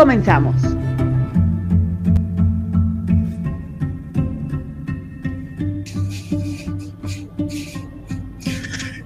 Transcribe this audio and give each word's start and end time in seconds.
Comenzamos. 0.00 0.56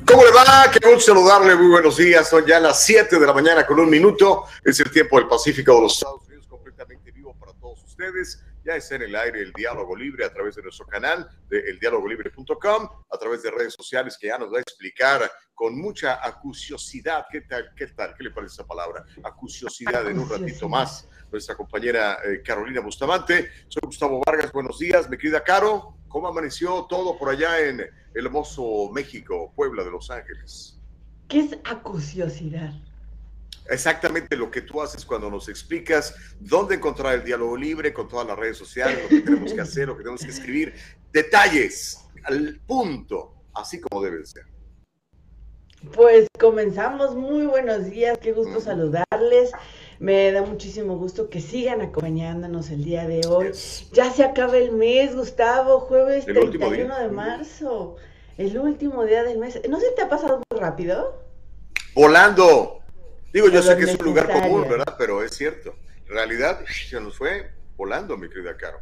¿Cómo 0.07 0.23
le 0.23 0.30
va? 0.30 0.70
Qué 0.70 0.79
gusto 0.89 1.01
saludarle. 1.01 1.57
Muy 1.57 1.67
buenos 1.67 1.97
días. 1.97 2.30
Son 2.30 2.47
ya 2.47 2.61
las 2.61 2.84
7 2.84 3.19
de 3.19 3.27
la 3.27 3.33
mañana 3.33 3.67
con 3.67 3.80
un 3.80 3.91
minuto. 3.91 4.45
Es 4.62 4.79
el 4.79 4.93
tiempo 4.93 5.19
del 5.19 5.27
Pacífico 5.27 5.75
de 5.75 5.80
los 5.80 5.95
Estados 5.95 6.23
Unidos, 6.29 6.47
completamente 6.47 7.11
vivo 7.11 7.34
para 7.41 7.53
todos 7.55 7.83
ustedes. 7.83 8.41
Ya 8.65 8.77
está 8.77 8.95
en 8.95 9.03
el 9.03 9.15
aire 9.15 9.43
el 9.43 9.53
diálogo 9.53 9.95
libre 9.95 10.25
a 10.25 10.33
través 10.33 10.57
de 10.57 10.63
nuestro 10.63 10.87
canal 10.87 11.29
de 11.51 11.59
eldialogolibre.com, 11.59 12.89
a 13.11 13.19
través 13.19 13.43
de 13.43 13.51
redes 13.51 13.75
sociales 13.75 14.17
que 14.19 14.29
ya 14.29 14.39
nos 14.39 14.51
va 14.51 14.57
a 14.57 14.61
explicar 14.63 15.31
con 15.55 15.79
mucha 15.79 16.27
acuciosidad. 16.27 17.27
¿Qué 17.31 17.43
tal? 17.43 17.75
¿Qué 17.77 17.89
tal? 17.89 18.15
¿Qué 18.17 18.25
le 18.25 18.31
parece 18.31 18.55
esa 18.55 18.67
palabra? 18.67 19.05
Acuciosidad 19.23 20.09
en 20.09 20.19
un 20.19 20.31
ratito 20.31 20.67
más. 20.67 21.07
Nuestra 21.31 21.55
compañera 21.55 22.21
eh, 22.25 22.41
Carolina 22.43 22.81
Bustamante. 22.81 23.51
Soy 23.69 23.83
Gustavo 23.84 24.23
Vargas. 24.25 24.51
Buenos 24.51 24.78
días, 24.78 25.11
mi 25.11 25.19
querida 25.19 25.45
Caro. 25.45 25.99
¿Cómo 26.09 26.28
amaneció 26.28 26.87
todo 26.89 27.19
por 27.19 27.28
allá 27.28 27.61
en 27.61 27.81
el 27.81 27.91
hermoso 28.15 28.91
México, 28.95 29.53
Puebla 29.55 29.84
de 29.84 29.91
Los 29.91 30.11
Ángeles? 30.11 30.81
¿Qué 31.28 31.41
es 31.41 31.59
acuciosidad? 31.65 32.73
Exactamente 33.69 34.37
lo 34.37 34.51
que 34.51 34.62
tú 34.62 34.81
haces 34.83 35.05
cuando 35.05 35.31
nos 35.31 35.48
explicas 35.48 36.15
dónde 36.41 36.77
encontrar 36.77 37.15
el 37.15 37.25
diálogo 37.25 37.57
libre 37.57 37.93
con 37.93 38.09
todas 38.09 38.27
las 38.27 38.39
redes 38.39 38.59
sociales, 38.59 39.03
lo 39.03 39.09
que 39.09 39.21
tenemos 39.21 39.53
que 39.53 39.61
hacer, 39.61 39.89
lo 39.89 39.97
que 39.97 40.03
tenemos 40.03 40.23
que 40.23 40.31
escribir, 40.31 40.75
detalles 41.12 42.01
al 42.25 42.61
punto, 42.67 43.34
así 43.55 43.81
como 43.81 44.03
deben 44.03 44.27
ser. 44.27 44.45
Pues 45.93 46.29
comenzamos, 46.41 47.15
muy 47.15 47.45
buenos 47.47 47.84
días, 47.84 48.17
qué 48.19 48.33
gusto 48.33 48.61
saludarles. 48.61 49.53
Me 49.99 50.33
da 50.33 50.43
muchísimo 50.43 50.97
gusto 50.97 51.28
que 51.28 51.41
sigan 51.41 51.83
acompañándonos 51.83 52.71
el 52.71 52.84
día 52.84 53.06
de 53.06 53.21
hoy. 53.28 53.51
Ya 53.93 54.11
se 54.11 54.25
acaba 54.25 54.56
el 54.56 54.73
mes, 54.73 55.15
Gustavo, 55.15 55.81
jueves 55.81 56.27
El 56.27 56.34
31 56.34 56.99
de 56.99 57.09
marzo, 57.11 57.97
el 58.39 58.59
último 58.59 59.05
día 59.05 59.25
del 59.25 59.39
mes. 59.39 59.61
¿No 59.69 59.78
se 59.78 59.91
te 59.91 60.03
ha 60.03 60.09
pasado 60.09 60.41
muy 60.51 60.61
rápido? 60.61 61.23
Volando. 61.95 62.84
Digo, 63.35 63.49
yo 63.49 63.61
sé 63.65 63.77
que 63.77 63.83
es 63.83 63.99
un 63.99 64.05
lugar 64.05 64.31
común, 64.31 64.65
¿verdad? 64.69 64.95
Pero 64.97 65.21
es 65.21 65.37
cierto. 65.37 65.75
En 66.07 66.15
realidad, 66.15 66.61
se 66.69 67.01
nos 67.01 67.19
fue 67.19 67.51
volando, 67.77 68.17
mi 68.17 68.29
querida 68.29 68.57
Caro. 68.57 68.79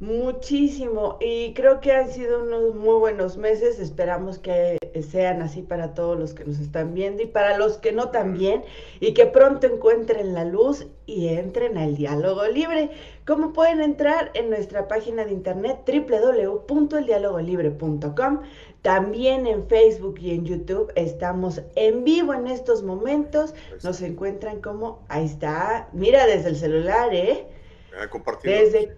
Muchísimo 0.00 1.16
y 1.20 1.54
creo 1.54 1.80
que 1.80 1.90
han 1.90 2.12
sido 2.12 2.44
unos 2.44 2.76
muy 2.76 3.00
buenos 3.00 3.36
meses, 3.36 3.80
esperamos 3.80 4.38
que 4.38 4.78
sean 5.02 5.42
así 5.42 5.62
para 5.62 5.94
todos 5.94 6.16
los 6.16 6.34
que 6.34 6.44
nos 6.44 6.60
están 6.60 6.94
viendo 6.94 7.24
y 7.24 7.26
para 7.26 7.58
los 7.58 7.78
que 7.78 7.90
no 7.90 8.10
también 8.10 8.62
y 9.00 9.12
que 9.12 9.26
pronto 9.26 9.66
encuentren 9.66 10.34
la 10.34 10.44
luz 10.44 10.86
y 11.06 11.26
entren 11.28 11.76
al 11.76 11.96
diálogo 11.96 12.46
libre. 12.46 12.90
¿Cómo 13.26 13.52
pueden 13.52 13.80
entrar? 13.80 14.30
En 14.34 14.50
nuestra 14.50 14.86
página 14.86 15.24
de 15.24 15.32
internet 15.32 15.80
www.eldialogolibre.com. 15.84 18.42
También 18.82 19.48
en 19.48 19.66
Facebook 19.66 20.20
y 20.20 20.30
en 20.30 20.44
YouTube 20.44 20.92
estamos 20.94 21.62
en 21.74 22.04
vivo 22.04 22.34
en 22.34 22.46
estos 22.46 22.84
momentos. 22.84 23.52
Nos 23.82 24.00
encuentran 24.02 24.60
como, 24.60 25.04
ahí 25.08 25.24
está, 25.24 25.88
mira 25.92 26.24
desde 26.26 26.50
el 26.50 26.56
celular, 26.56 27.12
¿eh? 27.12 27.48
Ah, 28.00 28.06
compartido. 28.08 28.54
Desde, 28.54 28.96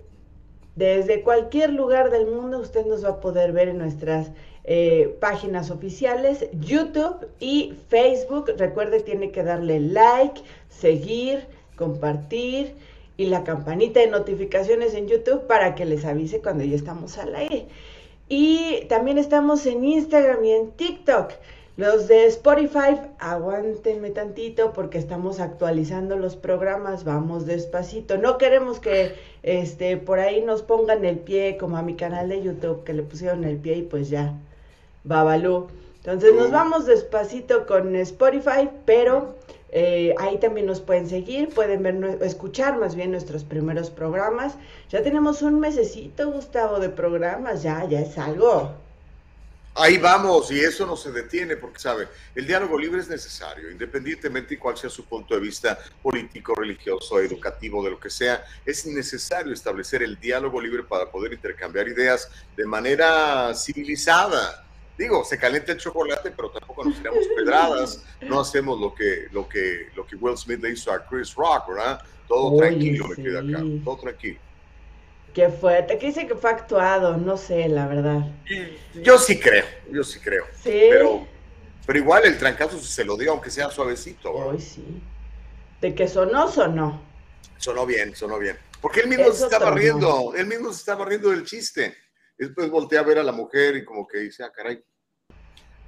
desde 0.76 1.22
cualquier 1.22 1.72
lugar 1.72 2.10
del 2.10 2.26
mundo 2.26 2.58
usted 2.58 2.86
nos 2.86 3.04
va 3.04 3.10
a 3.10 3.20
poder 3.20 3.52
ver 3.52 3.68
en 3.68 3.78
nuestras 3.78 4.30
eh, 4.64 5.16
páginas 5.20 5.70
oficiales, 5.70 6.46
YouTube 6.52 7.28
y 7.40 7.74
Facebook. 7.88 8.52
Recuerde, 8.56 9.00
tiene 9.00 9.30
que 9.30 9.42
darle 9.42 9.80
like, 9.80 10.42
seguir, 10.68 11.46
compartir 11.76 12.74
y 13.16 13.26
la 13.26 13.44
campanita 13.44 14.00
de 14.00 14.06
notificaciones 14.06 14.94
en 14.94 15.08
YouTube 15.08 15.46
para 15.46 15.74
que 15.74 15.84
les 15.84 16.04
avise 16.04 16.40
cuando 16.40 16.64
ya 16.64 16.76
estamos 16.76 17.18
al 17.18 17.34
aire. 17.34 17.66
Y 18.28 18.84
también 18.88 19.18
estamos 19.18 19.66
en 19.66 19.84
Instagram 19.84 20.44
y 20.44 20.52
en 20.52 20.70
TikTok. 20.70 21.32
Los 21.80 22.08
de 22.08 22.26
Spotify, 22.26 23.00
aguántenme 23.18 24.10
tantito 24.10 24.74
porque 24.74 24.98
estamos 24.98 25.40
actualizando 25.40 26.18
los 26.18 26.36
programas, 26.36 27.04
vamos 27.04 27.46
despacito. 27.46 28.18
No 28.18 28.36
queremos 28.36 28.80
que 28.80 29.14
este 29.42 29.96
por 29.96 30.18
ahí 30.18 30.42
nos 30.42 30.60
pongan 30.60 31.06
el 31.06 31.20
pie 31.20 31.56
como 31.56 31.78
a 31.78 31.82
mi 31.82 31.94
canal 31.94 32.28
de 32.28 32.42
YouTube 32.42 32.84
que 32.84 32.92
le 32.92 33.02
pusieron 33.02 33.44
el 33.44 33.56
pie 33.56 33.78
y 33.78 33.82
pues 33.84 34.10
ya, 34.10 34.34
babalú. 35.04 35.68
Entonces 35.96 36.34
nos 36.34 36.50
vamos 36.50 36.84
despacito 36.84 37.64
con 37.64 37.96
Spotify, 37.96 38.68
pero 38.84 39.36
eh, 39.70 40.14
ahí 40.18 40.36
también 40.36 40.66
nos 40.66 40.82
pueden 40.82 41.08
seguir, 41.08 41.48
pueden 41.48 41.82
ver, 41.82 42.18
escuchar 42.20 42.78
más 42.78 42.94
bien 42.94 43.10
nuestros 43.10 43.42
primeros 43.42 43.88
programas. 43.88 44.54
Ya 44.90 45.02
tenemos 45.02 45.40
un 45.40 45.58
mesecito, 45.60 46.30
Gustavo, 46.30 46.78
de 46.78 46.90
programas, 46.90 47.62
ya, 47.62 47.86
ya 47.86 48.00
es 48.00 48.18
algo. 48.18 48.74
Ahí 49.74 49.98
vamos, 49.98 50.50
y 50.50 50.58
eso 50.58 50.84
no 50.84 50.96
se 50.96 51.12
detiene, 51.12 51.56
porque 51.56 51.78
sabe, 51.78 52.08
el 52.34 52.44
diálogo 52.44 52.76
libre 52.76 53.00
es 53.00 53.08
necesario, 53.08 53.70
independientemente 53.70 54.54
de 54.54 54.58
cuál 54.58 54.76
sea 54.76 54.90
su 54.90 55.04
punto 55.04 55.34
de 55.34 55.40
vista 55.40 55.78
político, 56.02 56.56
religioso, 56.56 57.20
educativo, 57.20 57.82
de 57.84 57.90
lo 57.90 58.00
que 58.00 58.10
sea, 58.10 58.44
es 58.66 58.84
necesario 58.86 59.52
establecer 59.52 60.02
el 60.02 60.18
diálogo 60.18 60.60
libre 60.60 60.82
para 60.82 61.08
poder 61.08 61.34
intercambiar 61.34 61.86
ideas 61.86 62.28
de 62.56 62.66
manera 62.66 63.54
civilizada. 63.54 64.66
Digo, 64.98 65.24
se 65.24 65.38
calienta 65.38 65.70
el 65.70 65.78
chocolate, 65.78 66.32
pero 66.32 66.50
tampoco 66.50 66.84
nos 66.84 66.96
tiramos 66.96 67.24
pedradas, 67.36 68.04
no 68.22 68.40
hacemos 68.40 68.78
lo 68.78 68.92
que, 68.92 69.28
lo 69.30 69.48
que, 69.48 69.88
lo 69.94 70.04
que 70.04 70.16
Will 70.16 70.36
Smith 70.36 70.60
le 70.60 70.72
hizo 70.72 70.92
a 70.92 71.06
Chris 71.06 71.32
Rock, 71.36 71.68
¿verdad? 71.68 72.02
Todo 72.26 72.56
tranquilo, 72.58 73.06
me 73.06 73.16
queda 73.16 73.38
acá, 73.38 73.60
sí. 73.60 73.82
todo 73.84 73.96
tranquilo. 73.98 74.40
Qué 75.34 75.48
fuerte, 75.48 75.98
que 75.98 76.06
dice 76.06 76.26
que 76.26 76.34
fue 76.34 76.50
actuado, 76.50 77.16
no 77.16 77.36
sé, 77.36 77.68
la 77.68 77.86
verdad. 77.86 78.22
Yo 78.94 79.16
sí 79.16 79.38
creo, 79.38 79.64
yo 79.90 80.02
sí 80.02 80.18
creo. 80.18 80.44
Sí. 80.54 80.88
Pero, 80.90 81.26
pero 81.86 81.98
igual 81.98 82.24
el 82.24 82.36
trancazo 82.36 82.78
se 82.80 83.04
lo 83.04 83.16
dio, 83.16 83.30
aunque 83.32 83.50
sea 83.50 83.70
suavecito. 83.70 84.32
Hoy 84.32 84.60
sí. 84.60 85.02
De 85.80 85.94
que 85.94 86.08
sonó, 86.08 86.50
sonó. 86.50 87.00
Sonó 87.58 87.86
bien, 87.86 88.14
sonó 88.16 88.38
bien. 88.38 88.58
Porque 88.80 89.00
él 89.00 89.08
mismo 89.08 89.24
Eso 89.26 89.34
se 89.34 89.44
estaba 89.44 89.70
riendo, 89.70 90.34
él 90.34 90.46
mismo 90.46 90.72
se 90.72 90.80
estaba 90.80 91.04
riendo 91.04 91.30
del 91.30 91.44
chiste. 91.44 91.96
Después 92.36 92.68
volteé 92.70 92.98
a 92.98 93.02
ver 93.02 93.18
a 93.18 93.22
la 93.22 93.32
mujer 93.32 93.76
y 93.76 93.84
como 93.84 94.08
que 94.08 94.18
dice, 94.18 94.42
ah, 94.42 94.50
caray, 94.50 94.82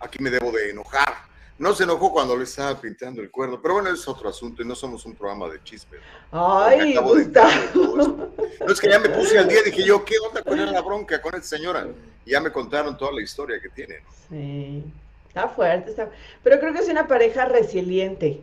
aquí 0.01 0.23
me 0.23 0.31
debo 0.31 0.53
de 0.53 0.71
enojar. 0.71 1.32
No 1.59 1.75
se 1.75 1.85
enojó 1.85 2.13
cuando 2.13 2.37
le 2.37 2.45
estaba 2.45 2.81
pintando 2.81 3.21
el 3.23 3.31
cuerno, 3.31 3.61
pero 3.61 3.75
bueno, 3.75 3.91
es 3.91 4.09
otro 4.09 4.29
asunto 4.29 4.63
y 4.63 4.67
no 4.67 4.75
somos 4.75 5.05
un 5.07 5.15
programa 5.15 5.49
de 5.49 5.63
chismes. 5.63 6.01
Ay, 6.33 6.79
Me 6.79 6.91
acabo 6.93 7.15
de 7.15 7.23
enterar 7.25 7.73
de 7.73 7.79
Gustavo. 7.79 8.29
No 8.67 8.73
es 8.73 8.81
que 8.81 8.89
ya 8.89 8.99
me 8.99 9.09
puse 9.11 9.39
al 9.39 9.49
día, 9.49 9.63
dije 9.63 9.85
yo, 9.85 10.05
¿qué 10.05 10.15
onda 10.19 10.43
con 10.43 10.73
la 10.73 10.81
bronca 10.81 11.21
con 11.21 11.35
esta 11.35 11.57
señora? 11.57 11.87
Y 12.25 12.31
ya 12.33 12.41
me 12.41 12.51
contaron 12.51 12.97
toda 12.97 13.13
la 13.13 13.23
historia 13.23 13.61
que 13.61 13.69
tiene. 13.69 14.01
¿no? 14.01 14.11
Sí. 14.31 14.85
Está 15.29 15.49
fuerte, 15.49 15.91
está. 15.91 16.11
Pero 16.43 16.61
creo 16.61 16.73
que 16.75 16.81
es 16.81 16.89
una 16.89 17.07
pareja 17.07 17.47
resiliente. 17.47 18.41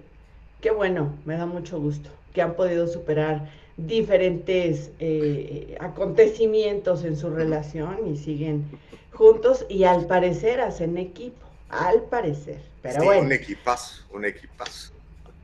Qué 0.61 0.71
bueno, 0.71 1.15
me 1.25 1.37
da 1.37 1.45
mucho 1.45 1.79
gusto 1.79 2.09
que 2.33 2.41
han 2.41 2.55
podido 2.55 2.87
superar 2.87 3.49
diferentes 3.77 4.91
eh, 4.99 5.77
acontecimientos 5.79 7.03
en 7.03 7.15
su 7.15 7.29
relación 7.29 8.07
y 8.07 8.17
siguen 8.17 8.65
juntos 9.13 9.65
y 9.69 9.83
al 9.83 10.05
parecer 10.05 10.61
hacen 10.61 10.97
equipo, 10.97 11.45
al 11.69 12.01
parecer. 12.03 12.59
Pero 12.81 12.99
Sí, 13.01 13.05
bueno. 13.05 13.21
un 13.23 13.31
equipazo, 13.31 14.03
un 14.13 14.25
equipazo. 14.25 14.93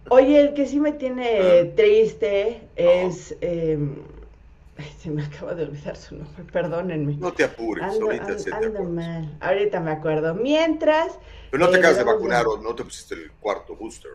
Oye, 0.09 0.39
el 0.39 0.53
que 0.53 0.65
sí 0.67 0.79
me 0.79 0.91
tiene 0.93 1.39
Ah. 1.71 1.75
triste 1.75 2.61
es... 2.75 3.35
em, 3.41 3.95
se 5.01 5.09
me 5.09 5.23
acaba 5.23 5.53
de 5.55 5.63
olvidar 5.63 5.95
su 5.95 6.15
nombre, 6.15 6.43
perdónenme. 6.51 7.15
No 7.15 7.31
te 7.31 7.43
apures, 7.45 7.83
Ando, 7.85 8.05
ahorita 8.07 8.37
se 8.37 8.49
te 8.51 8.55
ando 8.55 8.83
mal. 8.83 9.37
Ahorita 9.39 9.79
me 9.79 9.91
acuerdo. 9.91 10.33
Mientras, 10.35 11.17
Pero 11.49 11.65
no 11.65 11.69
te 11.71 11.77
Eh, 11.77 11.79
acabas 11.79 11.97
de 11.97 12.03
vacunar 12.03 12.45
o 12.47 12.57
no 12.57 12.75
te 12.75 12.83
pusiste 12.83 13.15
el 13.15 13.31
cuarto 13.39 13.75
booster. 13.75 14.11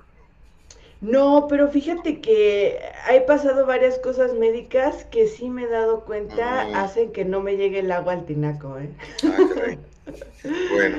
no, 1.01 1.47
pero 1.49 1.69
fíjate 1.71 2.21
que 2.21 2.79
he 3.11 3.21
pasado 3.23 3.65
varias 3.65 3.99
cosas 3.99 4.35
médicas 4.35 5.05
que 5.07 5.27
sí 5.29 5.49
me 5.49 5.62
he 5.65 5.69
dado 5.69 6.05
cuenta 6.05 6.67
Mm. 6.69 6.75
hacen 6.75 7.12
que 7.12 7.25
no 7.25 7.41
me 7.41 7.57
llegue 7.57 7.79
el 7.81 7.91
agua 7.91 8.12
al 8.12 8.27
tinaco, 8.27 8.79
¿eh? 8.79 8.91
Ah. 9.25 9.77
Bueno, 10.73 10.97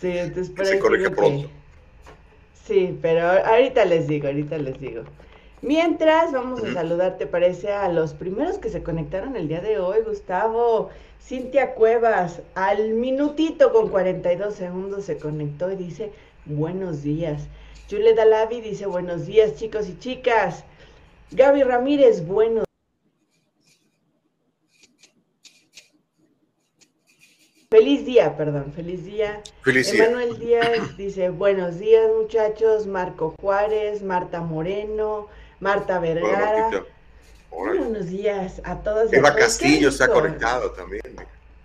Sí, 0.00 0.16
entonces 0.16 0.54
Que 0.54 0.64
se 0.64 0.78
corrija 0.78 1.10
pronto. 1.10 1.48
Sí, 2.64 2.98
pero 3.00 3.26
ahorita 3.28 3.84
les 3.84 4.06
digo, 4.06 4.26
ahorita 4.26 4.58
les 4.58 4.78
digo. 4.80 5.02
Mientras, 5.62 6.32
vamos 6.32 6.62
a 6.62 6.72
saludar, 6.72 7.16
¿te 7.18 7.26
parece? 7.26 7.72
A 7.72 7.88
los 7.88 8.14
primeros 8.14 8.58
que 8.58 8.68
se 8.68 8.82
conectaron 8.82 9.34
el 9.36 9.48
día 9.48 9.60
de 9.60 9.78
hoy, 9.78 10.02
Gustavo. 10.06 10.90
Cintia 11.20 11.74
Cuevas, 11.74 12.42
al 12.54 12.90
minutito 12.90 13.72
con 13.72 13.88
42 13.88 14.54
segundos 14.54 15.04
se 15.04 15.18
conectó 15.18 15.70
y 15.70 15.76
dice 15.76 16.12
buenos 16.46 17.02
días. 17.02 17.48
Juliet 17.90 18.16
Dalavi 18.16 18.60
dice 18.60 18.86
buenos 18.86 19.26
días, 19.26 19.56
chicos 19.56 19.88
y 19.88 19.98
chicas. 19.98 20.64
Gaby 21.32 21.64
Ramírez, 21.64 22.26
buenos 22.26 22.67
Feliz 27.70 28.06
día, 28.06 28.34
perdón, 28.34 28.72
feliz 28.74 29.04
día. 29.04 29.42
Felicidades. 29.62 30.08
Emanuel 30.10 30.38
Díaz 30.38 30.96
dice, 30.96 31.28
buenos 31.28 31.78
días 31.78 32.08
muchachos, 32.18 32.86
Marco 32.86 33.34
Juárez, 33.42 34.02
Marta 34.02 34.40
Moreno, 34.40 35.26
Marta 35.60 35.98
Vergara. 35.98 36.70
Buenos 37.50 38.06
días 38.06 38.62
a 38.64 38.78
todas 38.80 39.12
Eva. 39.12 39.34
Castillo 39.34 39.90
está 39.90 40.06
rico. 40.06 40.20
conectada 40.20 40.72
también. 40.72 41.02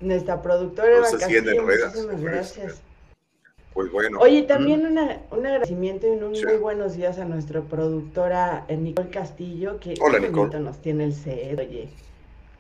Nuestra 0.02 0.42
productora 0.42 0.98
Eva 0.98 1.08
se 1.08 1.18
Castillo, 1.20 1.64
muchísimas 1.64 2.22
gracias. 2.22 2.82
Pues 3.74 3.90
bueno. 3.90 4.20
Oye, 4.20 4.44
también 4.44 4.86
una, 4.86 5.22
un 5.32 5.46
agradecimiento 5.46 6.06
y 6.06 6.10
un 6.22 6.36
Sí. 6.36 6.44
muy 6.46 6.58
buenos 6.58 6.98
días 6.98 7.18
a 7.18 7.24
nuestra 7.24 7.62
productora 7.62 8.66
eh, 8.68 8.76
Nicole 8.76 9.10
Castillo, 9.10 9.80
que 9.80 9.94
Hola, 10.02 10.20
Nicole. 10.20 10.60
nos 10.60 10.82
tiene 10.82 11.06
el 11.06 11.14
set, 11.14 11.58
oye. 11.58 11.88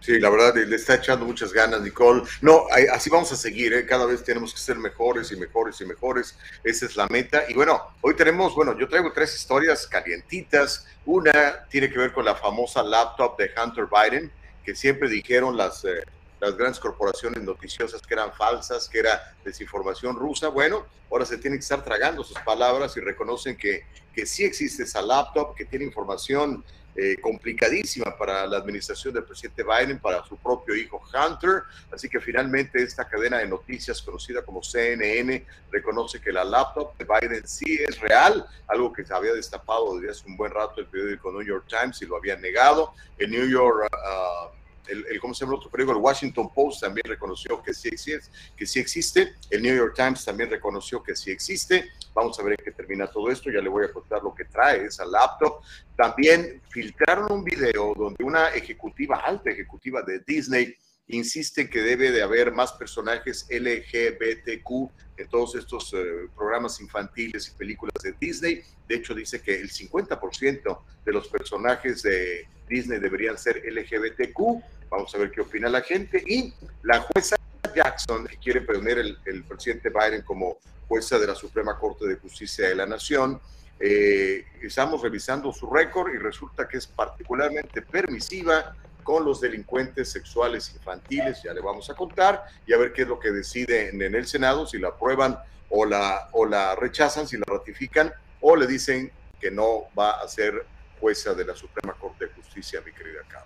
Sí, 0.03 0.19
la 0.19 0.29
verdad, 0.29 0.53
le 0.55 0.75
está 0.75 0.95
echando 0.95 1.25
muchas 1.25 1.53
ganas, 1.53 1.79
Nicole. 1.79 2.23
No, 2.41 2.65
así 2.91 3.09
vamos 3.09 3.31
a 3.31 3.37
seguir, 3.37 3.73
¿eh? 3.73 3.85
cada 3.85 4.05
vez 4.05 4.21
tenemos 4.21 4.53
que 4.53 4.59
ser 4.59 4.75
mejores 4.75 5.31
y 5.31 5.37
mejores 5.37 5.79
y 5.79 5.85
mejores. 5.85 6.37
Esa 6.61 6.87
es 6.87 6.97
la 6.97 7.07
meta. 7.07 7.45
Y 7.47 7.53
bueno, 7.53 7.81
hoy 8.01 8.13
tenemos, 8.13 8.53
bueno, 8.53 8.77
yo 8.77 8.89
traigo 8.89 9.13
tres 9.13 9.33
historias 9.33 9.87
calientitas. 9.87 10.85
Una 11.05 11.65
tiene 11.69 11.89
que 11.89 11.97
ver 11.97 12.11
con 12.11 12.25
la 12.25 12.35
famosa 12.35 12.83
laptop 12.83 13.37
de 13.37 13.49
Hunter 13.55 13.85
Biden, 13.85 14.29
que 14.65 14.75
siempre 14.75 15.07
dijeron 15.07 15.55
las, 15.55 15.85
eh, 15.85 16.03
las 16.41 16.57
grandes 16.57 16.81
corporaciones 16.81 17.41
noticiosas 17.41 18.01
que 18.01 18.13
eran 18.13 18.33
falsas, 18.33 18.89
que 18.89 18.99
era 18.99 19.33
desinformación 19.45 20.17
rusa. 20.17 20.49
Bueno, 20.49 20.85
ahora 21.09 21.25
se 21.25 21.37
tienen 21.37 21.59
que 21.59 21.63
estar 21.63 21.81
tragando 21.81 22.25
sus 22.25 22.37
palabras 22.39 22.97
y 22.97 22.99
reconocen 22.99 23.55
que, 23.55 23.85
que 24.13 24.25
sí 24.25 24.43
existe 24.43 24.83
esa 24.83 25.01
laptop, 25.01 25.55
que 25.55 25.63
tiene 25.63 25.85
información 25.85 26.61
eh, 26.95 27.17
complicadísima 27.21 28.15
para 28.17 28.45
la 28.45 28.57
administración 28.57 29.13
del 29.13 29.23
presidente 29.23 29.63
Biden, 29.63 29.99
para 29.99 30.23
su 30.25 30.37
propio 30.37 30.75
hijo 30.75 31.01
Hunter. 31.13 31.63
Así 31.91 32.07
que 32.07 32.19
finalmente 32.19 32.81
esta 32.83 33.07
cadena 33.07 33.39
de 33.39 33.47
noticias 33.47 34.01
conocida 34.01 34.43
como 34.43 34.61
CNN 34.61 35.45
reconoce 35.71 36.21
que 36.21 36.31
la 36.31 36.43
laptop 36.43 36.95
de 36.97 37.05
Biden 37.05 37.47
sí 37.47 37.79
es 37.87 37.99
real, 37.99 38.45
algo 38.67 38.93
que 38.93 39.05
se 39.05 39.13
había 39.13 39.33
destapado 39.33 39.97
desde 39.97 40.11
hace 40.11 40.27
un 40.27 40.37
buen 40.37 40.51
rato 40.51 40.81
el 40.81 40.87
periódico 40.87 41.31
New 41.31 41.41
York 41.41 41.65
Times 41.67 42.01
y 42.01 42.05
lo 42.05 42.17
había 42.17 42.35
negado. 42.37 42.93
El 43.17 43.31
New 43.31 43.47
York... 43.47 43.87
ah, 43.91 44.49
el, 44.87 45.19
¿cómo 45.19 45.33
se 45.33 45.41
llama 45.41 45.53
el 45.53 45.59
otro 45.59 45.69
periódico? 45.69 45.97
El 45.97 46.03
Washington 46.03 46.49
Post 46.53 46.81
también 46.81 47.03
reconoció 47.07 47.61
que 47.61 47.73
sí, 47.73 47.89
existe, 47.89 48.29
que 48.55 48.65
sí 48.65 48.79
existe. 48.79 49.35
El 49.49 49.61
New 49.61 49.75
York 49.75 49.93
Times 49.95 50.25
también 50.25 50.49
reconoció 50.49 51.01
que 51.01 51.15
sí 51.15 51.31
existe. 51.31 51.89
Vamos 52.13 52.39
a 52.39 52.43
ver 52.43 52.59
en 52.59 52.65
qué 52.65 52.71
termina 52.71 53.07
todo 53.07 53.29
esto. 53.29 53.49
Ya 53.49 53.61
le 53.61 53.69
voy 53.69 53.85
a 53.85 53.91
contar 53.91 54.21
lo 54.23 54.33
que 54.33 54.45
trae 54.45 54.85
esa 54.85 55.05
laptop. 55.05 55.61
También 55.95 56.61
filtraron 56.69 57.31
un 57.31 57.43
video 57.43 57.93
donde 57.95 58.23
una 58.23 58.49
ejecutiva, 58.49 59.17
alta 59.17 59.49
ejecutiva 59.49 60.01
de 60.01 60.19
Disney, 60.25 60.75
insiste 61.07 61.69
que 61.69 61.81
debe 61.81 62.11
de 62.11 62.21
haber 62.21 62.51
más 62.51 62.73
personajes 62.73 63.47
LGBTQ 63.49 64.91
en 65.17 65.27
todos 65.29 65.55
estos 65.55 65.93
eh, 65.93 66.27
programas 66.35 66.79
infantiles 66.79 67.49
y 67.49 67.57
películas 67.57 67.95
de 68.03 68.13
Disney. 68.19 68.63
De 68.87 68.95
hecho, 68.95 69.13
dice 69.13 69.41
que 69.41 69.59
el 69.59 69.69
50% 69.69 70.79
de 71.05 71.11
los 71.11 71.27
personajes 71.27 72.03
de 72.03 72.47
Disney 72.67 72.99
deberían 72.99 73.37
ser 73.37 73.61
LGBTQ. 73.65 74.63
Vamos 74.89 75.13
a 75.13 75.17
ver 75.17 75.31
qué 75.31 75.41
opina 75.41 75.69
la 75.69 75.81
gente. 75.81 76.23
Y 76.25 76.53
la 76.83 77.01
jueza 77.01 77.35
Jackson, 77.75 78.27
que 78.27 78.37
quiere 78.37 78.61
poner 78.61 78.99
el, 78.99 79.43
presidente 79.43 79.89
Biden 79.89 80.21
como 80.21 80.57
jueza 80.87 81.17
de 81.17 81.27
la 81.27 81.35
Suprema 81.35 81.77
Corte 81.77 82.05
de 82.05 82.15
Justicia 82.15 82.69
de 82.69 82.75
la 82.75 82.85
Nación, 82.85 83.39
eh, 83.79 84.45
estamos 84.61 85.01
revisando 85.01 85.51
su 85.51 85.69
récord 85.69 86.13
y 86.13 86.17
resulta 86.17 86.67
que 86.67 86.77
es 86.77 86.87
particularmente 86.87 87.81
permisiva 87.81 88.75
con 89.03 89.25
los 89.25 89.41
delincuentes 89.41 90.11
sexuales 90.11 90.73
infantiles, 90.73 91.43
ya 91.43 91.53
le 91.53 91.61
vamos 91.61 91.89
a 91.89 91.95
contar, 91.95 92.45
y 92.65 92.73
a 92.73 92.77
ver 92.77 92.93
qué 92.93 93.03
es 93.03 93.07
lo 93.07 93.19
que 93.19 93.31
deciden 93.31 94.01
en 94.01 94.15
el 94.15 94.25
Senado, 94.25 94.65
si 94.65 94.79
la 94.79 94.89
aprueban 94.89 95.37
o 95.69 95.85
la, 95.85 96.29
o 96.31 96.45
la 96.45 96.75
rechazan, 96.75 97.27
si 97.27 97.37
la 97.37 97.45
ratifican, 97.47 98.13
o 98.41 98.55
le 98.55 98.67
dicen 98.67 99.11
que 99.39 99.51
no 99.51 99.85
va 99.97 100.11
a 100.11 100.27
ser 100.27 100.65
jueza 100.99 101.33
de 101.33 101.45
la 101.45 101.55
Suprema 101.55 101.93
Corte 101.93 102.27
de 102.27 102.31
Justicia, 102.33 102.81
mi 102.85 102.91
querida 102.91 103.19
Cabo. 103.27 103.45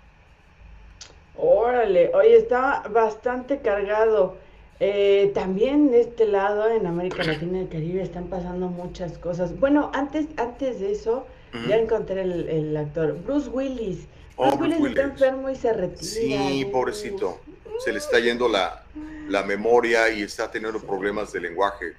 Órale, 1.38 2.12
oye, 2.13 2.38
está 2.38 2.83
bastante 2.89 3.60
cargado. 3.60 4.38
Eh, 4.80 5.31
también 5.33 5.89
de 5.89 6.01
este 6.01 6.27
lado, 6.27 6.69
en 6.69 6.86
América 6.86 7.24
Latina 7.25 7.60
y 7.60 7.62
el 7.62 7.69
Caribe, 7.69 8.01
están 8.01 8.25
pasando 8.27 8.68
muchas 8.68 9.18
cosas. 9.18 9.60
Bueno, 9.60 9.92
antes, 9.94 10.27
antes 10.38 10.80
de 10.80 10.92
eso, 10.92 11.25
uh 11.53 11.57
-huh. 11.57 11.68
ya 11.68 11.77
encontré 11.77 12.21
el, 12.21 12.48
el, 12.50 12.77
actor, 12.77 13.18
Bruce 13.24 13.50
Willis. 13.50 14.07
Bruce 14.38 14.57
Willis, 14.78 14.88
está 14.89 15.01
enfermo 15.04 15.50
y 15.50 15.56
se 15.56 15.74
retira. 15.74 16.01
Sí, 16.04 16.68
pobrecito. 16.72 17.42
Se 17.84 17.92
le 17.92 17.98
está 17.98 18.19
yendo 18.19 18.48
la, 18.48 18.84
la 19.28 19.44
memoria 19.44 20.10
y 20.10 20.22
está 20.22 20.50
teniendo 20.50 20.80
problemas 20.80 21.31
de 21.34 21.42
lenguaje. 21.42 21.94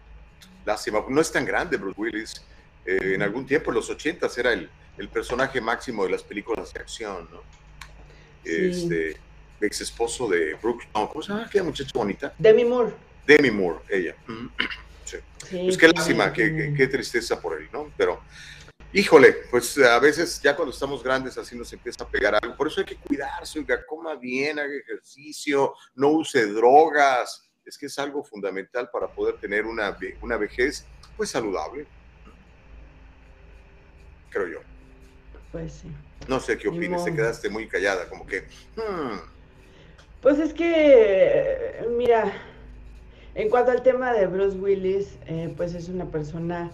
Lástima. 0.65 1.05
No 1.09 1.21
es 1.21 1.31
tan 1.31 1.45
grande 1.45 1.77
Bruce 1.77 2.01
Willis. 2.01 2.43
Eh, 2.87 3.15
en 3.15 3.23
algún 3.23 3.45
tiempo, 3.45 3.71
en 3.71 3.77
los 3.77 3.91
80 3.91 4.29
era 4.39 4.53
el, 4.53 4.71
el, 4.97 5.09
personaje 5.09 5.61
máximo 5.61 6.05
de 6.05 6.11
las 6.11 6.23
películas 6.23 6.73
de 6.73 6.81
acción, 6.81 7.29
¿no? 7.31 7.43
Sí. 8.45 8.51
Este, 8.51 9.17
ex 9.61 9.81
esposo 9.81 10.29
de 10.29 10.55
Brooke, 10.55 10.89
no, 10.95 11.09
¿cómo 11.09 11.23
se 11.23 11.33
llama 11.33 11.45
aquella 11.47 11.65
muchacha 11.65 11.91
bonita? 11.95 12.33
Demi 12.39 12.65
Moore. 12.65 12.93
Demi 13.27 13.51
Moore, 13.51 13.81
ella. 13.89 14.15
Sí. 15.05 15.17
sí 15.49 15.59
pues 15.63 15.79
qué 15.79 15.89
lástima, 15.89 16.31
qué, 16.35 16.55
qué, 16.55 16.75
qué, 16.77 16.87
tristeza 16.87 17.41
por 17.41 17.59
él, 17.59 17.67
¿no? 17.73 17.91
Pero, 17.97 18.21
híjole, 18.93 19.33
pues 19.51 19.77
a 19.79 19.99
veces 19.99 20.41
ya 20.43 20.57
cuando 20.57 20.73
estamos 20.73 21.03
grandes 21.03 21.37
así 21.39 21.57
nos 21.57 21.73
empieza 21.73 22.05
a 22.05 22.09
pegar 22.09 22.35
algo. 22.35 22.57
Por 22.57 22.69
eso 22.69 22.81
hay 22.81 22.87
que 22.87 22.97
cuidarse, 22.97 23.59
oiga, 23.59 23.85
coma 23.87 24.15
bien, 24.15 24.59
haga 24.59 24.75
ejercicio, 24.75 25.75
no 25.95 26.09
use 26.09 26.47
drogas. 26.47 27.51
Es 27.65 27.77
que 27.77 27.87
es 27.87 27.99
algo 27.99 28.25
fundamental 28.25 28.89
para 28.91 29.09
poder 29.09 29.39
tener 29.39 29.67
una, 29.67 29.97
una 30.23 30.37
vejez, 30.39 30.87
pues 31.17 31.31
saludable. 31.31 31.87
Creo 34.31 34.49
yo. 34.49 34.61
Pues 35.53 35.73
sí. 35.75 35.93
No 36.29 36.41
sé 36.41 36.57
qué 36.59 36.69
opinas, 36.69 37.05
te 37.05 37.15
quedaste 37.15 37.49
muy 37.49 37.69
callada, 37.69 38.09
como 38.09 38.27
que... 38.27 38.43
Hmm. 38.77 39.19
Pues 40.21 40.39
es 40.39 40.53
que, 40.53 41.87
mira, 41.97 42.33
en 43.35 43.49
cuanto 43.51 43.71
al 43.71 43.83
tema 43.83 44.13
de 44.13 44.27
Bruce 44.27 44.57
Willis, 44.57 45.17
eh, 45.27 45.53
pues 45.57 45.75
es 45.75 45.89
una 45.89 46.07
persona 46.11 46.73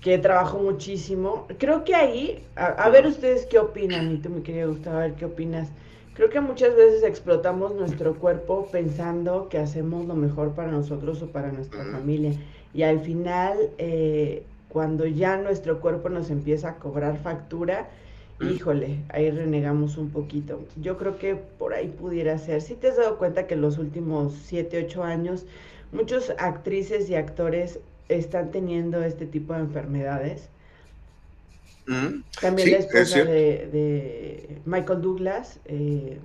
que 0.00 0.18
trabajó 0.18 0.58
muchísimo. 0.58 1.46
Creo 1.58 1.84
que 1.84 1.94
ahí, 1.94 2.44
a, 2.54 2.66
a, 2.66 2.88
ver 2.90 3.06
ustedes 3.06 3.46
qué 3.46 3.58
opinan, 3.58 4.12
y 4.12 4.18
tú 4.18 4.30
mi 4.30 4.42
querido 4.42 4.70
Gustavo, 4.70 4.96
a 4.98 5.00
ver 5.00 5.14
qué 5.14 5.24
opinas. 5.24 5.68
Creo 6.14 6.30
que 6.30 6.40
muchas 6.40 6.74
veces 6.74 7.02
explotamos 7.02 7.74
nuestro 7.74 8.14
cuerpo 8.14 8.68
pensando 8.72 9.48
que 9.50 9.58
hacemos 9.58 10.06
lo 10.06 10.14
mejor 10.14 10.54
para 10.54 10.70
nosotros 10.70 11.20
o 11.22 11.26
para 11.26 11.52
nuestra 11.52 11.84
familia. 11.84 12.32
Y 12.72 12.84
al 12.84 13.00
final, 13.00 13.58
eh, 13.76 14.42
cuando 14.70 15.06
ya 15.06 15.36
nuestro 15.36 15.80
cuerpo 15.80 16.08
nos 16.08 16.30
empieza 16.30 16.70
a 16.70 16.74
cobrar 16.76 17.18
factura, 17.18 17.88
híjole, 18.40 19.02
ahí 19.10 19.30
renegamos 19.30 19.96
un 19.96 20.10
poquito. 20.10 20.60
Yo 20.80 20.96
creo 20.96 21.18
que 21.18 21.34
por 21.34 21.74
ahí 21.74 21.88
pudiera 21.88 22.38
ser. 22.38 22.62
Si 22.62 22.74
te 22.74 22.88
has 22.88 22.96
dado 22.96 23.18
cuenta 23.18 23.46
que 23.46 23.54
en 23.54 23.62
los 23.62 23.78
últimos 23.78 24.34
7, 24.44 24.86
8 24.86 25.04
años, 25.04 25.46
muchos 25.92 26.32
actrices 26.38 27.08
y 27.10 27.14
actores 27.14 27.80
están 28.08 28.50
teniendo 28.50 29.02
este 29.02 29.26
tipo 29.26 29.54
de 29.54 29.60
enfermedades. 29.60 30.48
Mm, 31.86 32.22
También 32.40 32.66
sí, 32.66 32.72
la 32.72 32.78
esposa 32.78 33.24
de, 33.24 33.68
de, 33.72 34.58
Michael 34.64 35.00
Douglas, 35.00 35.60
eh, 35.66 36.18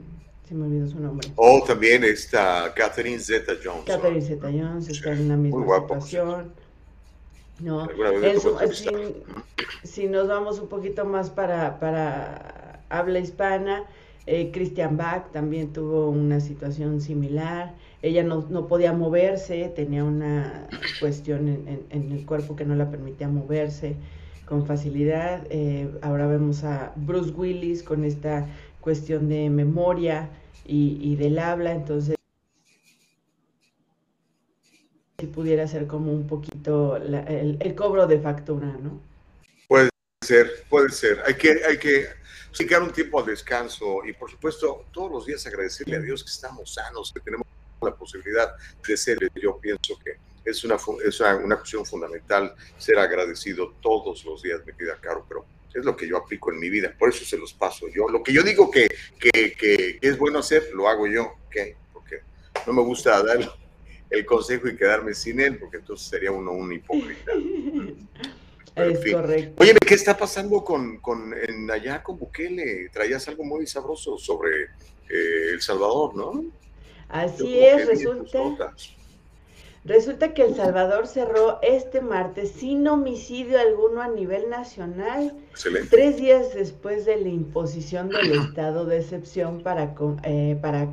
se 0.47 0.55
me 0.55 0.65
olvidó 0.65 0.87
su 0.87 0.99
nombre. 0.99 1.27
O 1.35 1.59
oh, 1.59 1.63
también 1.63 2.03
está 2.03 2.73
Catherine 2.75 3.19
Zeta 3.19 3.53
Jones. 3.63 3.85
Catherine 3.85 4.21
Zeta 4.21 4.47
Jones 4.47 4.85
sí. 4.85 4.91
está 4.93 5.11
en 5.11 5.29
la 5.29 5.37
misma 5.37 5.63
guapo, 5.63 6.01
situación. 6.01 6.53
No, 7.59 7.87
su, 8.39 8.57
si, 8.73 9.23
si, 9.83 10.07
nos 10.07 10.27
vamos 10.27 10.57
un 10.59 10.67
poquito 10.67 11.05
más 11.05 11.29
para, 11.29 11.79
para 11.79 12.81
habla 12.89 13.19
hispana, 13.19 13.85
eh, 14.25 14.51
Christian 14.51 14.97
Bach 14.97 15.31
también 15.31 15.73
tuvo 15.73 16.09
una 16.09 16.39
situación 16.39 17.01
similar. 17.01 17.75
Ella 18.01 18.23
no, 18.23 18.47
no 18.49 18.67
podía 18.67 18.93
moverse, 18.93 19.71
tenía 19.75 20.03
una 20.03 20.67
cuestión 20.99 21.47
en, 21.47 21.67
en, 21.67 21.85
en, 21.89 22.11
el 22.11 22.25
cuerpo 22.25 22.55
que 22.55 22.65
no 22.65 22.75
la 22.75 22.89
permitía 22.89 23.27
moverse 23.27 23.95
con 24.45 24.65
facilidad. 24.65 25.47
Eh, 25.49 25.89
ahora 26.01 26.27
vemos 26.27 26.63
a 26.63 26.93
Bruce 26.95 27.31
Willis 27.31 27.83
con 27.83 28.03
esta 28.03 28.47
cuestión 28.79 29.29
de 29.29 29.49
memoria 29.49 30.29
y, 30.65 30.97
y 31.01 31.15
del 31.15 31.39
habla, 31.39 31.71
entonces 31.71 32.15
si 35.19 35.27
pudiera 35.27 35.67
ser 35.67 35.85
como 35.85 36.11
un 36.11 36.27
poquito 36.27 36.97
la, 36.97 37.21
el, 37.21 37.57
el, 37.59 37.75
cobro 37.75 38.07
de 38.07 38.19
factura, 38.19 38.75
¿no? 38.81 38.99
Puede 39.67 39.89
ser, 40.21 40.49
puede 40.67 40.89
ser. 40.89 41.19
Hay 41.27 41.35
que, 41.35 41.61
hay 41.63 41.77
que, 41.77 42.07
quedar 42.57 42.83
un 42.83 42.91
tiempo 42.91 43.19
al 43.19 43.25
descanso 43.25 44.05
y 44.05 44.13
por 44.13 44.29
supuesto 44.29 44.85
todos 44.91 45.11
los 45.11 45.25
días 45.25 45.45
agradecerle 45.47 45.97
a 45.97 45.99
Dios 45.99 46.23
que 46.23 46.29
estamos 46.29 46.73
sanos, 46.73 47.11
que 47.13 47.19
tenemos 47.19 47.47
la 47.81 47.95
posibilidad 47.95 48.55
de 48.85 48.97
ser. 48.97 49.17
Yo 49.35 49.57
pienso 49.57 49.97
que 50.03 50.17
es 50.45 50.63
una, 50.63 50.77
es 51.05 51.19
una, 51.19 51.55
cuestión 51.57 51.85
fundamental 51.85 52.55
ser 52.77 52.97
agradecido 52.99 53.73
todos 53.81 54.23
los 54.25 54.41
días, 54.41 54.61
me 54.65 54.75
queda 54.75 54.99
caro, 54.99 55.25
pero 55.27 55.45
es 55.73 55.85
lo 55.85 55.95
que 55.95 56.07
yo 56.07 56.17
aplico 56.17 56.51
en 56.51 56.59
mi 56.59 56.69
vida, 56.69 56.93
por 56.97 57.09
eso 57.09 57.23
se 57.23 57.37
los 57.37 57.53
paso 57.53 57.87
yo. 57.87 58.07
Lo 58.09 58.23
que 58.23 58.33
yo 58.33 58.43
digo 58.43 58.69
que, 58.69 58.89
que, 59.19 59.53
que, 59.53 59.99
es 60.01 60.17
bueno 60.17 60.39
hacer, 60.39 60.69
lo 60.73 60.87
hago 60.87 61.07
yo, 61.07 61.35
¿ok? 61.47 61.55
Porque 61.93 62.21
no 62.67 62.73
me 62.73 62.81
gusta 62.81 63.23
dar 63.23 63.39
el 64.09 64.25
consejo 64.25 64.67
y 64.67 64.75
quedarme 64.75 65.13
sin 65.13 65.39
él, 65.39 65.57
porque 65.57 65.77
entonces 65.77 66.07
sería 66.07 66.31
uno 66.31 66.51
un 66.51 66.73
hipócrita. 66.73 67.31
es 68.75 69.13
correcto. 69.13 69.61
Oye, 69.61 69.73
¿qué 69.85 69.93
está 69.93 70.17
pasando 70.17 70.63
con, 70.63 70.97
con 70.97 71.33
en 71.33 71.69
allá 71.69 72.01
con 72.03 72.17
Bukele? 72.17 72.89
Traías 72.89 73.27
algo 73.27 73.43
muy 73.43 73.67
sabroso 73.67 74.17
sobre 74.17 74.63
eh, 75.09 75.51
El 75.53 75.61
Salvador, 75.61 76.15
¿no? 76.15 76.45
Así 77.09 77.59
es, 77.59 77.87
resulta. 77.87 78.73
Resulta 79.83 80.35
que 80.35 80.43
El 80.43 80.55
Salvador 80.55 81.07
cerró 81.07 81.59
este 81.63 82.01
martes 82.01 82.51
sin 82.51 82.87
homicidio 82.87 83.59
alguno 83.59 84.01
a 84.01 84.07
nivel 84.07 84.47
nacional. 84.49 85.33
Excelente. 85.49 85.89
Tres 85.89 86.17
días 86.17 86.53
después 86.53 87.05
de 87.05 87.17
la 87.17 87.29
imposición 87.29 88.09
del 88.09 88.31
estado 88.47 88.85
de 88.85 88.99
excepción 88.99 89.63
para, 89.63 89.95
eh, 90.23 90.57
para 90.61 90.87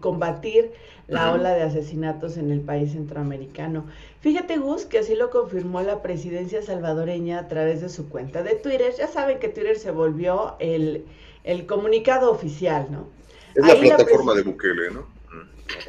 combatir 0.00 0.72
la 1.08 1.32
ola 1.32 1.52
de 1.52 1.62
asesinatos 1.62 2.38
en 2.38 2.50
el 2.50 2.60
país 2.60 2.92
centroamericano. 2.92 3.84
Fíjate, 4.22 4.56
Gus, 4.56 4.84
que 4.84 5.00
así 5.00 5.16
lo 5.16 5.30
confirmó 5.30 5.82
la 5.82 6.00
presidencia 6.00 6.62
salvadoreña 6.62 7.40
a 7.40 7.48
través 7.48 7.80
de 7.80 7.88
su 7.88 8.08
cuenta 8.08 8.44
de 8.44 8.54
Twitter. 8.54 8.94
Ya 8.96 9.08
saben 9.08 9.40
que 9.40 9.48
Twitter 9.48 9.76
se 9.76 9.90
volvió 9.90 10.54
el, 10.60 11.04
el 11.42 11.66
comunicado 11.66 12.30
oficial, 12.30 12.86
¿no? 12.88 13.08
Es 13.56 13.66
la 13.66 13.74
plataforma 13.74 14.34
de 14.34 14.42
Bukele, 14.42 14.92
¿no? 14.92 15.06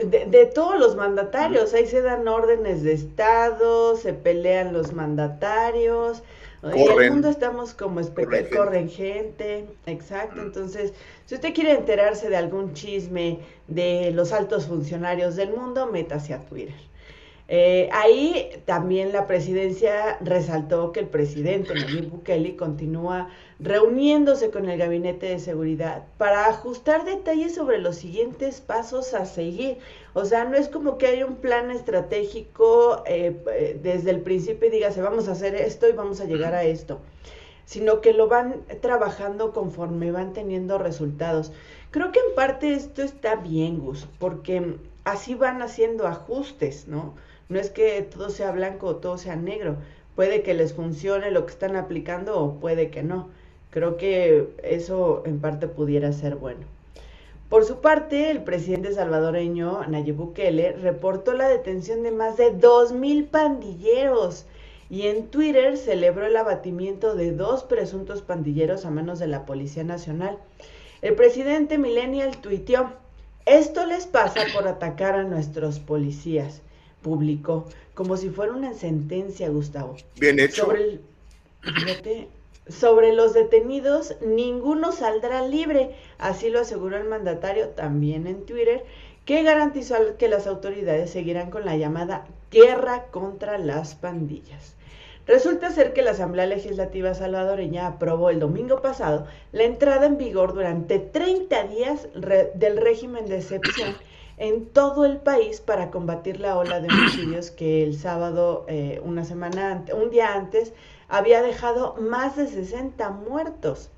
De, 0.04 0.46
todos 0.48 0.80
los 0.80 0.96
mandatarios, 0.96 1.74
ahí 1.74 1.86
se 1.86 2.02
dan 2.02 2.28
órdenes 2.28 2.84
de 2.84 2.94
Estado, 2.94 3.96
se 3.98 4.14
pelean 4.14 4.74
los 4.74 4.94
mandatarios, 4.94 6.24
en 6.64 7.02
el 7.02 7.12
mundo 7.12 7.30
estamos 7.30 7.74
como 7.74 8.02
corren, 8.14 8.48
corren 8.50 8.90
gente, 8.90 9.68
exacto, 9.86 10.42
entonces 10.42 10.94
si 11.26 11.36
usted 11.36 11.54
quiere 11.54 11.74
enterarse 11.74 12.30
de 12.30 12.38
algún 12.38 12.74
chisme 12.74 13.40
de 13.68 14.12
los 14.12 14.32
altos 14.32 14.68
funcionarios 14.68 15.36
del 15.36 15.52
mundo, 15.52 15.88
métase 15.88 16.34
a 16.34 16.40
Twitter. 16.40 16.76
Eh, 17.50 17.90
ahí 17.92 18.50
también 18.66 19.12
la 19.12 19.28
presidencia 19.28 20.18
resaltó 20.22 20.94
que 20.94 21.02
el 21.02 21.08
presidente 21.08 21.76
Nayib 21.76 22.10
Bukele 22.10 22.56
continúa 22.56 23.30
reuniéndose 23.60 24.50
con 24.50 24.70
el 24.70 24.78
gabinete 24.80 25.26
de 25.26 25.40
seguridad 25.40 26.06
para 26.18 26.48
ajustar 26.48 27.04
detalles 27.04 27.54
sobre 27.54 27.80
los 27.80 27.98
siguientes 27.98 28.62
pasos 28.62 29.14
a 29.14 29.26
seguir. 29.26 29.78
O 30.14 30.24
sea, 30.24 30.46
no 30.46 30.56
es 30.56 30.70
como 30.70 30.98
que 30.98 31.08
hay 31.08 31.24
un 31.24 31.36
plan 31.36 31.70
estratégico 31.70 33.04
eh, 33.06 33.38
eh, 33.52 33.80
desde 33.82 34.12
el 34.12 34.22
principio 34.22 34.70
y 34.70 34.72
dígase 34.72 35.02
vamos 35.02 35.28
a 35.28 35.34
hacer 35.34 35.54
esto 35.56 35.90
y 35.90 35.92
vamos 35.92 36.22
a 36.22 36.26
llegar 36.26 36.54
a 36.54 36.64
esto, 36.64 37.02
sino 37.66 38.00
que 38.00 38.14
lo 38.14 38.30
van 38.30 38.62
trabajando 38.82 39.52
conforme 39.52 40.12
van 40.12 40.32
teniendo 40.32 40.78
resultados. 40.78 41.52
Creo 41.92 42.14
que 42.14 42.20
en 42.20 42.36
parte 42.36 42.74
esto 42.74 43.02
está 43.02 43.36
bien, 43.36 43.80
Gus, 43.80 44.08
porque 44.18 44.78
así 45.04 45.36
van 45.36 45.62
haciendo 45.62 46.08
ajustes, 46.08 46.88
¿no? 46.88 47.14
No 47.50 47.60
es 47.60 47.70
que 47.70 48.02
todo 48.02 48.30
sea 48.30 48.52
blanco 48.52 48.88
o 48.88 48.96
todo 48.98 49.18
sea 49.18 49.36
negro. 49.36 49.78
Puede 50.16 50.44
que 50.44 50.54
les 50.54 50.74
funcione 50.74 51.32
lo 51.32 51.46
que 51.46 51.52
están 51.52 51.76
aplicando 51.76 52.40
o 52.40 52.60
puede 52.60 52.90
que 52.90 53.04
no. 53.04 53.30
Creo 53.70 53.98
que 53.98 54.50
eso 54.64 55.24
en 55.26 55.40
parte 55.40 55.68
pudiera 55.68 56.12
ser 56.14 56.36
bueno. 56.36 56.66
Por 57.50 57.66
su 57.66 57.82
parte, 57.82 58.32
el 58.32 58.44
presidente 58.44 58.94
salvadoreño 58.94 59.86
Nayib 59.88 60.16
Bukele 60.16 60.74
reportó 60.74 61.34
la 61.34 61.48
detención 61.48 62.02
de 62.02 62.12
más 62.12 62.38
de 62.38 62.52
2.000 62.56 63.28
pandilleros 63.30 64.46
y 64.90 65.08
en 65.08 65.28
Twitter 65.28 65.78
celebró 65.78 66.26
el 66.26 66.38
abatimiento 66.38 67.16
de 67.16 67.32
dos 67.32 67.64
presuntos 67.64 68.22
pandilleros 68.22 68.86
a 68.86 68.92
manos 68.92 69.20
de 69.20 69.28
la 69.28 69.46
Policía 69.46 69.84
Nacional. 69.84 70.38
El 71.02 71.16
presidente 71.16 71.78
Millennial 71.78 72.38
tuiteó, 72.38 72.92
esto 73.46 73.86
les 73.86 74.06
pasa 74.06 74.42
por 74.54 74.68
atacar 74.68 75.16
a 75.16 75.24
nuestros 75.24 75.80
policías 75.80 76.62
publicó, 77.04 77.66
como 77.94 78.18
si 78.18 78.30
fuera 78.30 78.54
una 78.54 78.74
sentencia, 78.74 79.50
Gustavo. 79.50 79.96
Bien 80.20 80.40
hecho. 80.40 80.66
Sobre, 80.66 81.00
sobre 82.68 83.14
los 83.14 83.34
detenidos, 83.34 84.16
ninguno 84.22 84.92
saldrá 84.92 85.46
libre, 85.46 85.92
así 86.18 86.50
lo 86.50 86.62
aseguró 86.62 86.98
el 86.98 87.08
mandatario 87.08 87.70
también 87.70 88.26
en 88.26 88.46
Twitter, 88.48 88.84
que 89.26 89.44
garantizó 89.44 90.18
que 90.18 90.28
las 90.28 90.48
autoridades 90.48 91.12
seguirán 91.12 91.52
con 91.52 91.66
la 91.66 91.78
llamada 91.78 92.26
guerra 92.52 93.06
contra 93.12 93.58
las 93.58 93.94
pandillas. 93.94 94.76
Resulta 95.26 95.72
ser 95.72 95.94
que 95.94 96.02
la 96.02 96.12
Asamblea 96.12 96.46
Legislativa 96.46 97.14
salvadoreña 97.14 97.88
aprobó 97.88 98.30
el 98.30 98.42
domingo 98.42 98.82
pasado 98.82 99.26
la 99.54 99.64
entrada 99.64 100.06
en 100.06 100.18
vigor 100.18 100.54
durante 100.54 101.00
30 101.00 101.64
días 101.68 102.08
del 102.14 102.78
régimen 102.78 103.28
de 103.28 103.38
excepción 103.38 103.96
en 104.38 104.66
todo 104.66 105.06
el 105.06 105.18
país 105.18 105.62
para 105.62 105.92
combatir 105.92 106.40
la 106.40 106.58
ola 106.58 106.80
de 106.80 106.88
homicidios 106.88 107.52
que 107.52 107.84
el 107.84 107.98
sábado, 107.98 108.66
eh, 108.68 109.02
una 109.04 109.26
semana 109.26 109.72
antes, 109.72 109.96
un 109.96 110.10
día 110.10 110.34
antes, 110.34 110.74
había 111.08 111.42
dejado 111.42 111.96
más 112.00 112.36
de 112.36 112.48
60 112.48 113.10
muertos. 113.10 113.90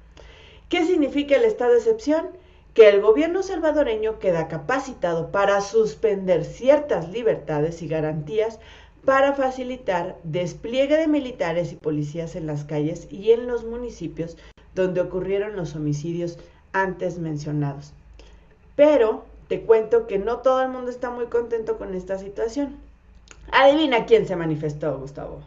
¿Qué 0.70 0.86
significa 0.86 1.36
el 1.36 1.46
estado 1.46 1.72
de 1.72 1.78
excepción? 1.78 2.28
Que 2.74 2.90
el 2.90 3.02
gobierno 3.02 3.44
salvadoreño 3.44 4.20
queda 4.20 4.48
capacitado 4.48 5.32
para 5.32 5.62
suspender 5.62 6.44
ciertas 6.44 7.10
libertades 7.10 7.82
y 7.82 7.88
garantías 7.88 8.60
para 9.06 9.34
facilitar 9.34 10.18
despliegue 10.24 10.98
de 10.98 11.08
militares 11.08 11.72
y 11.72 11.76
policías 11.76 12.36
en 12.36 12.48
las 12.48 12.66
calles 12.66 13.08
y 13.12 13.32
en 13.32 13.48
los 13.48 13.64
municipios 13.64 14.36
donde 14.74 15.00
ocurrieron 15.00 15.56
los 15.56 15.76
homicidios 15.76 16.38
antes 16.74 17.20
mencionados. 17.20 17.94
Pero 18.76 19.24
te 19.48 19.62
cuento 19.62 20.08
que 20.08 20.18
no 20.18 20.40
todo 20.40 20.62
el 20.62 20.70
mundo 20.70 20.90
está 20.92 21.10
muy 21.10 21.26
contento 21.28 21.78
con 21.78 21.94
esta 21.94 22.18
situación. 22.18 22.78
Adivina 23.52 24.06
quién 24.06 24.28
se 24.28 24.36
manifestó, 24.36 24.98
Gustavo. 24.98 25.44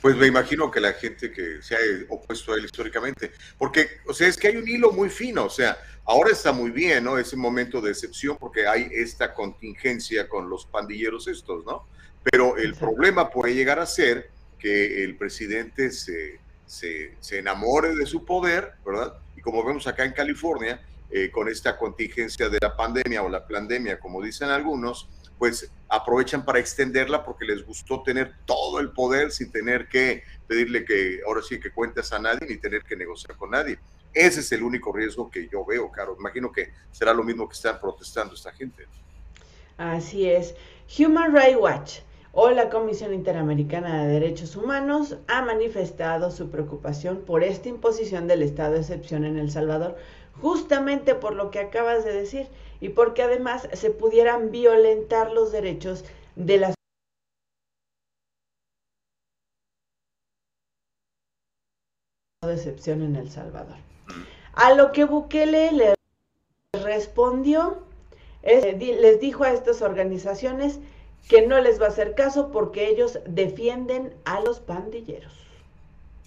Pues 0.00 0.16
me 0.16 0.26
imagino 0.26 0.70
que 0.70 0.80
la 0.80 0.92
gente 0.92 1.32
que 1.32 1.62
se 1.62 1.74
ha 1.74 1.78
opuesto 2.10 2.52
a 2.52 2.56
él 2.56 2.64
históricamente, 2.66 3.32
porque, 3.56 3.88
o 4.06 4.12
sea, 4.12 4.28
es 4.28 4.36
que 4.36 4.48
hay 4.48 4.56
un 4.56 4.68
hilo 4.68 4.92
muy 4.92 5.08
fino, 5.08 5.46
o 5.46 5.50
sea, 5.50 5.78
ahora 6.04 6.30
está 6.30 6.52
muy 6.52 6.70
bien, 6.70 7.04
¿no? 7.04 7.16
Ese 7.16 7.36
momento 7.36 7.80
de 7.80 7.90
excepción 7.90 8.36
porque 8.38 8.66
hay 8.66 8.88
esta 8.92 9.32
contingencia 9.32 10.28
con 10.28 10.50
los 10.50 10.66
pandilleros 10.66 11.26
estos, 11.26 11.64
¿no? 11.64 11.86
Pero 12.22 12.56
el 12.58 12.74
problema 12.74 13.30
puede 13.30 13.54
llegar 13.54 13.78
a 13.78 13.86
ser 13.86 14.30
que 14.58 15.04
el 15.04 15.16
presidente 15.16 15.90
se, 15.90 16.38
se, 16.66 17.14
se 17.20 17.38
enamore 17.38 17.94
de 17.94 18.04
su 18.04 18.24
poder, 18.26 18.72
¿verdad? 18.84 19.14
Y 19.36 19.40
como 19.40 19.64
vemos 19.64 19.86
acá 19.86 20.04
en 20.04 20.12
California, 20.12 20.80
eh, 21.10 21.30
con 21.30 21.48
esta 21.48 21.76
contingencia 21.76 22.48
de 22.48 22.58
la 22.60 22.76
pandemia 22.76 23.22
o 23.22 23.28
la 23.28 23.46
pandemia, 23.46 24.00
como 24.00 24.22
dicen 24.22 24.48
algunos, 24.48 25.08
pues 25.38 25.70
aprovechan 25.88 26.44
para 26.44 26.58
extenderla 26.58 27.24
porque 27.24 27.44
les 27.44 27.64
gustó 27.64 28.02
tener 28.02 28.34
todo 28.46 28.80
el 28.80 28.92
poder 28.92 29.30
sin 29.30 29.50
tener 29.50 29.88
que 29.88 30.22
pedirle 30.46 30.84
que 30.84 31.20
ahora 31.26 31.42
sí 31.42 31.60
que 31.60 31.70
cuentes 31.70 32.12
a 32.12 32.18
nadie 32.18 32.46
ni 32.48 32.56
tener 32.56 32.82
que 32.82 32.96
negociar 32.96 33.36
con 33.36 33.50
nadie. 33.50 33.78
Ese 34.12 34.40
es 34.40 34.52
el 34.52 34.62
único 34.62 34.92
riesgo 34.92 35.30
que 35.30 35.48
yo 35.48 35.64
veo, 35.64 35.90
Caro. 35.90 36.16
Imagino 36.18 36.52
que 36.52 36.72
será 36.92 37.12
lo 37.12 37.24
mismo 37.24 37.48
que 37.48 37.54
están 37.54 37.80
protestando 37.80 38.34
esta 38.34 38.52
gente. 38.52 38.86
Así 39.76 40.28
es. 40.28 40.54
Human 40.98 41.34
Rights 41.34 41.58
Watch 41.58 41.98
o 42.32 42.50
la 42.50 42.68
Comisión 42.68 43.14
Interamericana 43.14 44.04
de 44.04 44.12
Derechos 44.12 44.56
Humanos 44.56 45.16
ha 45.28 45.42
manifestado 45.42 46.30
su 46.30 46.50
preocupación 46.50 47.22
por 47.24 47.44
esta 47.44 47.68
imposición 47.68 48.26
del 48.26 48.42
estado 48.42 48.74
de 48.74 48.80
excepción 48.80 49.24
en 49.24 49.38
El 49.38 49.50
Salvador 49.50 49.96
justamente 50.40 51.14
por 51.14 51.34
lo 51.34 51.50
que 51.50 51.60
acabas 51.60 52.04
de 52.04 52.12
decir 52.12 52.48
y 52.80 52.90
porque 52.90 53.22
además 53.22 53.68
se 53.72 53.90
pudieran 53.90 54.50
violentar 54.50 55.32
los 55.32 55.52
derechos 55.52 56.04
de 56.36 56.58
las 56.58 56.74
decepción 62.46 63.02
en 63.02 63.16
El 63.16 63.30
Salvador. 63.30 63.76
A 64.52 64.74
lo 64.74 64.92
que 64.92 65.04
Bukele 65.04 65.72
le 65.72 65.94
respondió, 66.72 67.78
les 68.42 69.20
dijo 69.20 69.44
a 69.44 69.52
estas 69.52 69.82
organizaciones 69.82 70.78
que 71.28 71.46
no 71.46 71.60
les 71.60 71.80
va 71.80 71.86
a 71.86 71.88
hacer 71.88 72.14
caso 72.14 72.50
porque 72.50 72.88
ellos 72.88 73.18
defienden 73.26 74.14
a 74.24 74.40
los 74.40 74.60
pandilleros. 74.60 75.43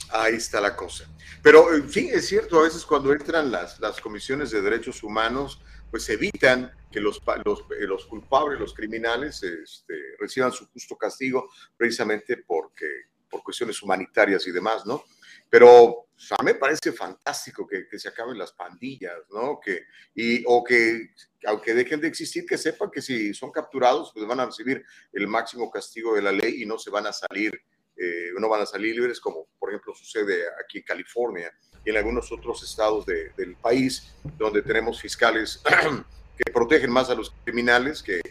Ahí 0.10 0.36
está 0.36 0.62
la 0.62 0.76
cosa. 0.76 1.06
Pero, 1.44 1.74
en 1.74 1.90
fin, 1.90 2.10
es 2.12 2.28
cierto, 2.28 2.60
a 2.60 2.64
veces 2.64 2.86
cuando 2.86 3.12
entran 3.12 3.52
las, 3.52 3.80
las 3.80 4.00
comisiones 4.00 4.52
de 4.52 4.62
derechos 4.62 5.04
humanos, 5.04 5.62
pues 5.90 6.10
evitan 6.10 6.72
que 6.92 7.00
los, 7.00 7.22
los, 7.46 7.60
eh, 7.80 7.86
los 7.88 8.06
culpables, 8.06 8.60
los 8.60 8.74
criminales, 8.74 9.42
este, 9.44 9.96
reciban 10.20 10.52
su 10.52 10.68
justo 10.68 10.98
castigo 10.98 11.50
precisamente 11.76 12.38
porque, 12.38 12.88
por 13.30 13.44
cuestiones 13.44 13.82
humanitarias 13.82 14.48
y 14.48 14.52
demás, 14.52 14.86
¿no? 14.86 15.04
Pero 15.50 16.08
pues, 16.16 16.32
a 16.32 16.44
mí 16.44 16.52
me 16.52 16.56
parece 16.56 16.92
fantástico 16.92 17.68
que, 17.68 17.88
que, 17.88 18.00
se 18.00 18.10
acaben 18.10 18.38
las 18.38 18.52
pandillas, 18.52 19.18
¿no? 19.30 19.60
Que, 19.60 19.84
y, 20.16 20.44
o 20.46 20.64
que, 20.64 21.12
aunque 21.46 21.74
dejen 21.74 22.02
de 22.02 22.08
existir, 22.08 22.46
que 22.46 22.58
sepan 22.58 22.92
que 22.92 23.02
si 23.02 23.34
son 23.34 23.52
capturados, 23.52 24.12
pues 24.14 24.26
van 24.28 24.40
a 24.40 24.46
recibir 24.46 24.84
el 25.14 25.28
máximo 25.28 25.70
castigo 25.70 26.16
de 26.16 26.22
la 26.22 26.32
ley 26.32 26.64
y 26.64 26.66
no 26.66 26.78
se 26.80 26.90
van 26.90 27.08
a 27.08 27.14
salir, 27.14 27.54
eh, 27.96 28.32
no 28.38 28.50
van 28.50 28.62
a 28.62 28.66
salir 28.66 28.96
libres, 28.96 29.20
como 29.20 29.48
por 29.68 29.74
ejemplo 29.74 29.96
sucede 29.96 30.44
aquí 30.64 30.78
en 30.78 30.86
California 30.86 31.52
y 31.84 31.90
en 31.90 31.98
algunos 31.98 32.32
otros 32.32 32.64
estados 32.64 33.06
de, 33.06 33.32
del 33.36 33.58
país, 33.58 34.16
donde 34.38 34.62
tenemos 34.62 35.02
fiscales 35.02 35.62
que 36.38 36.52
protegen 36.54 36.90
más 36.90 37.10
a 37.10 37.16
los 37.16 37.34
criminales 37.44 38.02
que, 38.02 38.22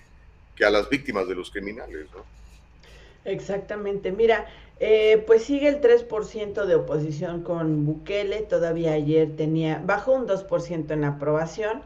que 0.54 0.64
a 0.64 0.70
las 0.70 0.88
víctimas 0.88 1.28
de 1.28 1.34
los 1.34 1.50
criminales, 1.50 2.06
¿no? 2.14 2.24
Exactamente. 3.26 4.12
Mira, 4.12 4.46
eh, 4.80 5.22
pues 5.26 5.44
sigue 5.44 5.68
el 5.68 5.82
3% 5.82 6.64
de 6.64 6.74
oposición 6.74 7.42
con 7.42 7.84
Bukele. 7.84 8.40
Todavía 8.40 8.92
ayer 8.92 9.36
tenía, 9.36 9.82
bajó 9.84 10.12
un 10.12 10.26
2% 10.26 10.90
en 10.90 11.04
aprobación. 11.04 11.82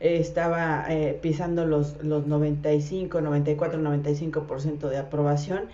Estaba 0.00 0.86
eh, 0.88 1.18
pisando 1.20 1.66
los, 1.66 2.02
los 2.02 2.26
95, 2.26 3.20
94, 3.20 3.78
95% 3.78 4.88
de 4.88 4.96
aprobación. 4.96 5.68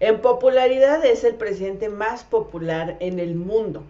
En 0.00 0.20
popularidad 0.20 1.04
es 1.04 1.24
el 1.24 1.34
presidente 1.34 1.88
más 1.88 2.24
popular 2.24 2.96
en 3.00 3.18
el 3.18 3.34
mundo. 3.34 3.84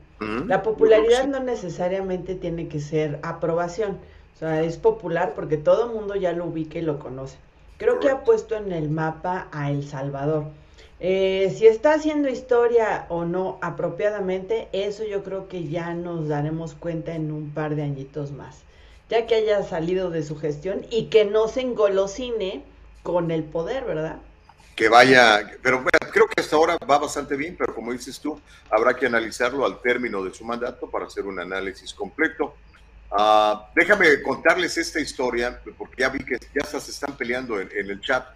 La 0.47 0.63
popularidad 0.63 1.27
no 1.27 1.41
necesariamente 1.41 2.35
tiene 2.35 2.69
que 2.69 2.81
ser 2.81 3.19
aprobación. 3.23 3.99
O 4.35 4.39
sea, 4.39 4.63
es 4.63 4.79
popular 4.79 5.33
porque 5.35 5.57
todo 5.57 5.87
el 5.87 5.93
mundo 5.93 6.17
ya 6.17 6.33
lo 6.33 6.47
ubica 6.47 6.79
y 6.79 6.83
lo 6.83 6.99
conoce. 6.99 7.37
Creo 7.77 8.01
que 8.01 8.09
ha 8.09 8.25
puesto 8.25 8.57
en 8.57 8.73
el 8.73 8.89
mapa 8.89 9.49
a 9.53 9.71
El 9.71 9.85
Salvador. 9.85 10.47
Eh, 11.01 11.53
si 11.57 11.67
está 11.67 11.95
haciendo 11.95 12.29
historia 12.29 13.07
o 13.09 13.25
no 13.25 13.59
apropiadamente, 13.61 14.69
eso 14.73 15.05
yo 15.05 15.23
creo 15.23 15.49
que 15.49 15.69
ya 15.69 15.93
nos 15.93 16.29
daremos 16.29 16.75
cuenta 16.75 17.15
en 17.15 17.31
un 17.31 17.51
par 17.51 17.75
de 17.75 17.83
añitos 17.83 18.33
más, 18.33 18.63
ya 19.11 19.27
que 19.27 19.35
haya 19.35 19.63
salido 19.65 20.11
de 20.11 20.23
su 20.23 20.37
gestión 20.37 20.87
y 20.91 21.07
que 21.07 21.25
no 21.25 21.49
se 21.49 21.61
engolosine 21.63 22.63
con 23.03 23.31
el 23.31 23.43
poder, 23.43 23.85
¿verdad? 23.85 24.17
Que 24.75 24.89
vaya, 24.89 25.57
pero 25.63 25.77
bueno, 25.77 26.13
creo 26.13 26.27
que 26.27 26.41
hasta 26.41 26.57
ahora 26.57 26.77
va 26.79 26.99
bastante 26.99 27.37
bien, 27.37 27.55
pero 27.57 27.75
como 27.75 27.93
dices 27.93 28.19
tú, 28.19 28.41
habrá 28.71 28.95
que 28.95 29.07
analizarlo 29.07 29.65
al 29.65 29.81
término 29.81 30.23
de 30.25 30.35
su 30.35 30.45
mandato 30.45 30.91
para 30.91 31.07
hacer 31.07 31.25
un 31.25 31.39
análisis 31.39 31.95
completo. 31.95 32.57
Uh, 33.11 33.59
déjame 33.77 34.21
contarles 34.23 34.77
esta 34.77 34.99
historia, 34.99 35.61
porque 35.79 36.03
ya 36.03 36.09
vi 36.09 36.19
que 36.25 36.39
ya 36.53 36.65
se 36.65 36.91
están 36.91 37.17
peleando 37.17 37.61
en, 37.61 37.71
en 37.73 37.89
el 37.89 38.01
chat. 38.01 38.27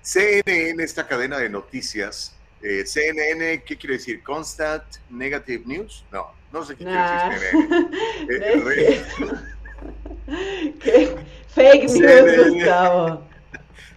CNN, 0.00 0.82
esta 0.82 1.06
cadena 1.06 1.38
de 1.38 1.48
noticias, 1.48 2.36
eh, 2.62 2.84
CNN, 2.86 3.62
¿qué 3.64 3.76
quiere 3.76 3.96
decir? 3.96 4.22
Constant 4.22 4.84
Negative 5.10 5.64
News? 5.66 6.04
No, 6.12 6.32
no 6.52 6.64
sé 6.64 6.76
qué 6.76 6.84
quiere 6.84 7.00
decir 7.00 7.58
CNN. 8.28 8.68
Eh, 10.28 10.74
¿Qué? 10.80 11.16
Fake 11.48 11.82
news, 11.88 11.92
CNN, 11.92 12.54
Gustavo. 12.54 13.28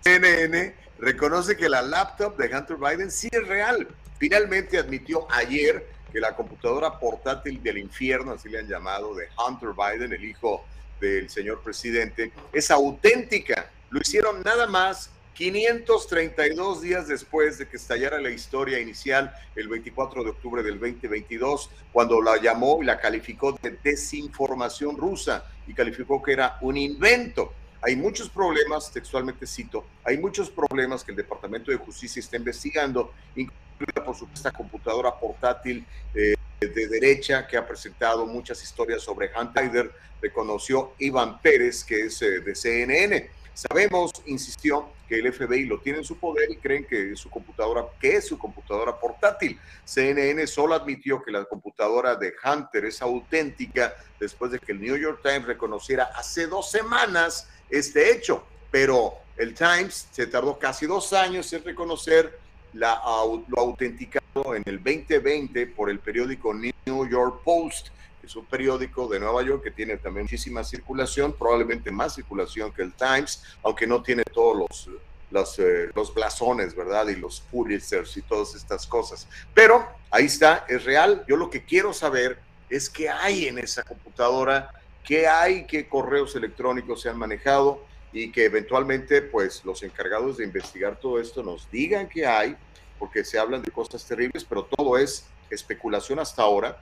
CNN 0.01 0.80
reconoce 1.01 1.57
que 1.57 1.67
la 1.67 1.81
laptop 1.81 2.37
de 2.37 2.55
Hunter 2.55 2.77
Biden 2.77 3.11
sí 3.11 3.27
es 3.31 3.45
real. 3.47 3.87
Finalmente 4.19 4.77
admitió 4.77 5.27
ayer 5.31 5.85
que 6.13 6.19
la 6.19 6.35
computadora 6.35 6.99
portátil 6.99 7.61
del 7.63 7.79
infierno, 7.79 8.33
así 8.33 8.49
le 8.49 8.59
han 8.59 8.67
llamado, 8.67 9.15
de 9.15 9.27
Hunter 9.35 9.69
Biden, 9.75 10.13
el 10.13 10.23
hijo 10.23 10.63
del 10.99 11.29
señor 11.29 11.61
presidente, 11.61 12.31
es 12.53 12.69
auténtica. 12.69 13.71
Lo 13.89 13.99
hicieron 13.99 14.43
nada 14.43 14.67
más 14.67 15.09
532 15.33 16.81
días 16.81 17.07
después 17.07 17.57
de 17.57 17.67
que 17.67 17.77
estallara 17.77 18.21
la 18.21 18.29
historia 18.29 18.79
inicial, 18.79 19.33
el 19.55 19.69
24 19.69 20.23
de 20.23 20.29
octubre 20.29 20.61
del 20.61 20.79
2022, 20.79 21.71
cuando 21.91 22.21
la 22.21 22.39
llamó 22.39 22.79
y 22.81 22.85
la 22.85 22.99
calificó 22.99 23.57
de 23.59 23.77
desinformación 23.83 24.97
rusa 24.97 25.45
y 25.65 25.73
calificó 25.73 26.21
que 26.21 26.33
era 26.33 26.57
un 26.61 26.77
invento. 26.77 27.53
Hay 27.83 27.95
muchos 27.95 28.29
problemas, 28.29 28.91
textualmente 28.91 29.47
cito, 29.47 29.85
hay 30.03 30.17
muchos 30.17 30.51
problemas 30.51 31.03
que 31.03 31.11
el 31.11 31.17
Departamento 31.17 31.71
de 31.71 31.77
Justicia 31.77 32.19
está 32.19 32.37
investigando, 32.37 33.11
incluida 33.35 34.03
por 34.05 34.15
supuesto 34.15 34.47
esta 34.47 34.51
computadora 34.51 35.11
portátil 35.19 35.83
eh, 36.13 36.35
de 36.59 36.87
derecha 36.87 37.47
que 37.47 37.57
ha 37.57 37.67
presentado 37.67 38.27
muchas 38.27 38.61
historias 38.61 39.01
sobre 39.01 39.31
Hunter. 39.35 39.91
Reconoció 40.21 40.93
Iván 40.99 41.41
Pérez, 41.41 41.83
que 41.83 42.05
es 42.05 42.21
eh, 42.21 42.41
de 42.41 42.53
CNN 42.53 43.29
Sabemos, 43.53 44.11
insistió, 44.27 44.89
que 45.09 45.19
el 45.19 45.31
FBI 45.31 45.65
lo 45.65 45.79
tiene 45.81 45.99
en 45.99 46.05
su 46.05 46.17
poder 46.17 46.49
y 46.49 46.55
creen 46.55 46.85
que 46.85 47.15
su 47.17 47.29
computadora, 47.29 47.85
que 47.99 48.15
es 48.15 48.27
su 48.27 48.39
computadora 48.39 48.97
portátil. 48.97 49.59
CNN 49.83 50.47
solo 50.47 50.73
admitió 50.73 51.21
que 51.21 51.31
la 51.31 51.43
computadora 51.43 52.15
de 52.15 52.33
Hunter 52.43 52.85
es 52.85 53.01
auténtica 53.01 53.93
después 54.19 54.51
de 54.51 54.59
que 54.59 54.71
el 54.71 54.79
New 54.79 54.95
York 54.95 55.19
Times 55.21 55.45
reconociera 55.45 56.11
hace 56.15 56.47
dos 56.47 56.71
semanas 56.71 57.49
este 57.71 58.11
hecho, 58.11 58.43
pero 58.69 59.15
el 59.37 59.53
Times 59.55 60.07
se 60.11 60.27
tardó 60.27 60.59
casi 60.59 60.85
dos 60.85 61.13
años 61.13 61.51
en 61.53 61.63
reconocer 61.63 62.39
la, 62.73 63.01
lo 63.47 63.59
autenticado 63.59 64.55
en 64.55 64.63
el 64.65 64.77
2020 64.77 65.67
por 65.67 65.89
el 65.89 65.99
periódico 65.99 66.53
New 66.53 67.09
York 67.09 67.41
Post 67.43 67.89
es 68.23 68.35
un 68.35 68.45
periódico 68.45 69.07
de 69.07 69.19
Nueva 69.19 69.43
York 69.43 69.63
que 69.63 69.71
tiene 69.71 69.97
también 69.97 70.25
muchísima 70.25 70.63
circulación, 70.63 71.33
probablemente 71.33 71.91
más 71.91 72.15
circulación 72.15 72.71
que 72.71 72.83
el 72.83 72.93
Times, 72.93 73.43
aunque 73.63 73.87
no 73.87 74.03
tiene 74.03 74.23
todos 74.23 74.57
los, 74.57 74.89
los, 75.31 75.59
eh, 75.59 75.89
los 75.95 76.13
blasones, 76.13 76.75
¿verdad? 76.75 77.07
Y 77.07 77.15
los 77.15 77.41
Pulitzers 77.41 78.15
y 78.17 78.21
todas 78.21 78.55
estas 78.55 78.85
cosas. 78.85 79.27
Pero 79.53 79.87
ahí 80.11 80.25
está, 80.25 80.65
es 80.67 80.83
real. 80.83 81.25
Yo 81.27 81.35
lo 81.35 81.49
que 81.49 81.63
quiero 81.65 81.93
saber 81.93 82.39
es 82.69 82.89
qué 82.89 83.09
hay 83.09 83.47
en 83.47 83.57
esa 83.57 83.83
computadora, 83.83 84.71
qué 85.03 85.27
hay, 85.27 85.65
qué 85.65 85.87
correos 85.87 86.35
electrónicos 86.35 87.01
se 87.01 87.09
han 87.09 87.17
manejado 87.17 87.83
y 88.13 88.31
que 88.31 88.45
eventualmente, 88.45 89.21
pues, 89.21 89.63
los 89.63 89.83
encargados 89.83 90.37
de 90.37 90.43
investigar 90.43 90.99
todo 90.99 91.19
esto 91.19 91.43
nos 91.43 91.69
digan 91.71 92.09
qué 92.09 92.25
hay, 92.25 92.55
porque 92.99 93.23
se 93.23 93.39
hablan 93.39 93.61
de 93.61 93.71
cosas 93.71 94.05
terribles, 94.05 94.43
pero 94.43 94.65
todo 94.65 94.97
es 94.97 95.25
especulación 95.49 96.19
hasta 96.19 96.43
ahora 96.43 96.81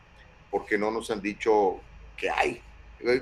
porque 0.50 0.78
no 0.78 0.92
nos 0.92 1.12
han 1.12 1.22
dicho 1.22 1.80
qué 2.18 2.30
hay. 2.30 2.62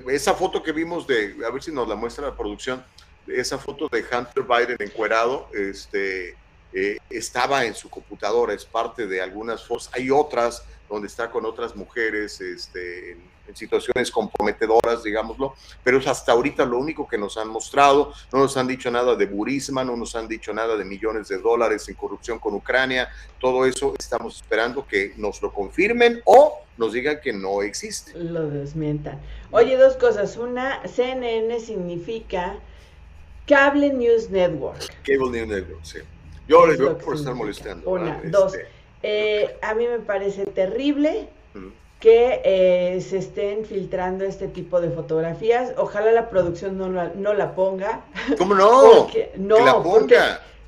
Esa 0.08 0.34
foto 0.34 0.62
que 0.62 0.72
vimos 0.72 1.06
de, 1.06 1.36
a 1.46 1.50
ver 1.50 1.62
si 1.62 1.70
nos 1.70 1.86
la 1.86 1.94
muestra 1.94 2.26
la 2.26 2.36
producción, 2.36 2.84
esa 3.26 3.58
foto 3.58 3.88
de 3.88 4.00
Hunter 4.00 4.42
Biden 4.42 4.76
encuerado, 4.80 5.48
este, 5.52 6.34
eh, 6.72 6.98
estaba 7.10 7.64
en 7.64 7.74
su 7.74 7.88
computadora, 7.88 8.54
es 8.54 8.64
parte 8.64 9.06
de 9.06 9.20
algunas 9.20 9.64
fotos. 9.64 9.90
Hay 9.92 10.10
otras 10.10 10.64
donde 10.88 11.06
está 11.06 11.30
con 11.30 11.44
otras 11.44 11.76
mujeres 11.76 12.40
este, 12.40 13.12
en, 13.12 13.37
en, 13.48 13.56
situaciones 13.56 14.10
comprometedoras, 14.10 15.02
digámoslo, 15.02 15.54
pero 15.82 15.98
es 15.98 16.06
hasta 16.06 16.32
ahorita 16.32 16.64
lo 16.64 16.78
único 16.78 17.08
que 17.08 17.18
nos 17.18 17.36
han 17.36 17.48
mostrado. 17.48 18.12
No 18.32 18.40
nos 18.40 18.56
han 18.56 18.66
dicho 18.66 18.90
nada 18.90 19.16
de 19.16 19.26
Burisma, 19.26 19.84
no 19.84 19.96
nos 19.96 20.14
han 20.14 20.28
dicho 20.28 20.52
nada 20.52 20.76
de 20.76 20.84
millones 20.84 21.28
de 21.28 21.38
dólares 21.38 21.88
en 21.88 21.94
corrupción 21.94 22.38
con 22.38 22.54
Ucrania. 22.54 23.08
Todo 23.40 23.64
eso 23.66 23.94
estamos 23.98 24.36
esperando 24.36 24.86
que 24.86 25.14
nos 25.16 25.42
lo 25.42 25.52
confirmen 25.52 26.20
o 26.24 26.60
nos 26.76 26.92
digan 26.92 27.20
que 27.20 27.32
no 27.32 27.62
existe. 27.62 28.12
Lo 28.14 28.48
desmientan. 28.48 29.20
Oye, 29.50 29.76
dos 29.76 29.96
cosas. 29.96 30.36
Una, 30.36 30.86
CNN 30.86 31.58
significa 31.60 32.58
Cable 33.46 33.92
News 33.92 34.30
Network. 34.30 34.80
Cable 35.02 35.30
News 35.30 35.48
Network, 35.48 35.84
sí. 35.84 35.98
Yo 36.46 36.66
les 36.66 36.78
veo 36.78 36.96
por 36.96 37.16
estar 37.16 37.34
molestando. 37.34 37.90
Una, 37.90 38.20
dos. 38.24 38.54
Este... 38.54 38.78
Eh, 39.02 39.56
a 39.62 39.74
mí 39.74 39.86
me 39.86 40.00
parece 40.00 40.44
terrible 40.46 41.28
que 42.00 42.40
eh, 42.44 43.00
se 43.00 43.18
estén 43.18 43.64
filtrando 43.64 44.24
este 44.24 44.46
tipo 44.48 44.80
de 44.80 44.90
fotografías. 44.90 45.72
Ojalá 45.76 46.12
la 46.12 46.30
producción 46.30 46.78
no 46.78 46.88
la, 46.88 47.12
no 47.16 47.34
la 47.34 47.54
ponga. 47.54 48.02
¿Cómo 48.38 48.54
no? 48.54 48.68
Porque, 49.04 49.32
no, 49.36 49.56
que 49.56 49.62
la 49.64 49.72
ponga. 49.82 49.82
Porque, 49.90 50.16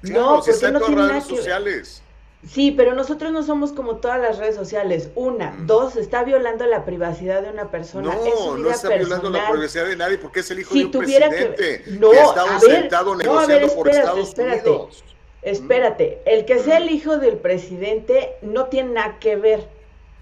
sí, 0.02 0.12
no, 0.12 0.20
porque 0.26 0.36
porque 0.38 0.50
está 0.50 0.70
no 0.72 0.80
tiene 0.80 1.06
redes 1.08 1.24
que 1.26 1.36
sociales. 1.36 2.02
Sí, 2.48 2.70
pero 2.70 2.94
nosotros 2.94 3.32
no 3.32 3.42
somos 3.42 3.70
como 3.72 3.96
todas 3.96 4.18
las 4.18 4.38
redes 4.38 4.56
sociales. 4.56 5.10
Una, 5.14 5.50
Mm. 5.50 5.66
dos, 5.66 5.96
está 5.96 6.24
violando 6.24 6.64
la 6.66 6.84
privacidad 6.86 7.42
de 7.42 7.50
una 7.50 7.70
persona. 7.70 8.12
es 8.14 8.18
su 8.18 8.24
No, 8.46 8.54
vida 8.54 8.62
no 8.64 8.70
está 8.70 8.88
violando 8.88 9.28
la 9.28 9.38
personal. 9.38 9.52
privacidad 9.52 9.84
de 9.86 9.96
nadie 9.96 10.18
porque 10.18 10.40
es 10.40 10.50
el 10.50 10.60
hijo 10.60 10.72
Si 10.72 10.78
de 10.80 10.84
un 10.86 10.90
tuviera 10.90 11.28
que- 11.28 11.36
presidente 11.46 11.90
No, 12.00 12.10
que 12.10 12.18
ha 12.18 12.24
estado 12.24 12.48
ver, 12.48 12.60
sentado 12.80 13.10
no, 13.12 13.16
negociando 13.18 13.66
ver, 13.66 13.76
por 13.76 13.88
espérate, 13.88 13.98
Estados 14.00 14.28
espérate. 14.30 14.70
Unidos. 14.70 15.04
Espérate, 15.42 16.22
el 16.24 16.44
que 16.44 16.58
sea 16.60 16.80
Mm. 16.80 16.82
el 16.82 16.90
hijo 16.90 17.18
del 17.18 17.36
presidente 17.36 18.36
no 18.42 18.66
tiene 18.66 18.94
nada 18.94 19.18
que 19.20 19.36
ver. 19.36 19.68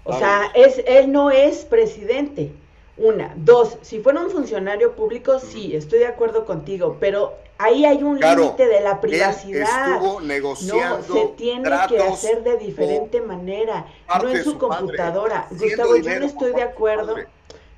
O 0.09 0.19
sea, 0.19 0.51
es, 0.53 0.81
él 0.85 1.11
no 1.11 1.31
es 1.31 1.65
presidente. 1.65 2.51
Una. 2.97 3.33
Dos, 3.37 3.77
si 3.81 4.01
fuera 4.01 4.19
un 4.19 4.29
funcionario 4.29 4.93
público, 4.93 5.39
sí, 5.39 5.73
estoy 5.75 5.99
de 5.99 6.07
acuerdo 6.07 6.45
contigo, 6.45 6.97
pero 6.99 7.33
ahí 7.57 7.85
hay 7.85 8.03
un 8.03 8.17
Claro, 8.17 8.41
límite 8.43 8.67
de 8.67 8.81
la 8.81 8.99
privacidad. 8.99 9.93
estuvo 9.93 10.19
No, 10.19 10.27
negociando 10.27 11.01
se 11.03 11.27
tiene 11.37 11.69
que 11.87 11.99
hacer 11.99 12.43
de 12.43 12.57
diferente 12.57 13.21
manera, 13.21 13.85
no 14.21 14.29
en 14.29 14.43
su 14.43 14.57
computadora. 14.57 15.47
Gustavo, 15.51 15.95
yo 15.95 16.19
no 16.19 16.25
estoy 16.25 16.53
de 16.53 16.63
acuerdo. 16.63 17.15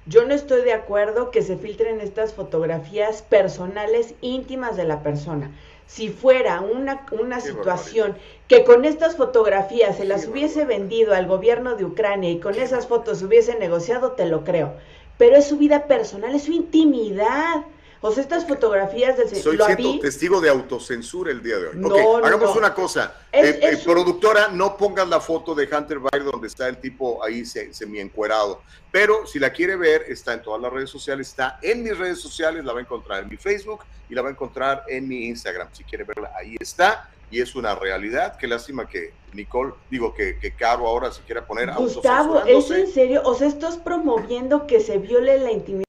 Yo 0.08 0.26
no 0.26 0.34
estoy 0.34 0.63
de 0.63 0.74
acuerdo 0.74 1.30
que 1.30 1.44
se 1.44 1.58
filtren 1.58 2.02
estas 2.02 2.34
fotografías 2.34 3.22
personales 3.22 4.15
íntimas 4.22 4.76
de 4.76 4.86
la 4.86 5.04
persona. 5.04 5.52
Si 5.94 6.08
fuera 6.08 6.62
una, 6.62 7.06
una 7.12 7.42
situación 7.42 8.16
que 8.48 8.64
con 8.64 8.86
estas 8.86 9.18
fotografías 9.18 9.98
se 9.98 10.06
las 10.06 10.26
hubiese 10.26 10.64
vendido 10.64 11.14
al 11.14 11.28
gobierno 11.28 11.76
de 11.76 11.84
Ucrania 11.84 12.30
y 12.32 12.40
con 12.40 12.56
esas 12.56 12.88
fotos 12.88 13.20
se 13.20 13.26
hubiese 13.26 13.60
negociado, 13.60 14.14
te 14.14 14.26
lo 14.26 14.46
creo. 14.46 14.76
Pero 15.18 15.36
es 15.36 15.50
su 15.50 15.58
vida 15.58 15.88
personal, 15.88 16.34
es 16.34 16.44
su 16.44 16.54
intimidad. 16.54 17.66
O 18.04 18.12
sea, 18.12 18.24
estas 18.24 18.48
fotografías 18.48 19.16
del 19.16 19.30
Soy 19.30 19.58
lo 19.58 19.66
siendo 19.66 19.94
vi- 19.94 20.00
testigo 20.00 20.42
de 20.42 20.50
autocensura 20.50 21.32
el 21.32 21.44
día 21.44 21.58
de 21.60 21.68
hoy. 21.68 21.76
No, 21.76 21.88
ok, 21.90 21.94
no, 22.20 22.26
hagamos 22.26 22.50
no. 22.50 22.58
una 22.58 22.74
cosa. 22.74 23.14
Es- 23.32 23.46
Eh, 23.46 23.60
eh, 23.62 23.70
es 23.74 23.86
un- 23.86 23.94
productora, 23.94 24.48
no 24.48 24.76
pongas 24.76 25.08
la 25.08 25.20
foto 25.22 25.54
de 25.54 25.66
Hunter 25.72 26.00
Biden 26.00 26.26
donde 26.32 26.48
está 26.48 26.68
el 26.68 26.78
tipo 26.78 27.24
ahí 27.24 27.46
se, 27.46 27.72
semi-encuerado. 27.74 28.64
Pero 28.92 29.28
si 29.28 29.38
la 29.38 29.52
quiere 29.54 29.76
ver, 29.76 30.06
está 30.08 30.34
en 30.34 30.42
todas 30.42 30.60
las 30.62 30.74
redes 30.74 30.90
sociales, 30.90 31.28
está 31.28 31.60
en 31.62 31.84
mis 31.84 31.96
redes 31.96 32.20
sociales, 32.20 32.66
la 32.66 32.74
va 32.74 32.80
a 32.80 32.82
encontrar 32.82 33.22
en 33.22 33.30
mi 33.30 33.38
Facebook 33.38 33.82
y 34.10 34.16
la 34.16 34.24
va 34.24 34.30
a 34.30 34.32
encontrar 34.32 34.84
en 34.88 35.08
mi 35.08 35.28
Instagram. 35.28 35.70
Si 35.72 35.84
quiere 35.84 36.04
verla, 36.04 36.32
ahí 36.36 36.56
está. 36.60 37.08
Y 37.30 37.40
es 37.40 37.56
una 37.56 37.76
realidad. 37.76 38.36
Qué 38.36 38.48
lástima 38.48 38.90
que 38.90 39.14
Nicole, 39.34 39.74
digo 39.92 40.14
que, 40.14 40.38
que 40.40 40.54
Caro 40.56 40.88
ahora 40.88 41.12
se 41.12 41.22
quiera 41.22 41.46
poner 41.46 41.72
Gustavo, 41.76 42.42
¿es 42.46 42.70
en 42.72 42.88
serio? 42.92 43.22
O 43.24 43.36
sea, 43.36 43.48
estás 43.48 43.78
promoviendo 43.78 44.66
que 44.68 44.80
se 44.82 44.98
viole 44.98 45.38
la 45.38 45.52
intimidad. 45.52 45.86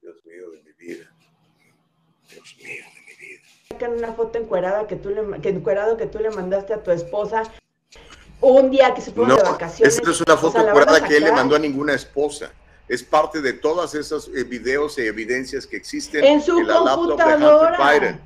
Dios 0.00 0.16
mío 0.24 0.50
de 0.50 0.62
mi 0.64 0.72
vida. 0.72 1.06
Dios 2.28 2.56
mío 2.58 2.84
de 2.94 3.00
mi 3.06 3.14
sacan 3.80 3.96
una 3.96 4.12
foto 4.12 4.38
encuerada 4.38 4.86
que 4.86 4.96
tú 4.96 5.10
le, 5.10 5.40
que 5.40 5.48
encuerado 5.48 5.96
que 5.96 6.06
tú 6.06 6.18
le 6.18 6.30
mandaste 6.30 6.74
a 6.74 6.82
tu 6.82 6.90
esposa 6.90 7.42
un 8.40 8.70
día 8.70 8.94
que 8.94 9.00
se 9.00 9.10
fueron 9.12 9.30
No, 9.30 9.36
de 9.36 9.42
vacaciones. 9.50 9.96
esta 9.96 10.10
es 10.10 10.20
una 10.20 10.34
o 10.34 10.38
foto 10.38 10.52
sea, 10.52 10.62
la 10.62 10.72
van 10.72 10.76
a 10.78 10.80
encuadrada 10.82 11.08
que 11.08 11.16
él 11.16 11.24
le 11.24 11.32
mandó 11.32 11.56
a 11.56 11.58
ninguna 11.58 11.94
esposa. 11.94 12.50
Es 12.88 13.02
parte 13.02 13.40
de 13.40 13.52
todas 13.52 13.94
esas 13.94 14.28
eh, 14.28 14.42
videos 14.44 14.98
y 14.98 15.02
evidencias 15.02 15.66
que 15.66 15.76
existen 15.76 16.24
En 16.24 16.42
su 16.42 16.60
la 16.62 16.74
laptop 16.80 17.16
de 17.18 17.24
computadora. 17.24 17.92
Biden. 17.92 18.20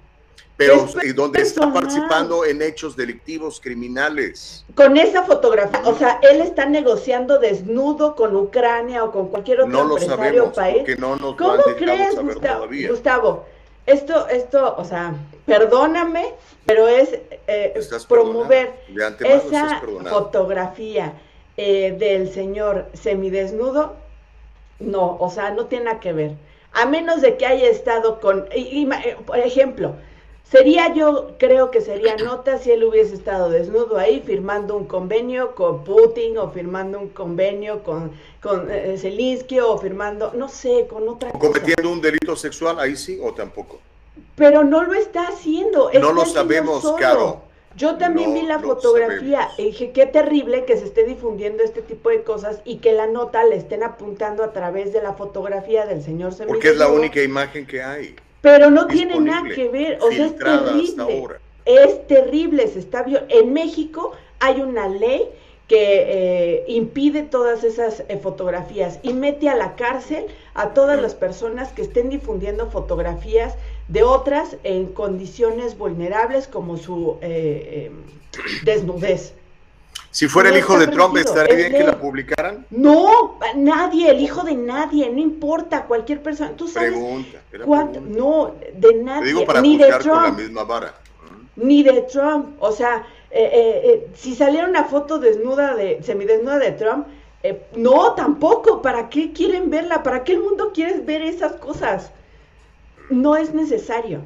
Pero 0.57 0.87
Es 1.03 1.17
donde 1.17 1.43
está 1.43 1.73
participando 1.73 2.45
en 2.45 2.63
hechos 2.63 2.95
delictivos 2.97 3.61
criminales. 3.61 4.65
Con 4.77 4.97
esa 4.97 5.25
fotografía, 5.25 5.81
o 5.85 5.99
sea, 5.99 6.21
él 6.23 6.41
está 6.41 6.65
negociando 6.65 7.41
desnudo 7.41 8.15
con 8.15 8.37
Ucrania 8.37 9.03
o 9.03 9.11
con 9.11 9.29
cualquier 9.29 9.63
otro 9.63 9.73
No 9.73 9.85
lo 9.85 9.99
empresario 9.99 10.45
sabemos 10.45 10.49
o 10.49 10.55
país. 10.55 10.99
no 11.01 11.17
nos 11.17 11.35
¿Cómo 11.35 11.63
crees, 11.77 12.15
Gustavo? 12.15 12.59
todavía. 12.59 12.89
Gustavo? 12.89 13.47
Esto, 13.85 14.29
esto, 14.29 14.77
o 14.79 14.85
sea, 14.85 15.15
perdóname, 15.47 16.27
pero 16.67 16.89
es 16.89 17.11
eh, 17.47 17.73
promover 18.09 18.73
esa 19.49 19.81
fotografía 20.11 21.13
eh, 21.57 21.95
del 21.99 22.33
señor 22.33 22.87
semidesnudo, 22.95 23.95
no, 24.81 25.17
o 25.21 25.31
sea, 25.31 25.51
no 25.51 25.67
tiene 25.67 25.87
nada 25.87 26.01
que 26.01 26.13
ver. 26.13 26.33
A 26.73 26.87
menos 26.87 27.21
de 27.21 27.37
que 27.37 27.47
haya 27.47 27.69
estado 27.69 28.21
con, 28.21 28.47
y- 28.55 28.83
y- 28.83 28.89
eh, 28.93 29.17
por 29.25 29.39
ejemplo, 29.39 29.95
sería 30.51 30.93
yo, 30.93 31.33
creo 31.39 31.71
que 31.71 31.81
sería 31.81 32.17
nota 32.17 32.59
si 32.59 32.73
él 32.73 32.83
hubiese 32.85 33.15
estado 33.15 33.49
desnudo 33.51 33.97
ahí 33.99 34.21
firmando 34.27 34.77
un 34.77 34.87
convenio 34.87 35.55
con 35.55 35.85
Putin 35.85 36.37
o 36.39 36.51
firmando 36.51 36.99
un 36.99 37.09
convenio 37.11 37.83
con, 37.85 38.11
con 38.43 38.69
eh, 38.71 38.97
Zelensky 38.99 39.61
o 39.61 39.79
firmando, 39.79 40.33
no 40.35 40.49
sé, 40.49 40.87
con 40.89 41.09
otra 41.09 41.31
cosa. 41.31 41.47
Cometiendo 41.47 41.91
un 41.93 42.01
delito 42.01 42.35
sexual, 42.35 42.79
ahí 42.81 42.97
sí 42.97 43.21
o 43.23 43.33
tampoco. 43.33 43.79
Pero 44.37 44.65
no 44.65 44.83
lo 44.83 44.95
está 44.95 45.29
haciendo. 45.29 45.91
está 45.91 46.01
No 46.01 46.13
lo 46.13 46.25
sabemos, 46.27 46.83
solo. 46.83 46.97
Caro. 46.97 47.43
Yo 47.77 47.97
también 47.97 48.33
No 48.33 48.41
vi 48.41 48.47
la 48.47 48.61
fotografía 48.61 49.49
y 49.59 49.65
dije, 49.65 49.91
qué 49.91 50.07
terrible 50.07 50.65
que 50.65 50.77
se 50.77 50.85
esté 50.85 51.05
difundiendo 51.05 51.65
este 51.65 51.83
tipo 51.83 52.09
de 52.11 52.23
cosas 52.23 52.61
y 52.65 52.77
que 52.77 52.93
la 52.93 53.09
nota 53.09 53.43
le 53.45 53.57
estén 53.57 53.83
apuntando 53.83 54.45
a 54.45 54.53
través 54.53 54.93
de 54.93 55.03
la 55.03 55.15
fotografía 55.15 55.85
del 55.85 56.03
señor 56.03 56.35
Porque 56.47 56.69
es 56.69 56.77
la 56.77 56.89
única 56.89 57.21
imagen 57.21 57.67
que 57.67 57.83
hay. 57.83 58.15
Pero 58.43 58.71
no 58.71 58.87
tiene 58.87 59.19
nada 59.19 59.49
que 59.53 59.69
ver, 59.69 59.99
o 60.03 60.13
sea, 60.13 60.27
es 60.27 60.37
terrible. 60.37 61.41
Es 61.65 62.07
terrible, 62.07 62.69
se 62.69 62.79
está 62.79 63.05
En 63.29 63.53
México 63.53 64.13
hay 64.39 64.61
una 64.61 64.87
ley 64.87 65.29
que 65.67 66.57
eh, 66.59 66.65
impide 66.69 67.23
todas 67.23 67.65
esas 67.65 68.05
eh, 68.09 68.19
fotografías 68.19 68.99
y 69.03 69.15
mete 69.15 69.49
a 69.49 69.55
la 69.55 69.77
cárcel 69.77 70.27
a 70.53 70.75
todas 70.75 71.01
las 71.01 71.15
personas 71.15 71.73
que 71.73 71.81
estén 71.81 72.11
difundiendo 72.11 72.71
fotografías 72.71 73.55
de 73.89 74.03
otras 74.03 74.57
en 74.65 74.87
condiciones 74.87 75.77
vulnerables 75.77 76.49
como 76.49 76.77
su 76.77 77.19
eh, 77.21 77.91
eh, 77.91 77.93
desnudez. 78.65 79.35
Si 80.11 80.29
fuera 80.29 80.49
No 80.51 80.55
el 80.55 80.61
hijo 80.61 80.79
de 80.79 80.87
Trump, 80.87 81.15
permitido, 81.15 81.35
¿estaría 81.43 81.67
es 81.67 81.71
bien 81.71 81.83
que 81.83 81.91
la 81.91 81.99
publicaran? 82.01 82.67
No, 82.71 83.39
nadie, 83.57 84.11
el 84.11 84.21
hijo 84.21 84.45
de 84.45 84.55
nadie, 84.55 85.11
no 85.11 85.19
importa, 85.19 85.87
cualquier 85.87 86.23
persona. 86.23 86.53
Tú 86.57 86.69
sabes 86.69 86.93
Pregunta. 86.93 87.39
cuánto, 87.65 88.01
pregunta. 88.01 88.21
no, 88.21 88.55
de 88.75 88.95
nadie, 89.03 89.27
digo 89.27 89.45
para 89.45 89.61
ni 89.61 89.77
de 89.77 89.85
juzgar 89.85 90.03
con 90.03 90.13
la 90.13 90.23
Trump. 90.29 90.39
misma 90.39 90.65
vara. 90.65 90.95
ni 91.57 91.83
de 91.83 92.03
Trump. 92.03 92.57
O 92.61 92.71
sea, 92.71 93.05
eh, 93.33 93.51
eh, 93.53 93.81
eh, 93.85 94.09
si 94.15 94.37
saliera 94.37 94.69
una 94.69 94.85
foto 94.85 95.19
desnuda 95.19 95.75
de, 95.75 96.01
semidesnuda 96.05 96.59
de 96.59 96.71
Trump, 96.73 97.09
eh, 97.43 97.61
no, 97.75 98.15
tampoco. 98.15 98.81
¿Para 98.83 99.09
qué 99.11 99.33
quieren 99.33 99.69
verla? 99.69 100.05
¿Para 100.05 100.23
qué 100.23 100.35
el 100.35 100.41
mundo 100.41 100.71
quiere 100.73 101.01
ver 101.01 101.23
esas 101.23 101.55
cosas? 101.55 102.13
No 103.09 103.37
es 103.37 103.55
necesario. 103.55 104.21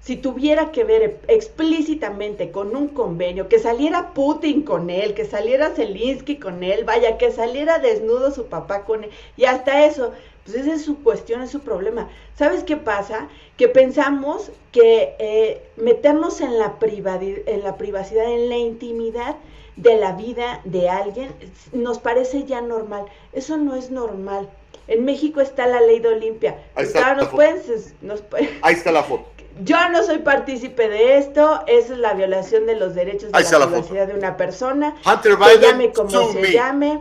Si 0.00 0.16
tuviera 0.16 0.70
que 0.70 0.84
ver 0.84 1.20
explícitamente 1.28 2.50
con 2.50 2.74
un 2.76 2.88
convenio, 2.88 3.48
que 3.48 3.58
saliera 3.58 4.14
Putin 4.14 4.62
con 4.62 4.90
él, 4.90 5.14
que 5.14 5.24
saliera 5.24 5.70
Zelensky 5.70 6.36
con 6.36 6.62
él, 6.62 6.84
vaya, 6.84 7.18
que 7.18 7.30
saliera 7.30 7.78
desnudo 7.78 8.30
su 8.30 8.46
papá 8.46 8.84
con 8.84 9.04
él, 9.04 9.10
y 9.36 9.44
hasta 9.44 9.84
eso, 9.86 10.12
pues 10.44 10.56
esa 10.56 10.74
es 10.74 10.84
su 10.84 11.02
cuestión, 11.02 11.42
es 11.42 11.50
su 11.50 11.60
problema. 11.60 12.08
¿Sabes 12.36 12.64
qué 12.64 12.76
pasa? 12.76 13.28
Que 13.56 13.68
pensamos 13.68 14.52
que 14.72 15.14
eh, 15.18 15.62
meternos 15.76 16.40
en 16.40 16.58
la, 16.58 16.78
en 16.80 17.62
la 17.62 17.76
privacidad, 17.76 18.32
en 18.32 18.48
la 18.48 18.56
intimidad 18.56 19.36
de 19.76 19.96
la 19.96 20.12
vida 20.12 20.60
de 20.64 20.88
alguien, 20.88 21.30
nos 21.72 21.98
parece 21.98 22.44
ya 22.44 22.60
normal. 22.60 23.06
Eso 23.32 23.56
no 23.58 23.74
es 23.74 23.90
normal. 23.90 24.48
En 24.88 25.04
México 25.04 25.40
está 25.40 25.66
la 25.66 25.80
ley 25.80 26.00
de 26.00 26.08
Olimpia. 26.08 26.56
Ahí 26.74 26.86
está 26.86 27.00
la 27.10 27.14
nos 27.14 27.24
foto. 27.26 27.36
pueden, 27.36 27.62
nos 28.02 28.22
pueden- 28.22 28.58
Ahí 28.62 28.74
está 28.74 28.90
la 28.90 29.02
foto. 29.04 29.26
yo 29.62 29.76
no 29.90 30.02
soy 30.02 30.18
partícipe 30.18 30.88
de 30.88 31.18
esto, 31.18 31.62
esa 31.66 31.92
es 31.92 31.98
la 31.98 32.14
violación 32.14 32.66
de 32.66 32.74
los 32.76 32.94
derechos 32.94 33.30
de 33.32 33.40
la 33.40 33.66
privacidad 33.66 34.06
de 34.08 34.14
una 34.14 34.36
persona. 34.36 34.96
Hunter 35.06 35.36
Biden, 35.36 35.60
llame 35.60 35.92
como 35.92 36.32
se 36.32 36.40
me. 36.40 36.52
llame. 36.52 37.00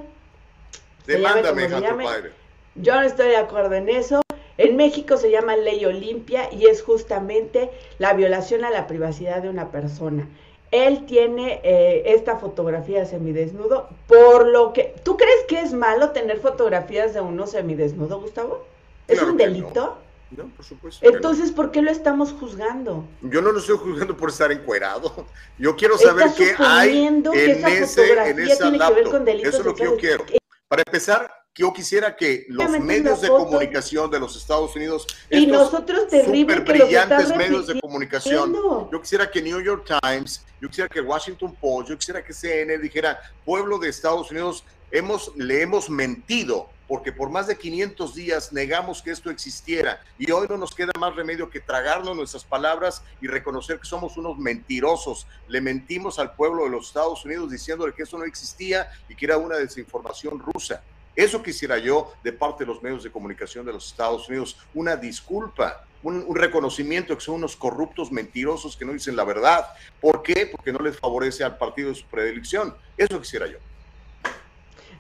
Demándame, 1.06 1.65
Hunter 1.65 1.82
llame. 1.82 2.04
Biden. 2.06 2.32
Yo 2.76 2.95
no 2.95 3.02
estoy 3.02 3.30
de 3.30 3.38
acuerdo 3.38 3.73
en 3.76 3.89
eso. 3.89 4.21
En 4.58 4.76
México 4.76 5.17
se 5.17 5.30
llama 5.32 5.56
ley 5.56 5.86
Olimpia 5.86 6.50
y 6.52 6.65
es 6.65 6.82
justamente 6.82 7.69
la 8.00 8.13
violación 8.13 8.65
a 8.65 8.71
la 8.71 8.88
privacidad 8.88 9.41
de 9.41 9.50
una 9.50 9.71
persona. 9.71 10.28
Él 10.71 11.06
tiene 11.06 11.62
eh, 11.63 12.03
esta 12.08 12.38
fotografía 12.38 12.99
de 12.99 13.06
semidesnudo, 13.06 13.89
por 14.08 14.47
lo 14.47 14.73
que... 14.73 14.95
¿Tú 15.03 15.15
crees 15.15 15.45
que 15.47 15.62
es 15.62 15.73
malo 15.73 16.12
tener 16.12 16.39
fotografías 16.39 17.13
de 17.13 17.21
uno 17.21 17.47
semidesnudo, 17.47 18.19
Gustavo? 18.19 18.65
¿Es 19.08 19.17
Claro 19.17 19.32
un 19.32 19.38
no. 19.38 19.43
delito? 19.43 19.97
No, 20.32 20.49
por 20.49 20.65
supuesto. 20.65 21.06
no. 21.06 21.15
Entonces, 21.15 21.51
¿por 21.51 21.71
qué 21.71 21.82
lo 21.82 21.89
estamos 21.89 22.34
juzgando? 22.34 23.06
Yo 23.21 23.41
no 23.41 23.53
lo 23.53 23.60
estoy 23.60 23.77
juzgando 23.77 24.17
por 24.17 24.30
estar 24.30 24.51
encuerado. 24.51 25.25
Yo 25.58 25.75
quiero 25.77 25.97
saber 25.97 26.27
qué 26.36 26.53
hay 26.58 26.89
suponiendo 26.89 27.32
que 27.32 27.45
en, 27.45 27.51
esa 27.51 27.69
ese, 27.69 28.30
en 28.30 28.39
esa 28.39 28.69
tiene 28.69 28.86
que 28.86 28.93
ver 28.93 29.10
con 29.10 29.23
delitos 29.23 29.53
Eso 29.53 29.60
es 29.60 29.65
lo 29.65 29.75
que 29.75 29.84
yo 29.86 29.95
quiero. 29.95 30.25
Para 30.67 30.84
empezar, 30.86 31.32
yo 31.57 31.73
quisiera 31.73 32.15
que 32.15 32.45
los 32.49 32.69
medios 32.79 33.21
de 33.21 33.29
comunicación 33.29 34.11
de 34.11 34.19
los 34.19 34.35
Estados 34.37 34.75
Unidos, 34.75 35.07
Y 35.29 35.45
estos 35.45 35.71
nosotros 35.71 36.13
estás 36.13 36.27
brillantes 36.27 37.35
medios 37.35 37.67
de 37.67 37.79
comunicación, 37.79 38.53
yo 38.53 39.01
quisiera 39.01 39.29
que 39.29 39.41
New 39.41 39.59
York 39.61 39.89
Times, 40.01 40.45
yo 40.61 40.67
quisiera 40.69 40.87
que 40.87 41.01
Washington 41.01 41.55
Post, 41.59 41.89
yo 41.89 41.97
quisiera 41.97 42.23
que 42.23 42.33
CNN 42.33 42.77
dijera, 42.77 43.19
pueblo 43.43 43.79
de 43.79 43.89
Estados 43.89 44.29
Unidos, 44.29 44.63
hemos, 44.91 45.31
le 45.35 45.61
hemos 45.61 45.89
mentido, 45.89 46.69
porque 46.87 47.11
por 47.11 47.29
más 47.29 47.47
de 47.47 47.57
500 47.57 48.15
días 48.15 48.53
negamos 48.53 49.01
que 49.01 49.11
esto 49.11 49.29
existiera 49.29 49.99
y 50.17 50.31
hoy 50.31 50.47
no 50.49 50.57
nos 50.57 50.73
queda 50.73 50.91
más 50.97 51.15
remedio 51.15 51.49
que 51.49 51.59
tragarnos 51.59 52.15
nuestras 52.15 52.45
palabras 52.45 53.01
y 53.19 53.27
reconocer 53.27 53.79
que 53.79 53.85
somos 53.85 54.15
unos 54.15 54.37
mentirosos. 54.37 55.27
Le 55.47 55.59
mentimos 55.59 56.17
al 56.19 56.33
pueblo 56.35 56.63
de 56.63 56.69
los 56.69 56.87
Estados 56.87 57.25
Unidos 57.25 57.51
diciéndole 57.51 57.93
que 57.93 58.03
eso 58.03 58.17
no 58.17 58.23
existía 58.23 58.89
y 59.09 59.15
que 59.15 59.25
era 59.25 59.37
una 59.37 59.57
desinformación 59.57 60.39
rusa. 60.39 60.81
Eso 61.17 61.41
quisiera 61.41 61.80
yo 61.80 62.13
de 62.23 62.32
parte 62.32 62.63
de 62.63 62.67
los 62.71 62.84
medios 62.84 63.03
de 63.03 63.12
comunicación 63.12 63.65
de 63.65 63.73
los 63.73 63.88
Estados 63.88 64.30
Unidos, 64.30 64.56
una 64.75 64.95
disculpa, 64.95 65.84
un, 66.03 66.23
un 66.27 66.36
reconocimiento 66.36 67.15
que 67.15 67.23
son 67.23 67.36
unos 67.36 67.56
corruptos 67.56 68.12
mentirosos 68.12 68.77
que 68.77 68.86
no 68.86 68.93
dicen 68.93 69.15
la 69.15 69.23
verdad. 69.23 69.65
¿Por 69.99 70.21
qué? 70.21 70.47
Porque 70.51 70.71
no 70.71 70.77
les 70.77 70.99
favorece 70.99 71.43
al 71.43 71.58
partido 71.58 71.89
de 71.89 71.95
su 71.95 72.06
predilección. 72.06 72.75
Eso 72.95 73.19
quisiera 73.19 73.47
yo. 73.47 73.58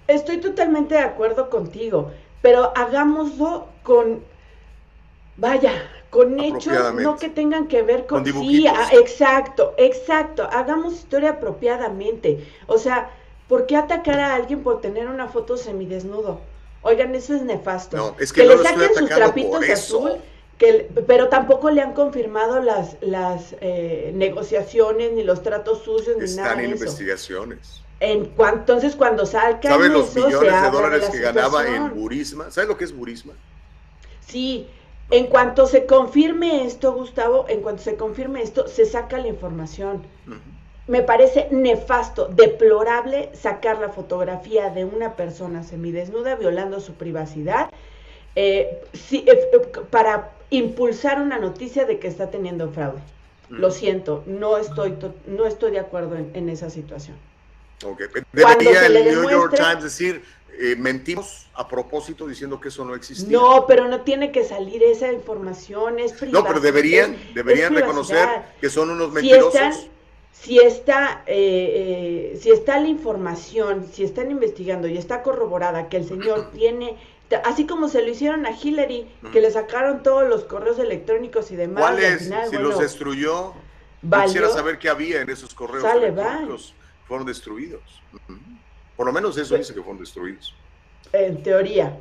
Estoy 0.07 0.39
totalmente 0.39 0.95
de 0.95 1.01
acuerdo 1.01 1.51
contigo, 1.51 2.11
pero 2.41 2.75
hagámoslo 2.75 3.67
con, 3.83 4.23
vaya, 5.35 5.87
con 6.09 6.39
hechos 6.39 6.95
no 6.95 7.17
que 7.17 7.29
tengan 7.29 7.67
que 7.67 7.83
ver 7.83 8.07
con... 8.07 8.23
Con 8.23 8.41
sí, 8.41 8.65
ah, 8.65 8.89
exacto, 8.93 9.75
exacto, 9.77 10.49
hagamos 10.51 10.93
historia 10.93 11.31
apropiadamente. 11.31 12.47
O 12.65 12.79
sea, 12.79 13.11
¿por 13.47 13.65
qué 13.65 13.75
atacar 13.75 14.19
a 14.19 14.35
alguien 14.35 14.63
por 14.63 14.81
tener 14.81 15.07
una 15.07 15.27
foto 15.27 15.57
semidesnudo? 15.57 16.39
Oigan, 16.81 17.15
eso 17.15 17.35
es 17.35 17.41
nefasto. 17.41 17.97
No, 17.97 18.15
es 18.19 18.31
que 18.31 18.41
que 18.41 18.47
no 18.47 18.55
le 18.55 18.63
saquen 18.63 18.95
sus 18.95 19.09
trapitos 19.09 19.69
azul, 19.69 20.11
que, 20.57 20.89
pero 21.05 21.27
tampoco 21.29 21.69
le 21.69 21.81
han 21.81 21.93
confirmado 21.93 22.61
las, 22.61 22.97
las 23.01 23.55
eh, 23.61 24.11
negociaciones, 24.15 25.11
ni 25.13 25.23
los 25.23 25.43
tratos 25.43 25.83
sucios, 25.83 26.17
ni 26.17 26.35
nada 26.35 26.49
Están 26.49 26.59
en 26.59 26.73
eso. 26.73 26.83
investigaciones. 26.83 27.81
En 27.99 28.31
entonces, 28.37 28.95
cuando 28.95 29.25
salga 29.25 29.59
¿Sabes 29.71 29.89
los 29.89 30.15
eso, 30.15 30.27
millones 30.27 30.61
de 30.61 30.69
dólares 30.69 31.01
la 31.03 31.11
que 31.11 31.19
ganaba 31.19 31.67
en. 31.67 31.95
Burisma? 31.95 32.51
¿Sabes 32.51 32.69
lo 32.69 32.77
que 32.77 32.83
es 32.83 32.95
Burisma? 32.95 33.33
Sí, 34.25 34.67
en 35.09 35.27
cuanto 35.27 35.65
se 35.65 35.85
confirme 35.85 36.65
esto, 36.65 36.93
Gustavo, 36.93 37.45
en 37.49 37.61
cuanto 37.61 37.81
se 37.81 37.95
confirme 37.95 38.43
esto, 38.43 38.67
se 38.67 38.85
saca 38.85 39.17
la 39.17 39.27
información. 39.27 40.05
Ujú. 40.27 40.37
Me 40.87 41.01
parece 41.03 41.47
nefasto, 41.51 42.27
deplorable 42.27 43.29
sacar 43.33 43.79
la 43.79 43.89
fotografía 43.89 44.69
de 44.69 44.85
una 44.85 45.15
persona 45.17 45.63
semidesnuda 45.63 46.35
violando 46.35 46.79
su 46.79 46.93
privacidad 46.93 47.69
eh, 48.35 48.81
eh, 49.11 49.25
eh, 49.27 49.61
para 49.89 50.31
impulsar 50.49 51.21
una 51.21 51.39
noticia 51.39 51.85
de 51.85 51.99
que 51.99 52.07
está 52.07 52.29
teniendo 52.29 52.71
fraude. 52.71 53.01
Lo 53.49 53.67
Ujú. 53.67 53.75
siento, 53.77 54.23
no 54.27 54.57
estoy, 54.57 54.91
to- 54.91 55.13
no 55.25 55.45
estoy 55.45 55.71
de 55.71 55.79
acuerdo 55.79 56.15
en, 56.15 56.31
en 56.33 56.47
esa 56.49 56.69
situación. 56.69 57.17
Ok. 57.85 58.03
Cuando 58.41 58.71
Debería 58.71 58.85
el 58.85 59.03
New 59.03 59.29
York 59.29 59.55
Times 59.55 59.83
decir, 59.83 60.23
eh, 60.59 60.75
mentimos 60.77 61.47
a 61.53 61.67
propósito 61.67 62.27
diciendo 62.27 62.59
que 62.61 62.69
eso 62.69 62.83
no 62.85 62.95
existía. 62.95 63.27
No, 63.37 63.65
pero 63.67 63.87
no 63.89 64.01
tiene 64.01 64.31
que 64.31 64.43
salir 64.43 64.81
esa 64.83 65.11
información, 65.11 65.99
es 65.99 66.13
No, 66.13 66.17
privacidad. 66.19 66.47
pero 66.47 66.59
deberían, 66.61 67.17
deberían 67.33 67.73
reconocer 67.75 68.27
que 68.61 68.69
son 68.69 68.89
unos 68.89 69.09
si 69.09 69.13
mentirosos. 69.15 69.53
están, 69.55 69.73
si 70.39 70.59
está, 70.59 71.23
eh, 71.25 72.31
eh, 72.33 72.37
si 72.39 72.51
está 72.51 72.79
la 72.79 72.87
información, 72.87 73.87
si 73.91 74.03
están 74.03 74.31
investigando 74.31 74.87
y 74.87 74.97
está 74.97 75.23
corroborada 75.23 75.89
que 75.89 75.97
el 75.97 76.07
señor 76.07 76.51
tiene, 76.53 76.95
así 77.43 77.65
como 77.65 77.87
se 77.89 78.01
lo 78.03 78.09
hicieron 78.09 78.45
a 78.45 78.51
Hillary, 78.51 79.07
que 79.33 79.41
le 79.41 79.51
sacaron 79.51 80.03
todos 80.03 80.27
los 80.27 80.43
correos 80.45 80.79
electrónicos 80.79 81.51
y 81.51 81.55
demás, 81.55 81.97
Si 82.19 82.29
bueno, 82.29 82.69
los 82.69 82.79
destruyó, 82.79 83.53
valió- 84.01 84.25
quisiera 84.27 84.49
saber 84.49 84.79
qué 84.79 84.89
había 84.89 85.21
en 85.21 85.29
esos 85.29 85.53
correos 85.53 85.83
Sale, 85.83 86.07
electrónicos. 86.07 86.73
Fueron 87.07 87.25
destruidos. 87.25 87.81
Ujú. 88.13 88.37
Por 88.95 89.05
lo 89.05 89.13
menos 89.13 89.37
eso 89.37 89.55
dice 89.55 89.73
que 89.73 89.81
fueron 89.81 89.99
destruidos. 89.99 90.53
en 91.13 91.41
teoría. 91.41 91.97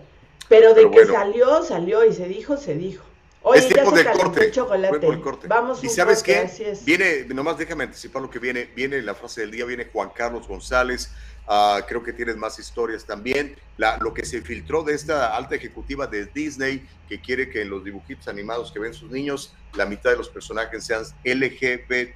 Pero 0.48 0.68
de 0.70 0.74
Pero 0.74 0.90
que 0.90 0.96
bueno. 0.98 1.12
salió, 1.12 1.62
salió 1.62 2.04
y 2.04 2.12
se 2.12 2.26
dijo, 2.28 2.56
se 2.56 2.74
dijo. 2.74 3.04
Oye, 3.48 3.60
es 3.60 3.68
ya 3.68 3.74
tiempo 3.74 3.96
se 3.96 4.02
de 4.02 4.10
corte. 4.10 4.50
chocolate. 4.50 4.88
Fue 4.88 5.00
por 5.00 5.20
corte. 5.20 5.46
Vamos 5.46 5.82
y 5.84 5.86
un 5.86 5.92
sabes 5.92 6.18
corte, 6.18 6.32
qué? 6.32 6.38
así 6.40 6.64
es. 6.64 6.84
Viene, 6.84 7.26
nomás 7.26 7.56
déjame 7.56 7.84
anticipar 7.84 8.20
lo 8.20 8.28
que 8.28 8.40
viene. 8.40 8.68
Viene 8.74 9.00
la 9.02 9.14
frase 9.14 9.42
del 9.42 9.52
día, 9.52 9.64
viene 9.64 9.88
Juan 9.92 10.10
Carlos 10.12 10.48
González. 10.48 11.12
Ah, 11.46 11.80
creo 11.86 12.02
que 12.02 12.12
tienes 12.12 12.36
más 12.36 12.58
historias 12.58 13.04
también. 13.04 13.54
La, 13.76 13.98
lo 13.98 14.12
que 14.12 14.26
se 14.26 14.42
filtró 14.42 14.82
de 14.82 14.94
esta 14.94 15.36
alta 15.36 15.54
ejecutiva 15.54 16.08
de 16.08 16.26
Disney, 16.26 16.84
que 17.08 17.20
quiere 17.20 17.48
que 17.48 17.62
en 17.62 17.70
los 17.70 17.84
dibujitos 17.84 18.26
animados 18.26 18.72
que 18.72 18.80
ven 18.80 18.92
sus 18.92 19.12
niños, 19.12 19.54
la 19.74 19.86
mitad 19.86 20.10
de 20.10 20.16
los 20.16 20.28
personajes 20.28 20.84
sean 20.84 21.04
LGBTQIA. 21.22 22.14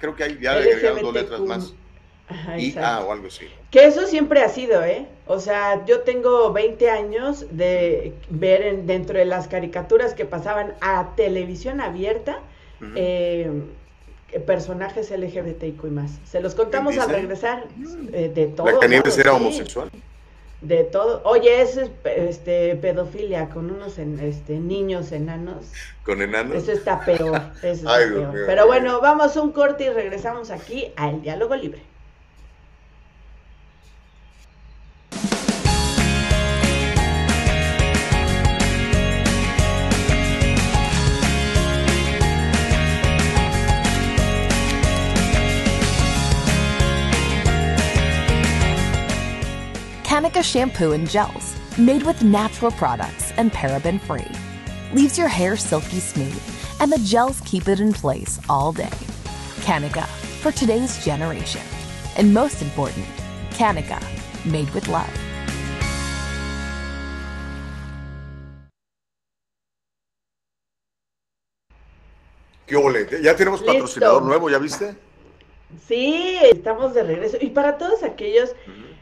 Creo 0.00 0.16
que 0.16 0.24
hay 0.24 0.38
ya 0.40 0.54
le 0.54 0.72
agregaron 0.72 1.02
dos 1.02 1.12
letras 1.12 1.40
más. 1.40 1.74
Ajá, 2.30 2.58
IA 2.58 2.68
exacto. 2.68 3.08
o 3.08 3.12
algo 3.12 3.26
así. 3.26 3.46
Que 3.70 3.84
eso 3.86 4.06
siempre 4.06 4.42
ha 4.42 4.48
sido, 4.48 4.82
¿eh? 4.84 5.06
O 5.26 5.38
sea, 5.40 5.84
yo 5.84 6.00
tengo 6.00 6.52
20 6.52 6.90
años 6.90 7.46
de 7.50 8.14
ver 8.28 8.62
en- 8.62 8.86
dentro 8.86 9.18
de 9.18 9.24
las 9.24 9.48
caricaturas 9.48 10.14
que 10.14 10.24
pasaban 10.24 10.74
a 10.80 11.14
televisión 11.16 11.80
abierta 11.80 12.38
eh, 12.96 13.50
personajes 14.46 15.10
LGBTIQ 15.10 15.84
y 15.84 15.90
más. 15.90 16.12
Se 16.24 16.40
los 16.40 16.54
contamos 16.54 16.96
al 16.98 17.10
regresar 17.10 17.64
eh, 18.12 18.30
de 18.34 18.46
todo. 18.46 18.66
Blancanieves 18.66 19.18
era 19.18 19.30
sí, 19.32 19.36
homosexual. 19.36 19.90
De 20.60 20.84
todo. 20.84 21.22
Oye, 21.24 21.62
eso 21.62 21.80
es 21.80 21.90
este, 22.04 22.76
pedofilia 22.76 23.48
con 23.48 23.70
unos 23.70 23.98
en- 23.98 24.20
este, 24.20 24.58
niños 24.58 25.10
enanos. 25.12 25.72
Con 26.04 26.22
enanos. 26.22 26.56
Eso 26.56 26.72
está 26.72 27.04
peor. 27.04 27.40
Eso 27.62 27.66
está 27.72 27.94
Ay, 27.96 28.10
peor. 28.10 28.34
Pero 28.46 28.66
bueno, 28.66 29.00
vamos 29.00 29.36
a 29.36 29.42
un 29.42 29.52
corte 29.52 29.84
y 29.84 29.90
regresamos 29.90 30.50
aquí 30.50 30.92
al 30.96 31.22
diálogo 31.22 31.56
libre. 31.56 31.82
Kanika 50.20 50.44
shampoo 50.44 50.92
and 50.92 51.08
gels, 51.08 51.56
made 51.78 52.02
with 52.02 52.22
natural 52.22 52.70
products 52.72 53.32
and 53.38 53.50
paraben 53.50 53.98
free. 53.98 54.28
Leaves 54.92 55.16
your 55.16 55.28
hair 55.28 55.56
silky 55.56 55.98
smooth, 55.98 56.38
and 56.78 56.92
the 56.92 56.98
gels 56.98 57.40
keep 57.46 57.68
it 57.68 57.80
in 57.80 57.90
place 57.90 58.38
all 58.46 58.70
day. 58.70 58.98
Kanika, 59.64 60.04
for 60.42 60.52
today's 60.52 61.02
generation. 61.02 61.62
And 62.18 62.34
most 62.34 62.60
important, 62.60 63.06
Kanika, 63.52 63.98
made 64.44 64.68
with 64.74 64.88
love. 64.88 65.08
¿Qué 72.66 72.76
ole? 72.76 73.06
Ya 73.22 73.34
tenemos 73.34 73.60
Listo. 73.62 73.72
patrocinador 73.72 74.22
nuevo, 74.22 74.50
¿ya 74.50 74.58
viste? 74.58 74.94
Sí, 75.88 76.36
estamos 76.42 76.92
de 76.92 77.04
regreso. 77.04 77.38
Y 77.40 77.50
para 77.50 77.78
todos 77.78 78.02
aquellos 78.02 78.54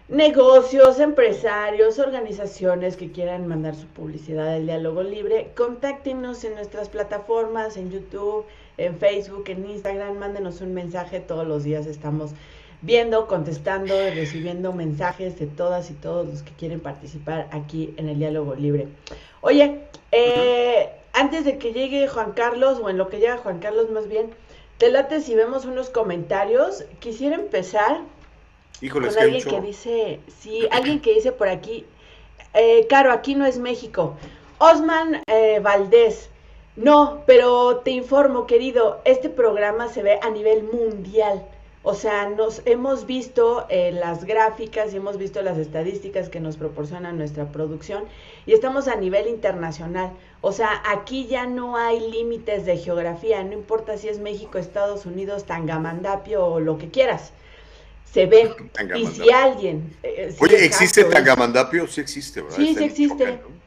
negocios, 0.08 1.00
empresarios, 1.00 1.98
organizaciones 1.98 2.96
que 2.96 3.12
quieran 3.12 3.46
mandar 3.46 3.74
su 3.74 3.86
publicidad 3.86 4.54
al 4.54 4.64
diálogo 4.64 5.02
libre, 5.02 5.52
contáctenos 5.54 6.42
en 6.44 6.54
nuestras 6.54 6.88
plataformas, 6.88 7.76
en 7.76 7.90
YouTube, 7.90 8.46
en 8.78 8.96
Facebook, 8.98 9.44
en 9.48 9.68
Instagram, 9.68 10.18
mándenos 10.18 10.62
un 10.62 10.72
mensaje. 10.72 11.20
Todos 11.20 11.46
los 11.46 11.62
días 11.62 11.86
estamos 11.86 12.30
viendo, 12.80 13.26
contestando 13.26 13.94
y 14.06 14.10
recibiendo 14.10 14.72
mensajes 14.72 15.38
de 15.38 15.46
todas 15.46 15.90
y 15.90 15.94
todos 15.94 16.26
los 16.26 16.42
que 16.42 16.52
quieren 16.52 16.80
participar 16.80 17.48
aquí 17.50 17.92
en 17.98 18.08
el 18.08 18.18
diálogo 18.18 18.54
libre. 18.54 18.88
Oye, 19.42 19.82
eh, 20.12 20.88
antes 21.12 21.44
de 21.44 21.58
que 21.58 21.72
llegue 21.74 22.08
Juan 22.08 22.32
Carlos, 22.32 22.78
o 22.82 22.88
en 22.88 22.96
lo 22.96 23.08
que 23.08 23.18
llega 23.18 23.36
Juan 23.36 23.58
Carlos 23.58 23.90
más 23.90 24.08
bien, 24.08 24.30
te 24.78 24.90
late 24.90 25.20
si 25.20 25.34
vemos 25.34 25.66
unos 25.66 25.90
comentarios. 25.90 26.84
Quisiera 27.00 27.34
empezar 27.34 28.00
Híjole, 28.80 29.08
es 29.08 29.16
que 29.16 29.22
alguien 29.22 29.44
que 29.44 29.60
dice, 29.60 30.20
sí, 30.40 30.68
alguien 30.70 31.00
que 31.00 31.14
dice 31.14 31.32
por 31.32 31.48
aquí, 31.48 31.84
eh, 32.54 32.86
Caro, 32.88 33.12
aquí 33.12 33.34
no 33.34 33.44
es 33.44 33.58
México. 33.58 34.16
Osman 34.58 35.22
eh, 35.26 35.60
Valdés, 35.60 36.30
no, 36.76 37.22
pero 37.26 37.78
te 37.78 37.90
informo, 37.90 38.46
querido, 38.46 39.00
este 39.04 39.28
programa 39.28 39.88
se 39.88 40.02
ve 40.02 40.20
a 40.22 40.30
nivel 40.30 40.62
mundial. 40.62 41.44
O 41.82 41.94
sea, 41.94 42.28
nos 42.28 42.62
hemos 42.66 43.06
visto 43.06 43.66
eh, 43.68 43.92
las 43.92 44.24
gráficas 44.24 44.92
y 44.92 44.96
hemos 44.96 45.16
visto 45.16 45.42
las 45.42 45.58
estadísticas 45.58 46.28
que 46.28 46.38
nos 46.38 46.56
proporciona 46.56 47.12
nuestra 47.12 47.46
producción 47.46 48.04
y 48.46 48.52
estamos 48.52 48.88
a 48.88 48.96
nivel 48.96 49.26
internacional. 49.28 50.12
O 50.40 50.52
sea, 50.52 50.82
aquí 50.86 51.26
ya 51.26 51.46
no 51.46 51.76
hay 51.76 51.98
límites 52.10 52.66
de 52.66 52.76
geografía, 52.76 53.42
no 53.42 53.54
importa 53.54 53.96
si 53.96 54.08
es 54.08 54.18
México, 54.18 54.58
Estados 54.58 55.06
Unidos, 55.06 55.44
Tangamandapio 55.44 56.44
o 56.44 56.60
lo 56.60 56.78
que 56.78 56.90
quieras. 56.90 57.32
Se 58.12 58.26
ve. 58.26 58.50
Y 58.96 59.06
si 59.06 59.30
alguien... 59.30 59.94
eh, 60.02 60.28
sí, 60.30 60.36
Oye, 60.40 60.64
¿existe 60.64 61.02
es- 61.02 61.10
Tangamandapio? 61.10 61.86
Sí 61.86 62.00
existe, 62.00 62.40
¿verdad? 62.42 62.56
Sí, 62.56 62.74
sí 62.76 62.84
existe. 62.84 63.14
Michoacán, 63.14 63.40
¿no? 63.42 63.58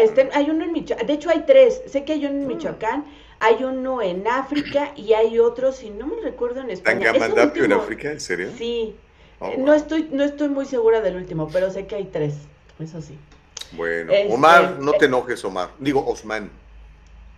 Este, 0.00 0.28
hay 0.32 0.50
uno 0.50 0.64
en 0.64 0.72
Michoacán, 0.72 1.06
de 1.06 1.12
hecho 1.14 1.30
hay 1.30 1.44
tres, 1.46 1.80
sé 1.86 2.04
que 2.04 2.12
hay 2.12 2.26
uno 2.26 2.34
en 2.36 2.44
Mm. 2.44 2.48
Michoacán, 2.48 3.04
hay 3.40 3.64
uno 3.64 4.02
en 4.02 4.26
África 4.26 4.92
y 4.96 5.12
hay 5.14 5.38
otro, 5.38 5.72
si 5.72 5.90
no 5.90 6.06
me 6.08 6.20
recuerdo 6.22 6.60
en 6.60 6.70
España. 6.70 7.12
¿Tangamandapio 7.12 7.64
en 7.64 7.72
África? 7.72 8.10
¿En 8.10 8.20
serio? 8.20 8.50
Sí, 8.56 8.94
Oh, 9.40 9.46
Eh, 9.50 9.54
wow. 9.56 9.66
no 9.66 9.74
estoy, 9.74 10.08
no 10.10 10.24
estoy 10.24 10.48
muy 10.48 10.66
segura 10.66 11.00
del 11.00 11.14
último, 11.14 11.48
pero 11.52 11.70
sé 11.70 11.86
que 11.86 11.94
hay 11.94 12.04
tres, 12.06 12.34
eso 12.80 13.00
sí. 13.00 13.16
Bueno, 13.72 14.12
Este, 14.12 14.34
Omar, 14.34 14.78
no 14.80 14.92
eh, 14.94 14.96
te 14.98 15.04
enojes, 15.04 15.44
Omar. 15.44 15.70
Digo, 15.78 16.04
Osman. 16.04 16.50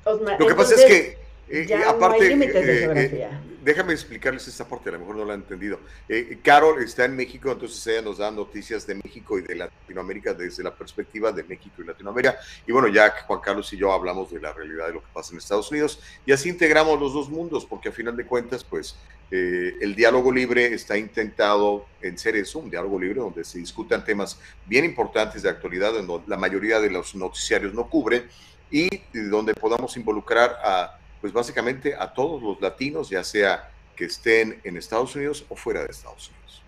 Osman, 0.04 0.36
Lo 0.38 0.46
que 0.46 0.54
pasa 0.54 0.76
es 0.76 0.84
que, 0.86 1.18
eh, 1.50 1.66
ya 1.66 1.82
eh, 1.90 1.94
no 1.98 2.10
hay 2.10 2.20
límites 2.22 2.54
de 2.54 2.60
eh, 2.60 2.74
eh, 2.74 2.78
geografía. 2.78 3.40
Déjame 3.62 3.92
explicarles 3.92 4.46
esta 4.48 4.66
parte, 4.66 4.88
a 4.88 4.92
lo 4.92 5.00
mejor 5.00 5.16
no 5.16 5.24
la 5.24 5.34
han 5.34 5.40
entendido. 5.40 5.80
Eh, 6.08 6.38
Carol 6.42 6.82
está 6.82 7.04
en 7.04 7.16
México, 7.16 7.50
entonces 7.52 7.86
ella 7.86 8.02
nos 8.02 8.18
da 8.18 8.30
noticias 8.30 8.86
de 8.86 8.94
México 8.94 9.38
y 9.38 9.42
de 9.42 9.54
Latinoamérica 9.54 10.34
desde 10.34 10.62
la 10.62 10.74
perspectiva 10.74 11.32
de 11.32 11.44
México 11.44 11.82
y 11.82 11.86
Latinoamérica. 11.86 12.38
Y 12.66 12.72
bueno, 12.72 12.88
ya 12.88 13.10
Juan 13.26 13.40
Carlos 13.40 13.72
y 13.72 13.76
yo 13.76 13.92
hablamos 13.92 14.30
de 14.30 14.40
la 14.40 14.52
realidad 14.52 14.88
de 14.88 14.94
lo 14.94 15.00
que 15.00 15.08
pasa 15.12 15.32
en 15.32 15.38
Estados 15.38 15.70
Unidos 15.70 16.00
y 16.26 16.32
así 16.32 16.48
integramos 16.48 16.98
los 17.00 17.12
dos 17.12 17.28
mundos, 17.28 17.66
porque 17.66 17.90
a 17.90 17.92
final 17.92 18.16
de 18.16 18.26
cuentas, 18.26 18.64
pues 18.64 18.96
eh, 19.30 19.76
el 19.80 19.94
diálogo 19.94 20.32
libre 20.32 20.74
está 20.74 20.96
intentado 20.96 21.86
en 22.02 22.18
ser 22.18 22.36
eso, 22.36 22.58
un 22.58 22.70
diálogo 22.70 22.98
libre 22.98 23.20
donde 23.20 23.44
se 23.44 23.58
discutan 23.58 24.04
temas 24.04 24.38
bien 24.66 24.84
importantes 24.84 25.42
de 25.42 25.50
actualidad, 25.50 25.92
donde 25.92 26.22
la 26.26 26.36
mayoría 26.36 26.80
de 26.80 26.90
los 26.90 27.14
noticiarios 27.14 27.74
no 27.74 27.88
cubren 27.88 28.26
y 28.70 28.88
donde 29.12 29.54
podamos 29.54 29.96
involucrar 29.96 30.56
a, 30.62 30.99
pues 31.20 31.32
básicamente 31.32 31.94
a 31.94 32.12
todos 32.12 32.42
los 32.42 32.60
latinos, 32.60 33.10
ya 33.10 33.24
sea 33.24 33.70
que 33.96 34.06
estén 34.06 34.60
en 34.64 34.76
Estados 34.76 35.14
Unidos 35.14 35.44
o 35.48 35.56
fuera 35.56 35.84
de 35.84 35.90
Estados 35.90 36.30
Unidos. 36.30 36.62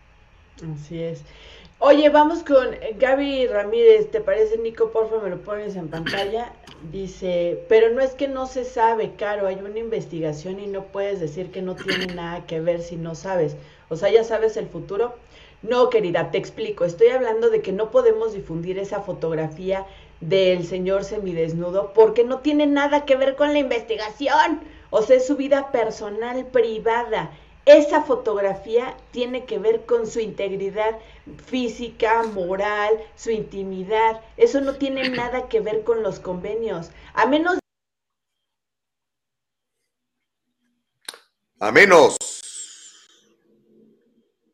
Así 0.81 1.03
es. 1.03 1.23
Oye, 1.85 2.11
vamos 2.11 2.45
con 2.45 2.69
Gaby 2.97 3.49
Ramírez, 3.49 4.11
¿te 4.13 4.21
parece, 4.21 4.57
Nico? 4.57 4.93
Porfa, 4.93 5.19
me 5.19 5.31
lo 5.31 5.43
pones 5.43 5.75
en 5.75 5.89
pantalla. 5.89 6.53
Dice, 6.93 7.65
pero 7.69 7.91
no 7.91 8.01
es 8.01 8.13
que 8.13 8.29
no 8.29 8.47
se 8.47 8.65
sabe, 8.65 9.15
Caro, 9.17 9.49
hay 9.49 9.57
una 9.57 9.81
investigación 9.81 10.61
y 10.61 10.69
no 10.69 10.85
puedes 10.85 11.19
decir 11.19 11.51
que 11.51 11.61
no 11.61 11.75
tiene 11.75 12.07
nada 12.15 12.47
que 12.47 12.61
ver 12.61 12.83
si 12.83 12.95
no 12.95 13.17
sabes. 13.17 13.57
O 13.89 13.97
sea, 13.97 14.11
ya 14.11 14.23
sabes 14.23 14.57
el 14.57 14.69
futuro. 14.69 15.17
No, 15.63 15.91
querida, 15.91 16.31
te 16.31 16.39
explico. 16.39 16.85
Estoy 16.85 17.09
hablando 17.09 17.51
de 17.51 17.63
que 17.63 17.73
no 17.73 17.91
podemos 17.91 18.33
difundir 18.33 18.79
esa 18.79 19.01
fotografía 19.01 19.85
del 20.23 20.65
señor 20.65 21.05
semidesnudo 21.05 21.93
porque 21.93 22.25
no 22.25 22.39
tiene 22.39 22.67
nada 22.67 23.05
que 23.05 23.17
ver 23.17 23.37
con 23.37 23.53
la 23.53 23.59
investigación. 23.59 24.61
O 24.91 25.03
sea, 25.03 25.17
es 25.17 25.27
su 25.27 25.37
vida 25.37 25.73
personal, 25.73 26.47
privada. 26.47 27.31
Esa 27.65 28.03
fotografía 28.03 28.97
tiene 29.11 29.45
que 29.45 29.59
ver 29.59 29.85
con 29.85 30.07
su 30.07 30.21
integridad 30.21 30.99
física, 31.47 32.23
moral, 32.25 32.99
su 33.15 33.31
intimidad. 33.31 34.21
Eso 34.37 34.61
no 34.61 34.75
tiene 34.75 35.09
nada 35.11 35.49
que 35.49 35.61
ver 35.61 35.85
con 35.85 36.03
los 36.03 36.19
convenios. 36.19 36.91
A 37.15 37.27
menos... 37.27 37.59
A 41.61 41.71
menos. 41.71 42.17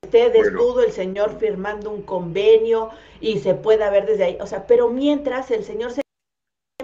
Esté 0.08 0.30
desnudo 0.30 0.82
el 0.82 0.92
señor 0.92 1.38
firmando 1.38 1.90
un 1.90 2.00
convenio 2.02 2.90
y 3.20 3.40
se 3.40 3.54
pueda 3.54 3.90
ver 3.90 4.06
desde 4.06 4.24
ahí. 4.24 4.38
O 4.40 4.46
sea, 4.46 4.66
pero 4.66 4.88
mientras 4.88 5.50
el 5.50 5.64
señor 5.64 5.92
se 5.92 6.00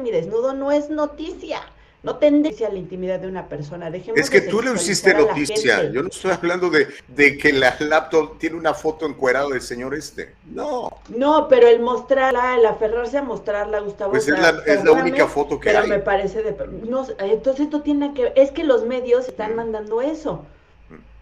desnudo 0.03 0.53
no 0.53 0.71
es 0.73 0.91
noticia. 0.91 1.61
No 2.03 2.17
tendencia 2.17 2.67
a 2.69 2.71
la 2.71 2.77
intimidad 2.79 3.19
de 3.19 3.29
una 3.29 3.49
persona. 3.49 3.91
Dejemos 3.91 4.21
es 4.21 4.29
que 4.29 4.43
tú 4.43 4.61
le 4.61 4.73
hiciste 4.75 5.15
noticia. 5.15 5.91
Yo 5.91 6.03
no 6.03 6.09
estoy 6.11 6.33
hablando 6.33 6.69
de, 6.69 6.89
de 7.09 7.39
que 7.39 7.51
la 7.55 7.75
laptop 7.81 8.37
tiene 8.39 8.57
una 8.57 8.75
foto 8.75 9.07
encuerada 9.07 9.49
del 9.49 9.63
señor 9.63 9.95
este. 9.95 10.35
No. 10.45 10.91
No, 11.09 11.49
pero 11.49 11.67
el 11.67 11.81
mostrarla, 11.81 12.57
el 12.59 12.67
aferrarse 12.67 13.17
a 13.17 13.23
mostrarla, 13.23 13.81
Gustavo. 13.81 14.11
Pues 14.11 14.29
es 14.29 14.39
la- 14.39 14.63
es 14.67 14.85
la 14.85 14.93
única 14.93 15.27
foto 15.27 15.59
que 15.59 15.71
pero 15.71 15.85
hay. 15.85 15.89
me 15.89 15.99
parece 16.01 16.43
de. 16.43 16.55
No, 16.87 17.07
entonces 17.21 17.65
esto 17.65 17.81
tiene 17.81 18.13
que. 18.13 18.35
Es 18.37 18.51
que 18.51 18.65
los 18.65 18.85
medios 18.85 19.27
están 19.27 19.57
mandando 19.57 20.03
eso. 20.03 20.45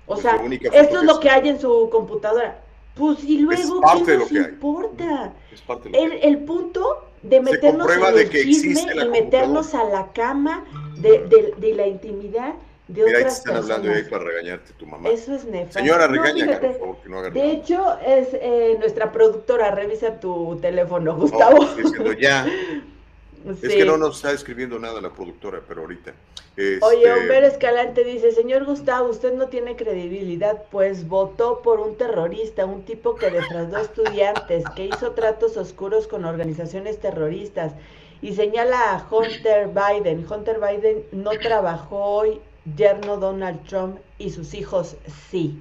O 0.07 0.17
sea, 0.17 0.43
esto 0.73 0.99
es 1.01 1.05
lo 1.05 1.21
que 1.21 1.31
hay 1.31 1.49
en 1.49 1.61
su 1.61 1.89
computadora. 1.91 2.61
Pues 2.95 3.25
y 3.25 3.39
luego, 3.39 3.81
parte 3.81 4.05
¿qué 4.05 4.11
de 4.13 4.17
lo 4.19 4.23
nos 4.25 4.33
que 4.33 4.39
hay. 4.39 4.45
importa? 4.45 5.33
Es 5.53 5.61
parte 5.63 5.89
de 5.89 5.93
lo 5.93 5.99
que 5.99 6.05
El, 6.05 6.25
el 6.37 6.39
punto 6.45 7.05
de 7.23 7.41
meternos 7.41 7.89
en 7.91 8.15
de 8.15 8.23
el 8.23 8.29
que 8.29 8.43
chisme 8.43 8.83
y 9.03 9.09
meternos 9.09 9.75
a 9.75 9.85
la 9.85 10.13
cama 10.13 10.65
de, 10.99 11.21
de- 11.27 11.55
de 11.57 11.75
la 11.75 11.87
intimidad 11.87 12.53
de 12.89 13.05
Mira, 13.05 13.19
ahí 13.19 13.23
te 13.25 13.29
otras 13.29 13.39
están 13.39 13.55
personas. 13.55 13.77
hablando 13.79 13.97
ahí 13.99 14.11
para 14.11 14.25
regañarte 14.25 14.73
tu 14.75 14.87
mamá. 14.87 15.09
Eso 15.09 15.35
es 15.35 15.45
nefasto. 15.47 15.79
Señora, 15.79 16.07
regaña, 16.09 16.61
por 16.61 16.79
favor, 16.79 16.97
que 17.03 17.09
no 17.09 17.19
haga 17.21 17.31
de 17.31 17.51
hecho, 17.53 17.99
es 18.05 18.29
eh, 18.33 18.77
nuestra 18.79 19.11
productora. 19.13 19.71
Revisa 19.71 20.21
tu 20.21 20.59
teléfono, 20.61 21.13
No, 21.15 21.19
Gustavo. 21.21 21.63
estoy 21.63 21.85
diciendo 21.85 22.13
ya. 22.13 22.47
Es 23.63 23.75
que 23.75 23.85
no 23.85 23.97
nos 23.97 24.17
está 24.17 24.31
escribiendo 24.33 24.79
nada 24.79 25.01
la 25.01 25.11
productora, 25.11 25.61
pero 25.67 25.81
ahorita. 25.81 26.13
Este, 26.57 26.85
Oye, 26.85 27.11
Humber 27.11 27.45
Escalante 27.45 28.05
dice, 28.05 28.31
señor 28.33 28.67
Gustavo, 28.67 29.09
usted 29.09 29.33
no 29.33 29.49
tiene 29.49 29.75
credibilidad, 29.75 30.65
pues 30.71 31.09
votó 31.09 31.63
por 31.63 31.81
un 31.81 31.97
terrorista, 31.97 32.67
un 32.67 32.83
tipo 32.85 33.15
que 33.15 33.31
defraudó 33.31 33.79
estudiantes, 33.79 34.63
que 34.77 34.87
hizo 34.87 35.13
tratos 35.13 35.57
oscuros 35.57 36.07
con 36.07 36.27
organizaciones 36.27 37.01
terroristas 37.01 37.73
y 38.21 38.35
señala 38.35 38.93
a 38.93 39.09
Hunter 39.11 39.69
Biden. 39.69 40.27
Hunter 40.31 40.61
Biden 40.61 41.05
no 41.11 41.31
trabajó 41.31 42.05
hoy, 42.05 42.41
yerno 42.77 43.17
Donald 43.17 43.67
Trump 43.67 43.99
y 44.19 44.31
sus 44.31 44.53
hijos 44.53 44.97
sí. 45.31 45.59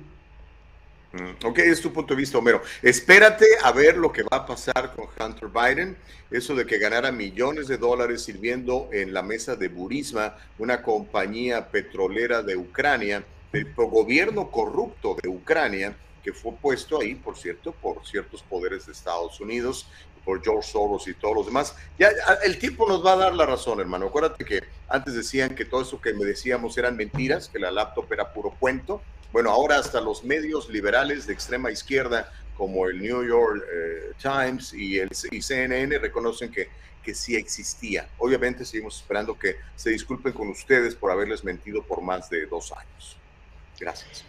Mm, 1.14 1.46
Ok, 1.46 1.60
es 1.60 1.82
tu 1.82 1.92
punto 1.92 2.14
de 2.14 2.22
vista, 2.22 2.38
Homero. 2.38 2.62
Espérate 2.82 3.46
a 3.64 3.72
ver 3.72 3.98
lo 3.98 4.12
que 4.12 4.24
va 4.24 4.38
a 4.38 4.46
pasar 4.46 4.94
con 4.96 5.08
Hunter 5.20 5.50
Biden. 5.50 5.98
Eso 6.30 6.56
de 6.56 6.66
que 6.66 6.78
ganara 6.78 7.12
millones 7.12 7.68
de 7.68 7.78
dólares 7.78 8.24
sirviendo 8.24 8.88
en 8.94 9.14
la 9.14 9.22
mesa 9.22 9.56
de 9.58 9.68
Burisma, 9.68 10.38
una 10.58 10.82
compañía 10.82 11.70
petrolera 11.70 12.42
de 12.42 12.56
Ucrania, 12.56 13.26
del 13.52 13.74
gobierno 13.76 14.50
corrupto 14.50 15.18
de 15.22 15.28
Ucrania, 15.28 15.98
que 16.24 16.32
fue 16.32 16.54
puesto 16.54 17.02
ahí, 17.02 17.16
por 17.16 17.38
cierto, 17.38 17.74
por 17.74 18.06
ciertos 18.08 18.42
poderes 18.44 18.86
de 18.86 18.94
Estados 18.94 19.42
Unidos, 19.42 19.88
por 20.24 20.42
George 20.42 20.72
Soros 20.72 21.08
y 21.08 21.14
todos 21.16 21.36
los 21.36 21.46
demás. 21.48 21.76
Ya, 22.00 22.12
el 22.46 22.58
tiempo 22.60 22.88
nos 22.88 23.06
va 23.06 23.14
a 23.14 23.18
dar 23.18 23.34
la 23.34 23.46
razón, 23.46 23.82
hermano. 23.82 24.06
Acuérdate 24.06 24.46
que 24.46 24.64
antes 24.88 25.14
decían 25.16 25.56
que 25.56 25.66
todo 25.66 25.82
eso 25.82 26.00
que 26.00 26.14
me 26.14 26.24
decíamos 26.24 26.78
eran 26.78 26.96
mentiras, 26.96 27.50
que 27.50 27.60
la 27.60 27.72
laptop 27.72 28.06
era 28.14 28.32
puro 28.32 28.56
cuento. 28.58 29.02
Bueno, 29.32 29.50
ahora 29.50 29.78
hasta 29.78 30.02
los 30.02 30.24
medios 30.24 30.70
liberales 30.70 31.26
de 31.26 31.34
extrema 31.34 31.72
izquierda, 31.72 32.32
como 32.58 32.88
el 32.88 33.02
New 33.02 33.26
York 33.26 33.64
eh, 33.74 34.12
Times 34.22 34.74
y 34.74 35.00
el 35.00 35.10
y 35.32 35.42
CNN, 35.42 35.98
reconocen 36.00 36.52
que, 36.52 36.70
que 37.04 37.16
sí 37.16 37.36
existía. 37.36 38.08
Obviamente 38.18 38.66
seguimos 38.66 38.98
esperando 38.98 39.38
que 39.38 39.56
se 39.76 39.90
disculpen 39.90 40.34
con 40.34 40.50
ustedes 40.50 40.96
por 40.96 41.12
haberles 41.12 41.44
mentido 41.44 41.82
por 41.84 42.02
más 42.02 42.30
de 42.30 42.46
dos 42.46 42.72
años. 42.72 43.18
Gracias. 43.80 44.26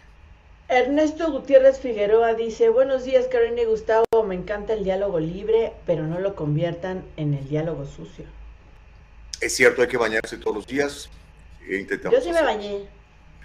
Ernesto 0.69 1.31
Gutiérrez 1.31 1.79
Figueroa 1.79 2.33
dice, 2.33 2.69
buenos 2.69 3.03
días 3.03 3.27
Karen 3.27 3.59
y 3.59 3.65
Gustavo, 3.65 4.05
me 4.25 4.33
encanta 4.33 4.73
el 4.73 4.83
diálogo 4.83 5.19
libre, 5.19 5.73
pero 5.85 6.07
no 6.07 6.19
lo 6.19 6.35
conviertan 6.35 7.03
en 7.17 7.33
el 7.33 7.47
diálogo 7.47 7.85
sucio. 7.85 8.25
Es 9.41 9.55
cierto, 9.55 9.81
hay 9.81 9.87
que 9.87 9.97
bañarse 9.97 10.37
todos 10.37 10.55
los 10.55 10.67
días. 10.67 11.09
e 11.67 11.75
intentamos 11.75 12.17
Yo 12.17 12.23
sí 12.23 12.31
me 12.31 12.41
bañé. 12.41 12.87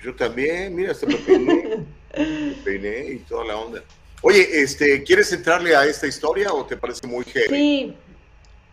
Yo 0.03 0.15
también, 0.15 0.75
mira, 0.75 0.93
hasta 0.93 1.07
me 1.07 1.17
peiné, 1.17 1.85
me 2.17 2.53
peiné 2.65 3.13
y 3.13 3.19
toda 3.21 3.45
la 3.45 3.57
onda. 3.57 3.83
Oye, 4.23 4.63
este, 4.63 5.03
¿quieres 5.03 5.33
entrarle 5.33 5.77
a 5.77 5.85
esta 5.85 6.07
historia 6.07 6.53
o 6.53 6.65
te 6.65 6.77
parece 6.77 7.07
muy 7.07 7.25
heavy? 7.25 7.49
Sí, 7.49 7.97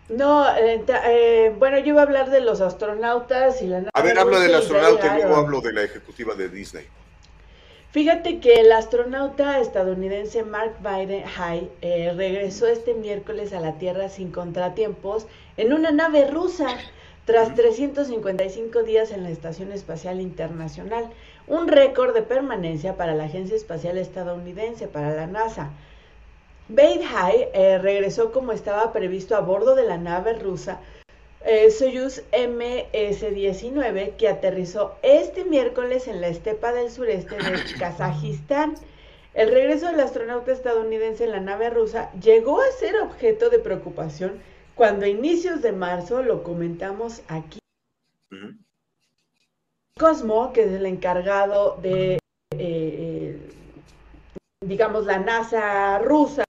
no, 0.10 0.48
eh, 0.56 0.84
eh, 0.88 1.56
bueno, 1.58 1.80
yo 1.80 1.88
iba 1.88 2.02
a 2.02 2.04
hablar 2.04 2.30
de 2.30 2.42
los 2.42 2.62
astronautas 2.62 3.62
y 3.62 3.68
la 3.68 3.78
nave 3.78 3.92
A 3.94 4.02
ver, 4.02 4.20
habla 4.20 4.40
del 4.40 4.54
astronauta 4.54 5.18
y 5.18 5.22
luego 5.22 5.36
hablo 5.36 5.62
de 5.62 5.74
la 5.74 5.84
ejecutiva 5.84 6.36
de 6.36 6.50
Disney. 6.50 6.86
Fíjate 7.92 8.40
que 8.40 8.56
el 8.56 8.72
astronauta 8.72 9.60
estadounidense 9.60 10.44
Mark 10.44 10.76
Biden 10.82 11.24
High 11.24 11.70
eh, 11.82 12.14
regresó 12.16 12.68
este 12.68 12.94
miércoles 12.94 13.54
a 13.54 13.62
la 13.62 13.78
Tierra 13.78 14.10
sin 14.10 14.32
contratiempos 14.32 15.28
en 15.58 15.74
una 15.74 15.92
nave 15.92 16.30
rusa 16.30 16.68
tras 17.26 17.56
355 17.56 18.84
días 18.84 19.12
en 19.12 19.24
la 19.24 19.32
Estación 19.32 19.72
Espacial 19.72 20.22
Internacional, 20.22 21.10
un 21.48 21.68
récord 21.68 22.14
de 22.14 22.22
permanencia 22.22 22.96
para 22.98 23.16
la 23.16 23.26
Agencia 23.26 23.56
Espacial 23.56 23.98
Estadounidense, 23.98 24.88
para 24.88 25.14
la 25.16 25.26
NASA. 25.26 25.72
High 26.70 27.50
eh, 27.54 27.78
regresó 27.80 28.32
como 28.32 28.52
estaba 28.52 28.94
previsto 28.94 29.36
a 29.36 29.42
bordo 29.42 29.76
de 29.76 29.84
la 29.84 29.98
nave 29.98 30.34
rusa 30.34 30.80
eh, 31.44 31.70
Soyuz 31.70 32.24
MS-19 32.32 34.16
que 34.16 34.28
aterrizó 34.28 34.96
este 35.04 35.46
miércoles 35.46 36.08
en 36.08 36.22
la 36.22 36.28
estepa 36.28 36.74
del 36.74 36.90
sureste 36.90 37.36
de 37.36 37.64
Kazajistán. 37.80 38.74
El 39.36 39.52
regreso 39.52 39.88
del 39.88 40.00
astronauta 40.00 40.52
estadounidense 40.52 41.26
en 41.26 41.32
la 41.32 41.42
nave 41.42 41.70
rusa 41.70 42.10
llegó 42.20 42.62
a 42.62 42.72
ser 42.80 42.96
objeto 43.00 43.52
de 43.52 43.60
preocupación 43.60 44.42
cuando 44.76 45.06
a 45.06 45.10
inicios 45.10 45.62
de 45.62 45.72
marzo, 45.72 46.22
lo 46.22 46.44
comentamos 46.44 47.22
aquí. 47.28 47.60
Cosmo, 49.98 50.52
que 50.52 50.64
es 50.64 50.72
el 50.74 50.86
encargado 50.86 51.78
de, 51.82 52.20
eh, 52.52 53.40
digamos, 54.62 55.06
la 55.06 55.20
NASA 55.20 56.00
rusa, 56.00 56.44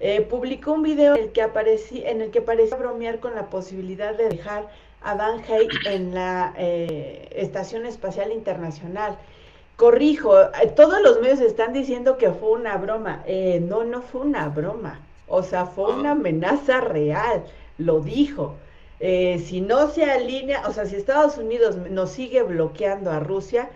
eh, 0.00 0.22
publicó 0.22 0.72
un 0.72 0.82
video 0.82 1.14
en 1.14 1.24
el 1.24 1.32
que 1.32 1.42
aparecía, 1.42 2.10
en 2.10 2.22
el 2.22 2.30
que 2.30 2.40
parecía 2.40 2.76
bromear 2.78 3.20
con 3.20 3.34
la 3.34 3.50
posibilidad 3.50 4.16
de 4.16 4.28
dejar 4.30 4.68
a 5.02 5.14
Van 5.14 5.42
Hey 5.46 5.68
en 5.84 6.14
la 6.14 6.54
eh, 6.56 7.28
Estación 7.32 7.86
Espacial 7.86 8.32
Internacional. 8.32 9.18
Corrijo, 9.76 10.40
eh, 10.40 10.72
todos 10.74 11.00
los 11.02 11.20
medios 11.20 11.40
están 11.40 11.72
diciendo 11.72 12.16
que 12.16 12.30
fue 12.30 12.52
una 12.52 12.76
broma. 12.78 13.22
Eh, 13.26 13.60
no, 13.60 13.84
no 13.84 14.02
fue 14.02 14.22
una 14.22 14.48
broma. 14.48 15.00
O 15.34 15.42
sea, 15.42 15.66
fue 15.66 15.92
una 15.94 16.12
amenaza 16.12 16.80
real. 16.80 17.44
Lo 17.78 18.00
dijo. 18.00 18.54
Eh, 19.00 19.42
si 19.44 19.60
no 19.60 19.88
se 19.90 20.04
alinea, 20.04 20.66
o 20.68 20.72
sea, 20.72 20.86
si 20.86 20.96
Estados 20.96 21.36
Unidos 21.38 21.76
nos 21.90 22.10
sigue 22.10 22.42
bloqueando 22.42 23.10
a 23.10 23.20
Rusia, 23.20 23.68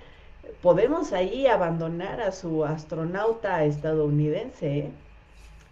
podemos 0.62 1.12
ahí 1.12 1.46
abandonar 1.46 2.20
a 2.20 2.32
su 2.32 2.64
astronauta 2.64 3.64
estadounidense. 3.64 4.78
¿eh? 4.78 4.90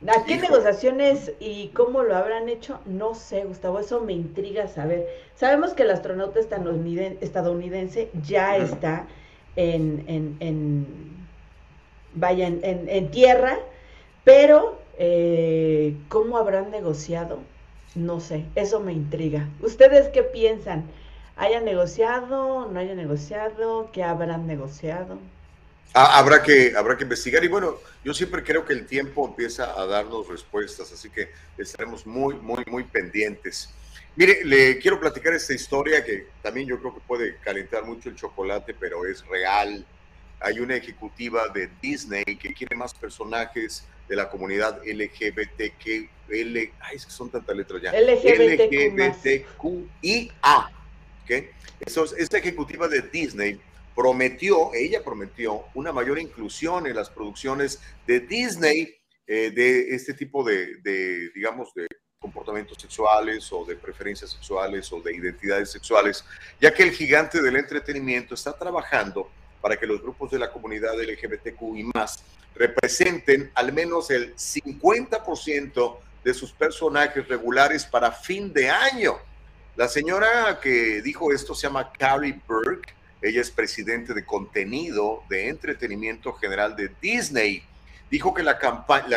¿A 0.09 0.25
qué 0.25 0.35
Hijo. 0.35 0.43
negociaciones 0.51 1.33
y 1.41 1.69
cómo 1.69 2.03
lo 2.03 2.15
habrán 2.17 2.49
hecho? 2.51 2.81
No 2.85 3.15
sé, 3.15 3.45
Gustavo, 3.45 3.79
eso 3.81 4.01
me 4.01 4.13
intriga 4.13 4.69
saber. 4.69 5.07
Sabemos 5.37 5.73
que 5.73 5.85
el 5.85 5.91
astronauta 5.91 6.39
estadouniden- 6.41 7.17
estadounidense 7.23 8.11
ya 8.27 8.57
está 8.59 9.07
en, 9.57 10.05
en, 10.07 10.37
en- 10.41 10.87
vaya, 12.15 12.47
en- 12.47 12.61
en 12.89 13.11
tierra, 13.11 13.59
pero 14.25 14.79
eh, 14.99 15.97
¿cómo 16.09 16.39
habrán 16.39 16.71
negociado? 16.71 17.41
No 17.95 18.21
sé, 18.21 18.45
eso 18.55 18.81
me 18.81 18.93
intriga. 18.93 19.49
¿Ustedes 19.61 20.09
qué 20.09 20.23
piensan? 20.23 20.85
¿Haya 21.37 21.61
negociado? 21.61 22.71
¿No 22.71 22.79
haya 22.79 22.95
negociado? 22.95 23.91
¿Qué 23.93 24.03
habrán 24.03 24.47
negociado? 24.47 25.19
Ah, 25.95 26.19
habrá, 26.19 26.43
que, 26.43 26.75
habrá 26.77 26.97
que 26.97 27.05
investigar 27.05 27.43
y 27.43 27.49
bueno, 27.49 27.77
yo 28.05 28.13
siempre 28.13 28.43
creo 28.43 28.67
que 28.67 28.75
el 28.75 28.87
tiempo 28.87 29.27
empieza 29.27 29.81
a 29.81 29.87
darnos 29.87 30.29
respuestas, 30.29 30.93
así 30.93 31.09
que 31.09 31.31
estaremos 31.57 32.07
muy, 32.07 32.35
muy, 32.35 32.63
muy 32.67 32.85
pendientes. 32.85 33.71
Mire, 34.15 34.45
le 34.45 34.79
quiero 34.79 35.01
platicar 35.01 35.33
esta 35.33 35.55
historia 35.55 36.05
que 36.05 36.27
también 36.43 36.67
yo 36.67 36.79
creo 36.81 36.95
que 36.95 37.01
puede 37.01 37.37
calentar 37.37 37.85
mucho 37.85 38.09
el 38.09 38.17
chocolate, 38.17 38.75
pero 38.79 39.07
es 39.07 39.27
real. 39.27 39.87
Hay 40.41 40.61
una 40.61 40.77
ejecutiva 40.77 41.49
de 41.49 41.71
Disney 41.81 42.25
que 42.25 42.53
quiere 42.53 42.77
más 42.77 42.93
personajes 42.93 43.87
de 44.09 44.17
la 44.17 44.29
comunidad 44.29 44.81
LGBTQ, 44.85 46.11
L, 46.29 46.73
ay, 46.81 46.97
es 46.97 47.07
que 47.07 47.13
son 47.13 47.31
tantas 47.31 47.57
letras 47.57 47.83
ya. 47.83 47.93
LGBTQIA. 47.93 49.47
¿okay? 51.25 51.51
esta 51.81 52.39
ejecutiva 52.39 52.89
de 52.89 53.03
Disney 53.03 53.61
prometió, 53.95 54.73
ella 54.75 55.03
prometió 55.03 55.65
una 55.75 55.93
mayor 55.93 56.19
inclusión 56.19 56.87
en 56.87 56.97
las 56.97 57.11
producciones 57.11 57.81
de 58.07 58.21
Disney 58.21 58.95
eh, 59.27 59.51
de 59.51 59.95
este 59.95 60.15
tipo 60.15 60.45
de, 60.45 60.77
de, 60.83 61.31
digamos, 61.35 61.73
de 61.75 61.87
comportamientos 62.19 62.79
sexuales 62.81 63.53
o 63.53 63.65
de 63.65 63.77
preferencias 63.77 64.31
sexuales 64.31 64.93
o 64.93 65.01
de 65.01 65.15
identidades 65.15 65.71
sexuales, 65.71 66.25
ya 66.61 66.73
que 66.73 66.83
el 66.83 66.91
gigante 66.91 67.41
del 67.41 67.57
entretenimiento 67.57 68.35
está 68.35 68.53
trabajando 68.53 69.31
para 69.61 69.77
que 69.77 69.87
los 69.87 70.01
grupos 70.03 70.31
de 70.31 70.39
la 70.39 70.51
comunidad 70.51 70.95
LGBTQ 70.95 71.61
y 71.77 71.85
más 71.95 72.23
representen 72.59 73.51
al 73.55 73.73
menos 73.73 74.11
el 74.11 74.35
50% 74.35 75.99
de 76.25 76.35
sus 76.35 76.53
personajes 76.53 77.27
regulares 77.29 77.85
para 77.85 78.11
fin 78.11 78.53
de 78.53 78.71
año. 78.71 79.17
La 79.77 79.89
señora 79.89 80.59
que 80.61 81.03
dijo 81.03 81.33
esto 81.33 81.55
se 81.55 81.67
llama 81.67 81.93
Carrie 81.93 82.41
Burke 82.47 82.97
ella 83.23 83.41
es 83.41 83.51
presidente 83.51 84.13
de 84.15 84.25
contenido 84.25 85.23
de 85.29 85.49
entretenimiento 85.49 86.33
general 86.35 86.77
de 86.77 86.93
Disney. 87.01 87.63
Dijo 88.11 88.35
que 88.35 88.43
la, 88.43 88.59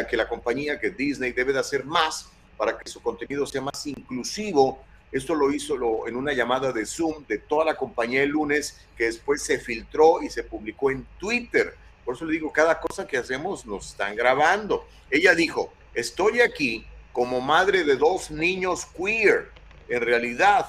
que 0.09 0.17
la 0.17 0.27
compañía, 0.27 0.79
que 0.79 0.89
Disney, 0.89 1.31
debe 1.31 1.53
de 1.53 1.59
hacer 1.59 1.85
más 1.85 2.29
para 2.57 2.77
que 2.77 2.89
su 2.89 3.01
contenido 3.01 3.45
sea 3.45 3.61
más 3.61 3.85
inclusivo. 3.85 4.81
Esto 5.11 5.35
lo 5.35 5.51
hizo 5.51 6.07
en 6.07 6.15
una 6.15 6.33
llamada 6.33 6.71
de 6.71 6.85
Zoom 6.85 7.25
de 7.27 7.39
toda 7.39 7.65
la 7.65 7.75
compañía 7.75 8.23
el 8.23 8.29
lunes, 8.29 8.79
que 8.97 9.05
después 9.05 9.43
se 9.43 9.59
filtró 9.59 10.21
y 10.21 10.29
se 10.29 10.43
publicó 10.43 10.91
en 10.91 11.05
Twitter. 11.19 11.75
Por 12.09 12.15
eso 12.15 12.25
le 12.25 12.33
digo, 12.33 12.51
cada 12.51 12.79
cosa 12.79 13.05
que 13.05 13.17
hacemos 13.17 13.67
nos 13.67 13.91
están 13.91 14.15
grabando. 14.15 14.87
Ella 15.11 15.35
dijo, 15.35 15.71
estoy 15.93 16.41
aquí 16.41 16.83
como 17.13 17.39
madre 17.39 17.83
de 17.83 17.97
dos 17.97 18.31
niños 18.31 18.87
queer. 18.97 19.51
En 19.87 20.01
realidad, 20.01 20.65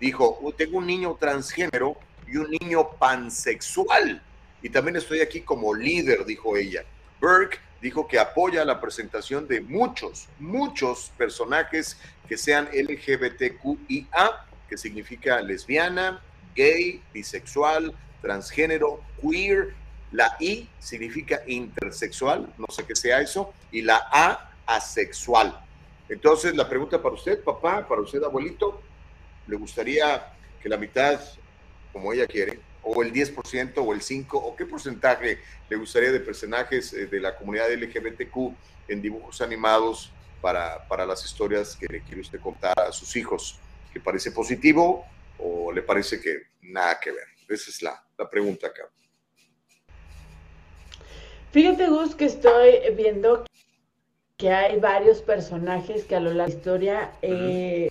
dijo, 0.00 0.40
tengo 0.56 0.78
un 0.78 0.86
niño 0.86 1.14
transgénero 1.20 1.94
y 2.26 2.38
un 2.38 2.50
niño 2.58 2.88
pansexual. 2.92 4.22
Y 4.62 4.70
también 4.70 4.96
estoy 4.96 5.20
aquí 5.20 5.42
como 5.42 5.74
líder, 5.74 6.24
dijo 6.24 6.56
ella. 6.56 6.86
Burke 7.20 7.58
dijo 7.82 8.08
que 8.08 8.18
apoya 8.18 8.64
la 8.64 8.80
presentación 8.80 9.46
de 9.46 9.60
muchos, 9.60 10.26
muchos 10.38 11.12
personajes 11.18 11.98
que 12.26 12.38
sean 12.38 12.66
LGBTQIA, 12.72 14.46
que 14.66 14.78
significa 14.78 15.42
lesbiana, 15.42 16.22
gay, 16.56 17.02
bisexual, 17.12 17.94
transgénero, 18.22 19.02
queer. 19.20 19.74
La 20.12 20.36
I 20.40 20.68
significa 20.78 21.42
intersexual, 21.46 22.52
no 22.56 22.66
sé 22.70 22.84
qué 22.86 22.96
sea 22.96 23.20
eso, 23.20 23.52
y 23.70 23.82
la 23.82 24.08
A, 24.10 24.50
asexual. 24.66 25.58
Entonces, 26.08 26.54
la 26.54 26.68
pregunta 26.68 27.02
para 27.02 27.14
usted, 27.14 27.42
papá, 27.42 27.86
para 27.86 28.00
usted, 28.00 28.22
abuelito, 28.22 28.80
¿le 29.46 29.56
gustaría 29.56 30.32
que 30.62 30.68
la 30.68 30.76
mitad 30.76 31.20
como 31.92 32.12
ella 32.12 32.26
quiere, 32.26 32.60
o 32.82 33.02
el 33.02 33.12
10% 33.12 33.72
o 33.76 33.92
el 33.92 34.00
5%, 34.00 34.26
o 34.32 34.56
qué 34.56 34.64
porcentaje 34.64 35.38
le 35.68 35.76
gustaría 35.76 36.12
de 36.12 36.20
personajes 36.20 36.92
eh, 36.92 37.06
de 37.06 37.20
la 37.20 37.36
comunidad 37.36 37.70
LGBTQ 37.72 38.54
en 38.88 39.02
dibujos 39.02 39.40
animados 39.40 40.12
para, 40.40 40.86
para 40.86 41.04
las 41.04 41.24
historias 41.24 41.76
que 41.76 41.86
le 41.86 42.02
quiere 42.02 42.20
usted 42.20 42.40
contar 42.40 42.78
a 42.78 42.92
sus 42.92 43.16
hijos. 43.16 43.58
¿Le 43.92 44.00
parece 44.00 44.30
positivo 44.30 45.04
o 45.38 45.72
le 45.72 45.82
parece 45.82 46.20
que 46.20 46.42
nada 46.62 46.98
que 47.00 47.10
ver? 47.10 47.26
Esa 47.48 47.70
es 47.70 47.82
la, 47.82 48.02
la 48.16 48.28
pregunta 48.28 48.68
acá. 48.68 48.88
Fíjate, 51.50 51.88
Gus, 51.88 52.14
que 52.14 52.26
estoy 52.26 52.72
viendo 52.94 53.44
que 54.36 54.50
hay 54.52 54.78
varios 54.78 55.22
personajes 55.22 56.04
que 56.04 56.14
a 56.14 56.20
lo 56.20 56.32
largo 56.32 56.44
de 56.44 56.52
la 56.52 56.58
historia 56.58 57.12
eh, 57.22 57.90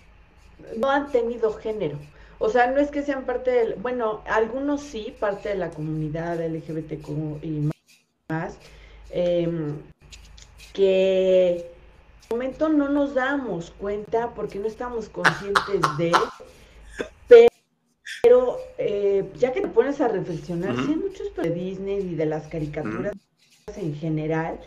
no 0.78 0.89
han 0.89 1.12
tenido 1.12 1.51
género. 1.53 1.97
O 2.39 2.49
sea, 2.49 2.70
no 2.70 2.80
es 2.80 2.91
que 2.91 3.01
sean 3.01 3.26
parte 3.26 3.49
del, 3.49 3.76
bueno, 3.76 4.22
algunos 4.28 4.82
sí, 4.82 5.14
parte 5.20 5.49
de 5.49 5.55
la 5.55 5.72
comunidad 5.72 6.39
LGBTQ 6.39 7.43
y 7.43 7.72
más, 8.30 8.58
em, 9.10 9.76
que 10.74 11.58
en 12.30 12.38
momento 12.38 12.70
no 12.70 12.89
nos 12.89 13.16
damos 13.16 13.72
cuenta 13.72 14.36
porque 14.36 14.60
no 14.60 14.68
estamos 14.68 15.10
conscientes 15.10 15.82
de, 15.97 16.12
pero 18.22 18.58
eh, 18.78 19.28
ya 19.36 19.51
que 19.51 19.62
te 19.62 19.68
pones 19.68 19.99
a 19.99 20.08
reflexionar, 20.08 20.76
sí 20.76 20.91
hay 20.91 20.95
muchos 20.95 21.36
de 21.36 21.49
Disney 21.49 21.99
y 21.99 22.16
de 22.16 22.26
las 22.28 22.47
caricaturas 22.47 23.14
en 23.76 23.95
general, 23.95 24.59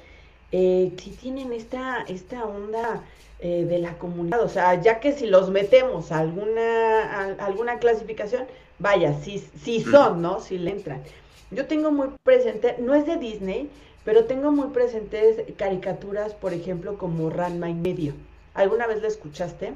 eh, 0.52 0.92
sí 1.02 1.16
tienen 1.18 1.54
esta, 1.54 2.02
esta 2.02 2.44
onda 2.44 3.02
eh, 3.38 3.64
de 3.64 3.78
la 3.78 3.96
comunidad. 3.96 4.42
O 4.42 4.48
sea, 4.48 4.80
ya 4.80 5.00
que 5.00 5.12
si 5.12 5.26
los 5.26 5.48
metemos 5.48 6.12
a 6.12 6.18
alguna, 6.18 7.34
alguna 7.38 7.78
clasificación, 7.78 8.46
vaya, 8.78 9.18
si 9.22 9.38
sí 9.64 9.82
son, 9.82 10.20
¿no? 10.20 10.40
Si 10.40 10.58
le 10.58 10.72
entran. 10.72 11.02
Yo 11.50 11.66
tengo 11.66 11.90
muy 11.90 12.08
presente, 12.22 12.76
no 12.78 12.94
es 12.94 13.06
de 13.06 13.16
Disney, 13.16 13.70
pero 14.04 14.26
tengo 14.26 14.52
muy 14.52 14.68
presentes 14.68 15.38
caricaturas, 15.56 16.34
por 16.34 16.52
ejemplo, 16.52 16.98
como 16.98 17.30
Ranma 17.30 17.70
y 17.70 17.74
medio. 17.74 18.12
¿Alguna 18.52 18.86
vez 18.86 19.00
la 19.00 19.08
escuchaste? 19.08 19.72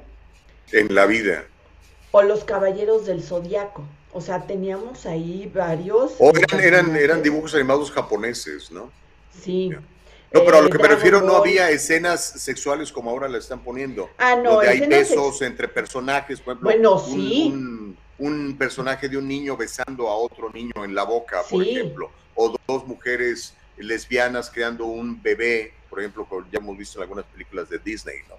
En 0.72 0.94
la 0.94 1.06
vida. 1.06 1.44
O 2.12 2.22
Los 2.22 2.44
Caballeros 2.44 3.06
del 3.06 3.22
Zodiaco. 3.22 3.84
O 4.12 4.20
sea, 4.20 4.46
teníamos 4.46 5.06
ahí 5.06 5.50
varios. 5.52 6.14
O 6.18 6.30
eran, 6.30 6.60
eran, 6.60 6.96
eran 6.96 7.22
dibujos 7.22 7.54
animados 7.54 7.90
japoneses, 7.90 8.70
¿no? 8.70 8.90
Sí. 9.42 9.70
No, 10.34 10.44
pero 10.44 10.58
a 10.58 10.62
lo 10.62 10.68
que 10.68 10.78
me 10.78 10.88
refiero 10.88 11.20
no 11.20 11.36
había 11.36 11.70
escenas 11.70 12.24
sexuales 12.24 12.90
como 12.90 13.10
ahora 13.10 13.28
la 13.28 13.38
están 13.38 13.60
poniendo. 13.60 14.10
Ah, 14.18 14.34
no. 14.34 14.54
Donde 14.54 14.68
hay 14.68 14.80
besos 14.80 15.40
entre 15.42 15.68
personajes, 15.68 16.40
por 16.40 16.54
ejemplo. 16.54 16.70
Bueno, 16.70 16.94
un, 17.00 17.12
sí. 17.12 17.54
Un, 18.18 18.56
personaje 18.58 19.08
de 19.08 19.16
un 19.16 19.28
niño 19.28 19.56
besando 19.56 20.08
a 20.08 20.16
otro 20.16 20.50
niño 20.50 20.84
en 20.84 20.94
la 20.94 21.04
boca, 21.04 21.42
por 21.48 21.62
ejemplo. 21.62 22.10
O 22.34 22.56
dos 22.66 22.84
mujeres 22.84 23.54
lesbianas 23.76 24.50
creando 24.50 24.86
un 24.86 25.22
bebé, 25.22 25.72
por 25.88 26.00
ejemplo, 26.00 26.26
ya 26.50 26.58
hemos 26.58 26.76
visto 26.76 26.98
en 26.98 27.02
algunas 27.02 27.26
películas 27.26 27.68
de 27.68 27.78
Disney, 27.78 28.18
¿no? 28.28 28.34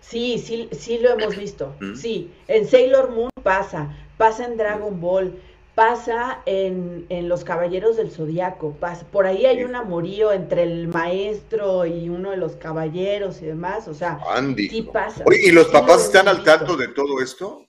Sí, 0.00 0.42
sí, 0.44 0.68
sí 0.72 0.98
lo 0.98 1.12
hemos 1.12 1.36
visto. 1.38 1.76
Sí, 1.94 2.32
en 2.48 2.68
Sailor 2.68 3.10
Moon 3.10 3.30
pasa, 3.42 3.96
pasa 4.16 4.46
en 4.46 4.56
Dragon 4.56 5.00
Ball 5.00 5.40
pasa 5.74 6.42
en, 6.46 7.06
en, 7.08 7.28
Los 7.28 7.44
Caballeros 7.44 7.96
del 7.96 8.10
Zodiaco, 8.10 8.72
pasa, 8.72 9.06
por 9.10 9.26
ahí 9.26 9.44
hay 9.46 9.64
un 9.64 9.74
amorío 9.74 10.32
entre 10.32 10.62
el 10.62 10.88
maestro 10.88 11.84
y 11.84 12.08
uno 12.08 12.30
de 12.30 12.36
los 12.36 12.56
caballeros 12.56 13.42
y 13.42 13.46
demás, 13.46 13.88
o 13.88 13.94
sea, 13.94 14.20
Andy, 14.30 14.68
sí 14.68 14.82
pasa. 14.82 15.24
Oye, 15.26 15.40
¿y 15.44 15.50
los 15.50 15.68
papás 15.68 16.04
están 16.04 16.28
al 16.28 16.44
tanto 16.44 16.76
de 16.76 16.88
todo 16.88 17.20
esto? 17.20 17.66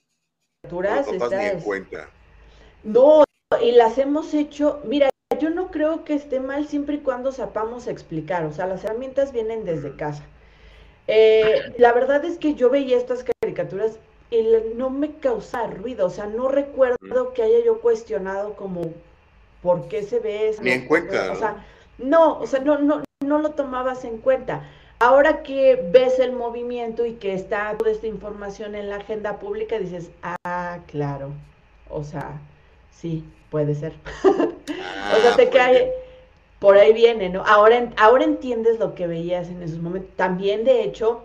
Los 0.70 1.06
papás 1.06 1.30
ni 1.30 1.44
en 1.44 1.60
cuenta. 1.60 2.10
No, 2.84 3.24
y 3.62 3.72
las 3.72 3.98
hemos 3.98 4.34
hecho, 4.34 4.80
mira, 4.84 5.10
yo 5.40 5.50
no 5.50 5.70
creo 5.70 6.04
que 6.04 6.14
esté 6.14 6.40
mal 6.40 6.68
siempre 6.68 6.96
y 6.96 7.00
cuando 7.00 7.32
sepamos 7.32 7.88
explicar, 7.88 8.44
o 8.44 8.52
sea, 8.52 8.66
las 8.66 8.84
herramientas 8.84 9.32
vienen 9.32 9.64
desde 9.64 9.96
casa. 9.96 10.24
Eh, 11.08 11.74
la 11.78 11.92
verdad 11.92 12.24
es 12.24 12.38
que 12.38 12.54
yo 12.54 12.70
veía 12.70 12.96
estas 12.96 13.24
caricaturas 13.40 13.98
el, 14.30 14.76
no 14.76 14.90
me 14.90 15.12
causa 15.14 15.66
ruido, 15.66 16.06
o 16.06 16.10
sea, 16.10 16.26
no 16.26 16.48
recuerdo 16.48 17.32
que 17.34 17.42
haya 17.42 17.64
yo 17.64 17.80
cuestionado 17.80 18.54
como 18.54 18.92
por 19.62 19.88
qué 19.88 20.02
se 20.02 20.20
ve 20.20 20.48
eso. 20.48 20.62
Ni 20.62 20.70
en 20.70 20.86
cuenta. 20.86 21.32
O 21.32 21.36
sea, 21.36 21.64
no, 21.98 22.38
o 22.38 22.46
sea, 22.46 22.60
no, 22.60 22.78
no, 22.78 23.02
no 23.24 23.38
lo 23.38 23.50
tomabas 23.50 24.04
en 24.04 24.18
cuenta. 24.18 24.68
Ahora 24.98 25.42
que 25.42 25.88
ves 25.92 26.18
el 26.18 26.32
movimiento 26.32 27.04
y 27.04 27.14
que 27.14 27.34
está 27.34 27.76
toda 27.76 27.90
esta 27.90 28.06
información 28.06 28.74
en 28.74 28.88
la 28.88 28.96
agenda 28.96 29.38
pública, 29.38 29.78
dices, 29.78 30.10
ah, 30.22 30.78
claro, 30.86 31.32
o 31.90 32.02
sea, 32.02 32.40
sí, 32.90 33.24
puede 33.50 33.74
ser. 33.74 33.92
o 34.24 35.20
sea, 35.20 35.36
te 35.36 35.50
cae, 35.50 35.92
por 36.58 36.78
ahí 36.78 36.94
viene, 36.94 37.28
¿no? 37.28 37.42
Ahora, 37.44 37.92
ahora 37.98 38.24
entiendes 38.24 38.78
lo 38.78 38.94
que 38.94 39.06
veías 39.06 39.48
en 39.48 39.62
esos 39.62 39.78
momentos. 39.78 40.16
También, 40.16 40.64
de 40.64 40.82
hecho, 40.82 41.22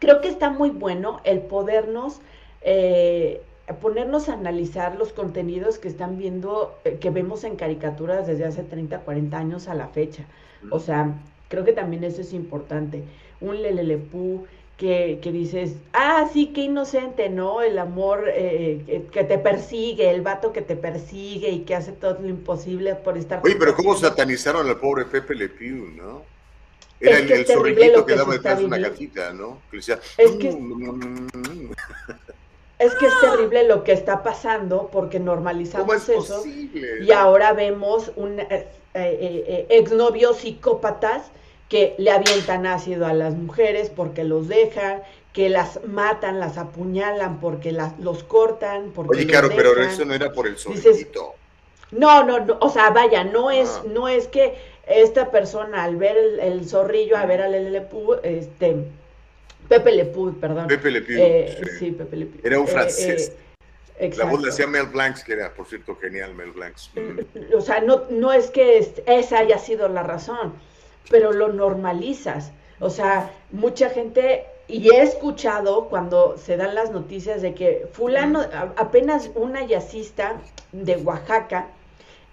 creo 0.00 0.20
que 0.20 0.28
está 0.28 0.50
muy 0.50 0.70
bueno 0.70 1.20
el 1.22 1.40
podernos, 1.40 2.20
eh, 2.62 3.40
ponernos 3.80 4.28
a 4.28 4.32
analizar 4.32 4.96
los 4.96 5.12
contenidos 5.12 5.78
que 5.78 5.86
están 5.86 6.18
viendo, 6.18 6.74
eh, 6.84 6.98
que 7.00 7.10
vemos 7.10 7.44
en 7.44 7.54
caricaturas 7.54 8.26
desde 8.26 8.44
hace 8.44 8.64
30, 8.64 9.00
40 9.00 9.38
años 9.38 9.68
a 9.68 9.74
la 9.74 9.86
fecha. 9.86 10.24
O 10.70 10.80
sea, 10.80 11.14
creo 11.48 11.64
que 11.64 11.72
también 11.72 12.02
eso 12.02 12.20
es 12.20 12.32
importante. 12.32 13.04
Un 13.40 13.62
Lelelepú 13.62 14.46
que, 14.76 15.20
que 15.22 15.30
dices, 15.30 15.76
ah, 15.92 16.28
sí, 16.32 16.48
qué 16.54 16.62
inocente, 16.62 17.28
¿no? 17.28 17.62
El 17.62 17.78
amor 17.78 18.24
eh, 18.28 18.82
que, 18.86 19.02
que 19.04 19.24
te 19.24 19.38
persigue, 19.38 20.10
el 20.10 20.22
vato 20.22 20.52
que 20.52 20.62
te 20.62 20.76
persigue 20.76 21.50
y 21.50 21.60
que 21.60 21.74
hace 21.74 21.92
todo 21.92 22.18
lo 22.20 22.28
imposible 22.28 22.94
por 22.94 23.16
estar... 23.18 23.42
Oye, 23.44 23.56
pero 23.58 23.76
cómo 23.76 23.94
satanizaron 23.94 24.66
al 24.66 24.78
pobre 24.78 25.04
Pepe 25.04 25.34
Le 25.34 25.48
Pew, 25.50 25.90
¿no? 25.96 26.22
Era 27.00 27.14
Es 27.16 27.20
el, 27.22 27.26
que 27.26 27.34
el 27.34 27.40
es 27.40 27.46
terrible 27.46 27.74
zorrillito 27.74 27.98
lo 28.00 28.06
que 28.06 28.12
que 28.12 28.18
daba 28.18 28.32
detrás 28.34 28.58
de 28.58 28.64
una 28.66 28.78
gatita, 28.78 29.32
¿no? 29.32 29.58
Que 29.70 29.76
decía, 29.78 29.98
Es 30.18 30.30
que- 30.32 30.52
"Mm, 30.52 31.26
mm". 31.32 31.72
Es 32.78 32.94
que 32.94 33.06
es 33.06 33.20
terrible 33.20 33.64
lo 33.68 33.84
que 33.84 33.92
está 33.92 34.22
pasando 34.22 34.88
porque 34.90 35.18
¿cómo 35.18 35.32
normalizamos 35.32 35.94
es 35.96 36.08
eso 36.08 36.36
posible? 36.36 37.04
y 37.04 37.12
ahora 37.12 37.52
vemos 37.52 38.10
un 38.16 38.40
eh, 38.40 38.46
eh, 38.50 38.68
eh, 38.94 39.66
exnovios 39.68 40.38
psicópatas 40.38 41.24
que 41.68 41.94
le 41.98 42.10
avientan 42.10 42.64
ácido 42.66 43.06
a 43.06 43.12
las 43.12 43.34
mujeres 43.34 43.90
porque 43.90 44.24
los 44.24 44.48
dejan, 44.48 45.02
que 45.34 45.50
las 45.50 45.78
matan, 45.86 46.40
las 46.40 46.56
apuñalan 46.56 47.38
porque 47.38 47.70
las, 47.70 47.98
los 48.00 48.24
cortan, 48.24 48.92
porque 48.94 49.18
Oye, 49.18 49.26
claro, 49.26 49.50
pero 49.54 49.78
eso 49.82 50.04
no 50.06 50.14
era 50.14 50.32
por 50.32 50.46
el 50.46 50.54
Dices, 50.54 50.82
zorrillito. 50.82 51.34
No, 51.92 52.24
no, 52.24 52.40
no, 52.40 52.56
o 52.60 52.70
sea, 52.70 52.88
vaya, 52.90 53.24
no 53.24 53.50
es, 53.50 53.68
Ah. 53.68 53.82
no 53.92 54.08
es 54.08 54.26
que 54.26 54.54
esta 54.90 55.30
persona 55.30 55.84
al 55.84 55.96
ver 55.96 56.16
el, 56.16 56.40
el 56.40 56.68
zorrillo, 56.68 57.16
a 57.16 57.26
ver 57.26 57.42
al 57.42 57.52
Lele 57.52 57.70
Lepú, 57.70 58.14
este, 58.22 58.76
Pepe 59.68 59.92
Lepú, 59.92 60.34
perdón. 60.40 60.66
Pepe 60.66 60.90
Le 60.90 61.02
Pew. 61.02 61.16
Eh, 61.18 61.58
sí. 61.62 61.70
sí, 61.78 61.90
Pepe 61.92 62.16
Le 62.16 62.26
Pew. 62.26 62.40
Era 62.44 62.58
un 62.58 62.66
Eh, 62.66 62.70
francés. 62.70 63.32
eh, 63.98 64.10
La 64.16 64.24
voz 64.24 64.42
la 64.42 64.48
hacía 64.48 64.66
Mel 64.66 64.86
Blancs, 64.86 65.22
que 65.24 65.34
era, 65.34 65.52
por 65.54 65.66
cierto, 65.66 65.94
genial 65.96 66.34
Mel 66.34 66.50
Blancs. 66.52 66.90
Mm. 66.94 67.54
O 67.56 67.60
sea, 67.60 67.80
no, 67.80 68.04
no 68.10 68.32
es 68.32 68.50
que 68.50 68.78
es- 68.78 69.02
esa 69.06 69.38
haya 69.38 69.58
sido 69.58 69.88
la 69.88 70.02
razón, 70.02 70.54
pero 71.10 71.32
lo 71.32 71.48
normalizas. 71.52 72.52
O 72.80 72.88
sea, 72.90 73.30
mucha 73.50 73.90
gente, 73.90 74.44
y 74.66 74.90
he 74.94 75.02
escuchado 75.02 75.84
cuando 75.88 76.38
se 76.38 76.56
dan 76.56 76.74
las 76.74 76.90
noticias 76.90 77.42
de 77.42 77.54
que 77.54 77.86
fulano, 77.92 78.40
apenas 78.76 79.30
una 79.34 79.64
yacista 79.66 80.40
de 80.72 80.96
Oaxaca, 80.96 81.68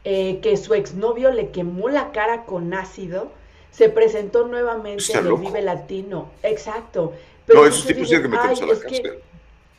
eh, 0.10 0.40
que 0.42 0.56
su 0.56 0.74
exnovio 0.74 1.32
le 1.32 1.50
quemó 1.50 1.90
la 1.90 2.14
cara 2.14 2.46
con 2.46 2.74
ácido, 2.74 3.30
se 3.72 3.90
presentó 3.90 4.48
nuevamente 4.48 5.04
Está 5.04 5.20
en 5.20 5.28
el. 5.28 5.34
Vive 5.36 5.62
Latino. 5.62 6.30
Exacto. 6.44 7.12
No, 7.48 7.54
entonces 7.66 7.74
esos 7.76 7.88
tipos 7.88 8.08
tienen 8.08 8.24
que 8.24 8.38
meterse 8.38 8.64
a 8.64 8.66
"Ay, 8.66 8.72
la 8.72 8.74
es 8.74 8.80
que- 8.86 9.02
cárcel. 9.02 9.20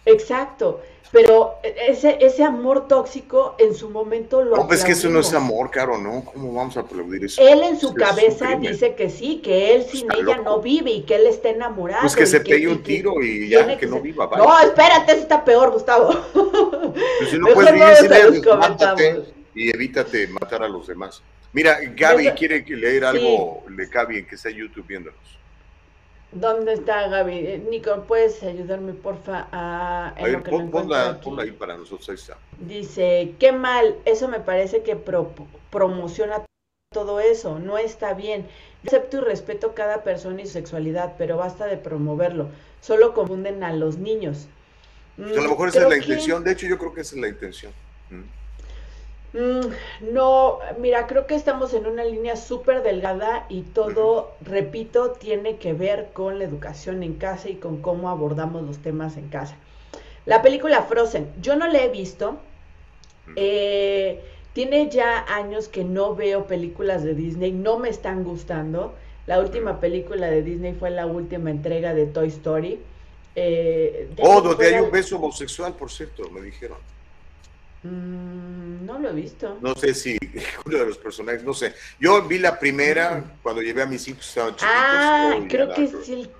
Exacto, 0.04 0.80
pero 1.12 1.54
ese, 1.62 2.18
ese 2.20 2.42
amor 2.44 2.88
tóxico 2.88 3.54
en 3.58 3.74
su 3.74 3.88
momento 3.90 4.42
lo 4.42 4.56
No, 4.56 4.66
pues 4.66 4.80
es 4.80 4.84
que 4.86 4.92
eso 4.92 5.08
no 5.10 5.20
es 5.20 5.28
aplaudimos. 5.28 5.52
amor, 5.58 5.70
caro, 5.70 5.98
¿no? 5.98 6.24
¿Cómo 6.24 6.52
vamos 6.54 6.76
a 6.76 6.80
aplaudir 6.80 7.24
eso? 7.24 7.40
Él 7.42 7.62
en 7.62 7.78
su 7.80 7.88
Es 7.88 7.94
que 7.94 8.02
es 8.04 8.08
un 8.10 8.16
cabeza 8.16 8.56
dice 8.60 8.94
que 8.94 9.10
sí, 9.10 9.40
que 9.42 9.74
él 9.74 9.84
sin 9.84 10.02
Está 10.10 10.14
ella 10.14 10.36
loco. 10.36 10.42
no 10.44 10.60
vive 10.60 10.90
y 10.90 11.02
que 11.02 11.16
él 11.16 11.26
está 11.26 11.48
enamorado. 11.50 12.02
Pues 12.02 12.16
que 12.16 12.26
se 12.26 12.40
pegue 12.40 12.58
y 12.64 12.66
un 12.66 12.78
que 12.78 12.84
tiro 12.84 13.22
y 13.22 13.48
ya, 13.48 13.58
tiene 13.60 13.78
que 13.78 13.86
no 13.86 13.94
ser- 13.94 14.02
viva. 14.02 14.30
No, 14.36 14.60
espérate, 14.60 15.12
eso 15.12 15.22
está 15.22 15.44
peor, 15.44 15.70
Gustavo. 15.72 16.10
Pues 16.32 17.30
si 17.30 17.38
no 17.38 17.46
Mejor 17.48 17.64
puedes 17.64 17.72
vivir 17.74 17.96
sin 17.96 18.12
a 18.48 18.94
y 19.58 19.70
evítate 19.74 20.28
matar 20.28 20.62
a 20.62 20.68
los 20.68 20.86
demás. 20.86 21.22
Mira, 21.52 21.78
Gaby 21.82 22.26
Eso- 22.28 22.36
quiere 22.36 22.60
leer 22.66 23.02
Sí. 23.02 23.08
algo 23.08 23.64
de 23.68 23.86
Gaby 23.86 24.18
en 24.18 24.26
que 24.26 24.34
está 24.36 24.50
YouTube 24.50 24.86
viéndonos. 24.86 25.18
¿Dónde 26.30 26.74
está 26.74 27.08
Gaby? 27.08 27.32
Eh, 27.38 27.66
Nico, 27.70 28.04
¿puedes 28.06 28.42
ayudarme, 28.42 28.92
porfa, 28.92 29.48
a... 29.50 30.08
A 30.10 30.22
ver, 30.24 30.42
pon- 30.42 30.70
ponla, 30.70 31.18
ahí 31.40 31.52
para 31.52 31.76
nosotros, 31.76 32.06
ahí 32.10 32.16
está. 32.16 32.36
Dice, 32.58 33.32
qué 33.40 33.50
mal, 33.52 33.96
eso 34.04 34.28
me 34.28 34.38
parece 34.40 34.82
que 34.82 34.94
pro- 34.94 35.32
promociona 35.70 36.44
todo 36.92 37.18
eso, 37.20 37.58
no 37.58 37.78
está 37.78 38.12
bien. 38.12 38.46
Yo 38.82 38.88
acepto 38.88 39.16
y 39.18 39.20
respeto 39.20 39.74
cada 39.74 40.04
persona 40.04 40.42
y 40.42 40.46
su 40.46 40.52
sexualidad, 40.52 41.14
pero 41.16 41.38
basta 41.38 41.64
de 41.66 41.78
promoverlo. 41.78 42.50
Solo 42.82 43.14
confunden 43.14 43.64
a 43.64 43.72
los 43.72 43.96
niños. 43.96 44.48
Pues 45.16 45.32
a 45.32 45.40
lo 45.40 45.46
Mm, 45.48 45.50
mejor 45.50 45.68
esa 45.70 45.78
es 45.78 45.84
la 45.84 45.90
que- 45.94 46.00
intención. 46.02 46.44
De 46.44 46.52
hecho, 46.52 46.66
yo 46.66 46.78
creo 46.78 46.92
que 46.94 47.00
esa 47.00 47.16
es 47.16 47.20
la 47.22 47.28
intención. 47.28 47.72
Mm. 48.10 48.22
Mm, 49.32 49.68
no, 50.12 50.58
mira, 50.78 51.06
creo 51.06 51.26
que 51.26 51.34
estamos 51.34 51.74
en 51.74 51.86
una 51.86 52.04
línea 52.04 52.36
súper 52.36 52.82
delgada 52.82 53.44
y 53.50 53.62
todo, 53.62 54.36
repito, 54.40 55.12
tiene 55.12 55.58
que 55.58 55.74
ver 55.74 56.10
con 56.14 56.38
la 56.38 56.44
educación 56.44 57.02
en 57.02 57.14
casa 57.14 57.48
y 57.50 57.56
con 57.56 57.82
cómo 57.82 58.08
abordamos 58.08 58.62
los 58.64 58.78
temas 58.78 59.16
en 59.18 59.28
casa. 59.28 59.56
La 60.26 60.42
película 60.42 60.82
Frozen, 60.84 61.32
yo 61.40 61.56
no 61.56 61.66
la 61.68 61.82
he 61.84 61.88
visto. 61.90 62.38
eh, 63.36 64.24
tiene 64.54 64.90
ya 64.90 65.24
años 65.34 65.68
que 65.68 65.84
no 65.84 66.14
veo 66.16 66.46
películas 66.46 67.04
de 67.04 67.14
Disney, 67.14 67.52
no 67.52 67.78
me 67.78 67.88
están 67.90 68.24
gustando. 68.24 68.94
La 69.26 69.40
última 69.40 69.80
película 69.80 70.28
de 70.30 70.42
Disney 70.42 70.74
fue 70.74 70.90
la 70.90 71.06
última 71.06 71.50
entrega 71.50 71.94
de 71.94 72.06
Toy 72.06 72.28
Story. 72.28 72.80
Eh, 73.34 74.10
Oh, 74.20 74.40
donde 74.40 74.66
hay 74.66 74.80
un 74.80 74.90
beso 74.90 75.16
homosexual, 75.16 75.76
por 75.76 75.90
cierto, 75.90 76.30
me 76.30 76.40
dijeron. 76.42 76.78
Mm, 77.82 78.84
no 78.84 78.98
lo 78.98 79.10
he 79.10 79.12
visto. 79.12 79.58
No 79.60 79.74
sé 79.74 79.94
si 79.94 80.18
uno 80.66 80.78
de 80.78 80.86
los 80.86 80.98
personajes, 80.98 81.44
no 81.44 81.54
sé. 81.54 81.74
Yo 82.00 82.22
vi 82.22 82.38
la 82.38 82.58
primera 82.58 83.38
cuando 83.42 83.62
llevé 83.62 83.82
a 83.82 83.86
mis 83.86 84.06
hijos, 84.08 84.26
estaban 84.26 84.52
chiquitos. 84.52 84.72
Ah, 84.72 85.36
oh, 85.38 85.46
creo 85.48 85.72
que 85.74 85.86
sí 85.86 86.12
el, 86.12 86.30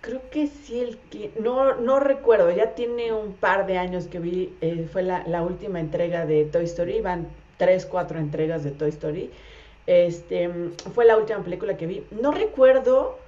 creo 0.00 0.22
que 0.30 0.48
sí 0.48 0.80
el 0.80 0.98
que, 1.10 1.32
no, 1.40 1.76
no 1.76 2.00
recuerdo, 2.00 2.50
ya 2.50 2.74
tiene 2.74 3.12
un 3.12 3.34
par 3.34 3.66
de 3.66 3.78
años 3.78 4.06
que 4.06 4.18
vi, 4.18 4.54
eh, 4.60 4.88
fue 4.92 5.02
la, 5.02 5.24
la 5.26 5.42
última 5.42 5.80
entrega 5.80 6.26
de 6.26 6.44
Toy 6.44 6.64
Story, 6.64 7.00
van 7.00 7.28
tres, 7.56 7.86
cuatro 7.86 8.18
entregas 8.18 8.64
de 8.64 8.70
Toy 8.70 8.88
Story, 8.90 9.30
este, 9.86 10.48
mm, 10.48 10.72
fue 10.94 11.04
la 11.04 11.16
última 11.16 11.42
película 11.42 11.76
que 11.76 11.86
vi, 11.86 12.04
no 12.10 12.32
recuerdo 12.32 13.18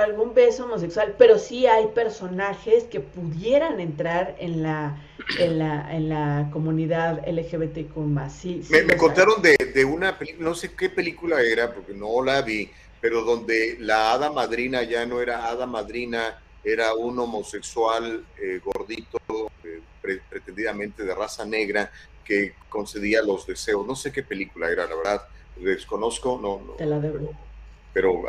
algún 0.00 0.34
beso 0.34 0.64
homosexual, 0.64 1.14
pero 1.18 1.38
sí 1.38 1.66
hay 1.66 1.88
personajes 1.88 2.84
que 2.84 3.00
pudieran 3.00 3.80
entrar 3.80 4.36
en 4.38 4.62
la, 4.62 4.96
en 5.38 5.58
la, 5.58 5.94
en 5.94 6.08
la 6.08 6.48
comunidad 6.52 7.26
LGBTQ+, 7.28 8.30
sí, 8.30 8.62
sí 8.62 8.72
Me, 8.86 8.96
contaron 8.96 9.40
de, 9.42 9.56
de 9.74 9.84
una 9.84 10.18
película, 10.18 10.48
no 10.48 10.54
sé 10.54 10.74
qué 10.74 10.90
película 10.90 11.40
era, 11.42 11.72
porque 11.72 11.94
no 11.94 12.22
la 12.24 12.42
vi, 12.42 12.70
pero 13.00 13.22
donde 13.22 13.76
la 13.80 14.12
hada 14.12 14.30
madrina 14.30 14.82
ya 14.82 15.06
no 15.06 15.20
era 15.20 15.46
hada 15.48 15.66
madrina, 15.66 16.38
era 16.62 16.94
un 16.94 17.18
homosexual 17.18 18.24
eh, 18.42 18.60
gordito, 18.62 19.18
eh, 19.64 19.80
pre- 20.02 20.20
pretendidamente 20.28 21.04
de 21.04 21.14
raza 21.14 21.44
negra, 21.44 21.90
que 22.24 22.54
concedía 22.68 23.22
los 23.22 23.46
deseos. 23.46 23.86
No 23.86 23.96
sé 23.96 24.12
qué 24.12 24.22
película 24.22 24.70
era, 24.70 24.86
la 24.86 24.94
verdad, 24.94 25.22
desconozco, 25.56 26.38
no, 26.40 26.60
no, 26.64 26.72
Te 26.74 26.86
la 26.86 26.98
debo. 27.00 27.18
pero 27.18 27.49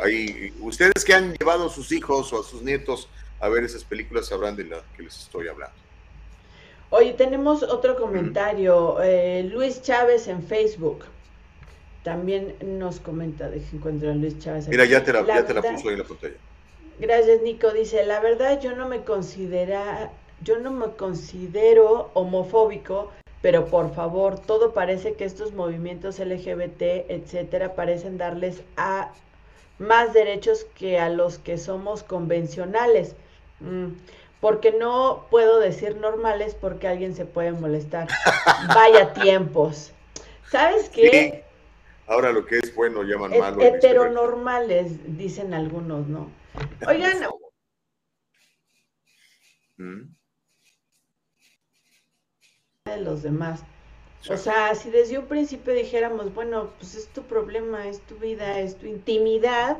ahí, 0.02 0.52
ustedes 0.60 1.04
que 1.04 1.14
han 1.14 1.34
llevado 1.34 1.66
a 1.66 1.70
sus 1.70 1.92
hijos 1.92 2.32
o 2.32 2.40
a 2.40 2.44
sus 2.44 2.62
nietos 2.62 3.08
a 3.40 3.48
ver 3.48 3.64
esas 3.64 3.84
películas 3.84 4.26
sabrán 4.26 4.56
de 4.56 4.64
la 4.64 4.82
que 4.96 5.02
les 5.02 5.18
estoy 5.18 5.48
hablando. 5.48 5.74
Oye, 6.90 7.14
tenemos 7.14 7.62
otro 7.62 7.96
comentario. 7.96 9.02
eh, 9.02 9.48
Luis 9.52 9.82
Chávez 9.82 10.28
en 10.28 10.42
Facebook. 10.42 11.04
También 12.04 12.54
nos 12.62 13.00
comenta, 13.00 13.48
deje 13.48 13.76
encuentro 13.76 14.10
a 14.10 14.14
Luis 14.14 14.38
Chávez. 14.38 14.68
Mira, 14.68 14.84
aquí. 14.84 14.92
ya 14.92 15.04
te 15.04 15.12
la, 15.12 15.26
ya 15.26 15.46
te 15.46 15.54
la 15.54 15.62
puso 15.62 15.88
ahí 15.88 15.94
en 15.94 15.98
la 16.00 16.04
pantalla. 16.04 16.34
Gracias, 16.98 17.42
Nico. 17.42 17.70
Dice, 17.70 18.04
la 18.04 18.20
verdad 18.20 18.60
yo 18.60 18.76
no 18.76 18.88
me 18.88 19.02
considera, 19.02 20.12
yo 20.42 20.58
no 20.58 20.70
me 20.70 20.92
considero 20.92 22.10
homofóbico, 22.14 23.10
pero 23.40 23.66
por 23.66 23.94
favor, 23.94 24.38
todo 24.38 24.72
parece 24.72 25.14
que 25.14 25.24
estos 25.24 25.52
movimientos 25.52 26.18
LGBT, 26.18 26.82
etcétera, 27.08 27.74
parecen 27.74 28.18
darles 28.18 28.62
a 28.76 29.12
más 29.82 30.12
derechos 30.14 30.64
que 30.76 30.98
a 30.98 31.08
los 31.08 31.38
que 31.38 31.58
somos 31.58 32.02
convencionales. 32.02 33.14
Mm, 33.60 33.88
porque 34.40 34.72
no 34.72 35.26
puedo 35.30 35.60
decir 35.60 35.96
normales 35.96 36.56
porque 36.60 36.88
alguien 36.88 37.14
se 37.14 37.26
puede 37.26 37.52
molestar. 37.52 38.08
Vaya 38.74 39.12
tiempos. 39.12 39.92
¿Sabes 40.50 40.88
qué? 40.88 41.10
Sí. 41.10 41.52
Ahora 42.06 42.32
lo 42.32 42.44
que 42.44 42.58
es 42.58 42.74
bueno 42.74 43.02
llaman 43.02 43.38
malo. 43.38 43.60
heteronormales, 43.62 45.16
dicen 45.16 45.54
algunos, 45.54 46.08
¿no? 46.08 46.30
Oigan. 46.86 47.18
Mm. 49.78 50.14
de 52.84 52.96
los 52.98 53.22
demás. 53.22 53.62
Sí. 54.22 54.32
O 54.32 54.36
sea, 54.36 54.74
si 54.74 54.90
desde 54.90 55.18
un 55.18 55.26
principio 55.26 55.74
dijéramos, 55.74 56.32
bueno, 56.32 56.70
pues 56.78 56.94
es 56.94 57.08
tu 57.08 57.22
problema, 57.22 57.88
es 57.88 58.00
tu 58.02 58.14
vida, 58.16 58.60
es 58.60 58.76
tu 58.76 58.86
intimidad, 58.86 59.78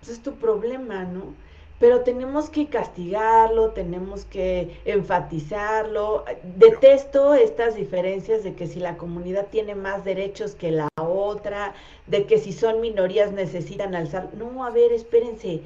pues 0.00 0.12
es 0.12 0.22
tu 0.22 0.34
problema, 0.34 1.04
¿no? 1.04 1.34
Pero 1.78 2.00
tenemos 2.00 2.50
que 2.50 2.66
castigarlo, 2.66 3.70
tenemos 3.70 4.24
que 4.24 4.80
enfatizarlo. 4.84 6.24
Detesto 6.56 7.34
estas 7.34 7.76
diferencias 7.76 8.42
de 8.42 8.54
que 8.54 8.66
si 8.66 8.80
la 8.80 8.96
comunidad 8.96 9.46
tiene 9.46 9.76
más 9.76 10.04
derechos 10.04 10.56
que 10.56 10.72
la 10.72 10.88
otra, 11.00 11.74
de 12.08 12.26
que 12.26 12.38
si 12.38 12.52
son 12.52 12.80
minorías 12.80 13.30
necesitan 13.30 13.94
alzar. 13.94 14.34
No, 14.34 14.64
a 14.64 14.70
ver, 14.70 14.92
espérense. 14.92 15.62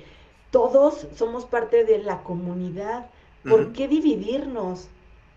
Todos 0.50 1.06
somos 1.16 1.46
parte 1.46 1.84
de 1.84 1.96
la 1.98 2.22
comunidad. 2.22 3.06
¿Por 3.48 3.72
qué 3.72 3.88
dividirnos? 3.88 4.88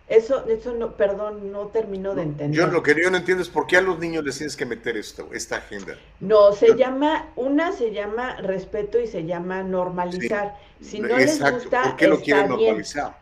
Eso, 0.08 0.46
eso 0.46 0.72
no, 0.72 0.96
perdón, 0.96 1.50
no 1.52 1.68
termino 1.68 2.14
de 2.14 2.22
entender. 2.22 2.60
Yo 2.60 2.66
lo 2.68 2.82
que 2.82 2.94
yo 3.00 3.10
no 3.10 3.16
entiendo 3.16 3.42
es 3.42 3.48
por 3.50 3.66
qué 3.66 3.76
a 3.78 3.80
los 3.80 3.98
niños 3.98 4.24
les 4.24 4.36
tienes 4.38 4.56
que 4.56 4.64
meter 4.66 4.96
esto, 4.96 5.28
esta 5.32 5.56
agenda. 5.56 6.00
No, 6.20 6.52
se 6.52 6.76
llama, 6.76 7.32
una 7.36 7.72
se 7.72 7.92
llama 7.92 8.36
respeto 8.36 8.98
y 9.00 9.06
se 9.08 9.24
llama 9.26 9.62
normalizar. 9.64 10.56
Si 10.80 11.02
no 11.02 11.18
les 11.18 11.40
Exacto. 11.40 11.52
gusta, 11.52 11.82
¿Por 11.82 11.96
qué 11.96 12.06
lo 12.06 12.20
quieren 12.20 12.54
bien. 12.54 12.78
normalizar? 12.78 13.18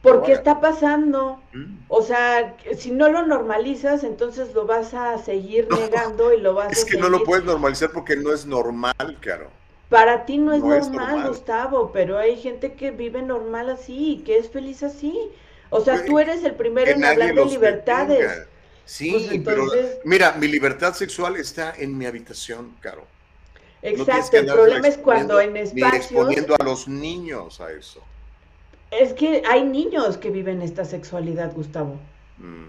Porque 0.00 0.32
Ahora. 0.32 0.34
está 0.34 0.60
pasando. 0.60 1.42
Mm. 1.52 1.78
O 1.88 2.02
sea, 2.02 2.56
si 2.76 2.90
no 2.92 3.08
lo 3.10 3.26
normalizas, 3.26 4.04
entonces 4.04 4.54
lo 4.54 4.66
vas 4.66 4.94
a 4.94 5.18
seguir 5.18 5.70
negando 5.72 6.32
y 6.32 6.40
lo 6.40 6.54
vas 6.54 6.74
a 6.76 6.78
Es 6.78 6.84
que 6.84 6.92
seguir. 6.92 7.00
no 7.00 7.08
lo 7.08 7.24
puedes 7.24 7.44
normalizar 7.44 7.90
porque 7.92 8.16
no 8.16 8.32
es 8.32 8.46
normal, 8.46 8.94
Caro. 9.20 9.50
Para 9.88 10.26
ti 10.26 10.38
no 10.38 10.52
es, 10.52 10.62
No 10.62 10.74
es 10.74 10.90
normal, 10.90 11.06
normal. 11.12 11.28
Gustavo, 11.28 11.90
pero 11.92 12.18
hay 12.18 12.36
gente 12.36 12.74
que 12.74 12.90
vive 12.90 13.22
normal 13.22 13.70
así 13.70 14.12
y 14.14 14.24
que 14.24 14.38
es 14.38 14.50
feliz 14.50 14.82
así. 14.82 15.18
O 15.76 15.84
sea, 15.84 16.04
tú 16.04 16.18
eres 16.18 16.44
el 16.44 16.54
primero 16.54 16.90
en 16.90 17.04
hablar 17.04 17.34
de 17.34 17.44
libertades. 17.46 18.18
detenga. 18.18 18.46
Sí, 18.84 19.10
Pues 19.10 19.32
entonces- 19.32 19.86
pero 19.96 20.00
mira, 20.04 20.32
mi 20.32 20.46
libertad 20.46 20.92
sexual 20.94 21.36
está 21.36 21.74
en 21.76 21.96
mi 21.98 22.06
habitación, 22.06 22.76
Caro. 22.80 23.06
Exacto, 23.82 24.36
el 24.38 24.46
problema 24.46 24.88
es 24.88 24.96
cuando 24.98 25.40
en 25.40 25.56
espacios 25.56 25.94
exponiendo 26.06 26.54
a 26.58 26.62
los 26.64 26.86
niños 26.88 27.60
a 27.60 27.70
eso. 27.72 28.02
es 28.90 29.12
que 29.14 29.42
hay 29.46 29.64
niños 29.64 30.16
que 30.18 30.30
viven 30.30 30.62
esta 30.62 30.84
sexualidad, 30.84 31.52
Gustavo. 31.52 31.96
Mm. 32.38 32.68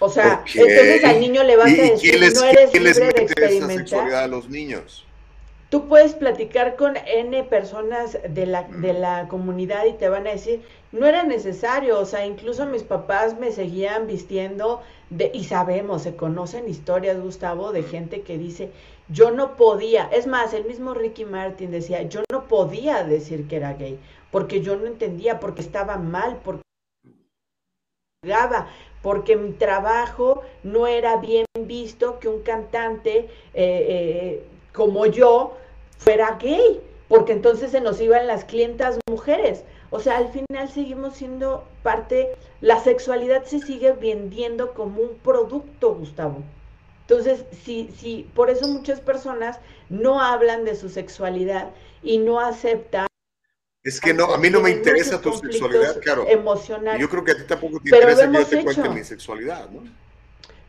O 0.00 0.08
sea, 0.10 0.44
entonces 0.54 1.04
al 1.04 1.20
niño 1.20 1.42
le 1.44 1.56
vas 1.56 1.70
¿Y- 1.70 1.80
a 1.80 1.82
decir, 1.84 2.10
quién 2.10 2.20
les, 2.20 2.34
no 2.34 2.44
eres 2.44 2.70
quién 2.70 2.84
les 2.84 2.96
libre 2.98 3.12
de 3.14 3.20
mete 3.22 3.24
esa 3.24 3.32
experimentar. 3.32 3.78
sexualidad 3.78 4.24
a 4.24 4.26
los 4.26 4.48
niños? 4.50 5.06
Tú 5.70 5.88
puedes 5.88 6.12
platicar 6.14 6.76
con 6.76 6.96
N 6.98 7.44
personas 7.44 8.18
de 8.28 8.44
la, 8.46 8.64
de 8.64 8.92
la 8.92 9.26
comunidad 9.28 9.86
y 9.86 9.94
te 9.94 10.08
van 10.10 10.26
a 10.26 10.30
decir, 10.32 10.60
no 10.92 11.06
era 11.06 11.24
necesario, 11.24 11.98
o 11.98 12.04
sea, 12.04 12.26
incluso 12.26 12.66
mis 12.66 12.82
papás 12.82 13.38
me 13.38 13.50
seguían 13.50 14.06
vistiendo 14.06 14.82
de, 15.10 15.30
y 15.32 15.44
sabemos, 15.44 16.02
se 16.02 16.16
conocen 16.16 16.68
historias, 16.68 17.20
Gustavo, 17.20 17.72
de 17.72 17.82
gente 17.82 18.20
que 18.22 18.38
dice, 18.38 18.70
yo 19.08 19.30
no 19.30 19.56
podía, 19.56 20.04
es 20.12 20.26
más, 20.26 20.52
el 20.52 20.64
mismo 20.64 20.94
Ricky 20.94 21.24
Martin 21.24 21.70
decía, 21.70 22.02
yo 22.02 22.22
no 22.30 22.46
podía 22.46 23.04
decir 23.04 23.48
que 23.48 23.56
era 23.56 23.72
gay, 23.72 23.98
porque 24.30 24.60
yo 24.60 24.76
no 24.76 24.86
entendía, 24.86 25.40
porque 25.40 25.62
estaba 25.62 25.96
mal, 25.96 26.40
porque 26.44 26.62
porque 29.02 29.34
mi 29.34 29.50
trabajo 29.50 30.42
no 30.62 30.86
era 30.86 31.16
bien 31.16 31.44
visto 31.58 32.20
que 32.20 32.28
un 32.28 32.42
cantante 32.42 33.18
eh, 33.18 33.28
eh, 33.54 34.44
como 34.72 35.06
yo 35.06 35.56
fuera 35.98 36.38
gay, 36.40 36.80
porque 37.08 37.32
entonces 37.32 37.72
se 37.72 37.80
nos 37.80 38.00
iban 38.00 38.28
las 38.28 38.44
clientas 38.44 39.00
mujeres. 39.10 39.64
O 39.92 40.00
sea, 40.00 40.16
al 40.16 40.30
final 40.30 40.70
seguimos 40.70 41.16
siendo 41.16 41.68
parte, 41.82 42.34
la 42.62 42.82
sexualidad 42.82 43.44
se 43.44 43.60
sigue 43.60 43.92
vendiendo 43.92 44.72
como 44.72 45.02
un 45.02 45.18
producto, 45.18 45.94
Gustavo. 45.94 46.42
Entonces, 47.02 47.44
sí, 47.62 47.90
sí, 47.98 48.26
por 48.34 48.48
eso 48.48 48.66
muchas 48.68 49.02
personas 49.02 49.58
no 49.90 50.18
hablan 50.18 50.64
de 50.64 50.76
su 50.76 50.88
sexualidad 50.88 51.72
y 52.02 52.16
no 52.16 52.40
aceptan. 52.40 53.06
Es 53.84 54.00
que 54.00 54.14
no, 54.14 54.32
a 54.32 54.38
mí 54.38 54.48
no 54.48 54.62
me 54.62 54.70
interesa 54.70 55.20
tu 55.20 55.30
sexualidad, 55.34 56.00
Caro. 56.02 56.26
Emocionales. 56.26 56.98
Yo 56.98 57.10
creo 57.10 57.22
que 57.22 57.32
a 57.32 57.36
ti 57.36 57.42
tampoco 57.46 57.78
te 57.80 57.90
Pero 57.90 58.10
interesa 58.10 58.32
que 58.32 58.38
yo 58.38 58.46
te 58.46 58.64
cuente 58.64 58.88
mi 58.88 59.04
sexualidad, 59.04 59.68
¿no? 59.68 59.82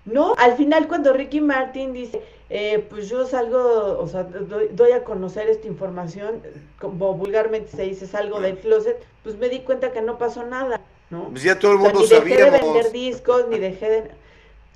No, 0.03 0.35
al 0.37 0.57
final 0.57 0.89
cuando 0.89 1.13
Ricky 1.13 1.39
Martin 1.39 1.93
dice, 1.93 2.21
eh, 2.55 2.85
pues 2.87 3.09
yo 3.09 3.25
salgo, 3.25 3.97
o 3.99 4.07
sea, 4.07 4.25
doy, 4.25 4.69
doy 4.73 4.91
a 4.91 5.03
conocer 5.03 5.49
esta 5.49 5.65
información, 5.65 6.43
como 6.79 7.15
vulgarmente 7.15 7.75
se 7.75 7.81
dice, 7.81 8.05
salgo 8.05 8.39
del 8.39 8.59
closet, 8.59 9.03
pues 9.23 9.39
me 9.39 9.49
di 9.49 9.61
cuenta 9.61 9.91
que 9.91 10.03
no 10.03 10.19
pasó 10.19 10.45
nada, 10.45 10.79
¿no? 11.09 11.29
Pues 11.29 11.41
ya 11.41 11.57
todo 11.57 11.71
el 11.71 11.79
O 11.79 11.81
sea, 11.81 12.19
mundo 12.19 12.23
ni 12.23 12.29
dejé 12.29 12.43
de 12.43 12.51
vender 12.51 12.91
discos, 12.91 13.47
ni 13.49 13.57
dejé 13.57 13.89
de... 13.89 14.11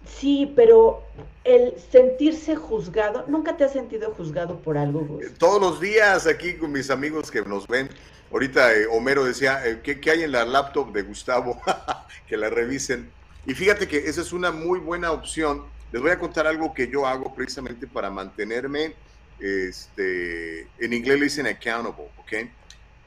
Sí, 0.08 0.52
pero 0.56 1.04
el 1.44 1.76
sentirse 1.92 2.56
juzgado, 2.56 3.26
¿nunca 3.28 3.58
te 3.58 3.66
has 3.66 3.74
sentido 3.74 4.12
juzgado 4.18 4.58
por 4.58 4.76
algo, 4.76 5.02
Gus? 5.02 5.38
Todos 5.38 5.62
los 5.62 5.80
días 5.80 6.26
aquí 6.26 6.56
con 6.56 6.72
mis 6.72 6.90
amigos 6.90 7.30
que 7.30 7.44
nos 7.44 7.68
ven. 7.68 7.90
Ahorita 8.32 8.74
eh, 8.74 8.88
Homero 8.88 9.24
decía, 9.24 9.62
eh, 9.68 9.82
¿qué, 9.84 10.02
qué 10.02 10.10
hay 10.10 10.24
en 10.24 10.32
la 10.32 10.46
laptop 10.46 10.92
de 10.94 11.04
Gustavo? 11.04 11.62
que 12.28 12.38
la 12.38 12.50
revisen. 12.50 13.12
Y 13.46 13.54
fíjate 13.54 13.88
que 13.88 13.98
esa 14.10 14.22
es 14.22 14.34
una 14.34 14.50
muy 14.50 14.80
buena 14.80 15.12
opción. 15.12 15.77
Les 15.92 16.02
voy 16.02 16.12
a 16.12 16.20
contar 16.20 16.48
algo 16.48 16.74
que 16.74 16.90
yo 16.90 17.08
hago 17.08 17.34
precisamente 17.34 17.88
para 17.88 18.10
mantenerme, 18.10 18.94
este, 19.40 20.68
en 20.80 20.94
inglés 20.94 21.20
le 21.20 21.26
dicen 21.26 21.48
accountable, 21.48 22.10
¿ok? 22.18 22.34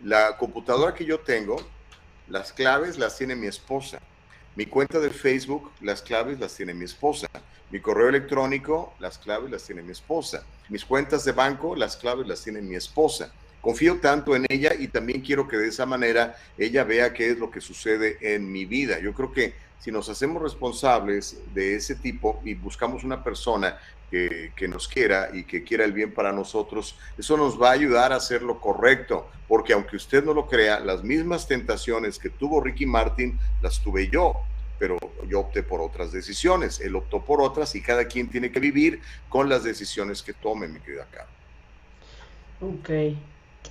La 0.05 0.37
computadora 0.39 0.95
que 0.95 1.05
yo 1.05 1.21
tengo, 1.21 1.57
las 2.29 2.53
claves 2.53 2.99
las 2.99 3.19
tiene 3.19 3.37
mi 3.37 3.49
esposa. 3.49 3.99
Mi 4.57 4.67
cuenta 4.67 4.99
de 4.99 5.11
Facebook, 5.11 5.71
las 5.81 6.01
claves 6.01 6.41
las 6.41 6.55
tiene 6.55 6.73
mi 6.73 6.85
esposa. 6.85 7.29
Mi 7.71 7.81
correo 7.81 8.09
electrónico, 8.09 8.95
las 8.99 9.19
claves 9.19 9.51
las 9.51 9.65
tiene 9.65 9.83
mi 9.83 9.93
esposa. 9.93 10.45
Mis 10.69 10.85
cuentas 10.85 11.25
de 11.25 11.33
banco, 11.33 11.77
las 11.77 11.97
claves 11.97 12.27
las 12.27 12.43
tiene 12.43 12.63
mi 12.63 12.77
esposa. 12.77 13.33
Confío 13.61 14.01
tanto 14.01 14.35
en 14.35 14.47
ella 14.49 14.73
y 14.75 14.89
también 14.89 15.21
quiero 15.21 15.47
que 15.47 15.59
de 15.59 15.69
esa 15.69 15.85
manera 15.85 16.37
ella 16.57 16.83
vea 16.85 17.13
qué 17.13 17.31
es 17.31 17.39
lo 17.39 17.51
que 17.51 17.61
sucede 17.61 18.17
en 18.21 18.51
mi 18.51 18.65
vida. 18.65 18.99
Yo 19.01 19.13
creo 19.13 19.33
que 19.33 19.55
si 19.81 19.91
nos 19.91 20.09
hacemos 20.09 20.41
responsables 20.41 21.41
de 21.53 21.75
ese 21.75 21.97
tipo 21.97 22.41
y 22.45 22.55
buscamos 22.55 23.03
una 23.03 23.25
persona 23.25 23.79
que, 24.11 24.53
que, 24.55 24.69
nos 24.69 24.87
quiera 24.87 25.31
y 25.33 25.45
que 25.45 25.65
quiera 25.65 25.85
el 25.85 25.93
bien 25.93 26.13
para 26.13 26.33
nosotros, 26.33 26.97
eso 27.19 27.37
nos 27.37 27.61
va 27.61 27.71
a 27.71 27.73
ayudar 27.73 28.13
a 28.13 28.17
hacer 28.17 28.43
lo 28.43 28.61
correcto, 28.61 29.29
porque 29.49 29.73
aunque 29.73 29.97
usted 29.97 30.25
no 30.25 30.35
lo 30.35 30.47
crea, 30.47 30.81
las 30.81 31.03
mismas 31.03 31.49
tentaciones 31.49 32.19
que 32.19 32.31
tuvo 32.31 32.61
Ricky 32.61 32.87
Martin 32.87 33.39
las 33.63 33.81
tuve 33.81 34.09
yo, 34.09 34.35
pero 34.79 34.97
yo 35.29 35.41
opté 35.41 35.63
por 35.63 35.81
otras 35.81 36.11
decisiones, 36.11 36.81
él 36.81 36.97
optó 36.97 37.25
por 37.25 37.41
otras 37.41 37.75
y 37.75 37.83
cada 37.83 38.07
quien 38.07 38.29
tiene 38.29 38.51
que 38.51 38.61
vivir 38.61 39.01
con 39.29 39.49
las 39.49 39.63
decisiones 39.63 40.23
que 40.23 40.33
tome, 40.33 40.69
mi 40.69 40.81
querida 40.81 41.07
Caro. 41.11 41.29
Ok. 42.61 42.91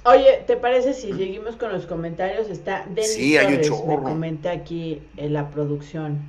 Oye, 0.06 0.44
¿te 0.48 0.56
parece 0.56 0.94
si 0.94 1.12
seguimos 1.14 1.56
con 1.58 1.72
los 1.72 1.86
comentarios? 1.86 2.50
Está 2.50 2.86
Denis 2.90 3.14
Sí, 3.14 3.38
hay 3.38 3.48
un 3.48 3.62
Torres, 3.62 3.70
me 3.86 3.96
comenta 3.98 4.52
aquí 4.52 5.02
en 5.18 5.34
la 5.34 5.50
producción. 5.50 6.20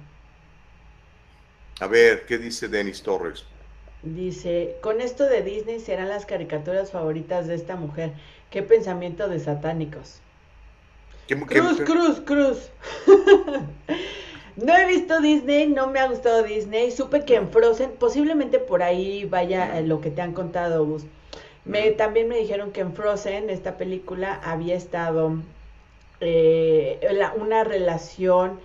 A 1.81 1.87
ver, 1.87 2.27
¿qué 2.27 2.37
dice 2.37 2.69
Denis 2.69 3.03
Torres? 3.03 3.45
Dice, 4.03 4.77
con 4.81 5.01
esto 5.01 5.27
de 5.27 5.43
Disney 5.43 5.79
serán 5.79 6.09
las 6.09 6.27
caricaturas 6.27 6.91
favoritas 6.91 7.47
de 7.47 7.55
esta 7.55 7.77
mujer. 7.77 8.13
Qué 8.51 8.63
pensamiento 8.63 9.29
de 9.29 9.39
satánicos. 9.39 10.17
¿Qué, 11.29 11.37
qué- 11.37 11.45
Cruz, 11.45 11.81
cruz, 11.83 12.21
cruz. 12.25 12.59
no 14.57 14.77
he 14.77 14.87
visto 14.87 15.21
Disney, 15.21 15.69
no 15.69 15.87
me 15.89 16.01
ha 16.01 16.09
gustado 16.09 16.43
Disney. 16.43 16.91
Supe 16.91 17.25
que 17.25 17.37
en 17.37 17.49
Frozen, 17.51 17.93
posiblemente 17.93 18.59
por 18.59 18.83
ahí 18.83 19.25
vaya 19.25 19.79
eh, 19.79 19.83
lo 19.83 20.01
que 20.01 20.11
te 20.11 20.23
han 20.23 20.33
contado, 20.33 20.85
Gus. 20.85 21.05
Me, 21.65 21.91
también 21.93 22.29
me 22.29 22.39
dijeron 22.39 22.73
que 22.73 22.81
en 22.81 22.95
Frozen, 22.95 23.51
esta 23.51 23.77
película, 23.77 24.35
había 24.35 24.75
estado 24.77 25.43
eh, 26.21 27.01
la- 27.13 27.33
una 27.35 27.65
relación, 27.65 28.61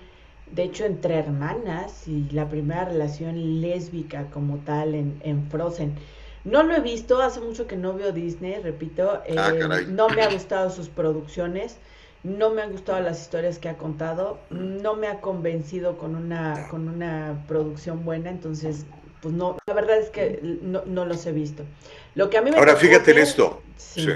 de 0.47 0.63
hecho, 0.63 0.85
entre 0.85 1.15
hermanas 1.15 2.07
y 2.07 2.29
la 2.31 2.49
primera 2.49 2.85
relación 2.85 3.61
lésbica 3.61 4.29
como 4.29 4.59
tal 4.63 4.95
en, 4.95 5.19
en 5.21 5.49
Frozen. 5.49 5.95
No 6.43 6.63
lo 6.63 6.75
he 6.75 6.81
visto, 6.81 7.21
hace 7.21 7.41
mucho 7.41 7.67
que 7.67 7.77
no 7.77 7.93
veo 7.95 8.11
Disney, 8.11 8.55
repito, 8.61 9.21
Ah, 9.37 9.51
eh, 9.59 9.85
no 9.87 10.09
me 10.11 10.21
ha 10.21 10.27
gustado 10.29 10.69
sus 10.69 10.89
producciones, 10.89 11.81
no 12.23 12.51
me 12.51 12.61
han 12.61 12.71
gustado 12.71 12.99
las 13.01 13.21
historias 13.21 13.59
que 13.59 13.69
ha 13.69 13.77
contado, 13.77 14.45
no 14.49 14.95
me 14.95 15.07
ha 15.07 15.21
convencido 15.21 15.97
con 15.97 16.15
una, 16.15 16.67
con 16.67 16.87
una 16.89 17.45
producción 17.47 18.05
buena, 18.05 18.29
entonces, 18.29 18.87
pues 19.21 19.33
no, 19.33 19.57
la 19.67 19.73
verdad 19.73 19.97
es 19.99 20.09
que 20.11 20.39
no, 20.61 20.83
no 20.85 21.05
los 21.05 21.25
he 21.25 21.31
visto. 21.31 21.65
Lo 22.15 22.29
que 22.29 22.37
a 22.37 22.41
mí 22.41 22.49
me 22.51 22.57
Ahora 22.57 22.75
fíjate 22.75 23.11
en 23.11 23.19
esto. 23.19 23.61
Sí. 23.77 24.05
Sí. 24.05 24.11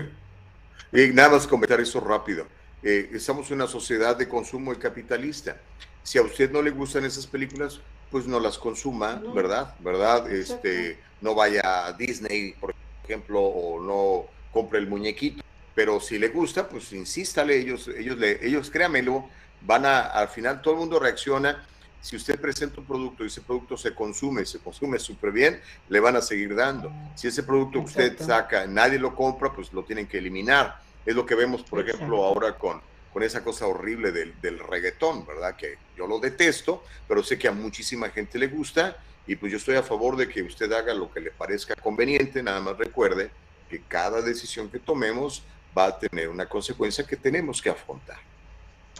Y 0.91 1.14
nada 1.14 1.30
más 1.30 1.45
comentar 1.45 1.80
eso 1.80 2.00
rápido. 2.00 2.47
Eh, 2.82 3.10
estamos 3.14 3.50
en 3.52 3.56
una 3.56 3.68
sociedad 3.68 4.16
de 4.16 4.28
consumo 4.28 4.74
y 4.74 4.78
capitalista. 4.78 5.58
Si 6.02 6.18
a 6.18 6.22
usted 6.22 6.50
no 6.50 6.62
le 6.62 6.72
gustan 6.72 7.06
esas 7.06 7.28
películas, 7.28 7.82
pues 8.10 8.26
no 8.26 8.39
las 8.39 8.58
consuma, 8.58 9.16
No. 9.16 9.34
¿verdad? 9.34 9.76
¿Verdad? 9.80 10.32
Este, 10.32 10.97
no 11.22 11.36
vaya 11.36 11.86
a 11.86 11.93
Disney, 11.93 12.54
por 12.54 12.74
ejemplo, 13.04 13.41
o 13.41 13.82
no 13.82 14.26
compre 14.52 14.80
el 14.80 14.88
muñequito. 14.88 15.43
Pero 15.76 16.00
si 16.00 16.18
le 16.18 16.30
gusta, 16.30 16.68
pues 16.68 16.91
insístale, 16.93 17.58
ellos, 17.58 17.88
ellos, 17.89 18.18
le, 18.18 18.45
ellos 18.45 18.72
créamelo, 18.72 19.30
van 19.62 19.86
a, 19.86 20.02
al 20.02 20.30
final 20.30 20.62
todo 20.62 20.74
el 20.76 20.80
mundo 20.80 21.00
reacciona. 21.00 21.66
Si 22.02 22.16
usted 22.16 22.39
presenta 22.39 22.80
un 22.80 22.86
producto 22.86 23.24
y 23.24 23.28
ese 23.28 23.41
producto 23.41 23.76
se 23.78 23.93
consume, 23.93 24.45
se 24.45 24.60
consume 24.60 25.00
súper 25.00 25.32
bien, 25.32 25.62
le 25.89 26.00
van 26.00 26.16
a 26.16 26.22
seguir 26.22 26.56
dando. 26.56 26.91
Si 27.16 27.28
ese 27.28 27.43
producto 27.43 27.80
que 27.80 27.86
usted 27.86 28.18
saca, 28.20 28.66
nadie 28.68 28.97
lo 28.97 29.16
compra, 29.16 29.52
pues 29.52 29.74
lo 29.74 29.84
tienen 29.84 30.08
que 30.08 30.18
eliminar. 30.18 30.80
Es 31.06 31.16
lo 31.16 31.26
que 31.26 31.36
vemos, 31.36 31.64
por 31.64 31.80
Exacto. 31.80 31.97
ejemplo, 31.97 32.24
ahora 32.24 32.58
con, 32.58 32.82
con 33.12 33.24
esa 33.24 33.43
cosa 33.43 33.68
horrible 33.68 34.12
del, 34.12 34.34
del 34.41 34.60
reggaetón, 34.60 35.26
¿verdad? 35.26 35.56
Que 35.56 35.78
yo 35.97 36.08
lo 36.08 36.20
detesto, 36.20 36.84
pero 37.08 37.22
sé 37.22 37.38
que 37.38 37.47
a 37.47 37.52
muchísima 37.52 38.10
gente 38.10 38.39
le 38.39 38.47
gusta 38.47 38.97
y 39.28 39.36
pues 39.36 39.52
yo 39.52 39.58
estoy 39.58 39.76
a 39.76 39.84
favor 39.84 40.16
de 40.16 40.28
que 40.28 40.41
usted 40.41 40.72
haga 40.72 40.93
lo 40.93 41.12
que 41.12 41.20
le 41.20 41.32
parezca 41.32 41.76
conveniente, 41.76 42.41
nada 42.41 42.62
más 42.62 42.78
recuerde 42.78 43.30
que 43.70 43.82
cada 43.82 44.22
decisión 44.22 44.70
que 44.70 44.80
tomemos 44.80 45.43
va 45.78 45.86
a 45.88 46.00
tener 46.00 46.30
una 46.30 46.47
consecuencia 46.47 47.06
que 47.06 47.16
tenemos 47.16 47.62
que 47.62 47.70
afrontar. 47.70 48.18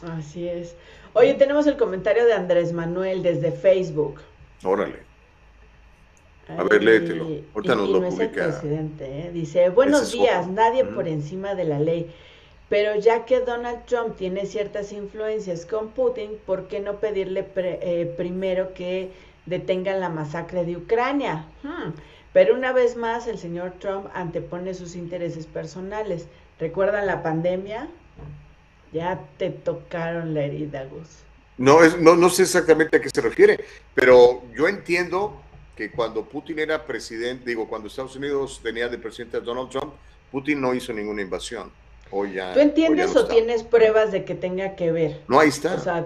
Así 0.04 0.48
es. 0.48 0.76
Oye, 1.14 1.34
tenemos 1.34 1.68
el 1.68 1.78
comentario 1.78 2.26
de 2.26 2.34
Andrés 2.34 2.72
Manuel 2.74 3.24
desde 3.24 3.52
Facebook. 3.52 4.20
Órale. 4.64 4.96
A 6.58 6.64
ver, 6.64 6.84
léetelo. 6.84 7.26
Ahorita 7.54 7.74
y, 7.74 7.78
nos 7.78 7.90
y 7.90 7.94
lo 7.94 8.00
no 8.02 8.08
es 8.08 8.20
el 8.20 8.30
presidente, 8.30 9.06
¿eh? 9.06 9.32
Dice, 9.32 9.70
buenos 9.70 10.12
días, 10.12 10.42
otro. 10.42 10.54
nadie 10.54 10.84
por 10.86 11.08
encima 11.08 11.54
de 11.56 11.64
la 11.66 11.80
ley. 11.80 12.12
Pero 12.70 12.96
ya 12.96 13.26
que 13.26 13.40
Donald 13.40 13.86
Trump 13.86 14.16
tiene 14.16 14.46
ciertas 14.46 14.92
influencias 14.92 15.66
con 15.66 15.90
Putin, 15.90 16.32
¿por 16.46 16.68
qué 16.68 16.80
no 16.80 16.96
pedirle 16.98 17.44
pre- 17.44 17.80
eh, 17.82 18.06
primero 18.06 18.74
que 18.74 19.10
detengan 19.46 20.00
la 20.00 20.10
masacre 20.10 20.66
de 20.66 20.78
Ucrania? 20.78 21.46
Hmm. 21.64 21.92
Pero 22.34 22.54
una 22.56 22.72
vez 22.74 22.96
más, 22.96 23.28
el 23.28 23.40
señor 23.40 23.74
Trump 23.80 24.08
antepone 24.14 24.74
sus 24.76 24.96
intereses 24.96 25.48
personales. 25.48 26.28
¿Recuerdan 26.60 27.08
la 27.08 27.24
pandemia? 27.24 27.88
Ya 28.92 29.20
te 29.38 29.50
tocaron 29.50 30.34
la 30.34 30.44
herida, 30.44 30.86
Gus. 30.86 31.08
No, 31.58 31.84
es, 31.84 31.98
no, 32.00 32.16
no 32.16 32.30
sé 32.30 32.44
exactamente 32.44 32.98
a 32.98 33.02
qué 33.02 33.10
se 33.10 33.22
refiere, 33.22 33.64
pero 33.94 34.44
yo 34.56 34.68
entiendo 34.68 35.42
que 35.76 35.92
cuando 35.92 36.24
Putin 36.24 36.60
era 36.60 36.86
presidente, 36.86 37.50
digo, 37.50 37.68
cuando 37.68 37.88
Estados 37.88 38.16
Unidos 38.16 38.60
tenía 38.64 38.88
de 38.88 38.98
presidente 38.98 39.38
a 39.38 39.40
Donald 39.42 39.70
Trump, 39.70 39.94
Putin 40.32 40.62
no 40.62 40.74
hizo 40.74 40.94
ninguna 40.94 41.22
invasión. 41.22 41.72
Hoy 42.12 42.34
ya, 42.34 42.54
¿Tú 42.54 42.60
entiendes 42.60 43.14
no 43.14 43.22
o 43.22 43.28
tienes 43.28 43.64
pruebas 43.64 44.12
de 44.12 44.26
que 44.26 44.36
tenga 44.36 44.76
que 44.76 44.92
ver? 44.92 45.22
No, 45.28 45.40
ahí 45.40 45.50
está. 45.50 45.76
O 45.76 45.80
sea, 45.80 46.06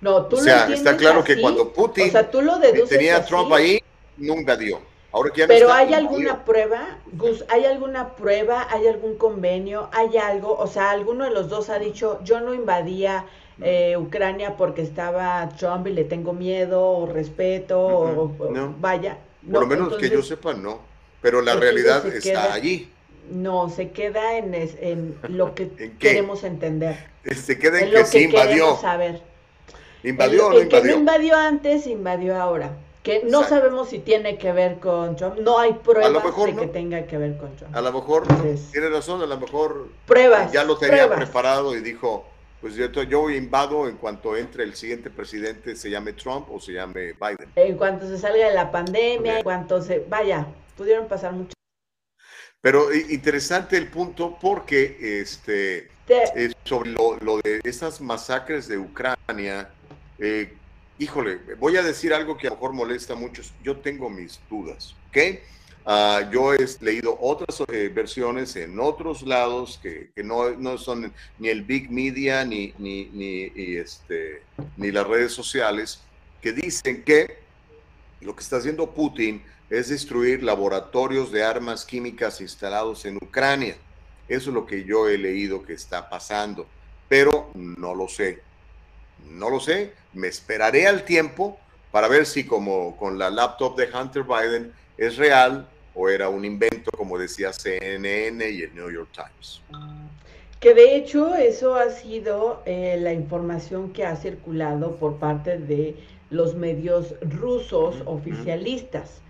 no, 0.00 0.26
tú 0.26 0.36
O 0.36 0.40
sea, 0.40 0.72
está 0.72 0.96
claro 0.96 1.22
que 1.22 1.40
cuando 1.40 1.72
Putin 1.72 2.08
o 2.08 2.12
sea, 2.12 2.30
tú 2.30 2.40
lo 2.40 2.62
Eh, 2.62 2.84
tenía 2.88 3.16
a 3.16 3.24
Trump 3.24 3.52
ahí, 3.52 3.80
no 4.16 4.34
invadió. 4.34 4.80
Ahora 5.14 5.30
que 5.30 5.40
ya 5.40 5.46
no 5.46 5.54
Pero 5.54 5.66
está, 5.68 5.78
hay 5.78 5.94
invadió. 5.94 6.08
alguna 6.10 6.44
prueba, 6.44 6.98
Gus, 7.12 7.44
hay 7.48 7.64
alguna 7.66 8.16
prueba, 8.16 8.66
hay 8.70 8.86
algún 8.88 9.16
convenio, 9.16 9.88
hay 9.92 10.16
algo, 10.18 10.56
o 10.58 10.66
sea, 10.66 10.90
alguno 10.90 11.24
de 11.24 11.30
los 11.30 11.48
dos 11.48 11.70
ha 11.70 11.78
dicho, 11.78 12.20
yo 12.24 12.40
no 12.40 12.52
invadía 12.52 13.24
eh, 13.62 13.96
Ucrania 13.96 14.56
porque 14.56 14.82
estaba 14.82 15.48
Trump 15.56 15.86
y 15.86 15.92
le 15.92 16.04
tengo 16.04 16.32
miedo 16.32 16.82
o 16.84 17.06
respeto 17.06 17.80
o, 17.80 18.34
o- 18.38 18.50
no. 18.50 18.74
vaya. 18.80 19.18
Por 19.52 19.52
No, 19.52 19.60
lo 19.62 19.66
menos 19.68 19.96
que 19.96 20.10
yo 20.10 20.20
entonces, 20.20 20.28
sepa, 20.28 20.54
no. 20.54 20.80
Pero 21.22 21.40
la 21.42 21.52
entonces 21.52 21.60
realidad 21.74 22.02
se 22.02 22.18
está 22.18 22.48
queda- 22.48 22.52
allí. 22.52 22.90
No, 23.30 23.70
se 23.70 23.90
queda 23.92 24.36
en, 24.36 24.54
es- 24.54 24.76
en 24.80 25.16
lo 25.28 25.54
que 25.54 25.70
queremos 25.98 26.44
entender, 26.44 26.96
Se 27.24 27.58
queda 27.58 27.80
en 27.80 27.84
en 27.84 27.90
que 27.90 28.02
lo 28.02 28.10
que 28.10 28.20
invadió. 28.22 28.52
queremos 28.52 28.80
saber. 28.80 29.22
¿Invadió 30.02 30.48
o 30.48 30.52
el, 30.52 30.56
no 30.56 30.60
el 30.60 30.68
que 30.68 30.82
no 30.82 30.92
invadió? 30.92 30.96
invadió 30.96 31.36
antes, 31.36 31.86
invadió 31.86 32.36
ahora. 32.40 32.76
Que 33.04 33.20
no 33.24 33.42
Exacto. 33.42 33.48
sabemos 33.50 33.88
si 33.90 33.98
tiene 34.00 34.38
que 34.38 34.50
ver 34.52 34.80
con 34.80 35.14
Trump. 35.14 35.36
No 35.38 35.58
hay 35.58 35.74
pruebas 35.74 36.24
mejor 36.24 36.48
de 36.48 36.54
no. 36.54 36.60
que 36.62 36.66
tenga 36.68 37.06
que 37.06 37.18
ver 37.18 37.36
con 37.36 37.54
Trump. 37.54 37.76
A 37.76 37.80
lo 37.82 37.92
mejor, 37.92 38.22
Entonces- 38.28 38.70
tiene 38.72 38.88
razón, 38.88 39.20
a 39.22 39.26
lo 39.26 39.38
mejor 39.38 39.88
Pruebas. 40.06 40.50
ya 40.50 40.64
lo 40.64 40.78
tenía 40.78 41.04
pruebas. 41.06 41.18
preparado 41.26 41.76
y 41.76 41.80
dijo, 41.80 42.26
pues 42.62 42.74
yo, 42.76 42.86
yo 43.02 43.28
invado 43.28 43.88
en 43.88 43.98
cuanto 43.98 44.36
entre 44.38 44.64
el 44.64 44.74
siguiente 44.74 45.10
presidente, 45.10 45.76
se 45.76 45.90
llame 45.90 46.14
Trump 46.14 46.48
o 46.50 46.58
se 46.58 46.72
llame 46.72 47.12
Biden. 47.12 47.52
En 47.56 47.76
cuanto 47.76 48.08
se 48.08 48.16
salga 48.18 48.48
de 48.48 48.54
la 48.54 48.72
pandemia, 48.72 49.20
Bien. 49.20 49.36
en 49.36 49.42
cuanto 49.44 49.82
se. 49.82 49.98
Vaya, 50.08 50.46
pudieron 50.74 51.06
pasar 51.06 51.32
mucho. 51.32 51.52
Pero 52.62 52.92
i- 52.94 53.12
interesante 53.12 53.76
el 53.76 53.88
punto 53.90 54.38
porque 54.40 55.20
este, 55.20 55.90
Te- 56.06 56.22
eh, 56.46 56.52
sobre 56.64 56.88
lo, 56.90 57.16
lo 57.18 57.36
de 57.42 57.60
estas 57.64 58.00
masacres 58.00 58.66
de 58.66 58.78
Ucrania, 58.78 59.68
eh, 60.18 60.54
híjole, 60.98 61.38
voy 61.58 61.76
a 61.76 61.82
decir 61.82 62.12
algo 62.14 62.36
que 62.36 62.46
a 62.46 62.50
lo 62.50 62.56
mejor 62.56 62.72
molesta 62.72 63.14
a 63.14 63.16
muchos. 63.16 63.52
Yo 63.62 63.78
tengo 63.78 64.08
mis 64.10 64.40
dudas, 64.48 64.94
¿ok? 65.08 65.18
Ah, 65.86 66.30
yo 66.32 66.54
he 66.54 66.66
leído 66.80 67.18
otras 67.20 67.62
eh, 67.68 67.90
versiones 67.94 68.56
en 68.56 68.80
otros 68.80 69.20
lados 69.22 69.78
que, 69.82 70.10
no, 70.24 70.50
no 70.52 70.78
son 70.78 71.12
ni 71.38 71.48
el 71.48 71.62
big 71.62 71.90
media 71.90 72.42
ni, 72.42 72.72
ni, 72.78 73.04
ni, 73.12 73.52
este, 73.76 74.42
ni 74.78 74.90
las 74.90 75.06
redes 75.06 75.32
sociales 75.32 76.00
que 76.40 76.52
dicen 76.52 77.02
que 77.04 77.36
lo 78.22 78.34
que 78.34 78.42
está 78.42 78.56
haciendo 78.56 78.94
Putin 78.94 79.42
es 79.68 79.90
destruir 79.90 80.42
laboratorios 80.42 81.30
de 81.30 81.42
armas 81.42 81.84
químicas 81.84 82.40
instalados 82.40 83.04
en 83.04 83.16
Ucrania. 83.16 83.76
Eso 84.26 84.50
es 84.50 84.54
lo 84.54 84.64
que 84.64 84.84
yo 84.84 85.08
he 85.08 85.18
leído 85.18 85.64
que 85.64 85.74
está 85.74 86.08
pasando, 86.08 86.66
pero 87.10 87.50
no 87.54 87.94
lo 87.94 88.08
sé. 88.08 88.40
No 89.28 89.50
lo 89.50 89.60
sé. 89.60 89.92
Me 90.12 90.28
esperaré 90.28 90.86
al 90.86 91.04
tiempo 91.04 91.58
para 91.90 92.08
ver 92.08 92.26
si 92.26 92.44
como 92.44 92.96
con 92.96 93.18
la 93.18 93.30
laptop 93.30 93.76
de 93.76 93.88
Hunter 93.92 94.24
Biden 94.24 94.72
es 94.98 95.16
real 95.16 95.66
o 95.94 96.08
era 96.08 96.28
un 96.28 96.44
invento, 96.44 96.90
como 96.96 97.18
decía 97.18 97.52
CNN 97.52 98.50
y 98.50 98.62
el 98.62 98.74
New 98.74 98.90
York 98.90 99.10
Times. 99.12 99.62
Que 100.60 100.74
de 100.74 100.96
hecho 100.96 101.34
eso 101.34 101.74
ha 101.74 101.90
sido 101.90 102.62
eh, 102.64 102.96
la 102.98 103.12
información 103.12 103.92
que 103.92 104.04
ha 104.04 104.16
circulado 104.16 104.96
por 104.96 105.18
parte 105.18 105.58
de 105.58 105.96
los 106.30 106.54
medios 106.54 107.14
rusos 107.20 108.02
oficialistas. 108.06 109.20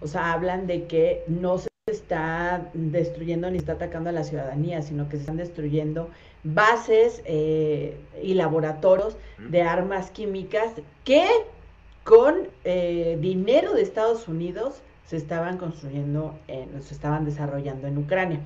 O 0.00 0.06
sea, 0.06 0.32
hablan 0.32 0.66
de 0.66 0.86
que 0.86 1.24
no 1.26 1.58
se 1.58 1.68
está 2.08 2.70
destruyendo 2.72 3.50
ni 3.50 3.58
está 3.58 3.72
atacando 3.72 4.08
a 4.08 4.12
la 4.14 4.24
ciudadanía, 4.24 4.80
sino 4.80 5.06
que 5.06 5.16
se 5.16 5.20
están 5.20 5.36
destruyendo 5.36 6.08
bases 6.42 7.20
eh, 7.26 7.98
y 8.22 8.32
laboratorios 8.32 9.18
de 9.50 9.60
armas 9.60 10.10
químicas 10.10 10.70
que 11.04 11.26
con 12.02 12.48
eh, 12.64 13.18
dinero 13.20 13.74
de 13.74 13.82
Estados 13.82 14.28
Unidos 14.28 14.80
se 15.04 15.18
estaban 15.18 15.58
construyendo, 15.58 16.34
en- 16.48 16.82
se 16.82 16.94
estaban 16.94 17.26
desarrollando 17.26 17.86
en 17.86 17.98
Ucrania. 17.98 18.40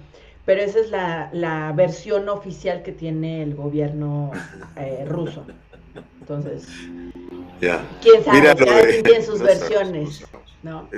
Pero 0.45 0.61
esa 0.63 0.81
es 0.81 0.91
la, 0.91 1.31
la 1.33 1.71
versión 1.77 2.29
oficial 2.29 2.83
que 2.83 2.91
tiene 2.91 3.43
el 3.45 3.55
gobierno 3.55 4.33
eh, 4.77 5.05
ruso. 5.07 5.47
Entonces, 6.21 6.67
Ya. 7.61 7.85
quién 8.03 8.25
sabe, 8.25 8.41
Mira 8.41 8.55
lo 8.55 8.67
cada 8.67 8.79
de- 8.83 8.89
quien 8.89 9.03
tiene 9.05 9.23
sus 9.23 9.39
no 9.39 9.45
versiones, 9.47 10.21
no 10.23 10.27
sabemos. 10.27 10.49
¿no? 10.65 10.89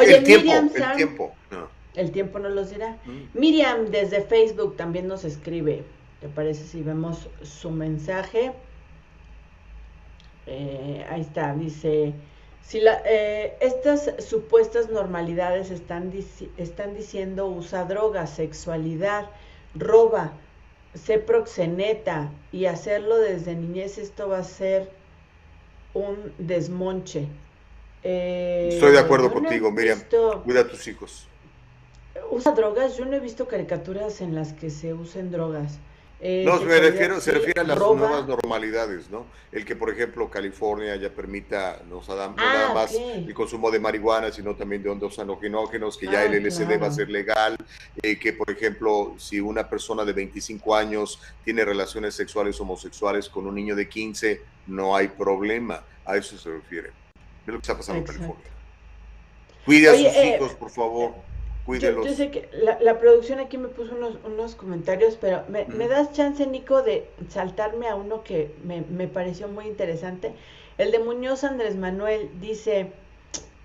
Oye, 0.00 0.16
el 0.16 0.24
tiempo, 0.24 0.44
Miriam 0.46 0.70
el 0.74 0.82
Sam- 0.82 0.96
tiempo. 0.96 1.32
no. 1.52 1.73
El 1.94 2.10
tiempo 2.10 2.38
nos 2.38 2.52
los 2.52 2.70
dirá. 2.70 2.98
Mm. 3.04 3.38
Miriam 3.38 3.86
desde 3.86 4.20
Facebook 4.22 4.76
también 4.76 5.06
nos 5.06 5.24
escribe. 5.24 5.84
¿Te 6.20 6.28
parece 6.28 6.64
si 6.66 6.82
vemos 6.82 7.28
su 7.42 7.70
mensaje? 7.70 8.52
Eh, 10.46 11.04
ahí 11.08 11.20
está, 11.22 11.54
dice, 11.54 12.12
si 12.62 12.80
la, 12.80 13.00
eh, 13.06 13.56
estas 13.60 14.10
supuestas 14.18 14.90
normalidades 14.90 15.70
están, 15.70 16.12
dici- 16.12 16.50
están 16.58 16.94
diciendo 16.94 17.46
usa 17.46 17.84
drogas, 17.84 18.30
sexualidad, 18.30 19.30
roba, 19.74 20.32
sé 20.94 21.18
proxeneta 21.18 22.30
y 22.52 22.66
hacerlo 22.66 23.16
desde 23.18 23.54
niñez, 23.54 23.96
esto 23.98 24.28
va 24.28 24.38
a 24.38 24.44
ser 24.44 24.90
un 25.94 26.32
desmonche. 26.38 27.26
Eh, 28.02 28.68
Estoy 28.72 28.92
de 28.92 28.98
acuerdo 28.98 29.28
no 29.28 29.34
contigo, 29.34 29.70
Miriam. 29.70 29.98
Cuida 30.44 30.60
a 30.60 30.68
tus 30.68 30.86
hijos. 30.88 31.26
¿Usa 32.30 32.52
drogas? 32.52 32.96
Yo 32.96 33.04
no 33.04 33.14
he 33.16 33.20
visto 33.20 33.46
caricaturas 33.48 34.20
en 34.20 34.34
las 34.34 34.52
que 34.52 34.70
se 34.70 34.94
usen 34.94 35.30
drogas. 35.30 35.78
Eh, 36.20 36.42
No, 36.46 36.58
me 36.60 36.78
refiero, 36.78 37.20
se 37.20 37.32
refiere 37.32 37.60
a 37.60 37.64
las 37.64 37.76
roba. 37.76 37.96
nuevas 38.08 38.26
normalidades, 38.26 39.10
¿no? 39.10 39.26
El 39.52 39.64
que, 39.64 39.76
por 39.76 39.90
ejemplo, 39.90 40.30
California 40.30 40.96
ya 40.96 41.10
permita 41.10 41.82
no, 41.88 41.96
no 41.96 42.02
Ah, 42.08 42.34
nada 42.36 42.72
más 42.74 42.94
el 42.94 43.34
consumo 43.34 43.70
de 43.70 43.78
marihuana, 43.80 44.30
sino 44.32 44.54
también 44.54 44.82
de 44.82 44.88
hondos 44.88 45.18
alucinógenos, 45.18 45.98
que 45.98 46.06
ya 46.06 46.20
Ah, 46.20 46.24
el 46.24 46.34
LSD 46.46 46.78
va 46.80 46.86
a 46.86 46.92
ser 46.92 47.10
legal, 47.10 47.56
eh, 48.02 48.18
que, 48.18 48.32
por 48.32 48.48
ejemplo, 48.50 49.14
si 49.18 49.40
una 49.40 49.68
persona 49.68 50.04
de 50.04 50.12
25 50.12 50.74
años 50.74 51.20
tiene 51.44 51.64
relaciones 51.64 52.14
sexuales 52.14 52.58
homosexuales 52.60 53.28
con 53.28 53.46
un 53.46 53.54
niño 53.56 53.74
de 53.76 53.88
15, 53.88 54.40
no 54.68 54.96
hay 54.96 55.08
problema. 55.08 55.82
A 56.06 56.16
eso 56.16 56.38
se 56.38 56.50
refiere. 56.50 56.88
Es 56.88 57.46
lo 57.48 57.54
que 57.54 57.58
está 57.62 57.76
pasando 57.76 58.00
Exacto. 58.00 58.22
en 58.22 58.28
California. 58.28 58.50
Cuide 59.66 59.88
a 59.88 59.92
Oye, 59.92 60.08
sus 60.08 60.16
eh, 60.16 60.36
hijos, 60.36 60.54
por 60.54 60.70
favor. 60.70 61.14
Cuídelos. 61.64 62.10
yo 62.10 62.14
sé 62.14 62.30
que 62.30 62.48
la, 62.52 62.78
la 62.80 62.98
producción 62.98 63.38
aquí 63.40 63.58
me 63.58 63.68
puso 63.68 63.94
unos, 63.94 64.18
unos 64.24 64.54
comentarios, 64.54 65.16
pero 65.20 65.44
¿me, 65.48 65.66
Mm. 65.66 65.76
me 65.76 65.88
das 65.88 66.12
chance, 66.12 66.46
Nico, 66.46 66.82
de 66.82 67.08
saltarme 67.28 67.88
a 67.88 67.94
uno 67.96 68.22
que 68.22 68.54
me, 68.64 68.82
me 68.82 69.08
pareció 69.08 69.48
muy 69.48 69.66
interesante? 69.66 70.34
El 70.78 70.90
de 70.92 70.98
Muñoz 70.98 71.44
Andrés 71.44 71.76
Manuel 71.76 72.30
dice, 72.40 72.92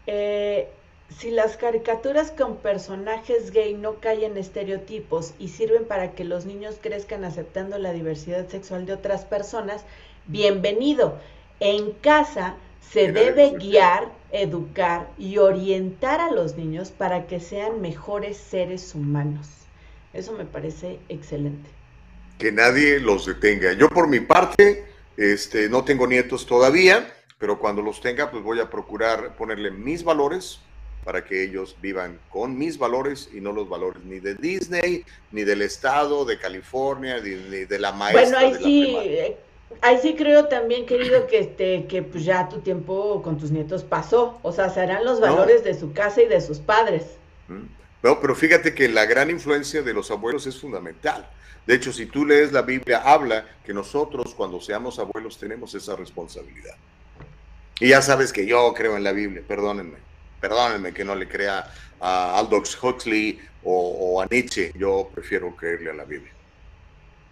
eh, 0.08 0.70
si 1.10 1.32
las 1.32 1.58
caricaturas 1.58 2.32
con 2.32 2.58
personajes 2.58 3.52
gay 3.52 3.74
no 3.74 4.00
caen 4.00 4.24
en 4.34 4.38
estereotipos 4.38 5.34
y 5.39 5.50
sirven 5.50 5.86
para 5.86 6.12
que 6.14 6.24
los 6.24 6.45
niños 6.45 6.78
crezcan 6.82 7.24
aceptando 7.26 7.78
la 7.80 7.93
diversidad 7.93 8.47
sexual 8.47 8.86
de 8.86 8.93
otras 8.93 9.26
personas, 9.26 9.86
bienvenido. 10.28 11.20
En 11.60 11.91
casa 11.93 12.56
se 12.82 13.12
debe 13.12 13.50
sí. 13.52 13.56
guiar, 13.58 14.10
educar 14.32 15.10
y 15.18 15.38
orientar 15.38 16.20
a 16.20 16.32
los 16.32 16.56
niños 16.56 16.92
para 16.92 17.28
que 17.28 17.40
sean 17.40 17.82
mejores 17.82 18.38
seres 18.38 18.94
humanos. 18.96 19.48
Eso 20.14 20.34
me 20.34 20.46
parece 20.46 21.00
excelente. 21.10 21.70
que 22.38 22.52
nadie 22.52 23.00
los 23.00 23.26
detenga. 23.26 23.74
Yo 23.74 23.90
por 23.90 24.08
mi 24.08 24.22
parte, 24.22 24.86
este, 25.18 25.68
no 25.68 25.84
tengo 25.84 26.08
nietos 26.08 26.46
todavía, 26.46 27.14
pero 27.38 27.60
cuando 27.60 27.82
los 27.82 28.00
tenga, 28.00 28.32
pues 28.32 28.44
voy 28.44 28.60
a 28.62 28.70
procurar 28.70 29.36
ponerle 29.36 29.72
mis 29.72 30.04
valores 30.04 30.62
para 31.04 31.26
que 31.26 31.44
ellos 31.44 31.76
vivan 31.82 32.20
con 32.30 32.58
mis 32.58 32.78
valores 32.78 33.30
y 33.34 33.42
no 33.42 33.52
los 33.52 33.68
valores 33.68 34.04
ni 34.04 34.20
de 34.20 34.36
Disney, 34.36 35.04
ni 35.32 35.44
del 35.44 35.62
estado, 35.62 36.24
de 36.24 36.38
California, 36.38 37.20
ni, 37.22 37.32
de 37.66 37.80
la 37.80 37.92
maestra 37.92 38.40
Bueno, 38.40 38.58
ahí 38.58 38.64
sí, 38.64 39.36
Ahí 39.82 40.00
sí 40.02 40.16
creo 40.16 40.46
también, 40.46 40.86
querido, 40.86 41.28
que 41.28 41.40
este, 41.40 41.86
que 41.86 42.04
pues 42.04 42.26
ya 42.26 42.50
tu 42.50 42.60
tiempo 42.60 43.22
con 43.22 43.38
tus 43.38 43.52
nietos 43.52 43.84
pasó. 43.84 44.40
O 44.42 44.52
sea, 44.52 44.70
serán 44.70 45.06
los 45.06 45.20
valores 45.20 45.64
de 45.64 45.78
su 45.78 45.94
casa 45.94 46.22
y 46.22 46.28
de 46.28 46.42
sus 46.42 46.60
padres. 46.60 47.04
Mm. 47.48 47.66
No, 48.02 48.20
pero 48.22 48.36
fíjate 48.36 48.74
que 48.74 48.88
la 48.88 49.06
gran 49.06 49.30
influencia 49.30 49.82
de 49.82 49.94
los 49.94 50.10
abuelos 50.10 50.48
es 50.48 50.60
fundamental. 50.60 51.28
De 51.66 51.76
hecho, 51.76 51.92
si 51.92 52.06
tú 52.06 52.26
lees 52.26 52.52
la 52.52 52.62
Biblia, 52.62 53.02
habla 53.04 53.46
que 53.64 53.74
nosotros 53.74 54.34
cuando 54.34 54.60
seamos 54.62 54.98
abuelos 55.00 55.38
tenemos 55.38 55.76
esa 55.76 55.96
responsabilidad. 55.96 56.76
Y 57.80 57.90
ya 57.90 58.02
sabes 58.02 58.34
que 58.34 58.46
yo 58.46 58.74
creo 58.74 58.98
en 58.98 59.04
la 59.04 59.12
Biblia, 59.12 59.44
perdónenme, 59.48 59.98
perdónenme 60.42 60.94
que 60.94 61.06
no 61.06 61.16
le 61.16 61.28
crea 61.28 61.72
a 62.00 62.38
Aldous 62.38 62.78
Huxley 62.82 63.40
o, 63.64 64.22
a 64.22 64.26
Nietzsche, 64.26 64.72
yo 64.76 65.10
prefiero 65.14 65.56
creerle 65.56 65.92
a 65.92 65.94
la 65.94 66.06
Biblia. 66.06 66.32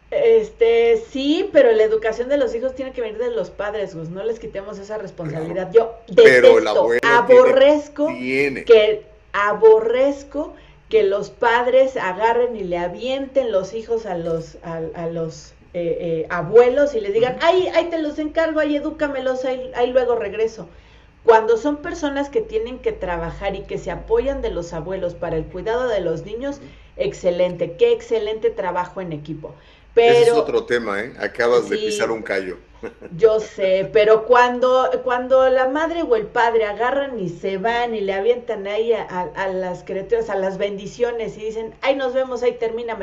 Este, 0.10 1.04
sí, 1.10 1.50
pero 1.52 1.72
la 1.74 1.84
educación 1.84 2.30
de 2.30 2.38
los 2.38 2.56
hijos 2.56 2.74
tiene 2.76 2.94
que 2.94 3.02
venir 3.02 3.18
de 3.18 3.32
los 3.32 3.50
padres, 3.50 3.94
no 3.94 4.24
les 4.24 4.40
quitemos 4.40 4.80
esa 4.80 4.98
responsabilidad. 4.98 5.70
Yo 5.74 5.96
detesto, 6.08 6.92
aborrezco 7.04 8.08
que 8.08 9.04
aborrezco 9.34 10.54
que 10.88 11.04
los 11.04 11.30
padres 11.30 11.98
agarren 11.98 12.56
y 12.56 12.64
le 12.64 12.78
avienten 12.78 13.52
los 13.52 13.74
hijos 13.74 14.06
a 14.06 14.18
los 14.18 14.58
a, 14.64 15.08
los 15.08 15.54
eh, 15.74 15.98
eh, 16.00 16.28
abuelos 16.30 16.96
y 16.96 17.02
les 17.02 17.14
digan, 17.14 17.38
ay, 17.42 17.68
ahí 17.76 17.90
te 17.90 18.00
los 18.00 18.18
encargo, 18.18 18.62
ahí 18.62 18.78
edúcamelos, 18.78 19.44
ahí, 19.44 19.72
ahí 19.76 19.92
luego 19.92 20.16
regreso. 20.16 20.70
Cuando 21.26 21.58
son 21.58 21.78
personas 21.78 22.30
que 22.30 22.40
tienen 22.40 22.80
que 22.80 22.94
trabajar 22.94 23.56
y 23.56 23.64
que 23.64 23.78
se 23.78 23.92
apoyan 23.92 24.42
de 24.42 24.50
los 24.52 24.72
abuelos 24.72 25.14
para 25.14 25.36
el 25.36 25.44
cuidado 25.44 25.90
de 25.90 26.00
los 26.00 26.24
niños, 26.24 26.62
excelente, 26.96 27.74
qué 27.74 27.92
excelente 27.92 28.50
trabajo 28.50 29.02
en 29.02 29.12
equipo. 29.12 29.54
Pero, 29.98 30.12
Ese 30.14 30.30
es 30.30 30.38
otro 30.38 30.64
tema, 30.68 31.02
¿eh? 31.02 31.14
Acabas 31.20 31.70
de 31.70 31.76
pisar 31.76 32.12
un 32.12 32.22
callo. 32.22 32.58
Yo 33.10 33.40
sé, 33.40 33.90
pero 33.92 34.26
cuando, 34.28 34.88
cuando 35.04 35.50
la 35.50 35.68
madre 35.68 36.04
o 36.04 36.16
el 36.16 36.28
padre 36.28 36.66
agarran 36.66 37.20
y 37.20 37.30
se 37.30 37.58
van 37.58 37.96
y 37.96 38.02
le 38.02 38.14
avientan 38.14 38.68
ahí 38.68 38.94
a, 38.94 39.02
a 39.04 39.48
las 39.48 39.84
criaturas, 39.84 40.30
a 40.30 40.36
las 40.36 40.60
bendiciones 40.60 41.36
y 41.40 41.46
dicen, 41.46 41.74
ay, 41.82 41.96
nos 41.96 42.14
vemos, 42.14 42.44
ahí 42.44 42.54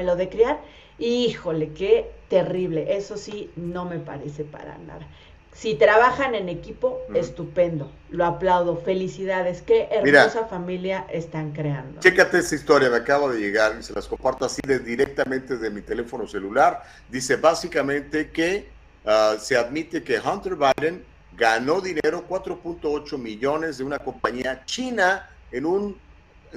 lo 0.05 0.15
de 0.15 0.29
criar, 0.29 0.61
híjole, 1.01 1.73
qué 1.73 2.13
terrible. 2.29 2.97
Eso 2.97 3.17
sí, 3.17 3.51
no 3.57 3.85
me 3.85 3.99
parece 3.99 4.45
para 4.45 4.79
nada. 4.79 5.09
Si 5.55 5.77
trabajan 5.77 6.35
en 6.35 6.49
equipo, 6.49 7.01
estupendo, 7.15 7.91
lo 8.11 8.25
aplaudo, 8.25 8.77
felicidades, 8.77 9.63
qué 9.63 9.89
hermosa 9.91 10.47
familia 10.47 11.07
están 11.09 11.53
creando. 11.53 12.01
Chécate 12.01 12.39
esta 12.39 12.57
historia, 12.57 12.91
me 12.91 12.97
acabo 12.97 13.31
de 13.31 13.39
llegar 13.39 13.77
y 13.79 13.83
se 13.85 13.93
las 13.93 14.09
comparto 14.09 14.45
así 14.45 14.61
de, 14.67 14.81
directamente 14.81 15.57
de 15.57 15.71
mi 15.71 15.81
teléfono 15.81 16.27
celular. 16.27 16.83
Dice 17.09 17.37
básicamente 17.37 18.31
que 18.31 18.69
ah, 19.07 19.37
se 19.39 19.57
admite 19.57 20.03
que 20.03 20.19
Hunter 20.19 20.57
Biden 20.57 21.05
ganó 21.37 21.81
dinero, 21.81 22.25
4.8 22.29 23.17
millones 23.17 23.79
de 23.79 23.85
una 23.85 24.01
compañía 24.01 24.65
china 24.65 25.31
en 25.53 25.67
un 25.67 25.97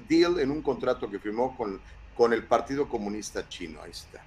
deal, 0.10 0.40
en 0.40 0.50
un 0.50 0.64
contrato 0.64 1.10
que 1.10 1.20
firmó 1.20 1.56
con, 1.56 1.80
con 2.16 2.34
el 2.34 2.44
Partido 2.44 2.90
Comunista 2.90 3.48
Chino. 3.48 3.80
Ahí 3.84 3.92
está. 3.92 4.24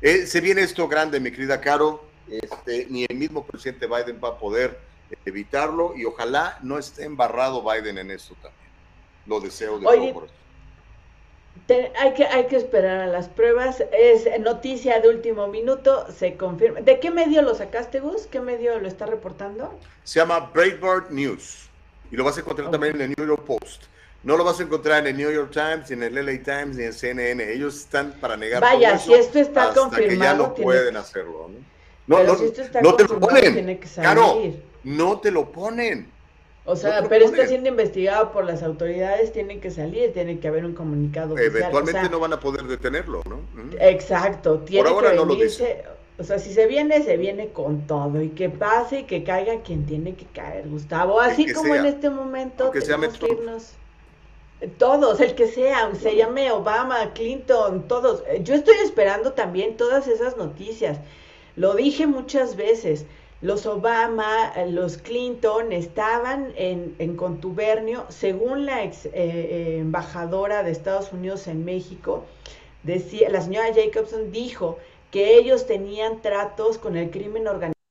Eh, 0.00 0.26
se 0.26 0.40
viene 0.40 0.62
esto 0.62 0.88
grande, 0.88 1.20
mi 1.20 1.30
querida 1.30 1.60
Caro 1.60 2.11
este, 2.28 2.86
ni 2.90 3.04
el 3.08 3.16
mismo 3.16 3.44
presidente 3.44 3.86
Biden 3.86 4.20
va 4.22 4.30
a 4.30 4.38
poder 4.38 4.78
evitarlo 5.24 5.94
y 5.96 6.04
ojalá 6.04 6.58
no 6.62 6.78
esté 6.78 7.04
embarrado 7.04 7.62
Biden 7.62 7.98
en 7.98 8.10
esto 8.10 8.34
también. 8.34 8.70
Lo 9.26 9.40
deseo 9.40 9.78
de 9.78 9.84
todo 9.84 10.14
corazón. 10.14 10.36
hay, 11.98 12.14
que, 12.14 12.26
hay 12.26 12.46
que 12.46 12.56
esperar 12.56 13.00
a 13.00 13.06
las 13.06 13.28
pruebas. 13.28 13.82
Es 13.92 14.26
noticia 14.40 15.00
de 15.00 15.08
último 15.08 15.46
minuto, 15.48 16.06
se 16.10 16.36
confirma. 16.36 16.80
¿De 16.80 16.98
qué 16.98 17.10
medio 17.10 17.42
lo 17.42 17.54
sacaste, 17.54 18.00
Gus? 18.00 18.26
¿Qué 18.26 18.40
medio 18.40 18.78
lo 18.78 18.88
está 18.88 19.06
reportando? 19.06 19.78
Se 20.04 20.20
llama 20.20 20.50
Breitbart 20.52 21.10
News 21.10 21.68
y 22.10 22.16
lo 22.16 22.24
vas 22.24 22.36
a 22.36 22.40
encontrar 22.40 22.70
también 22.70 22.96
en 22.96 23.02
el 23.02 23.14
New 23.16 23.26
York 23.26 23.44
Post. 23.44 23.84
No 24.24 24.36
lo 24.36 24.44
vas 24.44 24.60
a 24.60 24.62
encontrar 24.62 25.00
en 25.00 25.08
el 25.08 25.16
New 25.16 25.32
York 25.32 25.50
Times, 25.50 25.90
ni 25.90 25.94
en 25.94 26.16
el 26.16 26.26
LA 26.26 26.42
Times, 26.44 26.76
ni 26.76 26.84
en 26.84 26.92
CNN. 26.92 27.52
Ellos 27.52 27.76
están 27.76 28.12
para 28.20 28.36
negar. 28.36 28.60
Vaya, 28.60 28.96
si 28.96 29.12
esto 29.12 29.40
está 29.40 29.68
hasta 29.68 29.80
confirmado. 29.80 30.08
que 30.10 30.16
ya 30.16 30.34
no 30.34 30.54
pueden 30.54 30.96
hacerlo. 30.96 31.48
¿no? 31.48 31.71
No, 32.06 32.22
no, 32.24 32.34
no 32.82 32.94
te 32.96 33.04
lo 33.04 33.20
ponen. 33.20 33.78
Claro, 33.94 34.42
no 34.84 35.20
te 35.20 35.30
lo 35.30 35.52
ponen. 35.52 36.10
O 36.64 36.76
sea, 36.76 37.04
pero 37.08 37.24
está 37.24 37.46
siendo 37.46 37.68
investigado 37.68 38.30
por 38.30 38.44
las 38.44 38.62
autoridades, 38.62 39.32
tiene 39.32 39.58
que 39.58 39.70
salir, 39.70 40.12
tiene 40.12 40.38
que 40.38 40.46
haber 40.46 40.64
un 40.64 40.74
comunicado. 40.74 41.36
Eventualmente 41.36 42.08
no 42.08 42.20
van 42.20 42.32
a 42.34 42.40
poder 42.40 42.64
detenerlo, 42.64 43.22
¿no? 43.28 43.40
Exacto, 43.80 44.60
tiene 44.60 44.88
por 44.88 44.92
ahora 44.92 45.12
que 45.12 45.24
venirse, 45.24 45.84
o 46.18 46.24
sea, 46.24 46.38
si 46.38 46.52
se 46.52 46.66
viene, 46.66 47.02
se 47.02 47.16
viene 47.16 47.48
con 47.48 47.86
todo 47.88 48.22
y 48.22 48.28
que 48.28 48.48
pase 48.48 49.00
y 49.00 49.04
que 49.04 49.24
caiga 49.24 49.62
quien 49.62 49.86
tiene 49.86 50.14
que 50.14 50.26
caer, 50.26 50.68
Gustavo. 50.68 51.20
Así 51.20 51.52
como 51.52 51.74
en 51.74 51.86
este 51.86 52.10
momento 52.10 52.70
que 52.70 52.80
tenemos 52.80 53.18
que 53.18 53.26
irnos. 53.26 53.72
Todos, 54.78 55.20
el 55.20 55.34
que 55.34 55.48
sea, 55.48 55.92
se 55.96 56.14
llame 56.14 56.52
Obama, 56.52 57.12
Clinton, 57.14 57.88
todos. 57.88 58.22
Yo 58.42 58.54
estoy 58.54 58.76
esperando 58.84 59.32
también 59.32 59.76
todas 59.76 60.06
esas 60.06 60.36
noticias. 60.36 60.98
Lo 61.56 61.74
dije 61.74 62.06
muchas 62.06 62.56
veces, 62.56 63.04
los 63.42 63.66
Obama, 63.66 64.52
los 64.68 64.96
Clinton 64.96 65.72
estaban 65.72 66.52
en, 66.56 67.16
contubernio, 67.16 68.06
según 68.08 68.66
la 68.66 68.84
ex, 68.84 69.06
eh, 69.06 69.10
eh, 69.14 69.78
embajadora 69.80 70.62
de 70.62 70.70
Estados 70.70 71.12
Unidos 71.12 71.48
en 71.48 71.64
México, 71.64 72.24
decía, 72.84 73.28
la 73.28 73.42
señora 73.42 73.74
Jacobson 73.74 74.32
dijo 74.32 74.78
que 75.10 75.36
ellos 75.36 75.66
tenían 75.66 76.22
tratos 76.22 76.78
con 76.78 76.96
el 76.96 77.10
crimen 77.10 77.46
organizado 77.48 77.81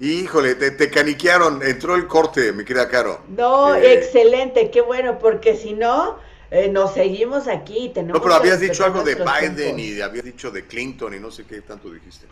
Híjole, 0.00 0.54
te, 0.54 0.90
caniquearon, 0.90 1.62
entró 1.62 1.94
el 1.94 2.06
corte, 2.06 2.52
mi 2.52 2.64
querida 2.64 2.88
Caro. 2.88 3.20
No, 3.36 3.74
eh, 3.74 3.92
excelente, 3.92 4.70
qué 4.70 4.80
bueno, 4.80 5.18
porque 5.18 5.56
si 5.56 5.74
no, 5.74 6.16
eh, 6.50 6.68
nos 6.68 6.94
seguimos 6.94 7.46
aquí. 7.46 7.90
Tenemos 7.92 8.18
no, 8.18 8.22
pero 8.22 8.34
habías 8.34 8.60
dicho 8.60 8.82
algo 8.82 9.02
de 9.02 9.14
Biden 9.14 9.78
y 9.78 10.00
habías 10.00 10.24
dicho 10.24 10.50
de 10.50 10.66
Clinton 10.66 11.14
y 11.14 11.20
no 11.20 11.30
sé 11.30 11.44
qué 11.44 11.60
tanto 11.60 11.90
dijiste. 11.90 12.26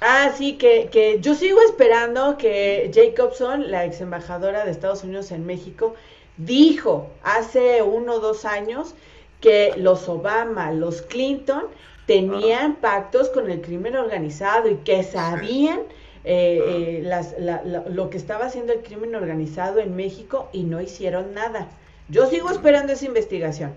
Ah, 0.00 0.32
sí, 0.38 0.56
que, 0.56 0.88
que 0.90 1.20
yo 1.20 1.34
sigo 1.34 1.60
esperando 1.68 2.38
que 2.38 2.90
Jacobson, 2.94 3.70
la 3.70 3.84
ex 3.84 4.00
embajadora 4.00 4.64
de 4.64 4.70
Estados 4.70 5.04
Unidos 5.04 5.30
en 5.32 5.44
México, 5.44 5.94
dijo 6.38 7.10
hace 7.22 7.82
uno 7.82 8.14
o 8.14 8.20
dos 8.20 8.46
años 8.46 8.94
que 9.42 9.74
los 9.76 10.08
Obama, 10.08 10.72
los 10.72 11.02
Clinton, 11.02 11.64
tenían 12.06 12.76
pactos 12.76 13.28
con 13.28 13.50
el 13.50 13.60
crimen 13.60 13.96
organizado 13.96 14.70
y 14.70 14.76
que 14.76 15.02
sabían 15.02 15.82
eh, 16.24 17.02
eh, 17.02 17.84
lo 17.88 18.10
que 18.10 18.18
estaba 18.18 18.46
haciendo 18.46 18.72
el 18.72 18.82
crimen 18.82 19.14
organizado 19.14 19.78
en 19.78 19.96
México 19.96 20.50
y 20.52 20.64
no 20.64 20.80
hicieron 20.80 21.34
nada. 21.34 21.68
Yo 22.08 22.28
sigo 22.28 22.50
esperando 22.50 22.92
esa 22.92 23.06
investigación. 23.06 23.72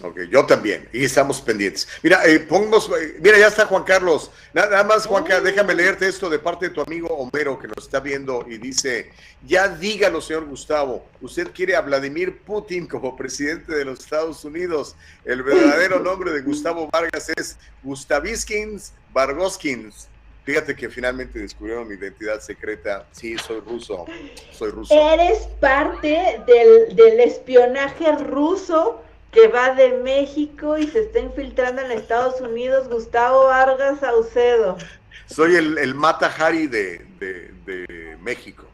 Ok, 0.00 0.20
yo 0.30 0.46
también, 0.46 0.88
y 0.92 1.04
estamos 1.04 1.40
pendientes. 1.40 1.88
Mira, 2.04 2.24
eh, 2.24 2.38
pongamos, 2.38 2.88
mira, 3.20 3.36
ya 3.36 3.48
está 3.48 3.66
Juan 3.66 3.82
Carlos. 3.82 4.30
Nada, 4.54 4.84
más, 4.84 5.06
Juan 5.06 5.24
Carlos, 5.24 5.44
déjame 5.44 5.74
leerte 5.74 6.06
esto 6.06 6.30
de 6.30 6.38
parte 6.38 6.68
de 6.68 6.74
tu 6.74 6.80
amigo 6.80 7.08
Homero 7.08 7.58
que 7.58 7.66
nos 7.66 7.78
está 7.78 7.98
viendo 7.98 8.44
y 8.48 8.58
dice, 8.58 9.10
ya 9.44 9.66
dígalo, 9.66 10.20
señor 10.20 10.44
Gustavo, 10.46 11.04
usted 11.20 11.50
quiere 11.52 11.74
a 11.74 11.80
Vladimir 11.80 12.38
Putin 12.42 12.86
como 12.86 13.16
presidente 13.16 13.74
de 13.74 13.84
los 13.84 13.98
Estados 13.98 14.44
Unidos. 14.44 14.94
El 15.24 15.42
verdadero 15.42 15.98
nombre 16.00 16.30
de 16.30 16.42
Gustavo 16.42 16.88
Vargas 16.92 17.28
es 17.30 17.56
Gustaviskins 17.82 18.92
Vargoskins. 19.12 20.08
Fíjate 20.48 20.74
que 20.74 20.88
finalmente 20.88 21.38
descubrieron 21.38 21.86
mi 21.86 21.96
identidad 21.96 22.40
secreta. 22.40 23.04
Sí, 23.12 23.36
soy 23.36 23.60
ruso. 23.60 24.06
Soy 24.50 24.70
ruso. 24.70 24.94
Eres 24.94 25.40
parte 25.60 26.40
del, 26.46 27.20
espionaje 27.20 28.10
ruso 28.12 29.02
que 29.30 29.48
va 29.48 29.74
de 29.74 29.98
México 29.98 30.78
y 30.78 30.86
se 30.86 31.00
está 31.00 31.18
infiltrando 31.18 31.82
en 31.82 31.90
Estados 31.92 32.40
Unidos, 32.40 32.88
Gustavo 32.88 33.44
Vargas 33.44 34.00
Saucedo. 34.00 34.78
Soy 35.26 35.54
el, 35.54 35.76
el 35.76 35.94
Mata 35.94 36.34
Hari 36.34 36.66
de, 36.66 37.04
de, 37.20 38.16
México. 38.22 38.64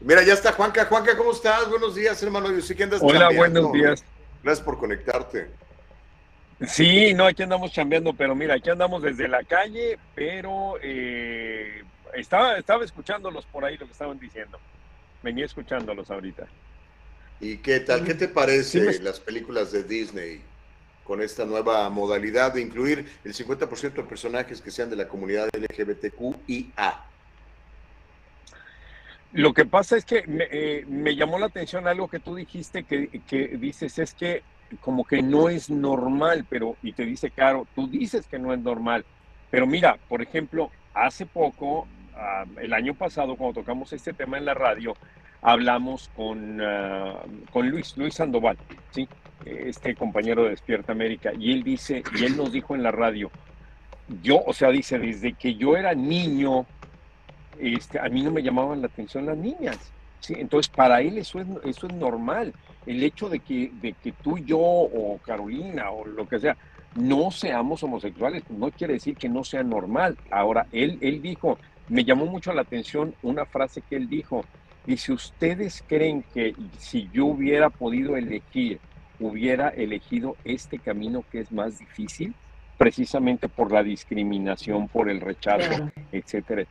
Mira, 0.00 0.24
ya 0.24 0.32
está 0.32 0.50
Juanca. 0.50 0.84
Juanca, 0.86 1.16
¿cómo 1.16 1.30
estás? 1.30 1.70
Buenos 1.70 1.94
días, 1.94 2.20
hermano. 2.24 2.50
Yo 2.50 2.60
sé 2.60 2.74
que 2.74 2.82
andas 2.82 2.98
Hola, 3.04 3.30
buenos 3.36 3.70
días. 3.70 4.02
Gracias 4.42 4.64
por 4.64 4.78
conectarte. 4.78 5.46
Sí, 6.66 7.14
no, 7.14 7.24
aquí 7.26 7.44
andamos 7.44 7.72
chambeando, 7.72 8.12
pero 8.14 8.34
mira, 8.34 8.54
aquí 8.54 8.68
andamos 8.68 9.02
desde 9.02 9.28
la 9.28 9.44
calle, 9.44 9.96
pero 10.14 10.74
eh, 10.82 11.84
estaba, 12.14 12.58
estaba 12.58 12.84
escuchándolos 12.84 13.46
por 13.46 13.64
ahí 13.64 13.76
lo 13.76 13.86
que 13.86 13.92
estaban 13.92 14.18
diciendo. 14.18 14.58
Venía 15.22 15.44
escuchándolos 15.44 16.10
ahorita. 16.10 16.46
¿Y 17.40 17.58
qué 17.58 17.78
tal? 17.80 18.04
¿Qué 18.04 18.14
te 18.14 18.26
parece 18.28 18.80
Sí, 18.92 18.98
me- 18.98 19.04
las 19.04 19.20
películas 19.20 19.70
de 19.70 19.84
Disney 19.84 20.42
con 21.04 21.22
esta 21.22 21.44
nueva 21.44 21.88
modalidad 21.90 22.52
de 22.52 22.60
incluir 22.60 23.06
el 23.24 23.32
50% 23.34 24.02
de 24.02 24.08
personajes 24.08 24.60
que 24.60 24.70
sean 24.72 24.90
de 24.90 24.96
la 24.96 25.06
comunidad 25.06 25.48
LGBTQIA? 25.54 27.04
Lo 29.32 29.52
que 29.54 29.64
pasa 29.64 29.96
es 29.96 30.04
que 30.04 30.26
me, 30.26 30.48
eh, 30.50 30.84
me 30.88 31.14
llamó 31.14 31.38
la 31.38 31.46
atención 31.46 31.86
algo 31.86 32.08
que 32.08 32.18
tú 32.18 32.34
dijiste, 32.34 32.84
que, 32.84 33.22
que 33.28 33.48
dices 33.58 33.98
es 33.98 34.14
que 34.14 34.42
como 34.80 35.04
que 35.04 35.22
no 35.22 35.48
es 35.48 35.70
normal, 35.70 36.46
pero, 36.48 36.76
y 36.82 36.92
te 36.92 37.04
dice, 37.04 37.30
Caro, 37.30 37.66
tú 37.74 37.88
dices 37.88 38.26
que 38.26 38.38
no 38.38 38.52
es 38.52 38.60
normal, 38.60 39.04
pero 39.50 39.66
mira, 39.66 39.98
por 40.08 40.22
ejemplo, 40.22 40.70
hace 40.94 41.26
poco, 41.26 41.86
ah, 42.14 42.44
el 42.60 42.72
año 42.72 42.94
pasado, 42.94 43.36
cuando 43.36 43.60
tocamos 43.60 43.92
este 43.92 44.12
tema 44.12 44.38
en 44.38 44.44
la 44.44 44.54
radio, 44.54 44.94
hablamos 45.42 46.10
con, 46.16 46.60
ah, 46.60 47.22
con 47.52 47.68
Luis, 47.68 47.96
Luis 47.96 48.14
Sandoval, 48.14 48.58
¿sí? 48.90 49.08
este 49.44 49.94
compañero 49.94 50.44
de 50.44 50.50
Despierta 50.50 50.92
América, 50.92 51.32
y 51.38 51.52
él 51.52 51.62
dice, 51.62 52.02
y 52.18 52.24
él 52.24 52.36
nos 52.36 52.52
dijo 52.52 52.74
en 52.74 52.82
la 52.82 52.90
radio, 52.90 53.30
yo, 54.22 54.42
o 54.44 54.52
sea, 54.52 54.70
dice, 54.70 54.98
desde 54.98 55.34
que 55.34 55.54
yo 55.54 55.76
era 55.76 55.94
niño, 55.94 56.66
este, 57.58 57.98
a 57.98 58.08
mí 58.08 58.22
no 58.22 58.30
me 58.30 58.42
llamaban 58.42 58.80
la 58.80 58.86
atención 58.86 59.26
las 59.26 59.36
niñas. 59.36 59.78
¿sí? 60.20 60.34
Entonces, 60.36 60.68
para 60.68 61.00
él 61.00 61.18
eso 61.18 61.40
es, 61.40 61.46
eso 61.64 61.86
es 61.86 61.94
normal. 61.94 62.54
El 62.88 63.02
hecho 63.04 63.28
de 63.28 63.40
que, 63.40 63.70
de 63.74 63.94
que 63.94 64.14
tú, 64.14 64.38
yo 64.38 64.58
o 64.60 65.18
Carolina 65.20 65.90
o 65.92 66.06
lo 66.06 66.26
que 66.26 66.40
sea, 66.40 66.56
no 66.94 67.30
seamos 67.30 67.82
homosexuales, 67.82 68.44
no 68.48 68.72
quiere 68.72 68.94
decir 68.94 69.16
que 69.18 69.28
no 69.28 69.44
sea 69.44 69.62
normal. 69.62 70.18
Ahora, 70.30 70.66
él, 70.70 70.98
él 71.02 71.20
dijo, 71.22 71.60
me 71.88 72.04
llamó 72.04 72.26
mucho 72.26 72.52
la 72.54 72.62
atención 72.62 73.14
una 73.20 73.46
frase 73.46 73.82
que 73.82 73.96
él 73.96 74.08
dijo. 74.08 74.48
Dice, 74.86 75.12
¿ustedes 75.12 75.82
creen 75.86 76.24
que 76.32 76.54
si 76.78 77.10
yo 77.10 77.26
hubiera 77.26 77.70
podido 77.70 78.16
elegir, 78.16 78.80
hubiera 79.18 79.68
elegido 79.68 80.38
este 80.44 80.80
camino 80.80 81.24
que 81.30 81.40
es 81.40 81.52
más 81.52 81.78
difícil? 81.78 82.36
Precisamente 82.78 83.48
por 83.50 83.70
la 83.72 83.82
discriminación, 83.82 84.88
por 84.88 85.10
el 85.10 85.20
rechazo, 85.20 85.68
Claro. 85.68 85.92
etcétera. 86.10 86.64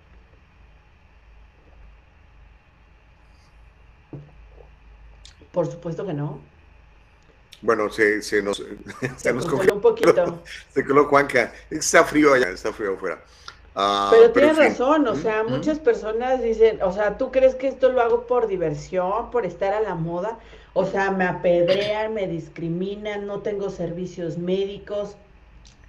Por 5.58 5.66
supuesto 5.66 6.06
que 6.06 6.14
no. 6.14 6.40
Bueno, 7.64 7.90
se, 7.90 8.22
se 8.22 8.44
nos, 8.44 8.58
se 8.58 9.10
Se 9.18 9.34
nos 9.34 9.48
congeló 9.48 9.74
un 9.74 9.82
poquito. 9.82 10.44
Se 10.70 10.86
coló 10.86 11.06
Juanca. 11.06 11.52
Está 11.72 12.04
frío 12.04 12.36
allá, 12.36 12.50
está 12.52 12.72
frío 12.72 12.94
afuera. 12.94 13.24
Ah, 13.74 14.10
Pero 14.12 14.26
en 14.26 14.34
tienes 14.34 14.52
fin. 14.56 14.66
razón, 14.66 15.08
o 15.08 15.16
sea, 15.16 15.44
muchas 15.44 15.80
personas 15.80 16.44
dicen, 16.44 16.80
o 16.84 16.92
sea, 16.92 17.18
¿tú 17.18 17.32
crees 17.32 17.56
que 17.56 17.68
esto 17.70 17.92
lo 17.92 18.02
hago 18.02 18.28
por 18.28 18.46
diversión, 18.46 19.32
por 19.32 19.48
estar 19.48 19.74
a 19.74 19.82
la 19.82 19.96
moda? 19.96 20.38
O 20.74 20.86
sea, 20.86 21.10
me 21.10 21.26
apedrean, 21.26 22.14
me 22.14 22.28
discriminan, 22.28 23.26
no 23.26 23.40
tengo 23.42 23.72
servicios 23.72 24.38
médicos, 24.38 25.18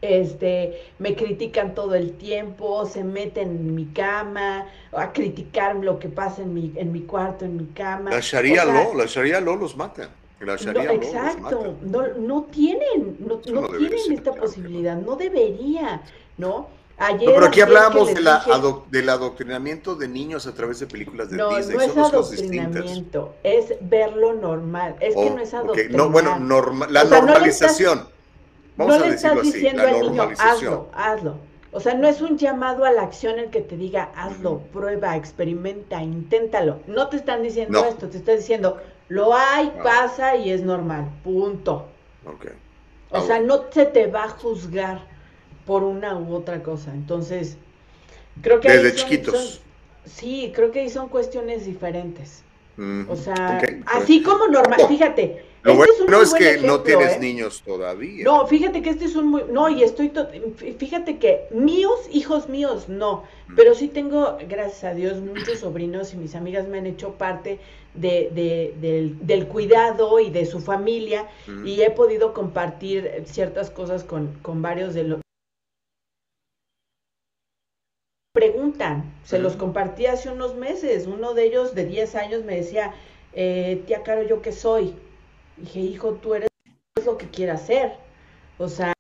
este, 0.01 0.81
me 0.99 1.15
critican 1.17 1.75
todo 1.75 1.95
el 1.95 2.13
tiempo, 2.13 2.87
se 2.87 3.03
meten 3.05 3.49
en 3.51 3.75
mi 3.75 3.87
cama, 3.87 4.67
a 4.93 5.13
criticar 5.13 5.77
lo 5.77 5.99
que 5.99 6.09
pasa 6.09 6.43
en 6.43 6.55
mi, 6.55 6.73
en 6.77 6.93
mi 6.93 7.01
cuarto, 7.03 7.45
en 7.45 7.57
mi 7.57 7.67
cama. 7.67 8.11
La 8.11 8.21
Sharia 8.21 8.63
O 8.63 8.67
sea, 8.67 8.75
Law, 8.75 8.95
la 8.97 9.07
Sharia 9.07 9.41
Law 9.41 9.57
los 9.57 9.77
mata. 9.77 10.11
La 10.41 10.53
no, 10.53 10.57
Sharia 10.57 10.93
los 10.93 11.05
exacto, 11.05 11.41
mata. 11.41 11.57
no, 11.83 12.07
no 12.19 12.43
tienen, 12.45 13.17
no, 13.19 13.41
no 13.53 13.69
tienen 13.71 13.99
ser, 13.99 14.13
esta 14.13 14.31
claro, 14.31 14.41
posibilidad, 14.43 14.97
no 14.97 15.17
debería, 15.17 16.03
¿no? 16.37 16.69
Ayer, 17.01 17.29
No, 17.29 17.35
pero 17.35 17.47
aquí 17.47 17.61
hablábamos 17.61 18.13
de 18.13 18.21
la 18.21 18.39
dije- 18.41 18.53
ado- 18.53 18.85
del 18.91 19.09
adoctrinamiento 19.09 19.95
de 19.95 20.09
niños 20.09 20.47
a 20.49 20.55
través 20.55 20.81
de 20.81 20.87
películas 20.89 21.31
de 21.31 21.37
No, 21.37 21.57
Disney. 21.57 21.77
no 21.77 21.83
es 21.83 21.93
Son 21.93 22.05
adoctrinamiento, 22.05 23.35
es 23.45 23.75
verlo 23.81 24.33
normal. 24.33 24.97
Es 25.01 25.15
que 25.15 25.21
Oh, 25.21 25.31
no 25.35 25.41
es 25.41 25.55
adoctrinar. 25.55 25.93
No, 25.97 26.11
bueno, 26.11 26.39
norma- 26.41 26.89
la 26.89 27.03
O 27.05 27.07
sea, 27.09 27.21
no 27.21 27.27
le 27.27 27.33
normalización. 27.33 28.09
Vamos 28.79 28.97
no 28.99 29.05
a 29.05 29.07
le 29.09 29.15
estás 29.15 29.33
así, 29.37 29.53
diciendo 29.53 29.83
al 29.83 30.01
niño, 30.01 30.23
hazlo, 30.39 30.89
hazlo. 30.95 31.37
O 31.73 31.81
sea, 31.81 31.93
no 31.95 32.09
es 32.09 32.23
un 32.23 32.39
llamado 32.39 32.85
a 32.87 32.93
la 32.93 33.03
acción 33.03 33.39
el 33.39 33.51
que 33.51 33.61
te 33.61 33.77
diga, 33.77 34.11
hazlo, 34.17 34.61
prueba, 34.73 35.17
experimenta, 35.17 36.03
inténtalo. 36.03 36.79
No 36.87 37.09
te 37.09 37.17
están 37.19 37.43
diciendo 37.43 37.83
No. 37.83 37.87
esto, 37.89 38.09
te 38.09 38.17
están 38.17 38.37
diciendo, 38.37 38.79
lo 39.09 39.35
hay, 39.35 39.71
Ah. 39.79 39.83
pasa 39.83 40.37
y 40.37 40.51
es 40.51 40.63
normal, 40.63 41.11
punto. 41.23 41.87
Ok. 42.25 42.47
O 43.11 43.21
sea, 43.21 43.41
no 43.41 43.65
se 43.71 43.85
te 43.85 44.07
va 44.07 44.25
a 44.25 44.29
juzgar 44.31 45.01
por 45.67 45.83
una 45.83 46.17
u 46.17 46.35
otra 46.35 46.63
cosa. 46.63 46.93
Entonces, 46.93 47.59
creo 48.41 48.61
que 48.61 48.71
Desde 48.71 48.91
son- 48.97 49.09
chiquitos. 49.11 49.35
son- 49.37 49.63
sí, 50.07 50.53
creo 50.55 50.71
que 50.71 50.81
ahí 50.81 50.89
son 50.89 51.09
cuestiones 51.09 51.67
diferentes. 51.67 52.45
O 53.09 53.17
sea, 53.17 53.61
así 53.87 54.23
como 54.23 54.47
normal, 54.47 54.79
No. 54.83 54.89
fíjate. 54.89 55.45
Lo 55.63 55.73
este 55.73 56.05
bueno 56.05 56.23
es 56.23 56.31
buen 56.31 56.43
que 56.43 56.67
no 56.67 56.81
tienes 56.83 57.17
¿eh? 57.17 57.19
niños 57.21 57.63
todavía. 57.65 58.25
No, 58.25 58.47
fíjate 58.47 58.81
que 58.83 58.91
este 58.91 59.07
es 59.07 59.17
un 59.17 59.27
muy, 59.27 59.43
no, 59.51 59.69
y 59.69 59.83
estoy, 59.83 60.09
to- 60.11 60.29
fíjate 60.79 61.19
que 61.19 61.47
míos, 61.51 61.99
hijos 62.13 62.49
míos, 62.49 62.89
no, 62.89 63.25
Mm. 63.49 63.55
pero 63.57 63.75
sí 63.75 63.89
tengo, 63.89 64.37
gracias 64.49 64.85
a 64.85 64.95
Dios, 64.95 65.19
muchos 65.21 65.59
sobrinos 65.61 66.13
y 66.13 66.17
mis 66.17 66.35
amigas 66.35 66.69
me 66.69 66.79
han 66.79 66.87
hecho 66.87 67.15
parte 67.15 67.59
de, 67.95 68.31
de- 68.35 68.75
del, 68.81 69.27
del 69.27 69.49
cuidado 69.49 70.21
y 70.21 70.31
de 70.31 70.45
su 70.47 70.61
familia 70.61 71.27
Ujú. 71.49 71.67
y 71.67 71.81
he 71.83 71.91
podido 71.91 72.35
compartir 72.35 73.23
ciertas 73.27 73.71
cosas 73.71 74.05
con, 74.05 74.35
con 74.43 74.63
varios 74.63 74.95
de 74.95 75.05
los... 75.05 75.21
Preguntan, 78.35 79.13
se 79.25 79.39
los 79.39 79.53
Ujú. 79.55 79.61
compartí 79.63 80.07
hace 80.07 80.31
unos 80.31 80.55
meses, 80.55 81.07
uno 81.07 81.35
de 81.35 81.45
ellos 81.47 81.75
de 81.75 81.87
10 81.87 82.15
años 82.15 82.45
me 82.45 82.57
decía, 82.57 82.95
eh, 83.33 83.83
tía 83.87 84.03
Caro, 84.03 84.23
¿yo 84.23 84.43
qué 84.43 84.53
soy? 84.53 84.95
Dije, 85.61 85.81
hijo, 85.81 86.15
tú 86.15 86.35
eres 86.35 86.49
lo 87.05 87.19
que 87.19 87.29
quieras 87.29 87.63
ser. 87.67 87.93
O 88.59 88.69
sea, 88.69 88.93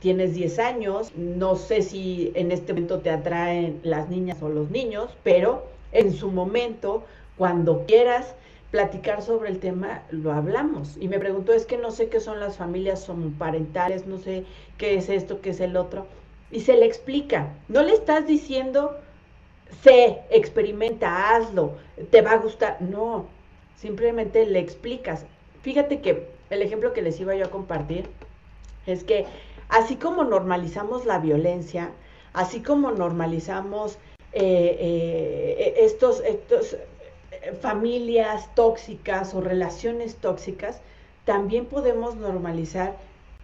tienes 0.00 0.34
10 0.34 0.58
años, 0.58 1.12
no 1.16 1.56
sé 1.56 1.82
si 1.82 2.32
en 2.34 2.52
este 2.52 2.72
momento 2.72 3.00
te 3.00 3.10
atraen 3.10 3.80
las 3.82 4.08
niñas 4.08 4.42
o 4.42 4.48
los 4.48 4.70
niños, 4.70 5.16
pero 5.22 5.66
en 5.92 6.12
su 6.12 6.30
momento, 6.30 7.04
cuando 7.36 7.84
quieras 7.86 8.34
platicar 8.70 9.22
sobre 9.22 9.50
el 9.50 9.60
tema, 9.60 10.02
lo 10.10 10.32
hablamos. 10.32 10.96
Y 10.98 11.08
me 11.08 11.20
preguntó, 11.20 11.52
es 11.52 11.64
que 11.64 11.78
no 11.78 11.90
sé 11.90 12.08
qué 12.08 12.20
son 12.20 12.40
las 12.40 12.56
familias 12.56 13.08
homoparentales, 13.08 14.06
no 14.06 14.18
sé 14.18 14.44
qué 14.78 14.96
es 14.96 15.08
esto, 15.08 15.40
qué 15.40 15.50
es 15.50 15.60
el 15.60 15.76
otro. 15.76 16.06
Y 16.50 16.60
se 16.60 16.76
le 16.76 16.84
explica. 16.84 17.52
No 17.68 17.82
le 17.82 17.94
estás 17.94 18.26
diciendo, 18.26 18.96
sé, 19.82 20.22
experimenta, 20.30 21.36
hazlo, 21.36 21.76
te 22.10 22.20
va 22.20 22.32
a 22.32 22.38
gustar. 22.38 22.82
No, 22.82 23.26
simplemente 23.76 24.44
le 24.44 24.58
explicas. 24.58 25.24
Fíjate 25.64 26.00
que 26.00 26.28
el 26.50 26.62
ejemplo 26.62 26.92
que 26.92 27.02
les 27.02 27.18
iba 27.18 27.34
yo 27.34 27.46
a 27.46 27.50
compartir 27.50 28.06
es 28.86 29.02
que 29.02 29.26
así 29.68 29.96
como 29.96 30.22
normalizamos 30.22 31.06
la 31.06 31.18
violencia, 31.18 31.90
así 32.34 32.62
como 32.62 32.92
normalizamos 32.92 33.98
eh, 34.32 34.76
eh, 34.78 35.74
estos, 35.78 36.20
estos 36.20 36.74
eh, 36.74 37.54
familias 37.60 38.54
tóxicas 38.54 39.34
o 39.34 39.40
relaciones 39.40 40.16
tóxicas, 40.16 40.80
también 41.24 41.64
podemos 41.64 42.14
normalizar 42.16 42.96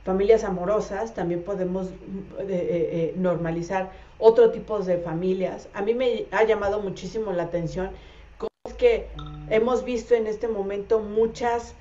familias 0.05 0.45
amorosas, 0.45 1.15
también 1.15 1.43
podemos 1.43 1.89
eh, 1.89 2.45
eh, 2.49 3.15
normalizar 3.17 3.91
otro 4.19 4.51
tipo 4.51 4.79
de 4.81 4.99
familias. 4.99 5.69
A 5.73 5.81
mí 5.81 5.95
me 5.95 6.27
ha 6.33 6.45
llamado 6.45 6.81
muchísimo 6.81 7.33
la 7.33 7.45
atención 7.45 7.91
cómo 8.39 8.51
es 8.67 8.75
que 8.75 9.07
hemos 9.49 9.85
visto 9.85 10.15
en 10.15 10.27
este 10.27 10.49
momento 10.49 11.01
muchas 11.01 11.75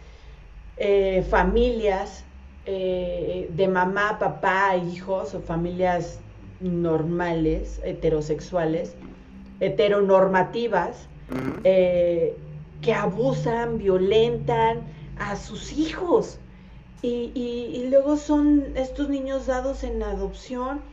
eh, 0.79 1.23
familias 1.23 2.27
eh, 2.65 3.49
de 3.51 3.67
mamá, 3.67 4.19
papá, 4.19 4.77
hijos 4.77 5.35
o 5.35 5.41
familias 5.41 6.23
normales, 6.59 7.81
heterosexuales, 7.85 8.97
heteronormativas, 9.59 11.09
eh, 11.63 12.39
que 12.81 12.93
abusan, 12.93 13.77
violentan 13.77 14.87
a 15.15 15.35
sus 15.35 15.73
hijos. 15.73 16.41
Y, 17.01 17.31
y- 17.35 17.77
y 17.81 17.89
luego 17.89 18.17
son 18.17 18.73
estos 18.75 19.09
niños 19.09 19.47
dados 19.47 19.83
en 19.83 20.03
adopción 20.03 20.83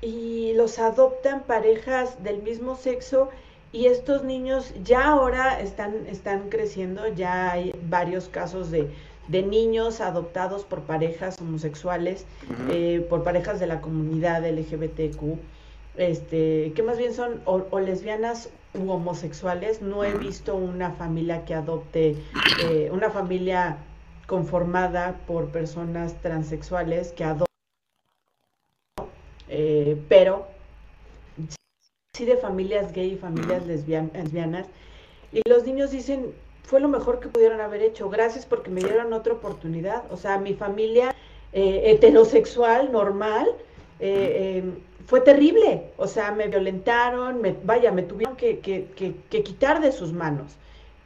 y 0.00 0.52
los 0.54 0.78
adoptan 0.78 1.44
parejas 1.46 2.22
del 2.22 2.42
mismo 2.42 2.76
sexo 2.76 3.30
y 3.72 3.86
estos 3.86 4.24
niños 4.24 4.72
ya 4.82 5.08
ahora 5.08 5.60
están, 5.60 6.06
están 6.06 6.48
creciendo, 6.48 7.08
ya 7.08 7.52
hay 7.52 7.72
varios 7.82 8.28
casos 8.28 8.70
de, 8.70 8.94
de 9.28 9.42
niños 9.42 10.00
adoptados 10.00 10.64
por 10.64 10.82
parejas 10.82 11.40
homosexuales, 11.40 12.26
eh, 12.70 13.06
por 13.08 13.22
parejas 13.22 13.60
de 13.60 13.66
la 13.66 13.80
comunidad 13.80 14.44
LGBTQ, 14.44 15.38
este, 15.96 16.72
que 16.74 16.82
más 16.82 16.98
bien 16.98 17.12
son 17.14 17.40
o, 17.44 17.66
o 17.70 17.80
lesbianas 17.80 18.50
u 18.74 18.90
homosexuales. 18.90 19.82
No 19.82 20.04
he 20.04 20.14
visto 20.14 20.56
una 20.56 20.92
familia 20.92 21.44
que 21.44 21.54
adopte, 21.54 22.16
eh, 22.62 22.90
una 22.92 23.10
familia 23.10 23.78
conformada 24.26 25.20
por 25.26 25.48
personas 25.48 26.14
transexuales 26.22 27.12
que 27.12 27.24
adoptan, 27.24 27.46
eh, 29.48 30.02
pero 30.08 30.46
sí 32.14 32.24
de 32.24 32.36
familias 32.36 32.92
gay 32.92 33.12
y 33.12 33.16
familias 33.16 33.66
lesbianas. 33.66 34.66
Y 35.32 35.42
los 35.48 35.64
niños 35.64 35.90
dicen, 35.90 36.32
fue 36.68 36.80
lo 36.80 36.88
mejor 36.88 37.18
que 37.18 37.28
pudieron 37.28 37.60
haber 37.60 37.82
hecho, 37.82 38.08
gracias 38.08 38.46
porque 38.46 38.70
me 38.70 38.80
dieron 38.80 39.12
otra 39.12 39.32
oportunidad. 39.32 40.04
O 40.10 40.16
sea, 40.16 40.38
mi 40.38 40.54
familia 40.54 41.14
eh, 41.52 41.82
heterosexual, 41.86 42.92
normal, 42.92 43.48
eh, 44.00 44.60
em, 44.62 44.74
fue 45.06 45.20
terrible. 45.20 45.90
O 45.96 46.06
sea, 46.06 46.30
me 46.30 46.46
violentaron, 46.48 47.40
me, 47.40 47.56
vaya, 47.64 47.90
me 47.90 48.02
tuvieron 48.02 48.36
que, 48.36 48.60
que 48.60 49.42
quitar 49.42 49.80
de 49.80 49.92
sus 49.92 50.12
manos. 50.12 50.52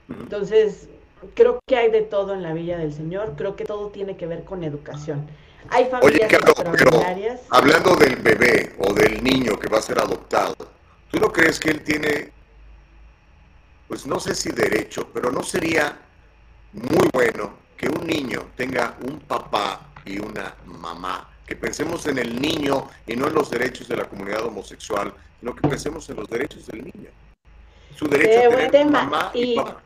Entonces, 0.08 0.88
creo 1.34 1.60
que 1.66 1.76
hay 1.76 1.90
de 1.90 2.02
todo 2.02 2.34
en 2.34 2.42
la 2.42 2.52
Villa 2.52 2.78
del 2.78 2.92
Señor, 2.92 3.34
creo 3.36 3.56
que 3.56 3.64
todo 3.64 3.88
tiene 3.88 4.16
que 4.16 4.26
ver 4.26 4.44
con 4.44 4.64
educación. 4.64 5.26
Hay 5.70 5.86
familias 5.86 6.28
Oye, 6.28 6.36
extraordinarias. 6.36 7.40
hablando 7.50 7.94
del 7.96 8.16
bebé 8.16 8.72
o 8.78 8.92
del 8.92 9.22
niño 9.22 9.58
que 9.58 9.68
va 9.68 9.78
a 9.78 9.82
ser 9.82 9.98
adoptado, 9.98 10.54
¿tú 11.10 11.20
no 11.20 11.32
crees 11.32 11.60
que 11.60 11.70
él 11.70 11.82
tiene, 11.82 12.32
pues 13.93 14.07
no 14.07 14.18
sé 14.18 14.34
si 14.34 14.51
derecho, 14.51 15.07
pero 15.12 15.30
no 15.30 15.43
sería 15.43 15.99
muy 16.72 17.11
bueno 17.12 17.53
que 17.76 17.90
un 17.90 18.07
niño 18.07 18.47
tenga 18.57 18.97
un 19.07 19.18
papá 19.20 19.93
y 20.07 20.18
una 20.18 20.55
mamá? 20.64 21.28
Que 21.47 21.57
pensemos 21.57 22.07
en 22.07 22.16
el 22.16 22.40
niño 22.40 22.88
y 23.07 23.16
no 23.16 23.26
en 23.26 23.34
los 23.34 23.51
derechos 23.51 23.88
de 23.88 23.99
la 23.99 24.09
comunidad 24.09 24.47
homosexual, 24.47 25.12
sino 25.38 25.55
que 25.55 25.68
pensemos 25.68 26.09
en 26.09 26.16
los 26.16 26.26
derechos 26.26 26.66
del 26.68 26.84
niño. 26.84 27.11
Su 27.95 28.09
derecho 28.09 28.57
a 28.57 28.70
tener 28.70 28.86
mamá 28.86 29.30
y 29.34 29.57
papá. 29.57 29.82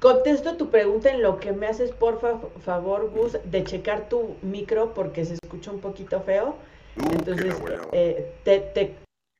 Contesto 0.00 0.58
tu 0.58 0.68
pregunta 0.68 1.08
en 1.08 1.22
lo 1.22 1.40
que 1.40 1.52
me 1.52 1.66
haces, 1.66 1.92
por 1.92 2.20
favor, 2.62 3.08
Gus, 3.08 3.38
de 3.42 3.64
checar 3.64 4.10
tu 4.10 4.36
micro 4.42 4.92
porque 4.92 5.24
se 5.24 5.38
escucha 5.42 5.70
un 5.70 5.80
poquito 5.80 6.20
feo. 6.20 6.56
Uh, 6.98 7.10
Entonces, 7.10 7.54
eh, 7.92 8.34
te, 8.44 8.60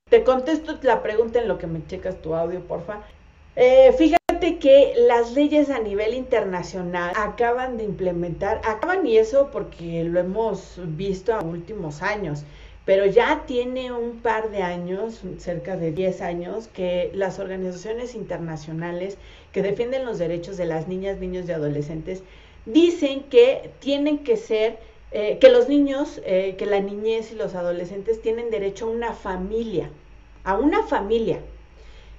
te, 0.08 0.24
contesto 0.24 0.78
la 0.80 1.02
pregunta 1.02 1.38
en 1.38 1.48
lo 1.48 1.58
que 1.58 1.66
me 1.66 1.86
checas 1.86 2.22
tu 2.22 2.34
audio, 2.34 2.60
porfa. 2.60 3.02
Eh, 3.56 3.92
fíjate 3.98 4.58
que 4.58 4.94
las 4.96 5.32
leyes 5.32 5.70
a 5.70 5.80
nivel 5.80 6.14
internacional 6.14 7.12
acaban 7.16 7.76
de 7.76 7.84
implementar, 7.84 8.60
acaban 8.64 9.04
y 9.06 9.18
eso 9.18 9.50
porque 9.52 10.04
lo 10.04 10.20
hemos 10.20 10.80
visto 10.96 11.34
a 11.34 11.42
últimos 11.42 12.00
años, 12.00 12.44
pero 12.84 13.06
ya 13.06 13.44
tiene 13.46 13.92
un 13.92 14.20
par 14.20 14.50
de 14.50 14.62
años, 14.62 15.20
cerca 15.38 15.76
de 15.76 15.92
10 15.92 16.20
años, 16.22 16.68
que 16.68 17.10
las 17.14 17.38
organizaciones 17.38 18.14
internacionales 18.14 19.18
que 19.52 19.62
defienden 19.62 20.04
los 20.04 20.18
derechos 20.18 20.56
de 20.56 20.66
las 20.66 20.86
niñas, 20.88 21.18
niños 21.18 21.48
y 21.48 21.52
adolescentes 21.52 22.22
dicen 22.66 23.24
que 23.24 23.70
tienen 23.80 24.18
que 24.18 24.36
ser, 24.36 24.78
eh, 25.10 25.38
que 25.40 25.50
los 25.50 25.68
niños, 25.68 26.20
eh, 26.24 26.54
que 26.56 26.66
la 26.66 26.80
niñez 26.80 27.32
y 27.32 27.34
los 27.34 27.54
adolescentes 27.54 28.22
tienen 28.22 28.50
derecho 28.50 28.86
a 28.86 28.90
una 28.90 29.12
familia, 29.12 29.90
a 30.44 30.56
una 30.56 30.84
familia. 30.84 31.40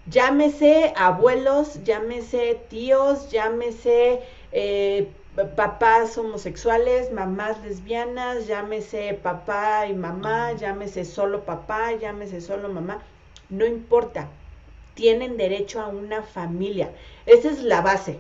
Llámese 0.08 0.94
abuelos, 0.96 1.84
llámese 1.84 2.60
tíos, 2.70 3.30
llámese 3.30 4.22
eh, 4.52 5.12
papás 5.56 6.18
homosexuales, 6.18 7.12
mamás 7.12 7.62
lesbianas, 7.62 8.48
llámese 8.48 9.14
papá 9.22 9.88
y 9.88 9.94
mamá, 9.94 10.54
llámese 10.54 11.06
solo 11.06 11.46
papá, 11.46 11.94
llámese 11.94 12.42
solo 12.42 12.68
mamá, 12.70 13.04
no 13.50 13.66
importa, 13.66 14.28
tienen 14.96 15.38
derecho 15.38 15.80
a 15.82 15.88
una 15.88 16.24
familia. 16.24 16.92
Esa 17.26 17.50
es 17.50 17.62
la 17.64 17.82
base. 17.82 18.20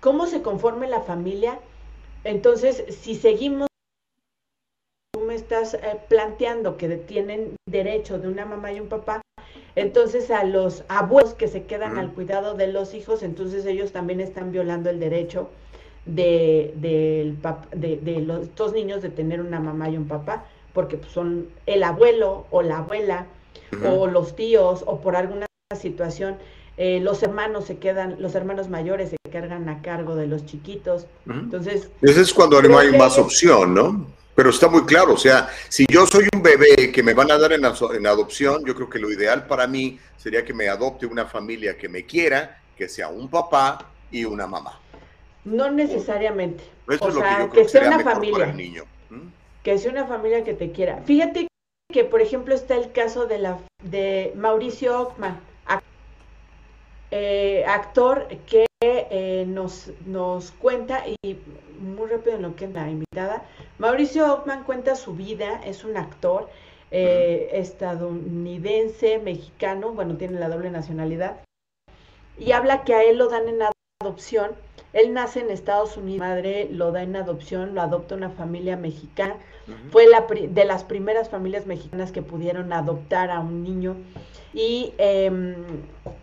¿Cómo 0.00 0.26
se 0.26 0.42
conforme 0.42 0.88
la 0.88 1.00
familia? 1.00 1.60
Entonces, 2.24 2.84
si 3.02 3.14
seguimos, 3.14 3.68
tú 5.12 5.20
me 5.20 5.34
estás 5.34 5.74
eh, 5.74 6.00
planteando 6.08 6.76
que 6.76 6.88
tienen 6.96 7.54
derecho 7.66 8.18
de 8.18 8.28
una 8.28 8.44
mamá 8.44 8.72
y 8.72 8.80
un 8.80 8.88
papá, 8.88 9.22
entonces 9.76 10.30
a 10.30 10.44
los 10.44 10.84
abuelos 10.88 11.34
que 11.34 11.48
se 11.48 11.64
quedan 11.64 11.98
al 11.98 12.12
cuidado 12.12 12.54
de 12.54 12.66
los 12.68 12.94
hijos, 12.94 13.22
entonces 13.22 13.66
ellos 13.66 13.92
también 13.92 14.20
están 14.20 14.52
violando 14.52 14.90
el 14.90 15.00
derecho 15.00 15.50
de, 16.06 16.74
de, 16.76 18.20
los, 18.20 18.42
estos 18.42 18.72
niños 18.72 19.02
de 19.02 19.10
tener 19.10 19.40
una 19.40 19.60
mamá 19.60 19.88
y 19.90 19.96
un 19.96 20.08
papá, 20.08 20.44
porque 20.72 20.96
pues, 20.96 21.12
son 21.12 21.48
el 21.66 21.82
abuelo 21.82 22.46
o 22.50 22.62
la 22.62 22.78
abuela 22.78 23.26
o 23.86 24.06
los 24.06 24.34
tíos 24.34 24.82
o 24.86 25.00
por 25.00 25.16
alguna 25.16 25.46
situación 25.76 26.36
eh, 26.82 26.98
los 26.98 27.22
hermanos 27.22 27.66
se 27.66 27.76
quedan, 27.76 28.16
los 28.20 28.34
hermanos 28.34 28.70
mayores 28.70 29.10
se 29.10 29.16
cargan 29.30 29.68
a 29.68 29.82
cargo 29.82 30.16
de 30.16 30.26
los 30.26 30.46
chiquitos. 30.46 31.06
Entonces. 31.28 31.90
Ese 32.00 32.22
es 32.22 32.32
cuando 32.32 32.62
no 32.62 32.78
hay 32.78 32.96
más 32.96 33.18
opción, 33.18 33.74
¿no? 33.74 34.06
Pero 34.40 34.48
está 34.48 34.70
muy 34.70 34.86
claro, 34.86 35.12
o 35.12 35.18
sea, 35.18 35.50
si 35.68 35.84
yo 35.86 36.06
soy 36.06 36.26
un 36.34 36.42
bebé 36.42 36.90
que 36.90 37.02
me 37.02 37.12
van 37.12 37.30
a 37.30 37.36
dar 37.36 37.52
en, 37.52 37.62
en, 37.62 38.06
adopción, 38.06 38.64
yo 38.64 38.74
creo 38.74 38.88
que 38.88 38.98
lo 38.98 39.12
ideal 39.12 39.46
para 39.46 39.66
mí 39.66 40.00
sería 40.16 40.46
que 40.46 40.54
me 40.54 40.66
adopte 40.66 41.04
una 41.04 41.26
familia 41.26 41.76
que 41.76 41.90
me 41.90 42.06
quiera, 42.06 42.58
que 42.74 42.88
sea 42.88 43.08
un 43.08 43.28
papá 43.28 43.90
y 44.10 44.24
una 44.24 44.46
mamá. 44.46 44.80
No 45.44 45.70
necesariamente. 45.70 46.64
o 46.86 47.10
sea, 47.10 47.50
que, 47.52 47.68
sea 47.68 47.88
una 47.88 48.00
familia. 48.00 48.54
Que 49.62 49.76
sea 49.76 49.90
una 49.90 50.06
familia 50.06 50.42
que 50.42 50.54
te 50.54 50.72
quiera. 50.72 51.02
Fíjate 51.04 51.46
que, 51.92 52.04
por 52.04 52.22
ejemplo, 52.22 52.54
está 52.54 52.76
el 52.76 52.92
caso 52.92 53.26
de, 53.26 53.40
la, 53.40 53.58
de 53.84 54.32
Mauricio 54.36 54.98
Ockman, 54.98 55.38
eh, 57.10 57.62
actor 57.66 58.26
que 58.46 58.69
eh, 58.82 59.44
nos, 59.46 59.90
nos 60.06 60.52
cuenta, 60.52 61.04
y 61.06 61.38
muy 61.80 62.08
rápido 62.08 62.36
en 62.36 62.42
lo 62.42 62.56
que 62.56 62.64
es 62.64 62.72
la 62.72 62.88
invitada, 62.88 63.44
Mauricio 63.78 64.32
Ockman 64.32 64.64
cuenta 64.64 64.94
su 64.96 65.14
vida, 65.14 65.60
es 65.64 65.84
un 65.84 65.98
actor 65.98 66.48
eh, 66.90 67.50
estadounidense, 67.52 69.18
mexicano, 69.18 69.92
bueno, 69.92 70.16
tiene 70.16 70.40
la 70.40 70.48
doble 70.48 70.70
nacionalidad, 70.70 71.40
y 72.38 72.52
habla 72.52 72.84
que 72.84 72.94
a 72.94 73.02
él 73.02 73.18
lo 73.18 73.28
dan 73.28 73.48
en 73.48 73.62
adopción 74.02 74.52
él 74.92 75.12
nace 75.12 75.40
en 75.40 75.50
Estados 75.50 75.96
Unidos, 75.96 76.20
madre 76.20 76.68
lo 76.70 76.90
da 76.90 77.02
en 77.02 77.14
adopción, 77.14 77.74
lo 77.74 77.82
adopta 77.82 78.14
una 78.14 78.30
familia 78.30 78.76
mexicana. 78.76 79.36
Fue 79.92 80.08
la 80.08 80.26
de 80.26 80.64
las 80.64 80.82
primeras 80.82 81.28
familias 81.28 81.66
mexicanas 81.66 82.10
que 82.10 82.22
pudieron 82.22 82.72
adoptar 82.72 83.30
a 83.30 83.38
un 83.38 83.62
niño. 83.62 83.96
Y 84.52 84.94
em, 84.98 85.54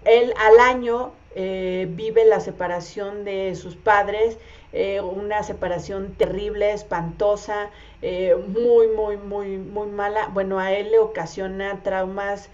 él 0.04 0.34
al 0.38 0.60
año 0.60 1.14
eh, 1.36 1.88
vive 1.92 2.26
la 2.26 2.40
separación 2.40 3.24
de 3.24 3.56
sus 3.56 3.76
padres, 3.76 4.38
eh, 4.74 5.02
una 5.02 5.44
separación 5.44 6.14
terrible, 6.14 6.74
espantosa, 6.74 7.70
eh, 8.02 8.36
muy, 8.48 8.88
muy, 8.88 9.18
muy, 9.18 9.58
muy 9.58 9.88
mala. 9.88 10.30
Bueno, 10.34 10.60
a 10.60 10.74
él 10.74 10.92
le 10.92 11.00
ocasiona 11.00 11.82
traumas 11.84 12.50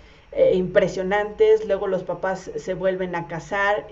impresionantes, 0.54 1.64
luego 1.68 1.86
los 1.86 2.02
papás 2.02 2.50
se 2.56 2.74
vuelven 2.74 3.16
a 3.16 3.28
casar. 3.28 3.86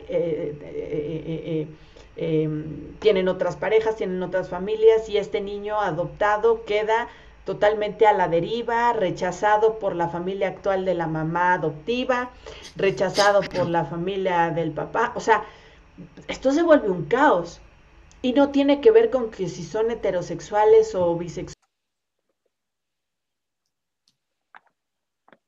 Tienen 2.99 3.27
otras 3.27 3.55
parejas, 3.57 3.95
tienen 3.95 4.23
otras 4.23 4.49
familias 4.49 5.07
y 5.07 5.17
este 5.17 5.39
niño 5.39 5.79
adoptado 5.79 6.65
queda 6.65 7.09
totalmente 7.45 8.07
a 8.07 8.13
la 8.13 8.27
deriva, 8.27 8.93
rechazado 8.93 9.79
por 9.79 9.95
la 9.95 10.09
familia 10.09 10.47
actual 10.49 10.85
de 10.85 10.93
la 10.93 11.07
mamá 11.07 11.53
adoptiva, 11.53 12.31
rechazado 12.75 13.41
por 13.41 13.67
la 13.67 13.85
familia 13.85 14.51
del 14.51 14.71
papá. 14.71 15.11
O 15.15 15.19
sea, 15.19 15.43
esto 16.27 16.51
se 16.51 16.63
vuelve 16.63 16.89
un 16.89 17.05
caos 17.05 17.61
y 18.21 18.33
no 18.33 18.51
tiene 18.51 18.81
que 18.81 18.91
ver 18.91 19.09
con 19.09 19.31
que 19.31 19.47
si 19.47 19.63
son 19.63 19.91
heterosexuales 19.91 20.93
o 20.95 21.15
bisexuales. 21.15 21.55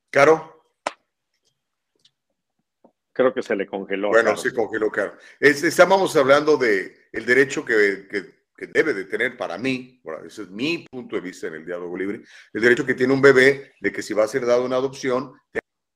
Caro. 0.09 0.53
Creo 3.13 3.33
que 3.33 3.43
se 3.43 3.55
le 3.55 3.67
congeló. 3.67 4.09
Bueno, 4.09 4.35
se 4.35 4.53
congeló, 4.53 4.89
claro. 4.89 5.15
estábamos 5.39 6.15
hablando 6.15 6.57
de 6.57 7.07
el 7.11 7.25
derecho 7.25 7.63
que, 7.63 8.42
debe 8.57 8.93
de 8.93 9.05
tener 9.05 9.37
para 9.37 9.57
mí, 9.57 9.99
bueno, 10.03 10.25
ese 10.25 10.43
es 10.43 10.49
mi 10.49 10.85
punto 10.89 11.15
de 11.15 11.21
vista 11.21 11.47
en 11.47 11.55
el 11.55 11.65
diálogo 11.65 11.97
libre, 11.97 12.21
el 12.53 12.61
derecho 12.61 12.85
que 12.85 12.93
tiene 12.93 13.13
un 13.13 13.21
bebé 13.21 13.73
de 13.79 13.91
que 13.91 14.01
si 14.01 14.13
va 14.13 14.23
a 14.23 14.27
ser 14.27 14.45
dado 14.45 14.65
una 14.65 14.77
adopción, 14.77 15.33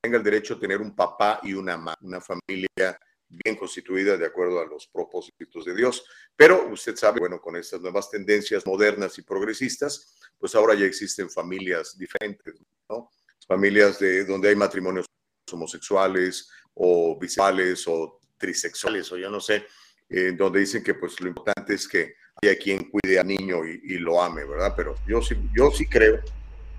tenga 0.01 0.17
el 0.17 0.23
derecho 0.23 0.55
a 0.55 0.59
tener 0.59 0.81
un 0.81 0.95
papá 0.95 1.39
y 1.43 1.53
una, 1.53 1.95
una 2.01 2.21
familia 2.21 2.99
bien 3.29 3.55
constituida 3.57 4.17
de 4.17 4.25
acuerdo 4.25 4.59
a 4.61 4.65
los 4.65 4.88
propósitos 4.88 5.65
de 5.65 5.75
Dios. 5.75 6.05
Pero 6.35 6.69
usted 6.69 6.95
sabe, 6.95 7.19
bueno, 7.19 7.41
con 7.41 7.55
estas 7.57 7.81
nuevas 7.81 8.09
tendencias 8.09 8.65
modernas 8.65 9.17
y 9.17 9.21
progresistas, 9.21 10.15
pues 10.38 10.55
ahora 10.55 10.75
ya 10.75 10.85
existen 10.85 11.29
familias 11.29 11.97
diferentes, 11.97 12.55
¿no? 12.89 13.11
Familias 13.45 13.99
de 13.99 14.23
donde 14.25 14.49
hay 14.49 14.55
matrimonios 14.55 15.05
homosexuales, 15.51 16.49
o 16.77 17.17
bisexuales 17.19 17.88
o 17.88 18.19
trisexuales 18.38 19.11
o 19.11 19.17
yo 19.17 19.29
no 19.29 19.39
sé, 19.39 19.65
eh, 20.09 20.34
donde 20.38 20.59
dicen 20.59 20.84
que 20.84 20.93
pues 20.93 21.19
lo 21.19 21.27
importante 21.27 21.73
es 21.73 21.88
que 21.88 22.15
haya 22.41 22.57
quien 22.57 22.85
cuide 22.85 23.19
al 23.19 23.27
niño 23.27 23.65
y, 23.65 23.97
lo 23.97 24.22
ame, 24.22 24.45
¿verdad? 24.45 24.73
Pero 24.76 24.95
yo 25.07 25.22
sí, 25.22 25.35
yo 25.55 25.72
sí 25.72 25.88
creo, 25.88 26.19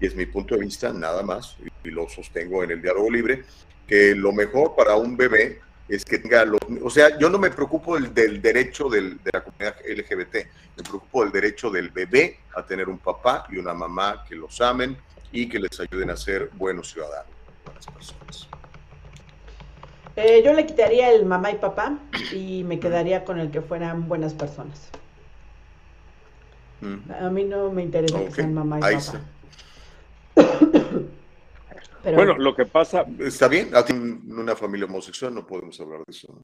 y 0.00 0.06
es 0.06 0.14
mi 0.14 0.26
punto 0.26 0.54
de 0.54 0.62
vista 0.62 0.92
nada 0.92 1.22
más, 1.22 1.56
y, 1.84 1.90
lo 1.90 2.08
sostengo 2.08 2.62
en 2.62 2.72
el 2.72 2.82
diálogo 2.82 3.10
libre, 3.10 3.44
que 3.86 4.14
lo 4.14 4.32
mejor 4.32 4.76
para 4.76 4.94
un 4.96 5.16
bebé 5.16 5.60
es 5.88 6.04
que 6.04 6.18
tenga 6.18 6.44
los, 6.44 6.60
o 6.82 6.90
sea, 6.90 7.18
yo 7.18 7.30
no 7.30 7.38
me 7.38 7.50
preocupo 7.50 7.98
del, 7.98 8.42
derecho 8.42 8.90
del, 8.90 9.16
de 9.24 9.30
la 9.32 9.42
comunidad 9.42 9.76
LGBT, 9.88 10.34
me 10.76 10.82
preocupo 10.82 11.24
del 11.24 11.32
derecho 11.32 11.70
del 11.70 11.88
bebé 11.88 12.40
a 12.54 12.64
tener 12.64 12.88
un 12.88 12.98
papá 12.98 13.46
y 13.50 13.56
una 13.56 13.72
mamá 13.72 14.24
que 14.28 14.36
los 14.36 14.60
amen 14.60 14.98
y 15.32 15.48
que 15.48 15.58
les 15.58 15.80
ayuden 15.80 16.10
a 16.10 16.16
ser 16.16 16.50
buenos 16.54 16.92
ciudadanos, 16.92 17.32
buenas 17.64 17.86
personas. 17.86 18.48
Eh, 20.16 20.42
yo 20.44 20.52
le 20.52 20.66
quitaría 20.66 21.10
el 21.10 21.24
mamá 21.24 21.52
y 21.52 21.54
papá 21.54 21.98
y 22.32 22.64
me 22.64 22.78
quedaría 22.80 23.24
con 23.24 23.38
el 23.38 23.50
que 23.50 23.62
fueran 23.62 24.08
buenas 24.08 24.34
personas. 24.34 24.90
Mm. 26.80 27.12
A 27.12 27.30
mí 27.30 27.44
no 27.44 27.70
me 27.72 27.82
interesa 27.82 28.18
que 28.18 28.28
Ok, 28.28 28.34
sean 28.34 28.54
mamá 28.54 28.78
y 28.80 28.84
ahí 28.84 28.96
papá. 28.96 29.20
Pero 32.02 32.16
Bueno, 32.16 32.38
lo 32.38 32.54
que 32.54 32.64
pasa, 32.64 33.04
Está 33.18 33.48
bien, 33.48 33.74
a 33.74 33.84
ti 33.84 33.92
en 33.92 34.22
una 34.32 34.54
familia 34.54 34.86
homosexual 34.86 35.34
no 35.34 35.46
podemos 35.46 35.78
hablar 35.80 35.98
de 36.06 36.12
eso. 36.12 36.40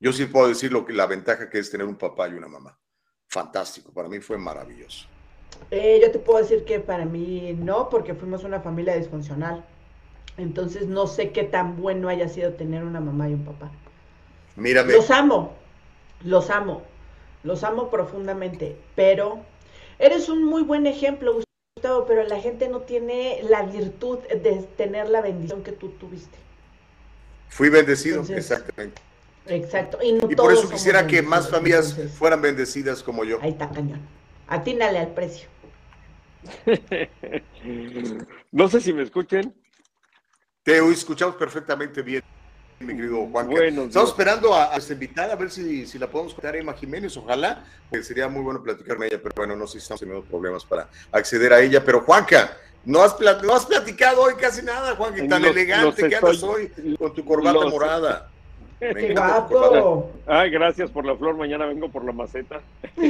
Yo 0.00 0.12
sí 0.12 0.24
puedo 0.26 0.48
decir 0.48 0.72
lo 0.72 0.86
que 0.86 0.92
la 0.94 1.06
ventaja 1.06 1.50
que 1.50 1.58
es 1.58 1.70
tener 1.70 1.86
un 1.86 1.96
papá 1.96 2.28
y 2.28 2.32
una 2.34 2.48
mamá. 2.48 2.78
Fantástico, 3.28 3.92
para 3.92 4.08
mí 4.08 4.18
fue 4.20 4.38
maravilloso. 4.38 5.06
eh, 5.70 6.00
yo 6.02 6.10
te 6.10 6.18
puedo 6.18 6.38
decir 6.38 6.64
que 6.64 6.80
para 6.80 7.04
mí 7.04 7.52
no, 7.52 7.88
porque 7.90 8.14
fuimos 8.14 8.42
una 8.44 8.60
familia 8.60 8.96
disfuncional. 8.96 9.64
Entonces 10.38 10.86
no 10.86 11.06
sé 11.06 11.30
qué 11.32 11.44
tan 11.44 11.76
bueno 11.76 12.08
haya 12.08 12.28
sido 12.28 12.54
tener 12.54 12.82
una 12.84 13.00
mamá 13.00 13.28
y 13.28 13.34
un 13.34 13.44
papá. 13.44 13.70
Mírame, 14.56 14.94
Los 14.94 15.10
amo, 15.10 15.52
los 16.24 16.48
amo, 16.50 16.82
los 17.42 17.64
amo 17.64 17.90
profundamente, 17.90 18.76
pero 18.94 19.40
eres 19.98 20.28
un 20.28 20.44
muy 20.44 20.62
buen 20.62 20.86
ejemplo, 20.86 21.40
Gustavo, 21.76 22.06
pero 22.06 22.24
la 22.24 22.40
gente 22.40 22.68
no 22.68 22.80
tiene 22.80 23.40
la 23.48 23.62
virtud 23.62 24.18
de 24.18 24.62
tener 24.76 25.08
la 25.08 25.20
bendición 25.20 25.62
que 25.62 25.72
tú 25.72 25.90
tuviste. 25.90 26.38
fui 27.48 27.68
bendecido, 27.68 28.20
Entonces, 28.20 28.50
exactamente. 28.50 29.02
Exacto. 29.46 29.98
Y, 30.02 30.12
no 30.12 30.30
Y 30.30 30.36
por 30.36 30.52
eso 30.52 30.68
quisiera 30.68 31.06
que 31.06 31.22
más 31.22 31.48
familias 31.48 31.90
entonces, 31.90 32.12
fueran 32.12 32.42
bendecidas 32.42 33.02
como 33.02 33.24
yo. 33.24 33.38
Ahí 33.40 33.50
está 33.50 33.68
cañón. 33.70 34.00
Atínale 34.46 34.98
al 34.98 35.08
precio. 35.14 35.48
no 38.52 38.68
sé 38.68 38.80
si 38.80 38.92
me 38.92 39.02
escuchen. 39.02 39.54
Te 40.62 40.78
escuchamos 40.78 41.36
perfectamente 41.36 42.02
bien, 42.02 42.22
mi 42.80 42.96
querido 42.96 43.26
Juan. 43.30 43.52
Estamos 43.52 44.08
esperando 44.10 44.54
a, 44.54 44.72
a 44.74 44.76
esta 44.78 44.94
invitada 44.94 45.34
a 45.34 45.36
ver 45.36 45.50
si, 45.50 45.86
si 45.86 45.98
la 45.98 46.06
podemos 46.06 46.32
contar 46.32 46.54
a 46.54 46.58
Emma 46.58 46.72
Jiménez, 46.72 47.14
ojalá, 47.16 47.62
que 47.92 48.02
sería 48.02 48.26
muy 48.28 48.42
bueno 48.42 48.62
platicar 48.62 48.96
con 48.96 49.04
ella, 49.06 49.18
pero 49.22 49.34
bueno, 49.36 49.54
no 49.54 49.66
sé 49.66 49.72
si 49.74 49.78
estamos 49.78 50.00
teniendo 50.00 50.24
problemas 50.24 50.64
para 50.64 50.88
acceder 51.12 51.52
a 51.52 51.60
ella. 51.60 51.84
Pero 51.84 52.00
Juanca, 52.00 52.56
no 52.86 53.02
has, 53.02 53.12
pla- 53.14 53.40
no 53.42 53.54
has 53.54 53.66
platicado 53.66 54.22
hoy 54.22 54.34
casi 54.34 54.62
nada, 54.62 54.96
Juanca, 54.96 55.22
y 55.22 55.28
tan 55.28 55.42
Los- 55.42 55.50
elegante 55.50 55.86
los 56.02 56.08
que 56.10 56.16
andas 56.16 56.42
hoy 56.42 56.72
con 56.98 57.14
tu 57.14 57.22
corbata 57.24 57.60
los- 57.60 57.70
morada. 57.70 58.30
Me 58.80 58.94
¡Qué 58.94 59.10
encanta 59.12 59.46
tu 59.48 59.54
corbata. 59.54 59.80
guapo! 59.80 60.10
Ay, 60.26 60.50
gracias 60.50 60.90
por 60.90 61.04
la 61.04 61.14
flor. 61.16 61.36
Mañana 61.36 61.66
vengo 61.66 61.88
por 61.88 62.04
la 62.04 62.12
maceta. 62.12 62.60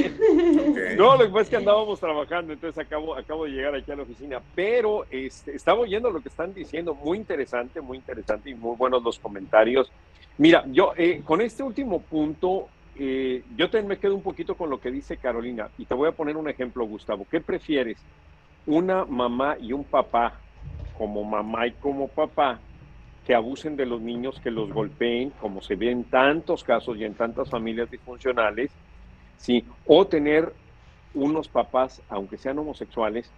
No, 0.97 1.15
lo 1.15 1.25
que 1.25 1.29
pasa 1.29 1.41
es 1.41 1.49
que 1.49 1.55
andábamos 1.55 1.99
trabajando, 1.99 2.53
entonces 2.53 2.77
acabo, 2.85 3.15
acabo 3.15 3.45
de 3.45 3.51
llegar 3.51 3.73
aquí 3.75 3.91
a 3.91 3.95
la 3.95 4.03
oficina, 4.03 4.41
pero 4.55 5.05
este, 5.09 5.55
estaba 5.55 5.79
oyendo 5.79 6.11
lo 6.11 6.21
que 6.21 6.29
están 6.29 6.53
diciendo, 6.53 6.93
muy 6.93 7.17
interesante, 7.17 7.81
muy 7.81 7.97
interesante 7.97 8.49
y 8.49 8.53
muy 8.53 8.75
buenos 8.75 9.01
los 9.03 9.17
comentarios. 9.19 9.91
Mira, 10.37 10.63
yo 10.67 10.93
eh, 10.97 11.21
con 11.25 11.41
este 11.41 11.63
último 11.63 12.01
punto, 12.01 12.67
eh, 12.97 13.43
yo 13.55 13.69
también 13.69 13.87
me 13.87 13.97
quedo 13.97 14.15
un 14.15 14.21
poquito 14.21 14.55
con 14.55 14.69
lo 14.69 14.79
que 14.79 14.91
dice 14.91 15.17
Carolina 15.17 15.69
y 15.77 15.85
te 15.85 15.93
voy 15.93 16.09
a 16.09 16.11
poner 16.13 16.37
un 16.37 16.49
ejemplo, 16.49 16.85
Gustavo. 16.85 17.25
¿Qué 17.29 17.39
prefieres? 17.41 17.97
¿Una 18.65 19.05
mamá 19.05 19.57
y 19.59 19.73
un 19.73 19.83
papá, 19.83 20.39
como 20.97 21.23
mamá 21.23 21.67
y 21.67 21.71
como 21.71 22.07
papá, 22.07 22.59
que 23.31 23.35
abusen 23.35 23.77
de 23.77 23.85
los 23.85 24.01
niños, 24.01 24.41
que 24.43 24.51
los 24.51 24.73
golpeen, 24.73 25.29
como 25.39 25.61
se 25.61 25.77
ve 25.77 25.89
en 25.89 26.03
tantos 26.03 26.65
casos 26.65 26.97
y 26.97 27.05
en 27.05 27.13
tantas 27.13 27.49
familias 27.49 27.89
disfuncionales? 27.89 28.69
¿sí? 29.37 29.63
O 29.85 30.05
tener 30.05 30.51
unos 31.13 31.47
papás, 31.47 32.01
aunque 32.09 32.37
sean 32.37 32.59
homosexuales, 32.59 33.31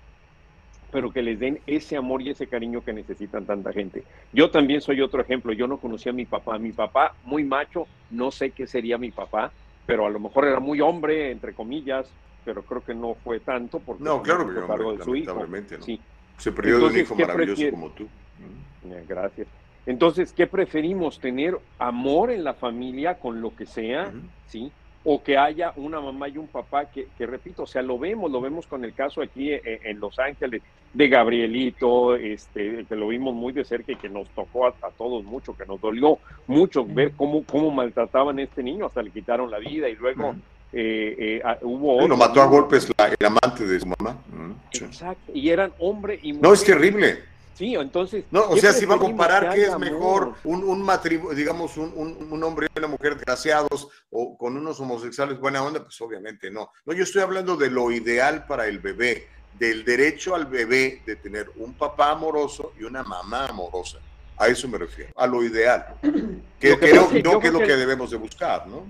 pero 0.91 1.11
que 1.11 1.21
les 1.21 1.39
den 1.39 1.59
ese 1.67 1.95
amor 1.95 2.23
y 2.23 2.31
ese 2.31 2.47
cariño 2.47 2.83
que 2.83 2.91
necesitan 2.91 3.45
tanta 3.45 3.71
gente. 3.71 4.03
Yo 4.31 4.49
también 4.49 4.81
soy 4.81 4.99
otro 4.99 5.21
ejemplo, 5.21 5.53
yo 5.53 5.67
no 5.67 5.77
conocía 5.77 6.11
a 6.11 6.15
mi 6.15 6.25
papá, 6.25 6.57
mi 6.57 6.71
papá 6.71 7.13
muy 7.25 7.43
macho, 7.43 7.85
no 8.09 8.31
sé 8.31 8.49
qué 8.49 8.65
sería 8.65 8.97
mi 8.97 9.11
papá, 9.11 9.51
pero 9.85 10.07
a 10.07 10.09
lo 10.09 10.19
mejor 10.19 10.45
era 10.45 10.59
muy 10.59 10.81
hombre, 10.81 11.29
entre 11.29 11.53
comillas, 11.53 12.09
pero 12.43 12.63
creo 12.63 12.83
que 12.83 12.95
no 12.95 13.13
fue 13.13 13.41
tanto 13.41 13.77
porque 13.77 14.03
No, 14.03 14.23
claro 14.23 14.51
que 14.51 14.57
hombre, 14.57 14.97
de 14.97 15.03
su 15.03 15.15
hijo. 15.15 15.45
Sí, 15.81 16.01
Se 16.39 16.51
perdió 16.51 16.79
de 16.79 16.85
un 16.85 16.97
hijo 16.97 17.15
¿qué 17.15 17.27
maravilloso 17.27 17.69
como 17.69 17.91
tú. 17.91 18.05
Mm. 18.39 19.07
gracias. 19.07 19.47
Entonces, 19.85 20.31
¿qué 20.33 20.47
preferimos? 20.47 21.19
¿Tener 21.19 21.57
amor 21.79 22.31
en 22.31 22.43
la 22.43 22.53
familia 22.53 23.15
con 23.19 23.41
lo 23.41 23.55
que 23.55 23.65
sea? 23.65 24.11
¿sí? 24.47 24.71
O 25.05 25.21
que 25.21 25.37
haya 25.37 25.73
una 25.75 25.99
mamá 25.99 26.29
y 26.29 26.37
un 26.37 26.47
papá 26.47 26.85
que, 26.85 27.07
que, 27.17 27.25
repito, 27.25 27.63
o 27.63 27.67
sea, 27.67 27.81
lo 27.81 27.99
vemos, 27.99 28.31
lo 28.31 28.39
vemos 28.39 28.65
con 28.67 28.85
el 28.85 28.93
caso 28.93 29.21
aquí 29.21 29.51
en, 29.51 29.61
en 29.83 29.99
Los 29.99 30.17
Ángeles 30.19 30.61
de 30.93 31.07
Gabrielito, 31.09 32.15
este, 32.15 32.85
que 32.87 32.95
lo 32.95 33.09
vimos 33.09 33.33
muy 33.33 33.51
de 33.51 33.65
cerca 33.65 33.91
y 33.91 33.95
que 33.97 34.07
nos 34.07 34.29
tocó 34.29 34.67
a, 34.67 34.69
a 34.69 34.91
todos 34.97 35.23
mucho, 35.25 35.57
que 35.57 35.65
nos 35.65 35.81
dolió 35.81 36.19
mucho 36.47 36.85
ver 36.85 37.11
cómo, 37.17 37.43
cómo 37.43 37.69
maltrataban 37.71 38.39
a 38.39 38.43
este 38.43 38.63
niño, 38.63 38.85
hasta 38.85 39.01
le 39.01 39.11
quitaron 39.11 39.51
la 39.51 39.59
vida 39.59 39.89
y 39.89 39.95
luego 39.95 40.35
eh, 40.71 41.15
eh, 41.19 41.41
ah, 41.43 41.57
hubo 41.61 41.97
Lo 41.97 42.03
otro 42.05 42.17
mató 42.17 42.41
a 42.41 42.45
golpes 42.45 42.89
la- 42.97 43.07
el 43.07 43.25
amante 43.25 43.65
de 43.65 43.79
su 43.79 43.87
mamá. 43.99 44.17
Mm, 44.31 44.51
sí. 44.71 44.85
Exacto, 44.85 45.31
y 45.33 45.49
eran 45.49 45.73
hombre 45.79 46.19
y 46.23 46.33
mujer. 46.33 46.43
No, 46.47 46.53
es 46.53 46.63
terrible. 46.63 47.19
Sí, 47.55 47.75
entonces. 47.75 48.25
No, 48.31 48.41
o 48.45 48.55
¿qué 48.55 48.61
sea, 48.61 48.73
si 48.73 48.85
va 48.85 48.95
a 48.95 48.99
comparar 48.99 49.53
Que 49.53 49.63
es 49.65 49.77
mejor 49.77 50.33
un, 50.43 50.63
un 50.63 50.81
matrimonio, 50.81 51.35
digamos, 51.35 51.77
un, 51.77 51.91
un- 51.95 52.27
un 52.31 52.43
hombre 52.43 52.67
y 52.73 52.79
una 52.79 52.87
mujer 52.87 53.15
desgraciados 53.15 53.87
o 54.09 54.35
con 54.37 54.57
unos 54.57 54.79
homosexuales 54.79 55.39
buena 55.39 55.63
onda, 55.63 55.83
pues 55.83 55.99
obviamente 56.01 56.49
no. 56.49 56.71
No, 56.85 56.93
yo 56.93 57.03
estoy 57.03 57.21
hablando 57.21 57.55
de 57.55 57.69
lo 57.69 57.91
ideal 57.91 58.45
para 58.47 58.65
el 58.67 58.79
bebé, 58.79 59.27
del 59.59 59.85
derecho 59.85 60.33
al 60.33 60.47
bebé 60.47 61.03
de 61.05 61.15
tener 61.15 61.51
un 61.57 61.73
papá 61.73 62.09
amoroso 62.11 62.73
y 62.79 62.83
una 62.85 63.03
mamá 63.03 63.45
amorosa. 63.47 63.99
A 64.37 64.47
eso 64.47 64.67
me 64.67 64.79
refiero, 64.79 65.11
a 65.15 65.27
lo 65.27 65.43
ideal. 65.43 65.95
Que 66.59 66.69
Lo 66.71 66.79
que 66.79 66.89
creo, 66.89 67.09
que 67.09 67.21
no 67.23 67.39
que 67.39 67.47
es 67.47 67.53
lo 67.53 67.59
que 67.59 67.65
que- 67.67 67.75
debemos 67.75 68.09
de 68.09 68.17
buscar, 68.17 68.65
¿no? 68.67 68.87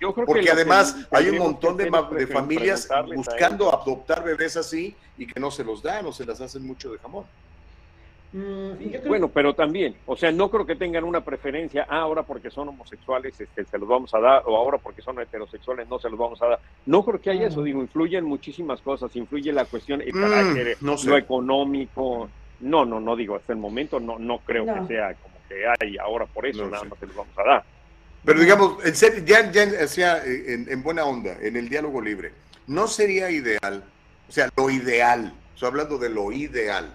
Yo 0.00 0.12
creo 0.14 0.26
que 0.26 0.30
Porque 0.32 0.44
que 0.46 0.50
además 0.52 0.94
hay 1.10 1.28
un 1.30 1.38
montón 1.38 1.76
de, 1.76 1.84
de 2.18 2.26
familias 2.26 2.86
buscando 3.14 3.72
adoptar 3.74 4.22
bebés 4.22 4.56
así 4.56 4.94
y 5.18 5.26
que 5.26 5.40
no 5.40 5.50
se 5.50 5.64
los 5.64 5.82
dan 5.82 6.04
o 6.06 6.12
se 6.12 6.24
las 6.26 6.40
hacen 6.40 6.64
mucho 6.66 6.92
de 6.92 6.98
jamón. 6.98 7.24
Mm, 8.36 9.08
Bueno, 9.08 9.30
pero 9.32 9.54
también, 9.54 9.96
o 10.04 10.14
sea, 10.14 10.30
no 10.30 10.50
creo 10.50 10.66
que 10.66 10.76
tengan 10.76 11.04
una 11.04 11.24
preferencia, 11.24 11.86
ah, 11.88 12.00
ahora 12.00 12.22
porque 12.22 12.50
son 12.50 12.68
homosexuales 12.68 13.40
este, 13.40 13.64
se 13.64 13.78
los 13.78 13.88
vamos 13.88 14.12
a 14.12 14.20
dar, 14.20 14.42
o 14.44 14.54
ahora 14.56 14.76
porque 14.76 15.00
son 15.00 15.18
heterosexuales 15.20 15.88
no 15.88 15.98
se 15.98 16.10
los 16.10 16.18
vamos 16.18 16.42
a 16.42 16.46
dar. 16.48 16.60
No 16.84 17.02
creo 17.02 17.18
que 17.18 17.30
haya 17.30 17.46
eso, 17.46 17.62
digo, 17.62 17.80
influyen 17.80 18.24
muchísimas 18.26 18.82
cosas, 18.82 19.14
influye 19.16 19.52
la 19.54 19.64
cuestión, 19.64 20.02
el 20.02 20.14
Mm, 20.14 20.20
carácter, 20.20 20.76
no 20.82 20.98
sé. 20.98 21.08
lo 21.08 21.16
económico. 21.16 22.30
No, 22.60 22.84
no, 22.84 23.00
no 23.00 23.16
digo, 23.16 23.36
hasta 23.36 23.54
el 23.54 23.58
momento 23.58 24.00
no, 24.00 24.18
no 24.18 24.40
creo 24.40 24.66
No. 24.66 24.74
que 24.82 24.94
sea 24.94 25.14
como 25.14 25.40
que 25.48 25.54
hay 25.80 25.96
ahora 25.96 26.26
por 26.26 26.46
eso, 26.46 26.64
No 26.64 26.70
nada 26.70 26.82
sé. 26.82 26.88
más 26.90 26.98
se 26.98 27.06
los 27.06 27.16
vamos 27.16 27.38
a 27.38 27.42
dar. 27.42 27.64
Pero 28.22 28.40
digamos, 28.40 28.84
en 28.84 28.94
serio, 28.96 29.22
ya, 29.24 29.50
ya 29.50 29.86
sea, 29.88 30.22
en, 30.24 30.66
en 30.70 30.82
buena 30.82 31.04
onda, 31.06 31.38
en 31.40 31.56
el 31.56 31.68
diálogo 31.70 32.02
libre, 32.02 32.34
¿no 32.66 32.86
sería 32.86 33.30
ideal, 33.30 33.84
o 34.28 34.32
sea, 34.32 34.48
lo 34.56 34.68
ideal, 34.68 35.32
estoy 35.54 35.68
hablando 35.68 35.96
de 35.96 36.10
lo 36.10 36.32
ideal, 36.32 36.94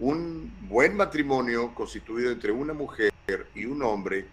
un 0.00 0.50
buen 0.68 0.96
matrimonio 0.96 1.74
constituido 1.74 2.30
entre 2.30 2.52
una 2.52 2.72
mujer 2.72 3.10
y 3.54 3.64
un 3.64 3.82
hombre 3.82 4.26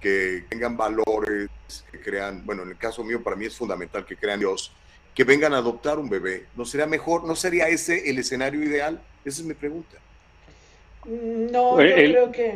que 0.00 0.44
tengan 0.50 0.76
valores, 0.76 1.48
que 1.90 2.00
crean, 2.00 2.44
bueno, 2.44 2.62
en 2.64 2.70
el 2.70 2.76
caso 2.78 3.04
mío 3.04 3.22
para 3.22 3.36
mí 3.36 3.46
es 3.46 3.56
fundamental 3.56 4.04
que 4.04 4.16
crean 4.16 4.40
Dios, 4.40 4.72
que 5.14 5.24
vengan 5.24 5.54
a 5.54 5.58
adoptar 5.58 5.98
un 5.98 6.08
bebé, 6.10 6.46
¿no 6.56 6.64
sería 6.64 6.86
mejor, 6.86 7.24
no 7.24 7.36
sería 7.36 7.68
ese 7.68 8.10
el 8.10 8.18
escenario 8.18 8.62
ideal? 8.62 9.00
Esa 9.24 9.42
es 9.42 9.46
mi 9.46 9.54
pregunta. 9.54 9.96
Mm, 11.04 11.52
No, 11.52 11.76
yo 11.76 11.94
el- 11.96 12.10
creo 12.12 12.32
que... 12.32 12.54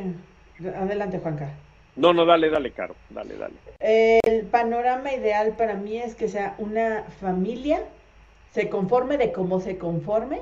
Adelante, 0.77 1.19
Juanca. 1.19 1.51
No, 1.97 2.13
no, 2.13 2.25
dale, 2.27 2.51
dale, 2.51 2.73
Caro, 2.73 2.95
dale, 3.11 3.35
dale. 3.37 3.55
El 3.81 4.47
panorama 4.47 5.13
ideal 5.15 5.55
para 5.57 5.75
mí 5.75 5.99
es 5.99 6.15
que 6.15 6.29
sea 6.29 6.55
una 6.59 7.05
familia, 7.21 7.83
se 8.53 8.69
conforme 8.69 9.19
de 9.19 9.33
cómo 9.33 9.61
se 9.61 9.79
conforme, 9.79 10.41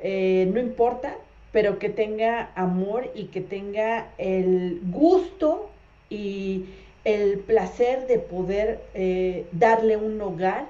eh, 0.00 0.48
no 0.52 0.60
importa, 0.60 1.16
pero 1.52 1.78
que 1.78 1.88
tenga 1.88 2.50
amor 2.54 3.10
y 3.14 3.24
que 3.24 3.40
tenga 3.40 4.08
el 4.18 4.80
gusto 4.90 5.70
y 6.08 6.66
el 7.04 7.38
placer 7.38 8.06
de 8.06 8.18
poder 8.18 8.80
eh, 8.94 9.46
darle 9.52 9.96
un 9.96 10.20
hogar, 10.20 10.66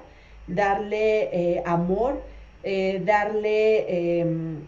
darle 0.47 1.29
eh, 1.31 1.63
amor, 1.65 2.21
eh, 2.63 3.01
darle, 3.05 4.19
em, 4.21 4.59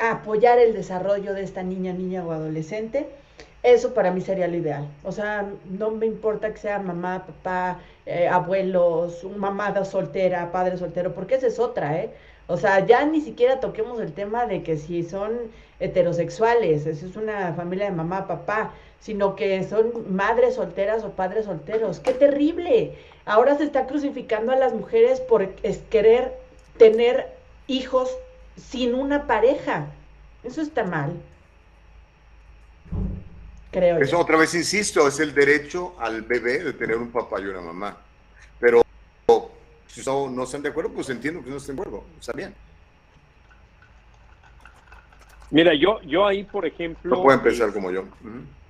apoyar 0.00 0.58
el 0.58 0.74
desarrollo 0.74 1.32
de 1.34 1.42
esta 1.42 1.62
niña, 1.62 1.92
niña 1.92 2.26
o 2.26 2.32
adolescente. 2.32 3.06
Eso 3.62 3.94
para 3.94 4.10
mí 4.10 4.20
sería 4.20 4.46
lo 4.48 4.56
ideal. 4.56 4.86
O 5.02 5.12
sea, 5.12 5.48
no 5.70 5.90
me 5.90 6.06
importa 6.06 6.52
que 6.52 6.58
sea 6.58 6.78
mamá, 6.78 7.26
papá, 7.26 7.80
abuelos, 8.30 9.24
mamá 9.36 9.84
soltera, 9.84 10.52
padre 10.52 10.76
soltero, 10.76 11.14
porque 11.14 11.34
esa 11.34 11.48
es 11.48 11.58
otra, 11.58 11.98
¿eh? 11.98 12.10
O 12.48 12.56
sea, 12.56 12.86
ya 12.86 13.04
ni 13.04 13.20
siquiera 13.20 13.60
toquemos 13.60 14.00
el 14.00 14.12
tema 14.12 14.46
de 14.46 14.62
que 14.62 14.76
si 14.76 15.02
son 15.02 15.32
heterosexuales, 15.80 16.86
eso 16.86 17.06
es 17.06 17.16
una 17.16 17.52
familia 17.54 17.86
de 17.86 17.96
mamá, 17.96 18.26
papá. 18.26 18.72
sino 19.00 19.36
que 19.36 19.62
son 19.64 20.14
madres 20.14 20.54
solteras 20.54 21.04
o 21.04 21.10
padres 21.10 21.44
solteros. 21.44 22.00
¡Qué 22.00 22.12
terrible! 22.12 22.96
Ahora 23.24 23.56
se 23.56 23.64
está 23.64 23.86
crucificando 23.86 24.52
a 24.52 24.56
las 24.56 24.72
mujeres 24.72 25.20
por 25.20 25.48
querer 25.90 26.32
tener 26.78 27.26
hijos 27.66 28.16
sin 28.56 28.94
una 28.94 29.26
pareja. 29.26 29.86
Eso 30.44 30.60
está 30.60 30.84
mal. 30.84 31.12
Creo. 33.70 33.98
Eso 33.98 34.18
otra 34.18 34.38
vez 34.38 34.54
insisto, 34.54 35.06
es 35.06 35.20
el 35.20 35.34
derecho 35.34 35.94
al 35.98 36.22
bebé 36.22 36.62
de 36.64 36.72
tener 36.72 36.96
un 36.96 37.10
papá 37.10 37.40
y 37.40 37.44
una 37.44 37.60
mamá. 37.60 37.96
Si 39.86 40.02
no, 40.04 40.42
están 40.42 40.62
de 40.62 40.68
acuerdo, 40.68 40.90
pues 40.90 41.08
entiendo 41.10 41.42
que 41.42 41.50
no 41.50 41.56
estén 41.56 41.76
de 41.76 41.82
acuerdo. 41.82 42.04
Está 42.18 42.32
bien. 42.32 42.54
Mira, 45.50 45.74
yo, 45.74 46.00
yo 46.02 46.26
ahí, 46.26 46.44
por 46.44 46.66
ejemplo. 46.66 47.16
No 47.16 47.22
pueden 47.22 47.40
pensar 47.40 47.72
como 47.72 47.90
yo. 47.90 48.04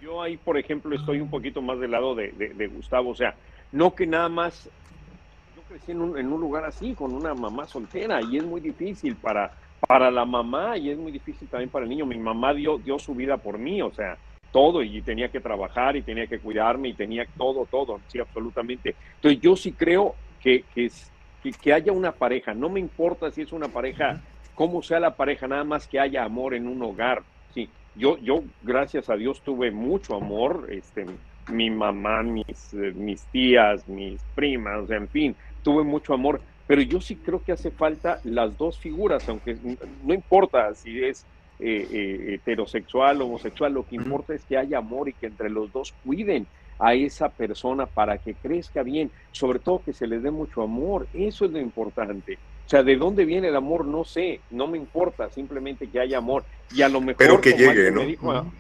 Yo 0.00 0.22
ahí, 0.22 0.36
por 0.36 0.58
ejemplo, 0.58 0.94
estoy 0.94 1.20
un 1.20 1.30
poquito 1.30 1.62
más 1.62 1.80
del 1.80 1.90
lado 1.90 2.14
de, 2.14 2.30
de, 2.32 2.66
Gustavo. 2.68 3.10
O 3.10 3.14
sea, 3.14 3.34
no 3.72 3.94
que 3.94 4.06
nada 4.06 4.28
más. 4.28 4.68
Yo 5.56 5.62
crecí 5.68 5.92
en 5.92 6.02
un, 6.02 6.18
en 6.18 6.32
un, 6.32 6.40
lugar 6.40 6.64
así, 6.64 6.94
con 6.94 7.12
una 7.12 7.34
mamá 7.34 7.66
soltera, 7.66 8.20
y 8.22 8.36
es 8.36 8.44
muy 8.44 8.60
difícil 8.60 9.16
para, 9.16 9.52
para 9.80 10.10
la 10.10 10.24
mamá 10.24 10.76
y 10.76 10.90
es 10.90 10.98
muy 10.98 11.12
difícil 11.12 11.48
también 11.48 11.70
para 11.70 11.84
el 11.84 11.88
niño. 11.88 12.06
Mi 12.06 12.18
mamá 12.18 12.52
dio, 12.52 12.78
dio 12.78 12.98
su 12.98 13.14
vida 13.14 13.36
por 13.38 13.58
mí, 13.58 13.80
o 13.80 13.92
sea, 13.92 14.16
todo, 14.52 14.82
y 14.82 15.02
tenía 15.02 15.28
que 15.30 15.40
trabajar 15.40 15.96
y 15.96 16.02
tenía 16.02 16.26
que 16.26 16.38
cuidarme 16.38 16.88
y 16.88 16.94
tenía 16.94 17.26
todo, 17.36 17.66
todo, 17.66 18.00
sí, 18.08 18.18
absolutamente. 18.18 18.94
Entonces, 19.16 19.40
yo 19.40 19.56
sí 19.56 19.72
creo 19.72 20.14
que, 20.42 20.64
que, 20.74 20.90
que 21.60 21.72
haya 21.72 21.92
una 21.92 22.12
pareja, 22.12 22.54
no 22.54 22.68
me 22.68 22.80
importa 22.80 23.30
si 23.30 23.42
es 23.42 23.52
una 23.52 23.68
pareja 23.68 24.20
cómo 24.54 24.82
sea 24.82 24.98
la 24.98 25.14
pareja, 25.14 25.46
nada 25.46 25.64
más 25.64 25.86
que 25.86 26.00
haya 26.00 26.24
amor 26.24 26.54
en 26.54 26.66
un 26.66 26.82
hogar. 26.82 27.22
Sí, 27.54 27.68
yo, 27.94 28.18
yo 28.18 28.42
gracias 28.62 29.08
a 29.10 29.16
Dios 29.16 29.42
tuve 29.42 29.70
mucho 29.70 30.16
amor, 30.16 30.66
este, 30.70 31.06
mi 31.48 31.70
mamá, 31.70 32.22
mis, 32.22 32.74
eh, 32.74 32.92
mis 32.94 33.22
tías, 33.24 33.86
mis 33.86 34.20
primas, 34.34 34.90
en 34.90 35.08
fin, 35.08 35.36
tuve 35.62 35.84
mucho 35.84 36.14
amor, 36.14 36.40
pero 36.66 36.82
yo 36.82 37.00
sí 37.00 37.16
creo 37.16 37.42
que 37.42 37.52
hace 37.52 37.70
falta 37.70 38.18
las 38.24 38.56
dos 38.56 38.78
figuras, 38.78 39.28
aunque 39.28 39.56
no 40.04 40.14
importa 40.14 40.74
si 40.74 41.04
es 41.04 41.24
eh, 41.60 41.86
eh, 41.90 42.34
heterosexual, 42.34 43.22
homosexual, 43.22 43.72
lo 43.72 43.86
que 43.86 43.96
importa 43.96 44.34
es 44.34 44.44
que 44.44 44.58
haya 44.58 44.78
amor 44.78 45.08
y 45.08 45.12
que 45.12 45.26
entre 45.26 45.48
los 45.48 45.72
dos 45.72 45.94
cuiden 46.04 46.46
a 46.78 46.94
esa 46.94 47.28
persona 47.28 47.86
para 47.86 48.18
que 48.18 48.34
crezca 48.34 48.82
bien, 48.82 49.10
sobre 49.32 49.58
todo 49.58 49.82
que 49.84 49.92
se 49.92 50.06
les 50.06 50.22
dé 50.22 50.30
mucho 50.30 50.62
amor, 50.62 51.06
eso 51.14 51.44
es 51.44 51.50
lo 51.50 51.60
importante. 51.60 52.38
O 52.66 52.68
sea, 52.68 52.82
¿de 52.82 52.96
dónde 52.96 53.24
viene 53.24 53.48
el 53.48 53.56
amor? 53.56 53.84
No 53.84 54.04
sé, 54.04 54.40
no 54.50 54.66
me 54.66 54.76
importa, 54.76 55.30
simplemente 55.30 55.88
que 55.88 56.00
haya 56.00 56.18
amor. 56.18 56.44
Y 56.74 56.82
a 56.82 56.88
lo 56.88 57.00
mejor... 57.00 57.18
Pero 57.18 57.40
que 57.40 57.52
llegue, 57.52 57.90
¿no? 57.90 58.52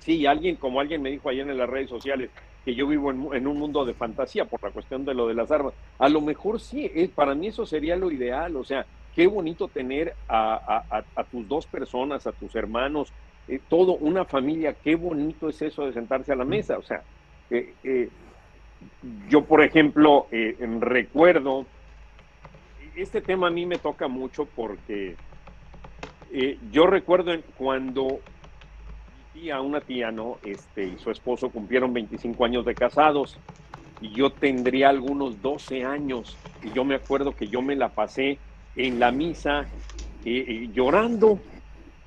Sí, 0.00 0.26
alguien, 0.26 0.56
como 0.56 0.80
alguien 0.80 1.02
me 1.02 1.10
dijo 1.10 1.28
ayer 1.28 1.48
en 1.48 1.58
las 1.58 1.68
redes 1.68 1.88
sociales, 1.88 2.30
que 2.64 2.74
yo 2.74 2.88
vivo 2.88 3.12
en, 3.12 3.46
un 3.46 3.58
mundo 3.58 3.84
de 3.84 3.94
fantasía 3.94 4.44
por 4.44 4.60
la 4.60 4.70
cuestión 4.70 5.04
de 5.04 5.14
lo 5.14 5.28
de 5.28 5.34
las 5.34 5.52
armas. 5.52 5.72
A 6.00 6.08
lo 6.08 6.20
mejor 6.20 6.60
sí, 6.60 6.90
es, 6.92 7.10
para 7.10 7.34
mí 7.34 7.46
eso 7.46 7.64
sería 7.64 7.94
lo 7.94 8.10
ideal, 8.10 8.56
o 8.56 8.64
sea, 8.64 8.84
qué 9.14 9.28
bonito 9.28 9.68
tener 9.68 10.14
a, 10.28 11.04
tus 11.30 11.48
dos 11.48 11.66
personas, 11.66 12.26
a 12.26 12.32
tus 12.32 12.56
hermanos, 12.56 13.12
eh, 13.48 13.60
todo, 13.68 13.96
una 13.96 14.24
familia, 14.24 14.74
qué 14.74 14.96
bonito 14.96 15.48
es 15.48 15.60
eso 15.62 15.86
de 15.86 15.92
sentarse 15.92 16.32
a 16.32 16.36
la 16.36 16.44
mesa, 16.44 16.78
o 16.78 16.82
sea, 16.82 17.02
eh, 17.50 17.74
eh, 17.82 18.08
yo 19.28 19.44
por 19.44 19.62
ejemplo 19.62 20.26
recuerdo 20.80 21.64
este 22.96 23.20
tema 23.20 23.48
a 23.48 23.50
mí 23.50 23.66
me 23.66 23.78
toca 23.78 24.08
mucho 24.08 24.46
porque 24.46 25.16
eh, 26.32 26.58
yo 26.72 26.86
recuerdo 26.86 27.32
cuando 27.56 28.20
mi 29.34 29.40
tía, 29.40 29.60
una 29.60 29.80
tía, 29.80 30.10
¿no? 30.10 30.38
Este, 30.42 30.84
y 30.84 30.98
su 30.98 31.10
esposo 31.10 31.50
cumplieron 31.50 31.92
25 31.92 32.44
años 32.44 32.64
de 32.64 32.74
casados 32.74 33.38
y 34.00 34.12
yo 34.14 34.32
tendría 34.32 34.88
algunos 34.88 35.40
12 35.40 35.84
años 35.84 36.36
y 36.62 36.72
yo 36.72 36.84
me 36.84 36.94
acuerdo 36.94 37.32
que 37.32 37.48
yo 37.48 37.62
me 37.62 37.76
la 37.76 37.90
pasé 37.90 38.38
en 38.74 38.98
la 38.98 39.12
misa 39.12 39.66
eh, 40.24 40.44
eh, 40.48 40.68
llorando. 40.72 41.38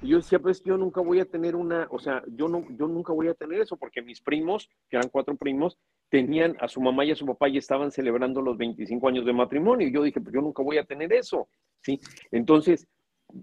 Y 0.01 0.09
yo 0.09 0.17
decía, 0.17 0.39
pues 0.39 0.63
yo 0.63 0.77
nunca 0.77 1.01
voy 1.01 1.19
a 1.19 1.25
tener 1.25 1.55
una, 1.55 1.87
o 1.91 1.99
sea, 1.99 2.23
yo, 2.27 2.47
no, 2.47 2.65
yo 2.77 2.87
nunca 2.87 3.11
voy 3.11 3.27
a 3.27 3.33
tener 3.33 3.59
eso 3.61 3.75
porque 3.75 4.01
mis 4.01 4.21
primos, 4.21 4.69
que 4.89 4.95
eran 4.95 5.09
cuatro 5.09 5.35
primos, 5.35 5.77
tenían 6.09 6.55
a 6.59 6.67
su 6.67 6.81
mamá 6.81 7.03
y 7.05 7.11
a 7.11 7.15
su 7.15 7.25
papá 7.25 7.49
y 7.49 7.57
estaban 7.57 7.91
celebrando 7.91 8.41
los 8.41 8.57
25 8.57 9.07
años 9.07 9.25
de 9.25 9.33
matrimonio. 9.33 9.87
Y 9.87 9.93
yo 9.93 10.03
dije, 10.03 10.21
pues 10.21 10.33
yo 10.33 10.41
nunca 10.41 10.63
voy 10.63 10.77
a 10.77 10.85
tener 10.85 11.11
eso, 11.11 11.49
¿sí? 11.81 11.99
Entonces, 12.31 12.87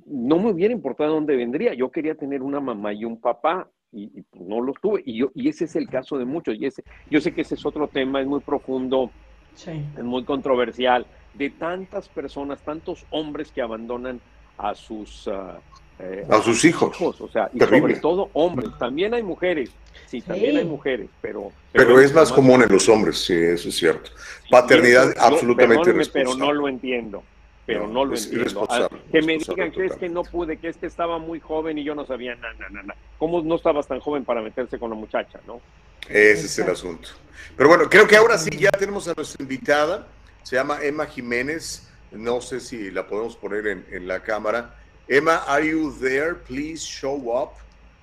no 0.07 0.39
me 0.39 0.51
hubiera 0.51 0.73
importado 0.73 1.15
dónde 1.15 1.37
vendría. 1.37 1.75
Yo 1.75 1.91
quería 1.91 2.15
tener 2.15 2.43
una 2.43 2.59
mamá 2.59 2.93
y 2.93 3.05
un 3.05 3.21
papá 3.21 3.71
y, 3.93 4.23
pues, 4.23 4.43
no 4.43 4.61
los 4.61 4.77
tuve. 4.81 5.03
Y, 5.05 5.19
yo, 5.19 5.31
y 5.35 5.49
ese 5.49 5.65
es 5.65 5.77
el 5.77 5.89
caso 5.89 6.19
de 6.19 6.25
muchos. 6.25 6.57
Y 6.57 6.67
ese, 6.67 6.83
yo 7.11 7.21
sé 7.21 7.33
que 7.35 7.43
ese 7.43 7.55
es 7.55 7.67
otro 7.67 7.87
tema, 7.87 8.21
es 8.21 8.27
muy 8.27 8.41
profundo, 8.41 9.11
es 9.55 10.05
muy 10.05 10.25
controversial, 10.25 11.07
de 11.35 11.51
tantas 11.51 12.09
personas, 12.09 12.63
tantos 12.63 13.07
hombres 13.11 13.53
que 13.53 13.61
abandonan 13.61 14.21
a 14.57 14.75
sus... 14.75 15.29
Ah, 15.29 15.61
eh, 15.99 16.27
a 16.29 16.43
sus 16.43 16.65
hijos. 16.65 17.01
O 17.01 17.29
sea, 17.29 17.51
y 17.53 17.59
sobre 17.59 17.95
todo 17.97 18.29
hombres. 18.35 18.71
También 18.79 19.15
hay 19.15 19.23
mujeres, 19.23 19.71
sí, 20.07 20.21
también 20.21 20.57
hay 20.59 20.65
mujeres, 20.65 21.09
pero... 21.21 21.53
Pero, 21.73 22.01
es 22.01 22.13
más 22.13 22.33
común 22.33 22.63
en 22.63 22.71
los 22.71 22.89
hombres, 22.89 23.19
sí, 23.19 23.35
eso 23.35 23.69
es 23.69 23.77
cierto. 23.77 24.11
Paternidad 24.51 25.15
absolutamente 25.19 25.93
Pero 26.13 26.35
no 26.35 26.53
lo 26.53 26.69
entiendo, 26.69 27.23
pero 27.65 27.87
no, 27.87 28.05
lo 28.05 28.15
entiendo. 28.15 28.67
Ah, 28.69 28.89
que 29.11 29.23
me 29.23 29.39
digan 29.39 29.73
que 29.73 29.87
es 29.87 29.97
que 29.97 30.09
no 30.09 30.23
pude, 30.23 30.59
que 30.59 30.69
es 30.69 30.77
que 30.77 30.87
estaba 30.87 31.19
muy 31.19 31.41
joven 31.41 31.79
y 31.79 31.85
yo 31.85 31.95
no 31.95 32.07
sabía 32.07 32.35
nada, 32.37 32.55
nada, 32.59 32.83
nada. 32.83 32.97
¿Cómo 33.19 33.43
no 33.43 33.57
estabas 33.57 33.89
tan 33.89 34.01
joven 34.01 34.25
para 34.25 34.43
meterse 34.43 34.79
con 34.79 34.91
la 34.91 34.97
muchacha, 34.97 35.41
no? 35.47 35.61
Ese 36.09 36.47
es 36.47 36.59
el 36.59 36.71
asunto. 36.71 37.09
Pero 37.57 37.69
bueno, 37.69 37.89
creo 37.89 38.07
que 38.07 38.17
ahora 38.17 38.39
sí 38.39 38.51
ya 38.57 38.71
tenemos 38.71 39.09
a 39.09 39.15
nuestra 39.15 39.43
invitada, 39.43 40.07
se 40.43 40.57
llama 40.57 40.79
Emma 40.83 41.07
Jiménez, 41.07 41.89
no 42.13 42.41
sé 42.41 42.61
si 42.61 42.91
la 42.91 43.07
podemos 43.07 43.35
poner 43.37 43.67
en, 43.67 43.87
en 43.91 44.07
la 44.07 44.23
cámara. 44.23 44.77
Emma, 45.09 45.45
are 45.47 45.63
you 45.63 45.93
there? 46.01 46.35
Please 46.35 46.85
show 46.85 47.31
up. 47.31 47.55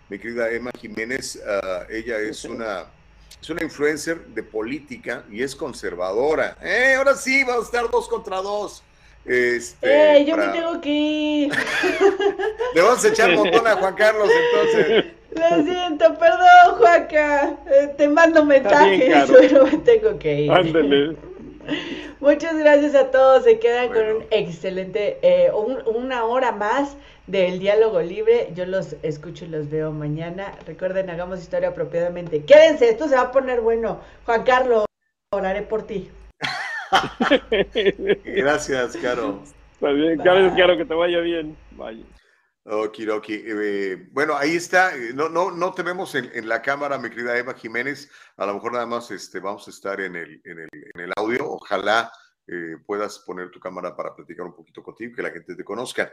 Mi 0.10 0.18
querida 0.18 0.50
Emma 0.50 0.72
Jiménez, 0.80 1.36
uh, 1.36 1.84
ella 1.90 2.18
es 2.20 2.46
una, 2.46 2.86
es 3.42 3.50
una 3.50 3.62
influencer 3.62 4.26
de 4.28 4.42
política 4.42 5.26
y 5.30 5.44
es 5.44 5.54
conservadora. 5.54 6.56
Eh, 6.62 6.96
ahora 6.98 7.16
sí, 7.16 7.44
vamos 7.44 7.64
a 7.64 7.66
estar 7.66 7.92
dos 7.92 8.08
contra 8.08 8.38
dos. 8.38 8.84
Este, 9.26 10.18
eh, 10.18 10.26
yo 10.26 10.38
me 10.38 10.48
tengo 10.48 10.80
que 10.80 10.90
ir. 10.90 11.54
Le 12.74 12.82
vamos 12.82 13.04
a 13.04 13.08
echar 13.10 13.36
botón 13.36 13.68
a 13.68 13.76
Juan 13.76 13.96
Carlos 13.96 14.30
entonces. 14.30 15.06
Lo 15.32 15.64
siento, 15.64 16.18
perdón, 16.18 16.78
Juanca. 16.78 17.58
Eh, 17.70 17.94
te 17.98 18.08
mando 18.08 18.46
mensajes, 18.46 19.30
pero 19.40 19.66
me 19.66 19.78
tengo 19.80 20.18
que 20.20 20.42
ir. 20.42 20.52
Ándale. 20.52 21.33
Muchas 22.20 22.58
gracias 22.58 22.96
a 22.96 23.12
todos. 23.12 23.44
Se 23.44 23.60
quedan 23.60 23.90
con 23.90 24.06
un 24.08 24.26
excelente, 24.32 25.20
eh, 25.22 25.52
una 25.86 26.26
hora 26.26 26.52
más 26.52 26.98
del 27.28 27.60
diálogo 27.60 28.02
libre. 28.02 28.50
Yo 28.56 28.66
los 28.66 28.96
escucho 29.04 29.46
y 29.46 29.50
los 29.50 29.70
veo 29.70 29.92
mañana. 29.92 30.54
Recuerden, 30.66 31.10
hagamos 31.10 31.40
historia 31.40 31.70
apropiadamente. 31.70 32.44
Quédense, 32.44 32.90
esto 32.90 33.08
se 33.08 33.16
va 33.16 33.22
a 33.22 33.32
poner 33.32 33.62
bueno. 33.62 34.00
Juan 34.26 34.44
Carlos, 34.44 34.86
oraré 35.32 35.62
por 35.62 35.84
ti. 35.84 36.10
gracias, 38.26 38.98
Caro. 38.98 39.42
Está 39.74 39.90
bien, 39.90 40.18
Caro, 40.20 40.78
que 40.78 40.86
te 40.86 40.94
vaya 40.94 41.20
bien. 41.20 41.58
Vaya. 41.72 42.04
Okidoki. 42.66 43.44
Eh, 43.46 44.08
bueno, 44.12 44.36
ahí 44.36 44.56
está. 44.56 44.96
Eh, 44.96 45.14
no, 45.14 45.30
no, 45.30 45.52
no 45.52 45.74
tenemos 45.74 46.16
en, 46.16 46.32
en, 46.34 46.48
la 46.48 46.62
cámara, 46.62 46.98
mi 46.98 47.10
querida 47.10 47.38
Eva 47.38 47.54
Jiménez. 47.54 48.10
A 48.38 48.46
lo 48.46 48.54
mejor 48.56 48.74
nada 48.74 48.86
más 48.86 49.12
este, 49.12 49.40
vamos 49.40 49.68
a 49.68 49.72
estar 49.72 50.00
en 50.00 50.16
el, 50.16 50.42
en 50.46 50.60
el, 50.60 50.70
en 50.94 51.02
el 51.02 51.12
audio. 51.18 51.50
Ojalá 51.50 52.12
eh, 52.48 52.78
puedas 52.86 53.20
poner 53.20 53.52
tu 53.52 53.60
cámara 53.60 53.96
para 53.96 54.16
platicar 54.16 54.46
un 54.46 54.56
poquito 54.56 54.82
contigo, 54.82 55.16
que 55.16 55.24
la 55.24 55.32
gente 55.32 55.56
te 55.56 55.64
conozca. 55.64 56.12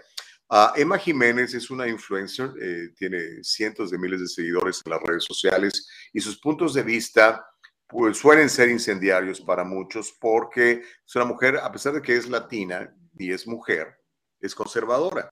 Uh, 0.48 0.76
Emma 0.76 0.98
Jiménez 0.98 1.54
es 1.54 1.70
una 1.70 1.86
influencer, 1.86 2.50
tiene 2.96 3.44
cientos 3.44 3.90
de 3.90 3.98
miles 3.98 4.20
de 4.20 4.26
seguidores 4.26 4.82
en 4.84 4.90
las 4.90 5.00
redes 5.02 5.24
sociales 5.24 5.88
y 6.12 6.20
sus 6.20 6.40
puntos 6.40 6.74
de 6.74 6.82
vista 6.82 7.46
pues, 7.86 8.18
suelen 8.18 8.50
ser 8.50 8.68
incendiarios 8.68 9.40
para 9.40 9.62
muchos 9.62 10.12
porque 10.20 10.82
es 11.06 11.16
una 11.16 11.24
mujer, 11.24 11.56
a 11.58 11.70
pesar 11.70 11.92
de 11.92 12.02
que 12.02 12.16
es 12.16 12.28
latina 12.28 12.92
y 13.16 13.32
es 13.32 13.46
mujer, 13.46 13.96
es 14.40 14.56
conservadora. 14.56 15.30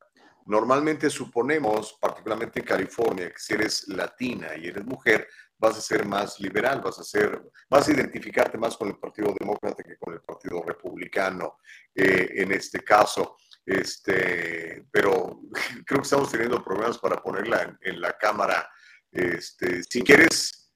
Normalmente 0.49 1.11
suponemos, 1.11 1.99
particularmente 2.01 2.61
en 2.61 2.65
California, 2.65 3.31
que 3.31 3.39
si 3.39 3.53
eres 3.53 3.87
latina 3.89 4.57
y 4.57 4.69
eres 4.69 4.83
mujer, 4.87 5.29
vas 5.59 5.77
a 5.77 5.83
ser 5.83 6.07
más 6.07 6.41
liberal, 6.41 6.81
vas 6.81 6.99
a 6.99 7.05
ser, 7.05 7.51
vas 7.69 7.87
a 7.87 7.93
identificarte 7.93 8.57
más 8.57 8.75
con 8.75 8.89
el 8.89 8.97
Partido 8.97 9.35
Demócrata 9.39 9.83
que 9.83 9.99
con 9.99 10.15
el 10.15 10.23
Partido 10.23 10.63
Republicano 10.63 11.59
eh, 11.95 12.31
en 12.37 12.53
este 12.53 12.81
caso. 12.81 13.37
Este, 13.63 14.87
pero 14.91 15.43
creo 15.85 16.01
que 16.01 16.05
estamos 16.05 16.31
teniendo 16.31 16.65
problemas 16.65 16.97
para 16.97 17.23
ponerla 17.23 17.77
en, 17.83 18.01
la 18.01 18.17
cámara. 18.17 18.71
Este, 19.13 19.83
si 19.83 20.03
quieres, 20.03 20.73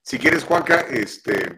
si 0.00 0.18
quieres, 0.18 0.42
Juanca, 0.42 0.86
este, 0.88 1.54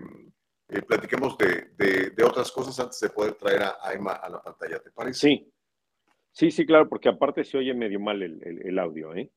eh, 0.71 0.83
platiquemos 0.83 1.39
de, 1.39 1.71
de, 1.77 2.25
otras 2.25 2.51
cosas 2.51 2.81
antes 2.81 2.99
de 2.99 3.11
poder 3.11 3.35
traer 3.35 3.63
a, 3.63 3.77
a 3.81 3.93
Emma 3.93 4.15
a 4.15 4.29
la 4.29 4.43
pantalla, 4.43 4.81
¿te 4.81 4.91
parece? 4.91 5.21
Sí, 5.21 5.54
Sí, 6.35 6.51
sí, 6.51 6.67
claro, 6.67 6.89
porque 6.89 7.09
aparte 7.09 7.45
se 7.45 7.57
oye 7.57 7.73
medio 7.75 8.01
mal 8.01 8.21
el, 8.21 8.79
audio, 8.81 9.15
¿eh? 9.15 9.31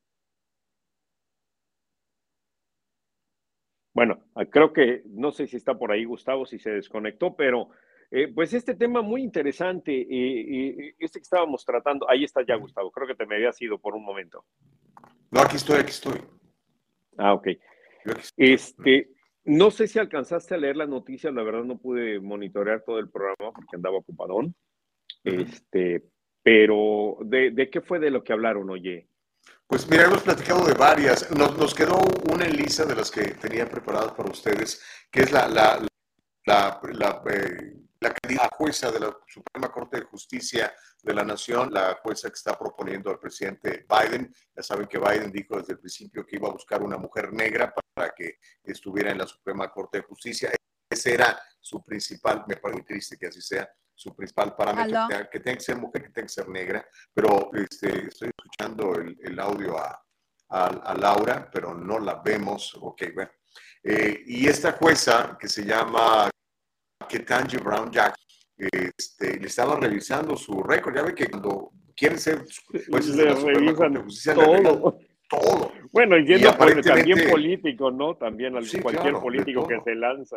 Bueno, 3.94 4.24
ah, 4.34 4.44
creo 4.46 4.72
que 4.72 5.02
no 5.06 5.30
sé 5.30 5.46
si 5.46 5.56
está 5.56 5.78
por 5.78 5.92
ahí 5.92 6.04
Gustavo, 6.04 6.44
si 6.44 6.58
se 6.58 6.70
desconectó, 6.70 7.36
pero 7.36 7.68
eh, 8.10 8.32
pues 8.34 8.52
este 8.52 8.74
tema 8.74 9.00
muy 9.00 9.22
interesante, 9.22 9.92
eh, 9.92 10.94
este 10.98 11.20
que 11.20 11.22
estábamos 11.22 11.64
tratando, 11.64 12.08
ahí 12.10 12.24
está 12.24 12.44
ya 12.44 12.56
Gustavo, 12.56 12.90
creo 12.90 13.06
que 13.06 13.14
te 13.14 13.26
me 13.26 13.36
habías 13.36 13.62
ido 13.62 13.78
por 13.78 13.94
un 13.94 14.04
momento. 14.04 14.44
No, 15.30 15.40
aquí 15.40 15.54
estoy, 15.54 15.76
aquí 15.78 15.90
estoy. 15.90 16.18
Ah, 17.16 17.32
ok. 17.32 17.46
Este, 18.36 19.10
no 19.44 19.70
sé 19.70 19.86
si 19.86 20.00
alcanzaste 20.00 20.56
a 20.56 20.58
leer 20.58 20.76
las 20.76 20.88
noticias, 20.88 21.32
la 21.32 21.44
verdad 21.44 21.62
no 21.62 21.78
pude 21.78 22.18
monitorear 22.18 22.82
todo 22.82 22.98
el 22.98 23.08
programa 23.08 23.52
porque 23.52 23.76
andaba 23.76 23.98
ocupadón. 23.98 24.52
Este, 25.22 26.02
pero 26.48 27.18
¿de, 27.20 27.50
¿de, 27.50 27.68
qué 27.68 27.82
fue 27.82 27.98
de 27.98 28.10
lo 28.10 28.24
que 28.24 28.32
hablaron, 28.32 28.70
oye? 28.70 29.06
Pues 29.66 29.86
mira, 29.86 30.04
hemos 30.04 30.22
platicado 30.22 30.64
de 30.64 30.72
varias. 30.72 31.30
Nos, 31.30 31.58
nos 31.58 31.74
quedó 31.74 32.00
una 32.32 32.46
en 32.46 32.56
lista 32.56 32.86
de 32.86 32.96
las 32.96 33.10
que 33.10 33.34
tenía 33.34 33.68
preparadas 33.68 34.12
para 34.12 34.30
ustedes, 34.30 34.82
que 35.10 35.20
es 35.20 35.30
la, 35.30 35.46
la, 35.46 35.86
la, 36.46 36.80
la, 36.90 37.22
eh, 37.30 37.74
la 38.00 38.48
jueza 38.50 38.90
de 38.90 38.98
la 38.98 39.14
Suprema 39.26 39.70
Corte 39.70 39.98
de 39.98 40.06
Justicia 40.06 40.72
de 41.02 41.12
la 41.12 41.22
Nación, 41.22 41.70
la 41.70 41.98
jueza 42.02 42.30
que 42.30 42.36
está 42.36 42.58
proponiendo 42.58 43.10
al 43.10 43.18
presidente 43.18 43.84
Biden. 43.86 44.34
Ya 44.56 44.62
saben 44.62 44.86
que 44.86 44.98
Biden 44.98 45.30
dijo 45.30 45.58
desde 45.58 45.74
el 45.74 45.80
principio 45.80 46.24
que 46.24 46.36
iba 46.36 46.48
a 46.48 46.52
buscar 46.52 46.82
una 46.82 46.96
mujer 46.96 47.30
negra 47.30 47.74
para 47.92 48.14
que 48.16 48.38
estuviera 48.64 49.10
en 49.10 49.18
la 49.18 49.26
Suprema 49.26 49.70
Corte 49.70 49.98
de 49.98 50.04
Justicia. 50.04 50.50
Ese 50.88 51.12
era 51.12 51.38
su 51.60 51.84
principal, 51.84 52.44
me 52.48 52.56
parece 52.56 52.84
triste 52.84 53.18
que 53.18 53.26
así 53.26 53.42
sea, 53.42 53.68
su 53.98 54.14
principal 54.14 54.54
parámetro, 54.54 55.08
que 55.30 55.40
tenga, 55.40 55.56
que 55.56 55.64
ser 55.64 55.76
mujer, 55.76 56.02
que 56.04 56.10
tenga 56.10 56.26
que 56.26 56.32
ser 56.32 56.48
negra. 56.48 56.86
Pero 57.12 57.50
este, 57.52 58.06
estoy 58.06 58.30
escuchando 58.30 58.94
el, 58.94 59.40
audio 59.40 59.76
a, 59.76 60.00
a, 60.50 60.94
Laura, 60.94 61.50
pero 61.52 61.74
no 61.74 61.98
la 61.98 62.22
vemos. 62.24 62.78
Ok, 62.80 63.02
bueno. 63.12 63.30
Eh, 63.82 64.22
y 64.24 64.46
esta 64.46 64.72
jueza 64.72 65.36
que 65.38 65.48
se 65.48 65.64
llama 65.64 66.30
Ketanji 67.08 67.56
Brown 67.56 67.90
Jack, 67.90 68.14
este, 68.56 69.40
le 69.40 69.48
estaba 69.48 69.74
revisando 69.80 70.36
su 70.36 70.62
récord. 70.62 70.94
Ya 70.94 71.02
ve 71.02 71.14
que 71.14 71.28
cuando 71.28 71.72
quieren 71.96 72.20
ser 72.20 72.44
jueces 72.88 73.16
de 73.16 73.24
la 73.24 73.34
Suprema 73.34 73.88
de 73.88 73.98
Justicia, 74.00 74.34
todo. 74.34 74.96
todo. 75.28 75.72
Bueno, 75.90 76.16
y, 76.18 76.34
y 76.34 76.40
también 76.82 77.28
político, 77.28 77.90
¿no? 77.90 78.16
También 78.16 78.54
cualquier 78.80 79.14
político 79.14 79.66
que 79.66 79.80
se 79.80 79.96
lanza. 79.96 80.36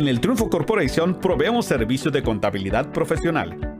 En 0.00 0.08
el 0.08 0.18
Triunfo 0.18 0.48
Corporation 0.48 1.20
proveemos 1.20 1.66
servicios 1.66 2.10
de 2.10 2.22
contabilidad 2.22 2.90
profesional 2.90 3.79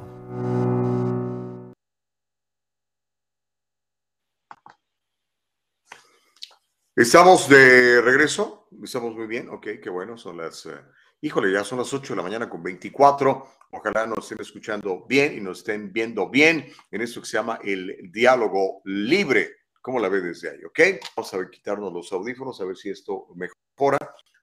Estamos 7.01 7.49
de 7.49 7.99
regreso, 7.99 8.67
estamos 8.83 9.15
muy 9.15 9.25
bien, 9.25 9.49
ok, 9.49 9.67
qué 9.81 9.89
bueno, 9.89 10.19
son 10.19 10.37
las, 10.37 10.67
eh, 10.67 10.79
híjole, 11.21 11.51
ya 11.51 11.63
son 11.63 11.79
las 11.79 11.91
8 11.91 12.13
de 12.13 12.17
la 12.17 12.21
mañana 12.21 12.47
con 12.47 12.61
24, 12.61 13.47
ojalá 13.71 14.05
nos 14.05 14.19
estén 14.19 14.37
escuchando 14.39 15.07
bien 15.09 15.35
y 15.35 15.41
nos 15.41 15.57
estén 15.57 15.91
viendo 15.91 16.29
bien 16.29 16.71
en 16.91 17.01
esto 17.01 17.19
que 17.19 17.27
se 17.27 17.37
llama 17.37 17.59
el 17.63 18.11
diálogo 18.11 18.83
libre, 18.85 19.49
¿cómo 19.81 19.99
la 19.99 20.09
ve 20.09 20.21
desde 20.21 20.51
ahí, 20.51 20.63
ok? 20.63 20.79
Vamos 21.15 21.33
a 21.33 21.37
ver, 21.37 21.49
quitarnos 21.49 21.91
los 21.91 22.13
audífonos, 22.13 22.61
a 22.61 22.65
ver 22.65 22.77
si 22.77 22.91
esto 22.91 23.29
mejora 23.33 23.97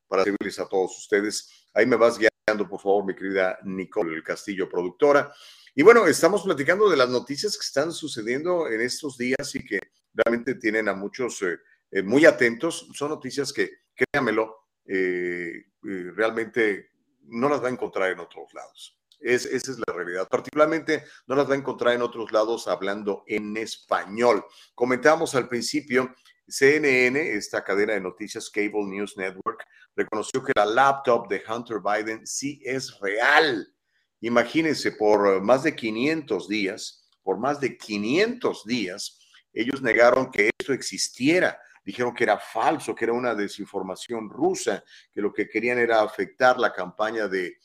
para 0.08 0.24
servirles 0.24 0.58
a 0.58 0.68
todos 0.68 0.98
ustedes. 0.98 1.68
Ahí 1.74 1.86
me 1.86 1.94
vas 1.94 2.18
guiando, 2.18 2.68
por 2.68 2.80
favor, 2.80 3.04
mi 3.04 3.14
querida 3.14 3.56
Nicole 3.62 4.20
Castillo, 4.24 4.68
productora. 4.68 5.32
Y 5.76 5.84
bueno, 5.84 6.08
estamos 6.08 6.42
platicando 6.42 6.90
de 6.90 6.96
las 6.96 7.08
noticias 7.08 7.56
que 7.56 7.64
están 7.64 7.92
sucediendo 7.92 8.68
en 8.68 8.80
estos 8.80 9.16
días 9.16 9.54
y 9.54 9.64
que 9.64 9.78
realmente 10.12 10.56
tienen 10.56 10.88
a 10.88 10.94
muchos... 10.94 11.40
Eh, 11.42 11.56
eh, 11.90 12.02
muy 12.02 12.24
atentos. 12.26 12.88
Son 12.94 13.08
noticias 13.08 13.52
que, 13.52 13.70
créanmelo, 13.94 14.68
eh, 14.84 15.52
eh, 15.88 16.10
realmente 16.14 16.90
no 17.24 17.48
las 17.48 17.62
va 17.62 17.68
a 17.68 17.72
encontrar 17.72 18.10
en 18.10 18.20
otros 18.20 18.52
lados. 18.54 18.98
Es, 19.20 19.46
esa 19.46 19.72
es 19.72 19.78
la 19.86 19.92
realidad. 19.92 20.28
Particularmente 20.28 21.04
no 21.26 21.34
las 21.34 21.48
va 21.48 21.54
a 21.54 21.58
encontrar 21.58 21.94
en 21.94 22.02
otros 22.02 22.30
lados 22.30 22.68
hablando 22.68 23.24
en 23.26 23.56
español. 23.56 24.44
Comentábamos 24.74 25.34
al 25.34 25.48
principio, 25.48 26.14
CNN, 26.46 27.32
esta 27.32 27.62
cadena 27.64 27.94
de 27.94 28.00
noticias 28.00 28.48
Cable 28.48 28.86
News 28.86 29.16
Network, 29.16 29.66
reconoció 29.94 30.42
que 30.42 30.52
la 30.54 30.64
laptop 30.64 31.28
de 31.28 31.42
Hunter 31.46 31.78
Biden 31.80 32.26
sí 32.26 32.62
es 32.64 32.98
real. 33.00 33.74
Imagínense, 34.20 34.92
por 34.92 35.42
más 35.42 35.62
de 35.64 35.76
500 35.76 36.48
días, 36.48 37.08
por 37.22 37.38
más 37.38 37.60
de 37.60 37.76
500 37.76 38.64
días, 38.64 39.18
ellos 39.52 39.82
negaron 39.82 40.30
que 40.30 40.50
esto 40.58 40.72
existiera 40.72 41.58
dijeron 41.88 42.12
que 42.12 42.24
era 42.24 42.38
falso, 42.38 42.94
que 42.94 43.06
era 43.06 43.14
una 43.14 43.34
desinformación 43.34 44.28
rusa, 44.28 44.84
que 45.10 45.22
lo 45.22 45.32
que 45.32 45.48
querían 45.48 45.78
era 45.78 46.02
afectar 46.02 46.58
la 46.58 46.70
campaña 46.70 47.28
de, 47.28 47.56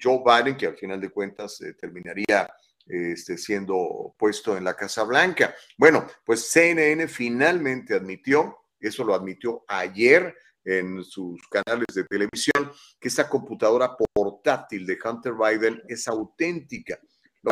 Joe 0.00 0.22
Biden, 0.24 0.56
que 0.56 0.68
al 0.68 0.76
final 0.76 1.00
de 1.00 1.10
cuentas 1.10 1.60
eh, 1.60 1.74
terminaría 1.74 2.48
este, 2.86 3.36
siendo 3.36 4.14
puesto 4.16 4.56
en 4.56 4.62
la 4.62 4.76
Casa 4.76 5.02
Blanca. 5.02 5.56
Bueno, 5.76 6.06
pues 6.24 6.48
CNN 6.52 7.08
finalmente 7.08 7.94
admitió, 7.94 8.58
eso 8.78 9.02
lo 9.02 9.12
admitió 9.12 9.64
ayer 9.66 10.32
en 10.64 11.02
sus 11.02 11.40
canales 11.48 11.88
de 11.96 12.04
televisión, 12.04 12.70
que 13.00 13.08
esta 13.08 13.28
computadora 13.28 13.96
portátil 13.96 14.86
de 14.86 14.96
Hunter 15.04 15.32
Biden 15.34 15.82
es 15.88 16.06
auténtica. 16.06 16.96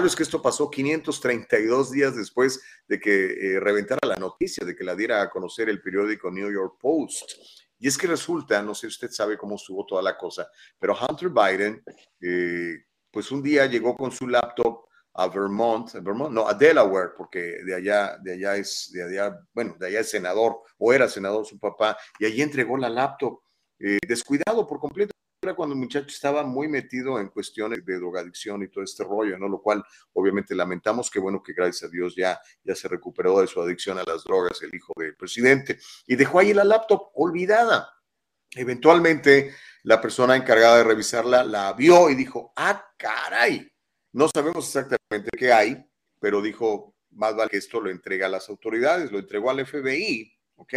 Lo 0.00 0.06
es 0.06 0.16
que 0.16 0.22
esto 0.22 0.40
pasó 0.40 0.70
532 0.70 1.90
días 1.90 2.16
después 2.16 2.62
de 2.88 2.98
que 2.98 3.26
eh, 3.26 3.60
reventara 3.60 4.08
la 4.08 4.16
noticia, 4.16 4.64
de 4.66 4.74
que 4.74 4.84
la 4.84 4.96
diera 4.96 5.20
a 5.20 5.28
conocer 5.28 5.68
el 5.68 5.82
periódico 5.82 6.30
New 6.30 6.50
York 6.50 6.76
Post. 6.80 7.32
Y 7.78 7.88
es 7.88 7.98
que 7.98 8.06
resulta, 8.06 8.62
no 8.62 8.74
sé 8.74 8.82
si 8.82 8.86
usted 8.86 9.10
sabe 9.10 9.36
cómo 9.36 9.56
estuvo 9.56 9.84
toda 9.84 10.00
la 10.00 10.16
cosa, 10.16 10.48
pero 10.78 10.96
Hunter 10.96 11.28
Biden, 11.28 11.84
eh, 12.22 12.84
pues 13.10 13.30
un 13.30 13.42
día 13.42 13.66
llegó 13.66 13.94
con 13.94 14.10
su 14.10 14.26
laptop 14.26 14.86
a 15.12 15.28
Vermont, 15.28 15.92
Vermont, 15.92 16.32
no, 16.32 16.48
a 16.48 16.54
Delaware, 16.54 17.10
porque 17.14 17.62
de 17.62 17.74
allá, 17.74 18.16
de 18.16 18.32
allá 18.32 18.56
es, 18.56 18.90
de 18.92 19.02
allá, 19.02 19.38
bueno, 19.52 19.76
de 19.78 19.88
allá 19.88 20.00
es 20.00 20.10
senador, 20.10 20.62
o 20.78 20.92
era 20.92 21.06
senador 21.06 21.44
su 21.44 21.58
papá, 21.58 21.98
y 22.18 22.24
allí 22.24 22.40
entregó 22.40 22.78
la 22.78 22.88
laptop, 22.88 23.42
eh, 23.78 23.98
descuidado 24.08 24.66
por 24.66 24.78
completo 24.78 25.12
era 25.42 25.54
cuando 25.54 25.74
el 25.74 25.80
muchacho 25.80 26.06
estaba 26.06 26.44
muy 26.44 26.68
metido 26.68 27.18
en 27.18 27.28
cuestiones 27.28 27.84
de 27.84 27.96
drogadicción 27.96 28.62
y 28.62 28.68
todo 28.68 28.84
este 28.84 29.02
rollo, 29.02 29.36
¿no? 29.38 29.48
Lo 29.48 29.60
cual 29.60 29.84
obviamente 30.12 30.54
lamentamos 30.54 31.10
que 31.10 31.18
bueno 31.18 31.42
que 31.42 31.52
gracias 31.52 31.82
a 31.82 31.88
Dios 31.88 32.14
ya, 32.14 32.40
ya 32.62 32.76
se 32.76 32.86
recuperó 32.86 33.40
de 33.40 33.48
su 33.48 33.60
adicción 33.60 33.98
a 33.98 34.04
las 34.04 34.22
drogas 34.22 34.62
el 34.62 34.72
hijo 34.72 34.92
del 34.96 35.16
presidente 35.16 35.80
y 36.06 36.14
dejó 36.14 36.38
ahí 36.38 36.54
la 36.54 36.62
laptop 36.62 37.10
olvidada. 37.14 37.92
Eventualmente 38.54 39.52
la 39.82 40.00
persona 40.00 40.36
encargada 40.36 40.78
de 40.78 40.84
revisarla 40.84 41.42
la 41.42 41.72
vio 41.72 42.08
y 42.08 42.14
dijo, 42.14 42.52
ah, 42.54 42.86
caray, 42.96 43.68
no 44.12 44.28
sabemos 44.32 44.66
exactamente 44.66 45.30
qué 45.36 45.52
hay, 45.52 45.84
pero 46.20 46.40
dijo, 46.40 46.94
más 47.10 47.34
vale 47.34 47.50
que 47.50 47.56
esto 47.56 47.80
lo 47.80 47.90
entrega 47.90 48.26
a 48.26 48.30
las 48.30 48.48
autoridades, 48.48 49.10
lo 49.10 49.18
entregó 49.18 49.50
al 49.50 49.66
FBI, 49.66 50.32
¿ok? 50.54 50.74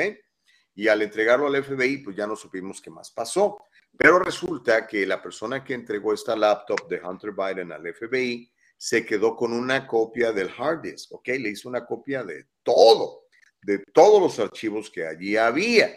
Y 0.73 0.87
al 0.87 1.03
entregarlo 1.03 1.47
al 1.47 1.63
FBI, 1.63 1.99
pues 1.99 2.15
ya 2.15 2.25
no 2.25 2.35
supimos 2.35 2.81
qué 2.81 2.89
más 2.89 3.11
pasó. 3.11 3.59
Pero 3.97 4.19
resulta 4.19 4.87
que 4.87 5.05
la 5.05 5.21
persona 5.21 5.63
que 5.63 5.73
entregó 5.73 6.13
esta 6.13 6.35
laptop 6.35 6.87
de 6.87 7.01
Hunter 7.01 7.31
Biden 7.31 7.71
al 7.71 7.93
FBI 7.93 8.51
se 8.77 9.05
quedó 9.05 9.35
con 9.35 9.53
una 9.53 9.87
copia 9.87 10.31
del 10.31 10.49
hard 10.57 10.81
disk, 10.81 11.13
¿ok? 11.13 11.27
Le 11.27 11.49
hizo 11.49 11.69
una 11.69 11.85
copia 11.85 12.23
de 12.23 12.45
todo, 12.63 13.25
de 13.61 13.79
todos 13.93 14.21
los 14.21 14.39
archivos 14.39 14.89
que 14.89 15.07
allí 15.07 15.37
había. 15.37 15.95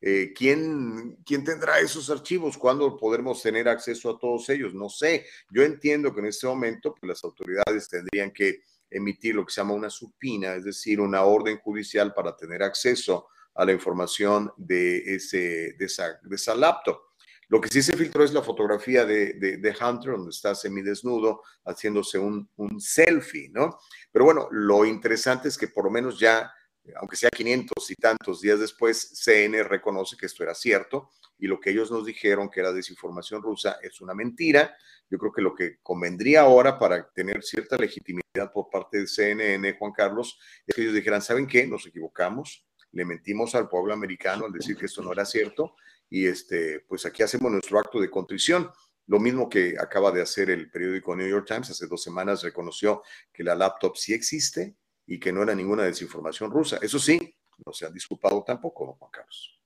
Eh, 0.00 0.32
¿quién, 0.34 1.16
¿Quién 1.26 1.44
tendrá 1.44 1.78
esos 1.78 2.08
archivos? 2.08 2.56
¿Cuándo 2.56 2.96
podremos 2.96 3.42
tener 3.42 3.68
acceso 3.68 4.10
a 4.10 4.18
todos 4.18 4.48
ellos? 4.48 4.72
No 4.72 4.88
sé. 4.88 5.26
Yo 5.50 5.62
entiendo 5.62 6.14
que 6.14 6.20
en 6.20 6.26
este 6.26 6.46
momento 6.46 6.94
pues, 6.94 7.08
las 7.08 7.24
autoridades 7.24 7.88
tendrían 7.88 8.30
que 8.30 8.62
emitir 8.88 9.34
lo 9.34 9.44
que 9.44 9.52
se 9.52 9.60
llama 9.60 9.74
una 9.74 9.90
supina, 9.90 10.54
es 10.54 10.64
decir, 10.64 11.00
una 11.00 11.24
orden 11.24 11.58
judicial 11.58 12.14
para 12.14 12.34
tener 12.36 12.62
acceso 12.62 13.28
a 13.54 13.64
la 13.64 13.72
información 13.72 14.52
de, 14.56 15.14
ese, 15.14 15.74
de, 15.78 15.84
esa, 15.84 16.18
de 16.22 16.36
esa 16.36 16.54
laptop. 16.54 17.09
Lo 17.50 17.60
que 17.60 17.68
sí 17.68 17.82
se 17.82 17.96
filtró 17.96 18.22
es 18.22 18.32
la 18.32 18.42
fotografía 18.42 19.04
de, 19.04 19.34
de, 19.34 19.70
Hunter, 19.70 20.12
donde 20.12 20.30
está 20.30 20.54
semidesnudo, 20.54 21.42
haciéndose 21.64 22.16
un, 22.16 22.48
un, 22.54 22.80
selfie, 22.80 23.48
¿no? 23.50 23.76
Pero 24.12 24.24
bueno, 24.24 24.46
lo 24.52 24.84
interesante 24.84 25.48
es 25.48 25.58
que 25.58 25.66
por 25.66 25.84
lo 25.84 25.90
menos 25.90 26.20
ya, 26.20 26.48
aunque 26.94 27.16
sea 27.16 27.28
500 27.28 27.90
y 27.90 27.94
tantos 27.96 28.40
días 28.40 28.60
después, 28.60 29.20
CN 29.24 29.64
reconoce 29.64 30.16
que 30.16 30.26
esto 30.26 30.44
era 30.44 30.54
cierto 30.54 31.10
y 31.40 31.48
lo 31.48 31.58
que 31.58 31.70
ellos 31.70 31.90
nos 31.90 32.06
dijeron 32.06 32.48
que 32.50 32.60
era 32.60 32.70
desinformación 32.70 33.42
rusa 33.42 33.78
es 33.82 34.00
una 34.00 34.14
mentira. 34.14 34.72
Yo 35.10 35.18
creo 35.18 35.32
que 35.32 35.42
lo 35.42 35.52
que 35.52 35.78
convendría 35.82 36.42
ahora 36.42 36.78
para 36.78 37.10
tener 37.10 37.42
cierta 37.42 37.76
legitimidad 37.76 38.52
por 38.54 38.70
parte 38.70 39.00
de 39.00 39.06
CNN, 39.08 39.76
Juan 39.76 39.90
Carlos, 39.90 40.38
es 40.68 40.76
que 40.76 40.82
ellos 40.82 40.94
dijeran, 40.94 41.20
¿saben 41.20 41.48
qué? 41.48 41.66
Nos 41.66 41.84
equivocamos, 41.84 42.64
le 42.92 43.04
mentimos 43.04 43.56
al 43.56 43.68
pueblo 43.68 43.92
americano 43.92 44.46
al 44.46 44.52
decir 44.52 44.76
que 44.76 44.86
esto 44.86 45.02
no 45.02 45.12
era 45.12 45.24
cierto 45.24 45.74
y 46.10 46.26
este, 46.26 46.80
pues 46.80 47.06
aquí 47.06 47.22
hacemos 47.22 47.50
nuestro 47.52 47.78
acto 47.78 48.00
de 48.00 48.10
contrición. 48.10 48.70
Lo 49.06 49.18
mismo 49.18 49.48
que 49.48 49.76
acaba 49.78 50.10
de 50.10 50.20
hacer 50.20 50.50
el 50.50 50.70
periódico 50.70 51.16
New 51.16 51.28
York 51.28 51.46
Times, 51.46 51.70
hace 51.70 51.86
dos 51.86 52.02
semanas 52.02 52.42
reconoció 52.42 53.02
que 53.32 53.44
la 53.44 53.54
laptop 53.54 53.96
sí 53.96 54.12
existe 54.12 54.76
y 55.06 55.18
que 55.18 55.32
no 55.32 55.42
era 55.42 55.54
ninguna 55.54 55.84
desinformación 55.84 56.50
rusa. 56.50 56.78
Eso 56.82 56.98
sí, 56.98 57.34
no 57.64 57.72
se 57.72 57.86
ha 57.86 57.90
disculpado 57.90 58.42
tampoco, 58.44 58.94
Juan 58.98 59.10
Carlos. 59.10 59.60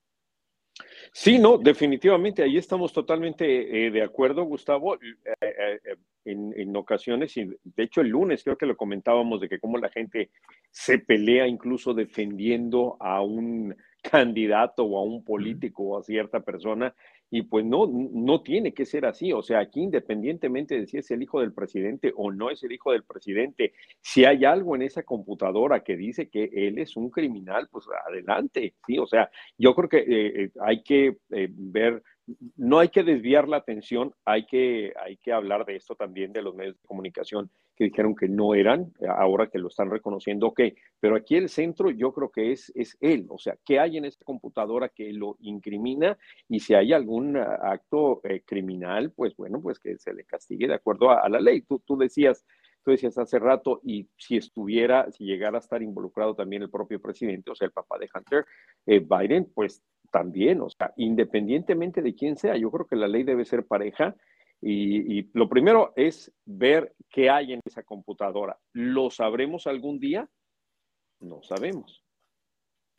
Sí, 1.13 1.39
no, 1.39 1.57
definitivamente, 1.57 2.43
ahí 2.43 2.57
estamos 2.57 2.91
totalmente 2.91 3.85
eh, 3.87 3.91
de 3.91 4.03
acuerdo, 4.03 4.43
Gustavo. 4.43 4.95
Eh, 4.95 5.15
eh, 5.41 5.79
en, 6.25 6.53
en, 6.57 6.75
ocasiones, 6.75 7.37
y 7.37 7.45
de 7.45 7.83
hecho 7.83 8.01
el 8.01 8.07
lunes 8.09 8.43
creo 8.43 8.57
que 8.57 8.65
lo 8.65 8.75
comentábamos 8.75 9.39
de 9.39 9.47
que 9.47 9.59
cómo 9.59 9.77
la 9.77 9.89
gente 9.89 10.31
se 10.71 10.97
pelea 10.97 11.47
incluso 11.47 11.93
defendiendo 11.93 12.97
a 12.99 13.21
un 13.21 13.75
candidato 14.11 14.83
o 14.83 14.97
a 14.97 15.03
un 15.03 15.23
político 15.23 15.83
o 15.83 15.97
a 15.97 16.03
cierta 16.03 16.39
persona 16.39 16.93
y 17.29 17.41
pues 17.41 17.65
no, 17.65 17.87
no 17.87 18.41
tiene 18.41 18.73
que 18.73 18.85
ser 18.85 19.05
así. 19.05 19.33
O 19.33 19.41
sea, 19.41 19.59
aquí 19.59 19.81
independientemente 19.81 20.79
de 20.79 20.87
si 20.87 20.97
es 20.97 21.09
el 21.11 21.23
hijo 21.23 21.41
del 21.41 21.53
presidente 21.53 22.13
o 22.15 22.31
no 22.31 22.49
es 22.49 22.63
el 22.63 22.71
hijo 22.71 22.91
del 22.91 23.03
presidente, 23.03 23.73
si 24.01 24.25
hay 24.25 24.45
algo 24.45 24.75
en 24.75 24.83
esa 24.83 25.03
computadora 25.03 25.83
que 25.83 25.97
dice 25.97 26.29
que 26.29 26.49
él 26.53 26.77
es 26.77 26.95
un 26.95 27.09
criminal, 27.09 27.67
pues 27.71 27.85
adelante, 28.07 28.75
¿sí? 28.85 28.97
O 28.99 29.07
sea, 29.07 29.29
yo 29.57 29.73
creo 29.73 29.89
que 29.89 29.97
eh, 29.97 30.43
eh, 30.43 30.51
hay 30.61 30.83
que 30.83 31.17
eh, 31.31 31.47
ver 31.51 32.03
no 32.57 32.79
hay 32.79 32.89
que 32.89 33.03
desviar 33.03 33.47
la 33.47 33.57
atención, 33.57 34.13
hay 34.25 34.47
que, 34.47 34.93
hay 34.99 35.17
que 35.17 35.31
hablar 35.31 35.63
de 35.65 35.75
esto 35.75 35.95
también 35.95 36.33
de 36.33 36.41
los 36.41 36.55
medios 36.55 36.75
de 36.75 36.87
comunicación 36.87 37.51
que 37.75 37.85
dijeron 37.85 38.15
que 38.15 38.29
no 38.29 38.55
eran, 38.55 38.93
ahora 39.07 39.47
que 39.47 39.59
lo 39.59 39.67
están 39.67 39.89
reconociendo, 39.89 40.47
ok, 40.47 40.61
pero 40.99 41.15
aquí 41.15 41.35
el 41.35 41.49
centro 41.49 41.91
yo 41.91 42.13
creo 42.13 42.29
que 42.29 42.51
es, 42.51 42.71
es 42.75 42.97
él, 43.01 43.25
o 43.29 43.37
sea, 43.37 43.57
¿qué 43.65 43.79
hay 43.79 43.97
en 43.97 44.05
esta 44.05 44.23
computadora 44.23 44.89
que 44.89 45.11
lo 45.11 45.35
incrimina? 45.41 46.17
Y 46.47 46.59
si 46.59 46.73
hay 46.73 46.93
algún 46.93 47.37
acto 47.37 48.21
eh, 48.23 48.43
criminal, 48.45 49.11
pues 49.11 49.35
bueno, 49.35 49.61
pues 49.61 49.79
que 49.79 49.97
se 49.97 50.13
le 50.13 50.23
castigue 50.23 50.67
de 50.67 50.75
acuerdo 50.75 51.11
a, 51.11 51.27
la 51.27 51.39
ley. 51.39 51.61
Tú, 51.61 51.81
tú 51.85 51.97
decías, 51.97 52.45
tú 52.83 52.91
decías 52.91 53.17
hace 53.17 53.39
rato, 53.39 53.81
y 53.83 54.07
si 54.17 54.37
estuviera, 54.37 55.11
si 55.11 55.25
llegara 55.25 55.57
a 55.57 55.59
estar 55.59 55.81
involucrado 55.81 56.35
también 56.35 56.61
el 56.61 56.69
propio 56.69 57.01
presidente, 57.01 57.51
o 57.51 57.55
sea, 57.55 57.65
el 57.65 57.73
papá 57.73 57.97
de 57.97 58.09
Hunter 58.13 58.45
eh, 58.85 58.99
Biden, 58.99 59.51
pues 59.53 59.83
también, 60.11 60.61
o 60.61 60.69
sea, 60.69 60.93
independientemente 60.95 62.01
de 62.01 62.15
quién 62.15 62.37
sea, 62.37 62.55
yo 62.55 62.71
creo 62.71 62.87
que 62.87 62.95
la 62.95 63.07
ley 63.07 63.23
debe 63.23 63.43
ser 63.43 63.65
pareja 63.65 64.15
y, 64.67 65.29
lo 65.33 65.47
primero 65.47 65.93
es 65.95 66.31
ver 66.43 66.95
qué 67.09 67.29
hay 67.29 67.53
en 67.53 67.61
esa 67.65 67.83
computadora. 67.83 68.57
¿Lo 68.73 69.11
sabremos 69.11 69.67
algún 69.67 69.99
día? 69.99 70.27
No 71.19 71.41
sabemos. 71.43 72.01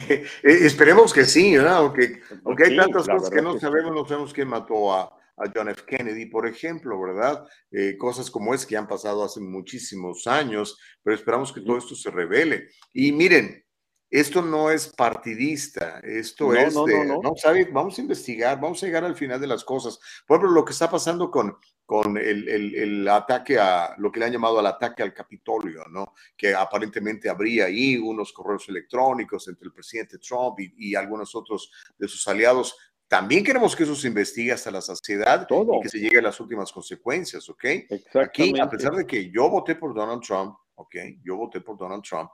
Eh, 0.09 0.27
esperemos 0.43 1.11
que 1.11 1.25
sí, 1.25 1.57
¿verdad? 1.57 1.79
Aunque, 1.79 2.21
aunque 2.45 2.65
hay 2.65 2.77
tantas 2.77 3.09
cosas 3.09 3.31
que 3.31 3.41
no 3.41 3.59
sabemos, 3.59 3.95
no 3.95 4.07
sabemos 4.07 4.35
quién 4.35 4.47
mató 4.47 4.93
a, 4.93 5.11
John 5.55 5.71
F. 5.71 5.83
Kennedy, 5.87 6.27
por 6.27 6.47
ejemplo, 6.47 7.01
¿verdad? 7.01 7.47
Eh, 7.71 7.97
cosas 7.97 8.31
como 8.31 8.55
es 8.55 8.67
que 8.67 8.77
han 8.77 8.87
pasado 8.87 9.25
hace 9.25 9.41
muchísimos 9.41 10.27
años, 10.27 10.79
pero 11.03 11.17
esperamos 11.17 11.51
que 11.51 11.63
todo 11.63 11.79
esto 11.79 11.95
se 11.95 12.11
revele. 12.11 12.69
Y 12.93 13.13
miren, 13.13 13.66
esto 14.11 14.41
no 14.41 14.71
es 14.71 14.89
partidista, 14.89 15.99
esto 16.01 16.55
es 16.55 16.75
de, 16.75 17.05
no, 17.05 17.35
¿sabe? 17.37 17.69
Vamos 17.73 17.99
a 17.99 18.03
investigar, 18.03 18.61
vamos 18.61 18.83
a 18.83 18.87
llegar 18.87 19.05
al 19.05 19.17
final 19.17 19.41
de 19.41 19.49
las 19.49 19.65
cosas. 19.65 19.99
Por 20.27 20.37
ejemplo, 20.37 20.55
lo 20.55 20.65
que 20.65 20.73
está 20.73 20.89
pasando 20.89 21.29
con, 21.29 21.57
con 21.85 22.17
el, 22.17 22.49
el, 22.49 23.09
ataque 23.09 23.59
a, 23.59 23.97
lo 23.99 24.13
que 24.13 24.21
le 24.21 24.27
han 24.27 24.33
llamado 24.33 24.61
al 24.61 24.67
ataque 24.67 25.03
al 25.03 25.13
Capitolio, 25.13 25.85
¿no? 25.91 26.15
Que 26.37 26.55
aparentemente 26.55 27.29
habría 27.29 27.65
ahí 27.65 27.97
unos 27.97 28.33
correos 28.33 28.69
electrónicos 28.69 29.49
entre 29.49 29.67
el 29.67 29.73
presidente 29.73 30.19
Trump 30.19 30.61
y, 30.61 30.73
y 30.77 30.95
algunos 30.95 31.35
otros 31.35 31.73
de 31.99 32.07
sus 32.07 32.27
aliados. 32.29 32.77
También 33.09 33.43
queremos 33.43 33.75
que 33.75 33.83
eso 33.83 33.97
se 33.97 34.09
investigue 34.09 34.53
hasta 34.53 34.71
la 34.71 34.81
saciedad 34.81 35.49
y 35.51 35.81
que 35.83 35.89
se 35.89 35.99
llegue 35.99 36.19
a 36.19 36.23
las 36.23 36.39
últimas 36.39 36.71
consecuencias, 36.71 37.49
¿ok? 37.49 37.65
Aquí, 38.15 38.59
a 38.61 38.69
pesar 38.69 38.95
de 38.95 39.07
que 39.07 39.31
yo 39.31 39.49
voté 39.49 39.75
por 39.75 39.95
Donald 39.95 40.23
Trump, 40.23 40.57
¿ok? 40.77 40.97
Yo 41.25 41.37
voté 41.37 41.61
por 41.61 41.77
Donald 41.77 42.03
Trump 42.03 42.31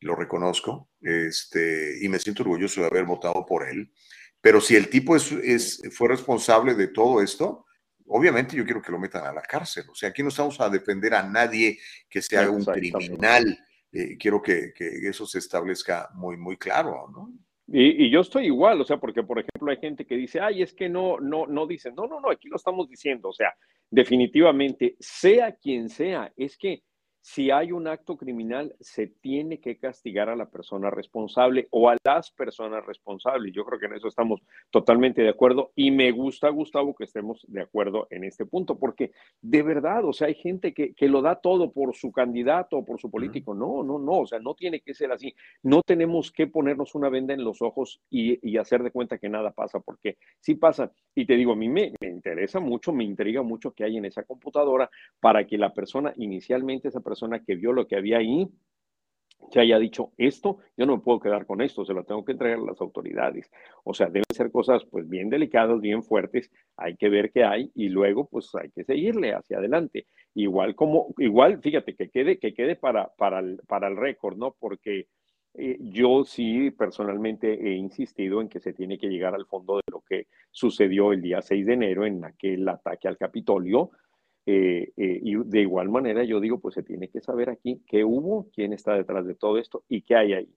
lo 0.00 0.14
reconozco, 0.14 0.90
este, 1.00 2.04
y 2.04 2.08
me 2.08 2.18
siento 2.18 2.42
orgulloso 2.42 2.80
de 2.80 2.86
haber 2.88 3.04
votado 3.04 3.44
por 3.46 3.68
él. 3.68 3.92
Pero 4.40 4.60
si 4.60 4.76
el 4.76 4.88
tipo 4.88 5.16
es, 5.16 5.32
es, 5.32 5.82
fue 5.92 6.08
responsable 6.08 6.74
de 6.74 6.88
todo 6.88 7.22
esto, 7.22 7.66
obviamente 8.06 8.56
yo 8.56 8.64
quiero 8.64 8.82
que 8.82 8.92
lo 8.92 8.98
metan 8.98 9.26
a 9.26 9.32
la 9.32 9.42
cárcel. 9.42 9.84
O 9.90 9.94
sea, 9.94 10.10
aquí 10.10 10.22
no 10.22 10.28
estamos 10.28 10.60
a 10.60 10.68
defender 10.68 11.14
a 11.14 11.22
nadie 11.22 11.78
que 12.08 12.22
sea 12.22 12.50
un 12.50 12.64
criminal. 12.64 13.58
Eh, 13.92 14.16
quiero 14.18 14.42
que, 14.42 14.72
que, 14.74 15.08
eso 15.08 15.26
se 15.26 15.38
establezca 15.38 16.10
muy, 16.14 16.36
muy 16.36 16.56
claro, 16.56 17.08
¿no? 17.10 17.32
Y, 17.68 18.06
y, 18.06 18.10
yo 18.10 18.20
estoy 18.20 18.46
igual, 18.46 18.80
o 18.80 18.84
sea, 18.84 18.98
porque 18.98 19.24
por 19.24 19.40
ejemplo 19.40 19.70
hay 19.70 19.78
gente 19.78 20.06
que 20.06 20.14
dice, 20.14 20.38
ay, 20.38 20.62
es 20.62 20.72
que 20.72 20.88
no, 20.88 21.18
no, 21.18 21.48
no 21.48 21.66
dicen, 21.66 21.96
no, 21.96 22.06
no, 22.06 22.20
no, 22.20 22.30
aquí 22.30 22.48
lo 22.48 22.56
estamos 22.56 22.88
diciendo, 22.88 23.30
o 23.30 23.32
sea, 23.32 23.52
definitivamente, 23.90 24.94
sea 25.00 25.52
quien 25.56 25.88
sea, 25.88 26.32
es 26.36 26.56
que 26.56 26.84
si 27.26 27.50
hay 27.50 27.72
un 27.72 27.88
acto 27.88 28.16
criminal, 28.16 28.76
se 28.78 29.08
tiene 29.08 29.58
que 29.58 29.78
castigar 29.78 30.28
a 30.28 30.36
la 30.36 30.48
persona 30.48 30.90
responsable 30.90 31.66
o 31.72 31.90
a 31.90 31.96
las 32.04 32.30
personas 32.30 32.86
responsables. 32.86 33.52
Yo 33.52 33.64
creo 33.64 33.80
que 33.80 33.86
en 33.86 33.94
eso 33.94 34.06
estamos 34.06 34.40
totalmente 34.70 35.22
de 35.22 35.30
acuerdo 35.30 35.72
y 35.74 35.90
me 35.90 36.12
gusta, 36.12 36.48
Gustavo, 36.50 36.94
que 36.94 37.02
estemos 37.02 37.44
de 37.48 37.62
acuerdo 37.62 38.06
en 38.10 38.22
este 38.22 38.46
punto, 38.46 38.78
porque 38.78 39.10
de 39.42 39.62
verdad, 39.64 40.04
o 40.04 40.12
sea, 40.12 40.28
hay 40.28 40.36
gente 40.36 40.72
que, 40.72 40.94
que 40.94 41.08
lo 41.08 41.20
da 41.20 41.34
todo 41.34 41.72
por 41.72 41.96
su 41.96 42.12
candidato 42.12 42.76
o 42.78 42.84
por 42.84 43.00
su 43.00 43.10
político. 43.10 43.54
No, 43.54 43.82
no, 43.82 43.98
no, 43.98 44.20
o 44.20 44.26
sea, 44.28 44.38
no 44.38 44.54
tiene 44.54 44.78
que 44.78 44.94
ser 44.94 45.10
así. 45.10 45.34
No 45.64 45.82
tenemos 45.82 46.30
que 46.30 46.46
ponernos 46.46 46.94
una 46.94 47.08
venda 47.08 47.34
en 47.34 47.42
los 47.42 47.60
ojos 47.60 48.00
y, 48.08 48.38
y 48.48 48.56
hacer 48.56 48.84
de 48.84 48.92
cuenta 48.92 49.18
que 49.18 49.28
nada 49.28 49.50
pasa, 49.50 49.80
porque 49.80 50.16
sí 50.38 50.54
pasa. 50.54 50.92
Y 51.12 51.26
te 51.26 51.34
digo, 51.34 51.54
a 51.54 51.56
mí 51.56 51.68
me, 51.68 51.92
me 52.00 52.08
interesa 52.08 52.60
mucho, 52.60 52.92
me 52.92 53.02
intriga 53.02 53.42
mucho 53.42 53.72
que 53.72 53.82
hay 53.82 53.96
en 53.96 54.04
esa 54.04 54.22
computadora 54.22 54.88
para 55.18 55.44
que 55.44 55.58
la 55.58 55.74
persona, 55.74 56.14
inicialmente 56.16 56.86
esa 56.86 57.00
persona, 57.00 57.15
persona 57.16 57.42
que 57.42 57.56
vio 57.56 57.72
lo 57.72 57.86
que 57.86 57.96
había 57.96 58.18
ahí 58.18 58.46
se 59.50 59.60
haya 59.60 59.78
dicho 59.78 60.12
esto, 60.16 60.58
yo 60.76 60.86
no 60.86 60.96
me 60.96 61.02
puedo 61.02 61.20
quedar 61.20 61.46
con 61.46 61.62
esto, 61.62 61.84
se 61.84 61.94
lo 61.94 62.04
tengo 62.04 62.24
que 62.24 62.32
entregar 62.32 62.58
a 62.58 62.64
las 62.64 62.80
autoridades. 62.80 63.50
O 63.84 63.94
sea, 63.94 64.06
deben 64.06 64.24
ser 64.34 64.50
cosas 64.50 64.84
pues 64.90 65.08
bien 65.08 65.30
delicadas, 65.30 65.80
bien 65.80 66.02
fuertes, 66.02 66.50
hay 66.76 66.96
que 66.96 67.08
ver 67.08 67.30
qué 67.30 67.44
hay 67.44 67.70
y 67.74 67.88
luego 67.88 68.26
pues 68.28 68.50
hay 68.54 68.70
que 68.70 68.84
seguirle 68.84 69.34
hacia 69.34 69.58
adelante. 69.58 70.06
Igual 70.34 70.74
como, 70.74 71.14
igual, 71.18 71.60
fíjate, 71.60 71.94
que 71.94 72.10
quede, 72.10 72.38
que 72.38 72.54
quede 72.54 72.76
para, 72.76 73.08
para 73.16 73.38
el, 73.38 73.60
para 73.68 73.88
el 73.88 73.96
récord, 73.96 74.36
¿no? 74.36 74.56
Porque 74.58 75.06
eh, 75.54 75.78
yo 75.80 76.24
sí 76.24 76.70
personalmente 76.70 77.52
he 77.52 77.76
insistido 77.76 78.40
en 78.40 78.48
que 78.48 78.60
se 78.60 78.72
tiene 78.72 78.98
que 78.98 79.08
llegar 79.08 79.34
al 79.34 79.46
fondo 79.46 79.76
de 79.76 79.82
lo 79.90 80.00
que 80.00 80.26
sucedió 80.50 81.12
el 81.12 81.22
día 81.22 81.40
6 81.40 81.66
de 81.66 81.72
enero 81.72 82.04
en 82.04 82.24
aquel 82.24 82.68
ataque 82.68 83.06
al 83.06 83.16
Capitolio, 83.16 83.90
eh, 84.48 84.92
eh, 84.96 85.20
y 85.22 85.34
de 85.44 85.60
igual 85.62 85.88
manera 85.88 86.22
yo 86.22 86.38
digo, 86.38 86.60
pues 86.60 86.76
se 86.76 86.84
tiene 86.84 87.08
que 87.08 87.20
saber 87.20 87.50
aquí 87.50 87.82
qué 87.88 88.04
hubo, 88.04 88.48
quién 88.54 88.72
está 88.72 88.94
detrás 88.94 89.26
de 89.26 89.34
todo 89.34 89.58
esto 89.58 89.84
y 89.88 90.02
qué 90.02 90.14
hay 90.14 90.32
ahí. 90.34 90.54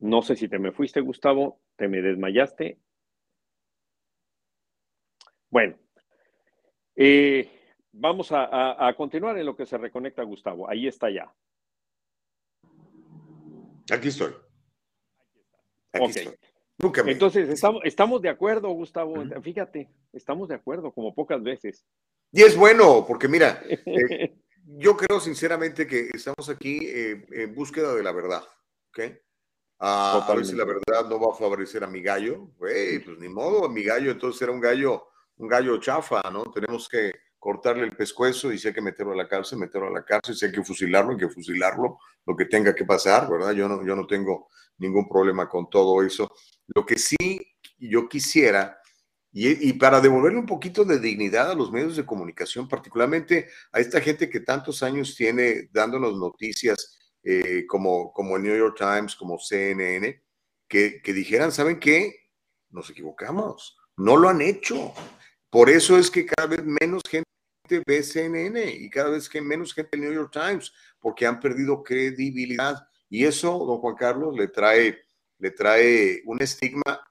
No 0.00 0.22
sé 0.22 0.34
si 0.34 0.48
te 0.48 0.58
me 0.58 0.72
fuiste, 0.72 1.00
Gustavo, 1.00 1.60
te 1.76 1.86
me 1.88 2.02
desmayaste. 2.02 2.78
Bueno, 5.48 5.78
eh, 6.96 7.48
vamos 7.92 8.28
a, 8.32 8.92
continuar 8.96 9.38
en 9.38 9.46
lo 9.46 9.54
que 9.54 9.66
se 9.66 9.78
reconecta 9.78 10.24
Gustavo. 10.24 10.68
Ahí 10.68 10.88
está 10.88 11.10
ya. 11.10 11.32
Aquí 13.92 14.08
estoy. 14.08 14.34
Aquí 15.92 16.06
estoy. 16.06 16.34
Entonces, 17.06 17.48
estamos, 17.48 17.82
estamos 17.84 18.22
de 18.22 18.28
acuerdo, 18.28 18.68
Gustavo. 18.70 19.14
Fíjate, 19.42 19.88
estamos 20.12 20.48
de 20.48 20.56
acuerdo, 20.56 20.92
como 20.92 21.14
pocas 21.14 21.42
veces. 21.42 21.84
Y 22.32 22.42
es 22.42 22.56
bueno, 22.56 23.04
porque 23.06 23.28
mira, 23.28 23.62
eh, 23.68 24.34
yo 24.66 24.96
creo 24.96 25.20
sinceramente 25.20 25.86
que 25.86 26.08
estamos 26.12 26.48
aquí 26.48 26.80
eh, 26.82 27.26
en 27.30 27.54
búsqueda 27.54 27.94
de 27.94 28.02
la 28.02 28.12
verdad. 28.12 28.42
¿ok? 28.90 29.00
a 29.78 30.32
ver 30.34 30.46
si 30.46 30.54
la 30.54 30.64
verdad 30.64 31.08
no 31.08 31.20
va 31.20 31.32
a 31.32 31.36
favorecer 31.36 31.84
a 31.84 31.86
mi 31.86 32.00
gallo. 32.00 32.50
pues 32.58 33.06
ni 33.18 33.28
modo, 33.28 33.68
mi 33.68 33.82
gallo 33.82 34.10
entonces 34.10 34.40
era 34.42 34.52
un 34.52 34.60
gallo, 34.60 35.08
un 35.36 35.48
gallo 35.48 35.78
chafa, 35.78 36.22
¿no? 36.32 36.44
Tenemos 36.44 36.88
que 36.88 37.12
cortarle 37.38 37.84
el 37.84 37.94
pescuezo 37.94 38.52
y 38.52 38.58
si 38.58 38.68
hay 38.68 38.74
que 38.74 38.80
meterlo 38.80 39.12
a 39.12 39.16
la 39.16 39.28
cárcel, 39.28 39.58
meterlo 39.58 39.88
a 39.88 39.90
la 39.90 40.04
cárcel, 40.04 40.34
si 40.34 40.46
hay 40.46 40.52
que 40.52 40.64
fusilarlo, 40.64 41.12
hay 41.12 41.18
que 41.18 41.28
fusilarlo, 41.28 41.98
lo 42.24 42.36
que 42.36 42.46
tenga 42.46 42.74
que 42.74 42.84
pasar, 42.84 43.28
¿verdad? 43.28 43.52
Yo 43.52 43.68
no, 43.68 43.84
yo 43.84 43.94
no 43.94 44.06
tengo 44.06 44.48
ningún 44.78 45.08
problema 45.08 45.48
con 45.48 45.68
todo 45.68 46.02
eso. 46.02 46.30
Lo 46.68 46.86
que 46.86 46.98
sí 46.98 47.16
yo 47.78 48.08
quisiera, 48.08 48.78
y, 49.36 49.72
para 49.72 50.00
devolverle 50.00 50.38
un 50.38 50.46
poquito 50.46 50.84
de 50.84 51.00
dignidad 51.00 51.50
a 51.50 51.56
los 51.56 51.72
medios 51.72 51.96
de 51.96 52.06
comunicación, 52.06 52.68
particularmente 52.68 53.48
a 53.72 53.80
esta 53.80 54.00
gente 54.00 54.30
que 54.30 54.38
tantos 54.38 54.80
años 54.84 55.16
tiene 55.16 55.68
dándonos 55.72 56.16
noticias 56.16 56.96
eh, 57.24 57.66
como, 57.66 58.12
como 58.12 58.36
el 58.36 58.44
New 58.44 58.56
York 58.56 58.76
Times, 58.78 59.16
como 59.16 59.36
CNN, 59.36 60.22
que, 60.68 61.02
que 61.02 61.12
dijeran, 61.12 61.50
¿saben 61.50 61.80
qué? 61.80 62.14
Nos 62.70 62.90
equivocamos, 62.90 63.76
no 63.96 64.16
lo 64.16 64.28
han 64.28 64.40
hecho. 64.40 64.92
Por 65.50 65.68
eso 65.68 65.98
es 65.98 66.12
que 66.12 66.26
cada 66.26 66.46
vez 66.46 66.64
menos 66.64 67.02
gente 67.10 67.24
ve 67.84 68.02
CNN 68.04 68.70
y 68.70 68.88
cada 68.88 69.10
vez 69.10 69.28
que 69.28 69.40
menos 69.40 69.74
gente 69.74 69.96
el 69.96 70.02
New 70.02 70.12
York 70.12 70.32
Times, 70.32 70.72
porque 71.00 71.26
han 71.26 71.40
perdido 71.40 71.82
credibilidad. 71.82 72.86
Y 73.10 73.24
eso, 73.24 73.50
don 73.50 73.78
Juan 73.78 73.96
Carlos, 73.96 74.36
le 74.36 74.46
trae 74.46 75.03
le 75.44 75.50
trae 75.50 76.22
un 76.24 76.40
estigma 76.40 77.06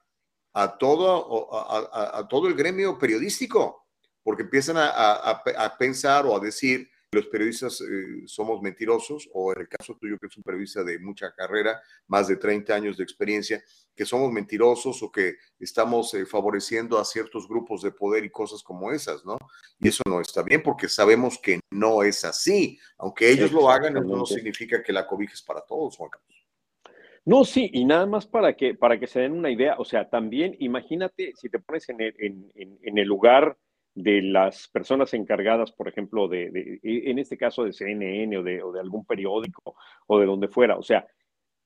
a 0.54 0.76
todo, 0.76 1.54
a, 1.54 2.26
todo 2.26 2.48
el 2.48 2.54
gremio 2.54 2.98
periodístico, 2.98 3.86
porque 4.24 4.42
empiezan 4.42 4.76
a, 4.76 5.76
pensar 5.78 6.26
o 6.26 6.36
a 6.36 6.40
decir 6.40 6.90
los 7.12 7.28
periodistas 7.28 7.80
eh, 7.80 8.26
somos 8.26 8.60
mentirosos, 8.60 9.30
o 9.32 9.52
en 9.52 9.60
el 9.60 9.68
caso 9.68 9.96
tuyo, 9.96 10.18
que 10.18 10.26
es 10.26 10.36
un 10.36 10.42
periodista 10.42 10.82
de 10.82 10.98
mucha 10.98 11.32
carrera, 11.32 11.80
más 12.08 12.26
de 12.26 12.34
30 12.34 12.74
años 12.74 12.96
de 12.96 13.04
experiencia, 13.04 13.62
que 13.94 14.04
somos 14.04 14.32
mentirosos 14.32 15.00
o 15.04 15.12
que 15.12 15.36
estamos 15.60 16.12
eh, 16.14 16.26
favoreciendo 16.26 16.98
a 16.98 17.04
ciertos 17.04 17.46
grupos 17.46 17.82
de 17.82 17.92
poder 17.92 18.24
y 18.24 18.30
cosas 18.30 18.64
como 18.64 18.90
esas, 18.90 19.24
¿no? 19.24 19.38
Y 19.78 19.86
eso 19.90 20.02
no 20.08 20.20
está 20.20 20.42
bien 20.42 20.60
porque 20.60 20.88
sabemos 20.88 21.38
que 21.38 21.60
no 21.70 22.02
es 22.02 22.24
así. 22.24 22.80
Aunque 22.98 23.30
ellos 23.30 23.52
lo 23.52 23.70
hagan, 23.70 23.96
eso 23.96 24.16
no 24.16 24.26
significa 24.26 24.82
que 24.82 24.92
la 24.92 25.06
cobija 25.06 25.34
es 25.34 25.42
para 25.42 25.60
todos, 25.60 25.96
Juan 25.96 26.10
Carlos. 26.10 26.43
No, 27.26 27.44
sí, 27.44 27.70
y 27.72 27.84
nada 27.84 28.04
más 28.04 28.26
para 28.26 28.54
que, 28.54 28.74
para 28.74 29.00
que 29.00 29.06
se 29.06 29.20
den 29.20 29.32
una 29.32 29.50
idea, 29.50 29.76
o 29.78 29.84
sea, 29.84 30.10
también 30.10 30.56
imagínate 30.58 31.32
si 31.36 31.48
te 31.48 31.58
pones 31.58 31.88
en 31.88 32.00
el, 32.02 32.14
en, 32.18 32.98
el 32.98 33.06
lugar 33.06 33.56
de 33.94 34.20
las 34.20 34.68
personas 34.68 35.14
encargadas, 35.14 35.72
por 35.72 35.88
ejemplo, 35.88 36.28
de, 36.28 36.80
en 36.82 37.18
este 37.18 37.38
caso 37.38 37.64
de 37.64 37.72
CNN 37.72 38.36
o 38.36 38.42
de, 38.42 38.62
o 38.62 38.72
de, 38.72 38.80
algún 38.80 39.06
periódico 39.06 39.74
o 40.06 40.18
de 40.18 40.26
donde 40.26 40.48
fuera, 40.48 40.76
o 40.76 40.82
sea, 40.82 41.06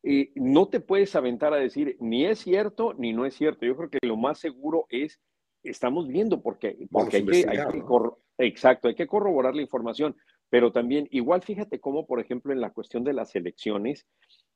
eh, 0.05 0.31
no 0.37 0.69
te 0.69 0.79
puedes 0.79 1.17
aventar 1.17 1.53
a 1.53 1.57
decir 1.57 1.97
ni 1.99 2.25
es 2.25 2.39
cierto 2.39 2.95
ni 2.97 3.13
no 3.13 3.27
es 3.27 3.35
cierto. 3.35 3.67
Yo 3.67 3.77
creo 3.77 3.91
que 3.91 3.99
lo 4.07 4.17
más 4.17 4.39
seguro 4.39 4.87
es, 4.91 5.21
estamos 5.65 6.07
viendo, 6.07 6.41
porque, 6.41 6.87
porque 6.91 7.17
hay 7.17 7.27
que, 7.27 7.47
hay 7.49 7.59
que 7.59 8.47
exacto, 8.47 8.89
hay 8.89 8.95
que 8.95 9.09
corroborar 9.09 9.57
la 9.57 9.63
información, 9.63 10.17
pero 10.49 10.71
también, 10.71 11.09
igual 11.11 11.43
fíjate 11.43 11.81
cómo, 11.81 12.07
por 12.07 12.21
ejemplo, 12.21 12.53
en 12.53 12.61
la 12.61 12.71
cuestión 12.71 13.03
de 13.03 13.13
las 13.13 13.35
elecciones, 13.35 14.07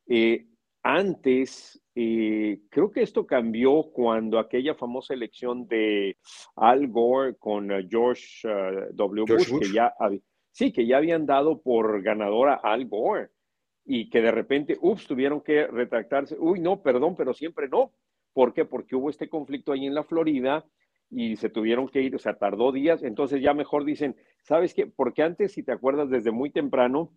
eh, 0.07 0.47
antes, 0.83 1.81
eh, 1.95 2.61
creo 2.71 2.91
que 2.91 3.03
esto 3.03 3.27
cambió 3.27 3.85
cuando 3.93 4.39
aquella 4.39 4.75
famosa 4.75 5.15
elección 5.15 5.67
de 5.69 6.17
Al 6.57 6.89
Gore 6.89 7.37
con 7.37 7.71
eh, 7.71 7.87
George 7.89 8.49
uh, 8.49 8.95
W. 8.95 9.25
Bush, 9.27 9.59
que 9.61 9.73
ya 9.73 9.95
sí, 10.51 10.73
que 10.73 10.87
ya 10.87 10.99
habían 10.99 11.27
dado 11.27 11.61
por 11.61 12.03
ganadora 12.03 12.61
a 12.63 12.73
Al 12.73 12.87
Gore 12.87 13.31
y 13.85 14.11
que 14.11 14.21
de 14.21 14.31
repente, 14.31 14.77
ups, 14.81 15.07
tuvieron 15.07 15.41
que 15.41 15.67
retractarse. 15.67 16.37
Uy, 16.39 16.61
no, 16.61 16.83
perdón, 16.83 17.15
pero 17.17 17.35
siempre 17.35 17.69
no. 17.69 17.93
¿Por 18.33 18.55
qué? 18.55 18.65
Porque 18.65 18.97
hubo 18.97 19.11
este 19.11 19.29
conflicto 19.29 19.73
ahí 19.73 19.87
en 19.87 19.95
la 19.95 20.05
Florida 20.05 20.65
y 21.11 21.37
se 21.37 21.51
tuvieron 21.51 21.89
que 21.89 22.01
ir, 22.01 22.15
o 22.17 22.19
sea, 22.19 22.39
tardó 22.39 22.73
días, 22.73 23.03
entonces 23.03 23.43
ya 23.43 23.53
mejor 23.53 23.85
dicen, 23.85 24.17
¿sabes 24.43 24.73
qué? 24.73 24.87
Porque 24.87 25.23
antes, 25.23 25.53
si 25.53 25.63
te 25.63 25.73
acuerdas, 25.73 26.09
desde 26.09 26.31
muy 26.31 26.51
temprano, 26.51 27.13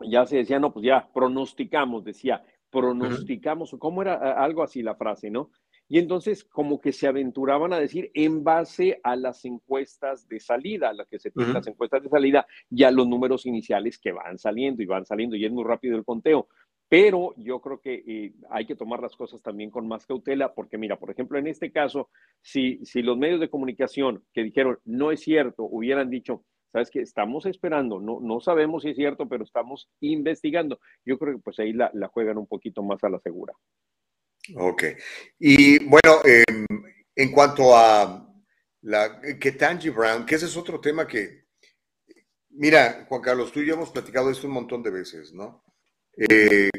ya 0.00 0.26
se 0.26 0.38
decía, 0.38 0.58
no, 0.58 0.72
pues 0.72 0.84
ya 0.84 1.08
pronosticamos, 1.14 2.04
decía, 2.04 2.44
pronosticamos, 2.74 3.74
¿cómo 3.78 4.02
era 4.02 4.42
algo 4.42 4.62
así 4.62 4.82
la 4.82 4.96
frase, 4.96 5.30
no? 5.30 5.50
Y 5.88 5.98
entonces 5.98 6.44
como 6.44 6.80
que 6.80 6.92
se 6.92 7.06
aventuraban 7.06 7.72
a 7.72 7.78
decir 7.78 8.10
en 8.14 8.42
base 8.42 9.00
a 9.04 9.16
las 9.16 9.44
encuestas 9.44 10.26
de 10.28 10.40
salida, 10.40 10.88
a 10.88 10.94
las 10.94 11.06
que 11.08 11.18
se 11.18 11.30
tienen 11.30 11.54
las 11.54 11.66
encuestas 11.66 12.02
de 12.02 12.08
salida 12.08 12.46
y 12.70 12.84
a 12.84 12.90
los 12.90 13.06
números 13.06 13.46
iniciales 13.46 13.98
que 13.98 14.12
van 14.12 14.38
saliendo 14.38 14.82
y 14.82 14.86
van 14.86 15.06
saliendo 15.06 15.36
y 15.36 15.44
es 15.44 15.52
muy 15.52 15.64
rápido 15.64 15.96
el 15.96 16.04
conteo. 16.04 16.48
Pero 16.88 17.34
yo 17.36 17.60
creo 17.60 17.80
que 17.80 18.02
eh, 18.06 18.34
hay 18.50 18.66
que 18.66 18.76
tomar 18.76 19.00
las 19.00 19.16
cosas 19.16 19.42
también 19.42 19.70
con 19.70 19.86
más 19.86 20.06
cautela, 20.06 20.54
porque 20.54 20.78
mira, 20.78 20.98
por 20.98 21.10
ejemplo, 21.10 21.38
en 21.38 21.46
este 21.46 21.70
caso, 21.72 22.10
si, 22.40 22.84
si 22.84 23.02
los 23.02 23.16
medios 23.16 23.40
de 23.40 23.50
comunicación 23.50 24.22
que 24.32 24.42
dijeron 24.42 24.78
no 24.84 25.10
es 25.10 25.20
cierto, 25.20 25.64
hubieran 25.64 26.10
dicho, 26.10 26.44
sabes 26.74 26.90
que 26.90 27.02
estamos 27.02 27.46
esperando, 27.46 28.00
no, 28.00 28.18
no 28.20 28.40
sabemos 28.40 28.82
si 28.82 28.90
es 28.90 28.96
cierto, 28.96 29.28
pero 29.28 29.44
estamos 29.44 29.88
investigando. 30.00 30.80
Yo 31.04 31.16
creo 31.20 31.36
que 31.36 31.40
pues 31.40 31.60
ahí 31.60 31.72
la, 31.72 31.92
juegan 32.12 32.36
un 32.36 32.48
poquito 32.48 32.82
más 32.82 33.02
a 33.04 33.08
la 33.08 33.20
segura. 33.20 33.54
Ok. 34.56 34.82
Y 35.38 35.78
bueno, 35.84 36.18
em, 36.24 36.66
en 37.14 37.30
cuanto 37.30 37.76
a 37.76 38.28
la 38.82 39.20
que 39.20 39.52
Tangy 39.52 39.90
Brown, 39.90 40.26
que 40.26 40.34
ese 40.34 40.46
es 40.46 40.56
otro 40.56 40.80
tema 40.80 41.06
que, 41.06 41.44
mira, 42.50 43.06
Juan 43.08 43.22
Carlos, 43.22 43.52
tú 43.52 43.60
y 43.60 43.66
yo 43.66 43.74
hemos 43.74 43.90
platicado 43.90 44.28
esto 44.28 44.48
un 44.48 44.54
montón 44.54 44.82
de 44.82 44.90
veces, 44.90 45.32
¿no? 45.32 45.62
eh, 46.16 46.70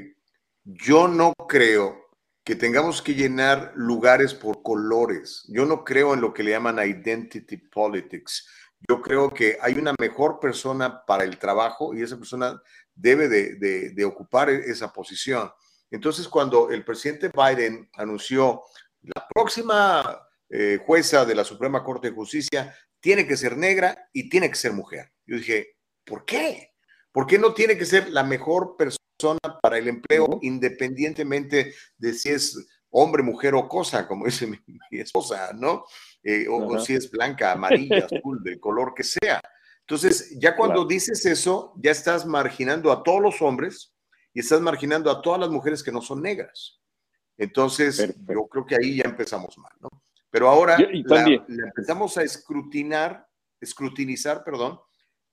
yo 0.63 1.07
no 1.07 1.33
creo 1.47 2.05
que 2.43 2.55
tengamos 2.55 3.01
que 3.01 3.15
llenar 3.15 3.71
lugares 3.75 4.33
por 4.33 4.61
colores. 4.61 5.45
Yo 5.47 5.65
no 5.65 5.83
creo 5.83 6.13
en 6.13 6.21
lo 6.21 6.33
que 6.33 6.43
le 6.43 6.51
llaman 6.51 6.77
identity 6.77 7.57
politics. 7.57 8.47
Yo 8.87 9.01
creo 9.01 9.33
que 9.33 9.57
hay 9.61 9.73
una 9.73 9.93
mejor 9.99 10.39
persona 10.39 11.05
para 11.05 11.23
el 11.23 11.37
trabajo 11.37 11.93
y 11.93 12.01
esa 12.01 12.17
persona 12.17 12.61
debe 12.93 13.27
de, 13.27 14.05
ocupar 14.05 14.49
e-, 14.49 14.69
esa 14.69 14.91
posición. 14.91 15.51
Entonces, 15.91 16.27
cuando 16.27 16.69
el 16.69 16.83
presidente 16.83 17.31
Biden 17.33 17.89
anunció 17.93 18.63
la 19.01 19.27
próxima 19.27 20.27
eh, 20.49 20.79
jueza 20.85 21.25
de 21.25 21.35
la 21.35 21.43
Suprema 21.43 21.83
Corte 21.83 22.09
de 22.09 22.15
Justicia 22.15 22.75
tiene 22.99 23.27
que 23.27 23.37
ser 23.37 23.55
negra 23.55 24.09
y 24.13 24.29
tiene 24.29 24.49
que 24.49 24.55
ser 24.55 24.73
mujer. 24.73 25.11
Yo 25.25 25.37
dije, 25.37 25.77
¿por 26.03 26.25
qué? 26.25 26.71
¿Por 27.11 27.27
qué 27.27 27.37
no 27.37 27.53
tiene 27.53 27.77
que 27.77 27.85
ser 27.85 28.09
la 28.09 28.23
mejor 28.23 28.75
persona 28.77 29.39
para 29.61 29.77
el 29.77 29.87
empleo 29.87 30.39
independientemente 30.41 31.73
de 31.97 32.13
si 32.13 32.29
es 32.29 32.57
hombre, 32.97 33.23
mujer 33.23 33.53
o 33.55 33.67
cosa, 33.67 34.07
como 34.07 34.25
dice 34.25 34.47
mi, 34.47 34.57
esposa, 34.91 35.51
¿no? 35.53 35.85
Eh, 36.27 36.47
o, 36.49 36.79
si 36.79 36.95
es 36.95 37.09
blanca, 37.11 37.51
amarilla, 37.51 38.07
azul, 38.11 38.43
del 38.43 38.59
color 38.59 38.95
que 38.95 39.03
sea. 39.03 39.39
Entonces, 39.81 40.35
ya 40.39 40.55
cuando 40.55 40.83
dices 40.83 41.23
eso, 41.27 41.73
ya 41.77 41.91
estás 41.91 42.25
marginando 42.25 42.91
a 42.91 43.03
todos 43.03 43.21
los 43.21 43.39
hombres 43.43 43.93
y 44.33 44.39
estás 44.39 44.59
marginando 44.59 45.11
a 45.11 45.21
todas 45.21 45.39
las 45.39 45.49
mujeres 45.49 45.83
que 45.83 45.91
no 45.91 46.01
son 46.01 46.23
negras. 46.23 46.81
Entonces, 47.37 48.15
yo 48.27 48.47
creo 48.47 48.65
que 48.65 48.75
ahí 48.75 48.97
ya 48.97 49.03
empezamos 49.03 49.55
mal, 49.59 49.71
¿no? 49.79 49.89
Pero 50.31 50.49
ahora 50.49 50.77
empezamos 50.79 52.17
a 52.17 52.23
escrutinar, 52.23 53.27
escrutinizar, 53.61 54.43
perdón, 54.43 54.79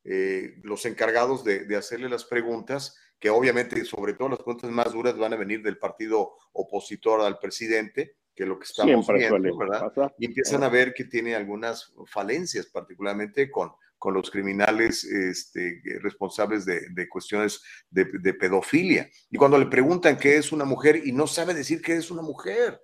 eh, 0.05 0.61
los 0.63 0.85
encargados 0.85 1.43
de, 1.43 1.75
hacerle 1.75 2.11
las 2.11 2.25
preguntas, 2.25 2.97
que 3.19 3.31
obviamente, 3.31 3.85
sobre 3.87 4.13
todo 4.13 4.29
las 4.29 4.41
preguntas 4.41 4.71
más 4.71 4.93
duras, 4.93 5.17
van 5.17 5.33
a 5.33 5.37
venir 5.37 5.63
del 5.63 5.79
partido 5.79 6.35
opositor 6.53 7.23
al 7.23 7.39
presidente, 7.39 8.17
que 8.35 8.45
es 8.45 8.49
lo 8.49 8.59
que 8.59 8.65
estamos 8.65 9.07
viendo, 9.07 9.57
¿verdad? 9.57 9.93
Y 10.19 10.27
empiezan 10.27 10.63
a 10.63 10.69
ver 10.69 10.95
que 10.95 11.05
tiene 11.05 11.35
algunas 11.35 11.93
falencias, 12.07 12.67
particularmente 12.67 13.51
con, 13.51 13.73
con 13.99 14.15
los 14.15 14.31
criminales 14.31 15.05
este, 15.05 15.81
responsables 16.01 16.65
de, 16.65 17.09
cuestiones 17.09 17.63
de, 17.91 18.07
de, 18.21 18.35
pedofilia. 18.35 19.09
Y 19.31 19.37
cuando 19.37 19.59
le 19.59 19.67
preguntan 19.67 20.17
qué 20.17 20.37
es 20.37 20.53
una 20.53 20.65
mujer 20.65 21.03
y 21.05 21.13
no 21.13 21.27
sabe 21.27 21.55
decir 21.55 21.83
qué 21.83 21.95
es 21.95 22.11
una 22.11 22.23
mujer, 22.23 22.81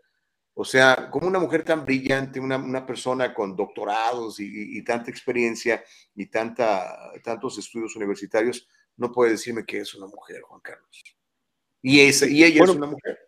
o 0.61 0.65
sea, 0.65 1.09
como 1.09 1.29
una 1.29 1.39
mujer 1.39 1.63
tan 1.63 1.85
brillante, 1.85 2.41
una, 2.41 2.85
persona 2.85 3.33
con 3.33 3.55
doctorados 3.55 4.41
y, 4.41 4.83
tanta 4.83 5.09
experiencia 5.09 5.85
y 6.17 6.27
tanta, 6.27 7.13
tantos 7.23 7.59
estudios 7.59 7.95
universitarios, 7.95 8.67
no 8.97 9.13
puede 9.13 9.31
decirme 9.31 9.65
que 9.65 9.79
es 9.79 9.95
una 9.95 10.09
mujer, 10.09 10.41
Juan 10.41 10.61
Carlos. 10.61 11.05
Y, 11.81 12.01
y 12.01 12.45
ella 12.45 12.65
es 12.65 12.71
una 12.71 12.89
mujer. 12.89 13.28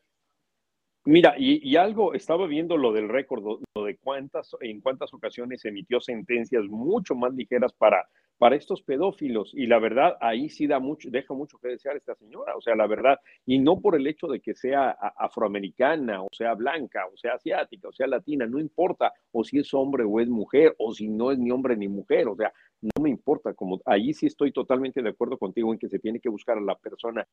Mira, 1.05 1.35
y, 1.39 1.77
algo, 1.77 2.13
estaba 2.13 2.47
viendo 2.47 2.77
lo 2.77 2.93
del 2.93 3.09
récord, 3.09 3.43
lo 3.43 3.85
de 3.85 3.97
cuántas, 3.97 4.55
en 4.61 4.81
cuántas 4.81 5.15
ocasiones 5.15 5.65
emitió 5.65 6.01
sentencias 6.01 6.65
mucho 6.67 7.15
más 7.15 7.33
ligeras 7.33 7.73
para 7.73 8.07
para 8.41 8.57
estos 8.57 8.81
pedófilos. 8.81 9.53
Y 9.53 9.67
la 9.67 9.79
verdad, 9.79 10.17
ahí 10.19 10.49
sí 10.49 10.67
da 10.67 10.81
mucho, 10.81 11.11
deja 11.11 11.35
mucho 11.35 11.59
que 11.59 11.69
desear 11.69 11.99
esta 11.99 12.15
señora, 12.15 12.57
o 12.57 12.63
sea, 12.63 12.75
la 12.75 12.87
verdad, 12.87 13.19
y 13.45 13.59
no 13.59 13.79
por 13.81 13.97
el 13.97 14.07
hecho 14.07 14.29
de 14.29 14.41
que 14.41 14.55
sea 14.55 14.93
afroamericana, 14.93 16.23
o 16.23 16.29
sea, 16.33 16.55
blanca, 16.55 17.05
o 17.13 17.19
sea, 17.19 17.35
asiática, 17.35 17.89
o 17.89 17.93
sea, 17.93 18.07
latina, 18.07 18.47
no 18.47 18.59
importa, 18.59 19.13
o 19.31 19.45
si 19.45 19.59
es 19.59 19.75
hombre 19.75 20.05
o 20.05 20.21
es 20.21 20.29
mujer, 20.31 20.75
o 20.79 20.95
si 20.95 21.07
no 21.07 21.31
es 21.33 21.39
ni 21.39 21.51
hombre 21.51 21.77
ni 21.77 21.87
mujer, 21.87 22.29
o 22.29 22.35
sea, 22.35 22.51
no 22.83 23.03
me 23.03 23.11
importa, 23.11 23.53
como 23.55 23.81
ahí 23.85 24.15
sí 24.15 24.27
estoy 24.27 24.53
totalmente 24.53 25.03
de 25.03 25.11
acuerdo 25.11 25.39
contigo 25.39 25.73
en 25.73 25.79
que 25.79 25.89
se 25.89 25.99
tiene 25.99 26.21
que 26.21 26.29
buscar 26.29 26.59
a 26.59 26.63
la 26.63 26.77
persona 26.77 27.27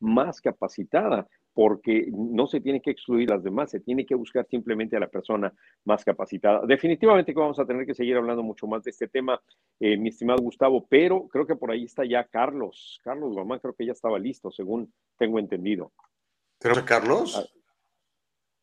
más 0.00 0.40
capacitada, 0.40 1.26
porque 1.54 2.08
no 2.12 2.46
se 2.46 2.60
tiene 2.60 2.80
que 2.80 2.90
excluir 2.90 3.30
a 3.30 3.36
las 3.36 3.44
demás, 3.44 3.70
se 3.70 3.80
tiene 3.80 4.04
que 4.04 4.14
buscar 4.14 4.46
simplemente 4.46 4.96
a 4.96 5.00
la 5.00 5.08
persona 5.08 5.52
más 5.84 6.04
capacitada. 6.04 6.66
Definitivamente 6.66 7.32
que 7.32 7.40
vamos 7.40 7.58
a 7.58 7.66
tener 7.66 7.86
que 7.86 7.94
seguir 7.94 8.16
hablando 8.16 8.42
mucho 8.42 8.66
más 8.66 8.82
de 8.82 8.90
este 8.90 9.08
tema, 9.08 9.40
eh, 9.80 9.96
mi 9.96 10.08
estimado 10.08 10.42
Gustavo, 10.42 10.86
pero 10.88 11.28
creo 11.28 11.46
que 11.46 11.56
por 11.56 11.70
ahí 11.70 11.84
está 11.84 12.04
ya 12.04 12.24
Carlos. 12.24 13.00
Carlos 13.04 13.34
Guamán 13.34 13.60
creo 13.60 13.74
que 13.74 13.86
ya 13.86 13.92
estaba 13.92 14.18
listo, 14.18 14.50
según 14.50 14.92
tengo 15.16 15.38
entendido. 15.38 15.92
¿Tenemos 16.58 16.82
a 16.82 16.86
Carlos? 16.86 17.36
Ah. 17.36 17.58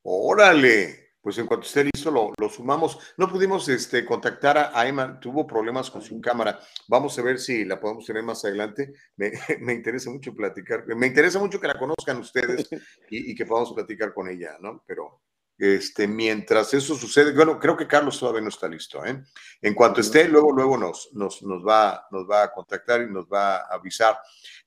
Órale, 0.03 1.04
pues 1.25 1.39
en 1.39 1.47
cuanto 1.47 1.65
esté 1.65 1.83
listo 1.83 2.11
lo, 2.11 2.49
sumamos. 2.49 2.99
No 3.17 3.27
pudimos 3.27 3.67
este, 3.67 4.05
contactar 4.05 4.69
a, 4.71 4.87
Emma, 4.87 5.19
tuvo 5.19 5.47
problemas 5.47 5.89
con 5.89 6.03
su 6.03 6.21
cámara. 6.21 6.59
Vamos 6.87 7.17
a 7.17 7.23
ver 7.23 7.39
si 7.39 7.65
la 7.65 7.79
podemos 7.79 8.05
tener 8.05 8.21
más 8.21 8.45
adelante. 8.45 8.93
Me, 9.15 9.31
interesa 9.73 10.11
mucho 10.11 10.35
platicar, 10.35 10.85
me 10.85 11.07
interesa 11.07 11.39
mucho 11.39 11.59
que 11.59 11.65
la 11.65 11.79
conozcan 11.79 12.19
ustedes 12.19 12.69
y, 13.09 13.31
y 13.31 13.33
que 13.33 13.43
podamos 13.43 13.73
platicar 13.73 14.13
con 14.13 14.29
ella, 14.29 14.55
¿no? 14.61 14.83
Pero 14.85 15.23
este, 15.57 16.07
mientras 16.07 16.71
eso 16.75 16.93
sucede, 16.93 17.31
bueno, 17.33 17.57
creo 17.59 17.75
que 17.75 17.87
Carlos 17.87 18.19
todavía 18.19 18.41
no 18.41 18.49
está 18.49 18.67
listo. 18.67 19.03
¿eh? 19.03 19.23
En 19.63 19.73
cuanto 19.73 20.01
esté, 20.01 20.27
luego, 20.27 20.51
luego 20.51 20.77
nos, 20.77 21.09
nos, 21.13 21.41
nos, 21.41 21.65
va, 21.65 22.05
nos 22.11 22.29
va 22.29 22.43
a 22.43 22.51
contactar 22.51 23.01
y 23.01 23.11
nos 23.11 23.25
va 23.25 23.61
a 23.61 23.73
avisar. 23.73 24.15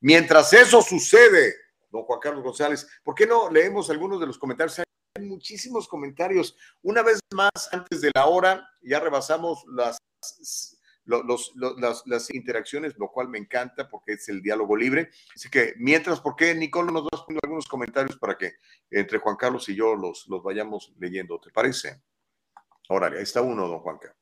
Mientras 0.00 0.52
eso 0.54 0.82
sucede, 0.82 1.54
don 1.88 2.02
Juan 2.02 2.18
Carlos 2.18 2.42
González, 2.42 2.84
¿por 3.04 3.14
qué 3.14 3.28
no 3.28 3.48
leemos 3.48 3.90
algunos 3.90 4.18
de 4.18 4.26
los 4.26 4.38
comentarios? 4.38 4.87
Hay 5.18 5.24
muchísimos 5.24 5.88
comentarios. 5.88 6.56
Una 6.82 7.02
vez 7.02 7.18
más, 7.34 7.50
antes 7.72 8.00
de 8.00 8.10
la 8.14 8.26
hora, 8.26 8.68
ya 8.82 9.00
rebasamos 9.00 9.64
las 9.66 9.98
los, 11.04 11.54
las, 12.04 12.34
interacciones, 12.34 12.98
lo 12.98 13.08
cual 13.08 13.28
me 13.28 13.38
encanta 13.38 13.88
porque 13.88 14.12
es 14.12 14.28
el 14.28 14.42
diálogo 14.42 14.76
libre. 14.76 15.08
Así 15.34 15.48
que 15.48 15.72
mientras, 15.78 16.20
¿por 16.20 16.36
qué 16.36 16.54
Nicole 16.54 16.92
nos 16.92 17.04
vas 17.04 17.22
poniendo 17.22 17.40
algunos 17.42 17.66
comentarios 17.66 18.18
para 18.18 18.36
que 18.36 18.52
entre 18.90 19.18
Juan 19.18 19.36
Carlos 19.36 19.66
y 19.70 19.74
yo 19.74 19.96
los, 19.96 20.28
los 20.28 20.42
vayamos 20.42 20.92
leyendo? 20.98 21.40
¿Te 21.40 21.50
parece? 21.50 22.02
Órale, 22.90 23.16
ahí 23.16 23.22
está 23.22 23.40
uno, 23.40 23.66
don 23.66 23.80
Juan 23.80 23.96
Carlos. 23.98 24.18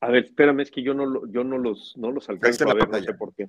A 0.00 0.08
ver, 0.08 0.26
espérame, 0.26 0.60
es 0.60 0.70
que 0.70 0.84
yo 0.84 0.94
no, 0.94 1.26
yo 1.26 1.42
no 1.42 1.58
los, 1.58 1.94
no 1.96 2.12
los 2.12 2.28
alcanzo 2.28 2.70
a 2.70 2.74
ver, 2.74 2.88
no 2.88 3.02
sé 3.02 3.14
por 3.14 3.34
qué. 3.34 3.46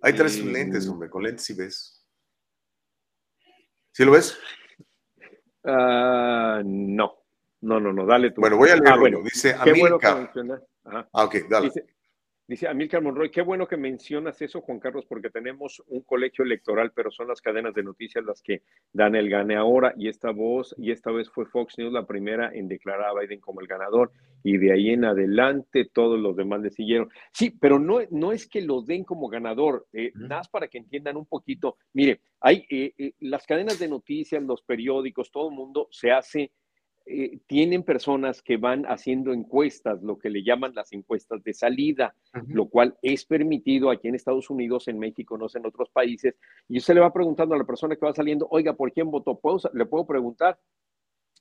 Traes 0.00 0.38
tus 0.38 0.46
lentes, 0.46 0.88
hombre, 0.88 1.10
con 1.10 1.22
lentes 1.22 1.44
si 1.44 1.52
ves. 1.52 2.00
¿Sí 3.92 4.04
lo 4.04 4.12
ves? 4.12 4.38
Ah, 5.64 6.62
no. 6.64 7.16
No, 7.62 7.78
no, 7.78 7.92
no, 7.92 8.06
dale 8.06 8.30
tú. 8.30 8.40
Bueno, 8.40 8.56
voy 8.56 8.70
a 8.70 8.76
leerlo. 8.76 8.94
Ah, 8.94 8.98
bueno. 8.98 9.20
Dice 9.22 9.54
Amilcar. 9.54 10.32
Ah, 10.84 11.24
ok, 11.24 11.36
dale. 11.48 11.66
Dice, 11.66 11.86
Amilcar 12.68 13.00
Monroy, 13.00 13.30
qué 13.30 13.42
bueno 13.42 13.68
que 13.68 13.76
mencionas 13.76 14.42
eso, 14.42 14.60
Juan 14.60 14.80
Carlos, 14.80 15.06
porque 15.06 15.30
tenemos 15.30 15.82
un 15.86 16.00
colegio 16.02 16.44
electoral, 16.44 16.92
pero 16.92 17.10
son 17.10 17.28
las 17.28 17.40
cadenas 17.40 17.74
de 17.74 17.84
noticias 17.84 18.24
las 18.24 18.42
que 18.42 18.62
dan 18.92 19.14
el 19.14 19.30
gane 19.30 19.56
ahora, 19.56 19.94
y 19.96 20.08
esta 20.08 20.30
voz, 20.30 20.74
y 20.76 20.90
esta 20.90 21.12
vez 21.12 21.30
fue 21.30 21.46
Fox 21.46 21.78
News 21.78 21.92
la 21.92 22.06
primera 22.06 22.50
en 22.52 22.66
declarar 22.66 23.10
a 23.10 23.20
Biden 23.20 23.40
como 23.40 23.60
el 23.60 23.68
ganador, 23.68 24.10
y 24.42 24.58
de 24.58 24.72
ahí 24.72 24.90
en 24.90 25.04
adelante 25.04 25.84
todos 25.84 26.18
los 26.18 26.34
demás 26.34 26.60
le 26.60 26.70
siguieron. 26.70 27.08
Sí, 27.32 27.50
pero 27.50 27.78
no, 27.78 28.00
no 28.10 28.32
es 28.32 28.48
que 28.48 28.62
lo 28.62 28.82
den 28.82 29.04
como 29.04 29.28
ganador, 29.28 29.86
eh, 29.92 30.10
nada 30.14 30.40
más 30.40 30.48
para 30.48 30.66
que 30.66 30.78
entiendan 30.78 31.16
un 31.16 31.26
poquito. 31.26 31.76
Mire, 31.92 32.20
hay 32.40 32.64
eh, 32.70 32.92
eh, 32.98 33.12
las 33.20 33.46
cadenas 33.46 33.78
de 33.78 33.88
noticias, 33.88 34.42
los 34.42 34.62
periódicos, 34.62 35.30
todo 35.30 35.50
el 35.50 35.54
mundo 35.54 35.88
se 35.90 36.10
hace 36.10 36.50
eh, 37.06 37.38
tienen 37.46 37.82
personas 37.82 38.42
que 38.42 38.56
van 38.56 38.84
haciendo 38.84 39.32
encuestas, 39.32 40.02
lo 40.02 40.18
que 40.18 40.30
le 40.30 40.42
llaman 40.42 40.74
las 40.74 40.92
encuestas 40.92 41.42
de 41.42 41.54
salida, 41.54 42.14
lo 42.46 42.68
cual 42.68 42.96
es 43.02 43.24
permitido 43.24 43.90
aquí 43.90 44.08
en 44.08 44.14
Estados 44.14 44.50
Unidos, 44.50 44.86
en 44.86 44.98
México, 44.98 45.36
no 45.36 45.48
sé, 45.48 45.58
en 45.58 45.66
otros 45.66 45.88
países. 45.90 46.36
Y 46.68 46.80
se 46.80 46.94
le 46.94 47.00
va 47.00 47.12
preguntando 47.12 47.54
a 47.54 47.58
la 47.58 47.64
persona 47.64 47.96
que 47.96 48.06
va 48.06 48.14
saliendo, 48.14 48.46
oiga, 48.50 48.74
¿por 48.74 48.92
quién 48.92 49.10
votó? 49.10 49.40
¿Le 49.72 49.86
puedo 49.86 50.06
preguntar? 50.06 50.58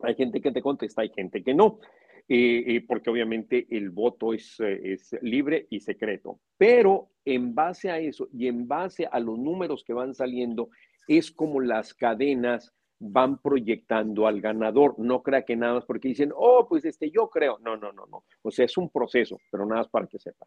Hay 0.02 0.16
gente 0.16 0.42
que 0.42 0.52
te 0.52 0.62
contesta, 0.62 1.02
hay 1.02 1.10
gente 1.10 1.44
que 1.44 1.54
no, 1.54 1.80
eh, 2.28 2.64
eh, 2.66 2.86
porque 2.88 3.10
obviamente 3.10 3.68
el 3.70 3.90
voto 3.90 4.34
es, 4.34 4.60
es 4.60 5.16
libre 5.22 5.68
y 5.70 5.82
secreto. 5.82 6.40
Pero 6.58 7.10
en 7.26 7.54
base 7.54 7.92
a 7.92 8.00
eso 8.00 8.30
y 8.34 8.48
en 8.48 8.68
base 8.68 9.08
a 9.12 9.20
los 9.20 9.38
números 9.38 9.84
que 9.84 9.94
van 9.94 10.16
saliendo, 10.16 10.70
es 11.08 11.32
como 11.32 11.60
las 11.60 11.94
cadenas 11.94 12.74
van 13.00 13.42
proyectando 13.42 14.28
al 14.28 14.42
ganador. 14.42 14.96
No 15.00 15.24
crea 15.24 15.44
que 15.44 15.56
nada 15.56 15.76
más 15.76 15.86
porque 15.86 16.10
dicen, 16.10 16.32
oh, 16.36 16.68
pues 16.68 16.86
este, 16.86 17.10
yo 17.10 17.30
creo. 17.30 17.58
No, 17.60 17.78
no, 17.78 17.92
no, 17.92 18.06
no. 18.06 18.26
O 18.42 18.52
sea, 18.52 18.66
es 18.66 18.78
un 18.78 18.90
proceso, 18.90 19.38
pero 19.52 19.66
nada 19.66 19.82
más 19.82 19.90
para 19.90 20.08
que 20.08 20.20
sepa. 20.20 20.46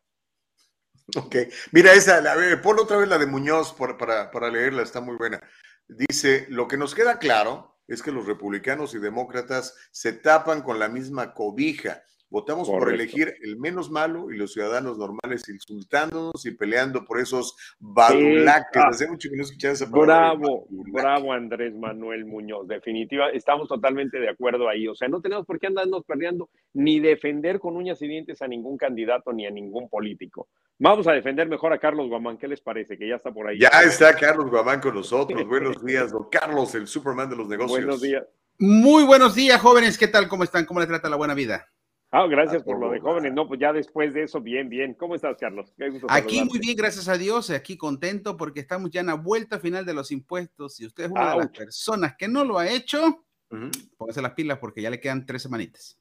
Ok, 1.17 1.37
mira 1.73 1.93
esa, 1.93 2.19
a 2.19 2.37
ver, 2.37 2.63
pon 2.63 2.79
otra 2.79 2.97
vez 2.97 3.09
la 3.09 3.19
de 3.19 3.27
Muñoz 3.27 3.75
para, 3.75 4.31
para 4.31 4.51
leerla, 4.51 4.83
está 4.83 5.01
muy 5.01 5.17
buena. 5.17 5.43
Dice, 5.89 6.47
lo 6.49 6.69
que 6.69 6.77
nos 6.77 6.95
queda 6.95 7.19
claro 7.19 7.77
es 7.89 8.03
que 8.03 8.13
los 8.13 8.27
republicanos 8.27 8.95
y 8.95 8.99
demócratas 8.99 9.77
se 9.91 10.13
tapan 10.13 10.63
con 10.63 10.79
la 10.79 10.89
misma 10.89 11.35
cobija 11.35 12.03
Votamos 12.33 12.67
por 12.67 12.91
elegir 12.91 13.35
el 13.43 13.59
menos 13.59 13.91
malo 13.91 14.31
y 14.31 14.39
los 14.39 14.55
ciudadanos 14.55 14.97
normales 14.97 15.47
insultándonos 15.51 16.47
y 16.47 16.53
peleando 16.53 17.05
por 17.05 17.21
esos 17.21 17.55
badulaques. 17.79 18.83
Hace 18.83 19.07
mucho 19.07 19.29
que 19.29 19.37
no 19.37 19.43
escuchaba 19.43 19.75
esa 19.75 19.91
palabra. 19.91 20.31
Bravo, 20.39 20.67
bravo 20.71 21.33
Andrés 21.35 21.75
Manuel 21.75 22.25
Muñoz, 22.25 22.67
definitiva, 22.67 23.29
estamos 23.29 23.69
totalmente 23.69 24.19
de 24.19 24.31
acuerdo 24.31 24.67
ahí, 24.67 24.89
o 24.89 24.95
sea, 24.95 25.09
no 25.09 25.21
tenemos 25.21 25.45
por 25.45 25.61
qué 25.61 25.67
andarnos 25.67 26.05
perdiendo 26.07 26.49
ni 26.73 27.01
defender 27.01 27.59
con 27.59 27.77
uñas 27.77 28.01
y 28.01 28.09
dientes 28.09 28.41
a 28.41 28.49
ningún 28.49 28.79
candidato 28.79 29.31
ni 29.35 29.45
a 29.45 29.51
ningún 29.51 29.91
político. 29.91 30.49
Vamos 30.79 31.07
a 31.09 31.13
defender 31.13 31.51
mejor 31.51 31.75
a 31.75 31.79
Carlos 31.79 32.09
Guamán, 32.09 32.39
¿qué 32.39 32.49
les 32.49 32.63
parece? 32.63 32.97
Que 32.97 33.09
ya 33.09 33.17
está 33.17 33.31
por 33.31 33.47
ahí. 33.47 33.59
Ya 33.59 33.69
está 33.85 34.15
Carlos 34.15 34.51
Guamán 34.51 34.81
con 34.81 34.95
nosotros. 34.95 35.47
Buenos 35.47 35.85
días, 35.85 36.11
don 36.11 36.31
Carlos, 36.31 36.75
el 36.77 36.87
Superman 36.87 37.29
de 37.29 37.37
los 37.37 37.47
negocios. 37.47 37.79
Buenos 37.79 38.01
días. 38.01 38.25
Muy 38.59 39.05
buenos 39.05 39.35
días, 39.35 39.61
jóvenes. 39.61 39.99
¿Qué 39.99 40.09
tal? 40.09 40.29
¿Cómo 40.29 40.45
están? 40.45 40.65
¿Cómo 40.65 40.81
les 40.81 40.89
trata 40.89 41.11
la 41.11 41.17
buena 41.17 41.35
vida? 41.35 41.69
Ah, 42.15 42.27
gracias 42.27 42.63
por 42.63 42.79
lo 42.79 42.91
de 42.91 43.01
jóvenes. 43.01 43.33
No, 43.33 43.49
pues 43.49 43.59
ya 43.59 43.73
después 43.73 44.13
de 44.13 44.25
eso, 44.25 44.39
bien, 44.39 44.69
bien. 44.69 44.93
¿Cómo 44.93 45.15
estás, 45.15 45.39
Carlos? 45.41 45.73
Qué 45.79 45.89
gusto 45.89 46.07
Aquí 46.11 46.45
muy 46.45 46.59
bien, 46.59 46.77
gracias 46.77 47.09
a 47.09 47.17
Dios. 47.17 47.49
Aquí 47.49 47.79
contento 47.79 48.37
porque 48.37 48.61
estamos 48.61 48.91
ya 48.91 49.01
en 49.01 49.07
la 49.07 49.15
vuelta 49.15 49.59
final 49.59 49.87
de 49.87 49.95
los 49.95 50.13
impuestos. 50.13 50.75
Si 50.77 50.85
usted 50.85 51.05
es 51.05 51.11
una 51.11 51.31
de 51.33 51.37
las 51.39 51.49
personas 51.49 52.15
que 52.19 52.29
no 52.29 52.45
lo 52.45 52.59
ha 52.59 52.69
hecho, 52.69 53.25
Ujú. 53.51 53.71
póngase 53.97 54.21
las 54.21 54.33
pilas 54.33 54.59
porque 54.59 54.83
ya 54.83 54.91
le 54.91 55.01
quedan 55.01 55.25
tres 55.25 55.41
semanitas. 55.43 55.99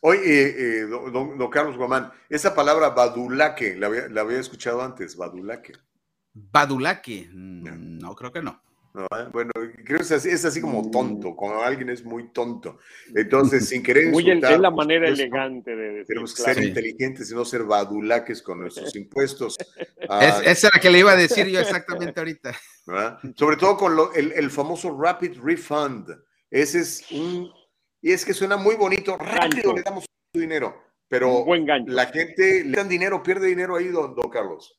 Oye, 0.00 0.20
eh, 0.22 0.54
eh, 0.58 0.80
don, 0.86 1.12
don- 1.12 1.36
don 1.36 1.50
Carlos 1.50 1.76
Guamán, 1.76 2.12
esa 2.28 2.54
palabra 2.54 2.90
badulaque, 2.90 3.74
la 3.74 3.88
había, 3.88 4.08
la 4.08 4.20
había 4.20 4.38
escuchado 4.38 4.80
antes, 4.80 5.16
badulaque. 5.16 5.72
Badulaque. 6.34 7.28
No, 7.32 8.14
creo 8.14 8.30
que 8.30 8.42
no. 8.42 8.62
¿No? 8.94 9.06
Bueno, 9.32 9.50
creo 9.84 9.98
que 9.98 10.02
es 10.04 10.12
así, 10.12 10.28
es 10.30 10.44
así 10.44 10.60
como 10.60 10.90
tonto, 10.90 11.34
cuando 11.36 11.62
alguien 11.62 11.90
es 11.90 12.04
muy 12.04 12.32
tonto. 12.32 12.78
Entonces, 13.14 13.68
sin 13.68 13.82
querer 13.82 14.08
Muy 14.08 14.22
insultar, 14.24 14.52
es 14.54 14.60
la 14.60 14.70
manera 14.70 15.06
supuesto, 15.06 15.22
elegante 15.22 15.76
de 15.76 15.88
decir. 15.90 16.06
Tenemos 16.06 16.34
que 16.34 16.42
claro. 16.42 16.58
ser 16.60 16.68
inteligentes 16.68 17.30
y 17.30 17.34
no 17.34 17.44
ser 17.44 17.64
badulaques 17.64 18.42
con 18.42 18.60
nuestros 18.60 18.94
impuestos. 18.96 19.56
Es- 19.78 20.08
Ah, 20.10 20.40
esa 20.44 20.68
era 20.68 20.80
que 20.80 20.90
le 20.90 21.00
iba 21.00 21.12
a 21.12 21.16
decir 21.16 21.46
yo 21.48 21.60
exactamente 21.60 22.18
ahorita. 22.18 22.52
¿verdad? 22.86 23.18
Sobre 23.36 23.56
todo 23.56 23.76
con 23.76 23.94
lo- 23.94 24.12
el, 24.14 24.32
el 24.32 24.50
famoso 24.50 24.96
Rapid 24.98 25.38
Refund. 25.42 26.08
Ese 26.50 26.80
es 26.80 27.04
un... 27.10 27.50
Y 28.00 28.12
es 28.12 28.24
que 28.24 28.32
suena 28.32 28.56
muy 28.56 28.76
bonito. 28.76 29.16
Rápido 29.18 29.72
Gancho. 29.72 29.76
le 29.76 29.82
damos 29.82 30.04
su 30.32 30.40
dinero. 30.40 30.80
Pero 31.08 31.44
buen 31.44 31.66
la 31.86 32.06
gente 32.06 32.64
le 32.64 32.76
dan 32.76 32.88
dinero, 32.88 33.22
pierde 33.22 33.46
dinero 33.48 33.76
ahí, 33.76 33.88
don, 33.88 34.14
don 34.14 34.28
Carlos. 34.30 34.78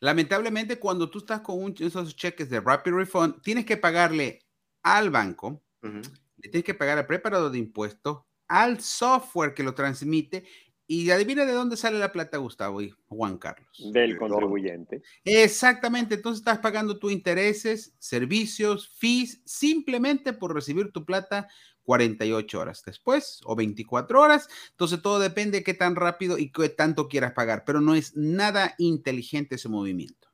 Lamentablemente, 0.00 0.78
cuando 0.78 1.10
tú 1.10 1.18
estás 1.18 1.40
con 1.40 1.62
un- 1.62 1.74
esos 1.78 2.14
cheques 2.16 2.48
de 2.50 2.60
Rapid 2.60 2.92
Refund, 2.92 3.42
tienes 3.42 3.64
que 3.64 3.76
pagarle 3.76 4.40
al 4.82 5.10
banco, 5.10 5.62
le 5.82 6.48
tienes 6.50 6.64
que 6.64 6.74
pagar 6.74 6.98
al 6.98 7.06
preparador 7.06 7.50
de 7.50 7.58
impuestos, 7.58 8.22
al 8.48 8.80
software 8.80 9.54
que 9.54 9.62
lo 9.62 9.74
transmite. 9.74 10.44
Y 10.88 11.10
adivina 11.10 11.44
de 11.44 11.52
dónde 11.52 11.76
sale 11.76 11.98
la 11.98 12.12
plata, 12.12 12.38
Gustavo 12.38 12.80
y 12.80 12.94
Juan 13.08 13.38
Carlos. 13.38 13.68
Del 13.92 14.12
de 14.12 14.18
contribuyente. 14.18 15.02
Exactamente, 15.24 16.14
entonces 16.14 16.40
estás 16.40 16.58
pagando 16.58 16.98
tus 17.00 17.10
intereses, 17.10 17.96
servicios, 17.98 18.88
fees, 18.96 19.42
simplemente 19.44 20.32
por 20.32 20.54
recibir 20.54 20.92
tu 20.92 21.04
plata 21.04 21.48
48 21.86 22.60
horas 22.60 22.82
después 22.84 23.40
o 23.44 23.56
24 23.56 24.20
horas. 24.20 24.48
Entonces 24.72 25.00
todo 25.00 25.18
depende 25.18 25.58
de 25.58 25.64
qué 25.64 25.72
tan 25.72 25.96
rápido 25.96 26.36
y 26.36 26.52
qué 26.52 26.68
tanto 26.68 27.08
quieras 27.08 27.32
pagar, 27.32 27.64
pero 27.64 27.80
no 27.80 27.94
es 27.94 28.14
nada 28.14 28.74
inteligente 28.76 29.54
ese 29.54 29.70
movimiento. 29.70 30.28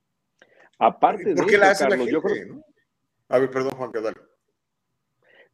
Aparte 0.80 1.26
de 1.26 1.36
¿Por 1.36 1.46
qué 1.46 1.54
eso, 1.54 1.62
Carlos, 1.78 2.06
la 2.06 2.12
yo 2.12 2.20
gente? 2.20 2.40
creo, 2.40 2.54
no? 2.54 2.64
A 3.28 3.38
ver, 3.38 3.50
perdón, 3.50 3.72
Juan 3.76 3.92
Cadal. 3.92 4.16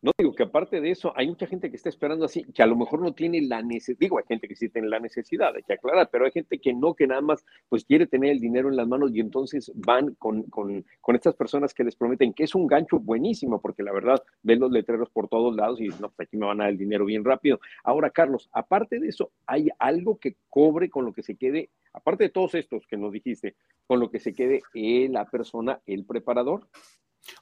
No 0.00 0.12
digo 0.16 0.32
que 0.32 0.44
aparte 0.44 0.80
de 0.80 0.90
eso, 0.90 1.12
hay 1.16 1.26
mucha 1.26 1.46
gente 1.46 1.70
que 1.70 1.76
está 1.76 1.88
esperando 1.88 2.24
así, 2.24 2.44
que 2.54 2.62
a 2.62 2.66
lo 2.66 2.76
mejor 2.76 3.00
no 3.00 3.14
tiene 3.14 3.42
la 3.42 3.62
necesidad, 3.62 3.98
digo, 3.98 4.18
hay 4.18 4.24
gente 4.28 4.46
que 4.46 4.54
sí 4.54 4.68
tiene 4.68 4.88
la 4.88 5.00
necesidad, 5.00 5.54
hay 5.56 5.64
que 5.64 5.72
aclarar, 5.72 6.08
pero 6.10 6.24
hay 6.24 6.30
gente 6.30 6.58
que 6.58 6.72
no, 6.72 6.94
que 6.94 7.08
nada 7.08 7.20
más 7.20 7.44
pues 7.68 7.84
quiere 7.84 8.06
tener 8.06 8.30
el 8.30 8.40
dinero 8.40 8.68
en 8.68 8.76
las 8.76 8.86
manos 8.86 9.10
y 9.12 9.20
entonces 9.20 9.72
van 9.74 10.14
con, 10.14 10.44
con, 10.44 10.84
con 11.00 11.16
estas 11.16 11.34
personas 11.34 11.74
que 11.74 11.82
les 11.82 11.96
prometen 11.96 12.32
que 12.32 12.44
es 12.44 12.54
un 12.54 12.68
gancho 12.68 13.00
buenísimo, 13.00 13.60
porque 13.60 13.82
la 13.82 13.92
verdad 13.92 14.22
ven 14.42 14.60
los 14.60 14.70
letreros 14.70 15.10
por 15.10 15.28
todos 15.28 15.56
lados 15.56 15.80
y 15.80 15.88
no, 15.88 16.10
pues 16.10 16.28
aquí 16.28 16.36
me 16.36 16.46
van 16.46 16.60
a 16.60 16.64
dar 16.64 16.72
el 16.72 16.78
dinero 16.78 17.04
bien 17.04 17.24
rápido. 17.24 17.58
Ahora, 17.82 18.10
Carlos, 18.10 18.48
aparte 18.52 19.00
de 19.00 19.08
eso, 19.08 19.32
¿hay 19.46 19.68
algo 19.80 20.18
que 20.18 20.36
cobre 20.48 20.90
con 20.90 21.04
lo 21.04 21.12
que 21.12 21.22
se 21.22 21.34
quede, 21.34 21.70
aparte 21.92 22.24
de 22.24 22.30
todos 22.30 22.54
estos 22.54 22.86
que 22.86 22.96
nos 22.96 23.12
dijiste, 23.12 23.56
con 23.86 23.98
lo 23.98 24.10
que 24.10 24.20
se 24.20 24.32
quede 24.32 24.62
eh, 24.74 25.08
la 25.10 25.24
persona, 25.24 25.80
el 25.86 26.04
preparador? 26.04 26.68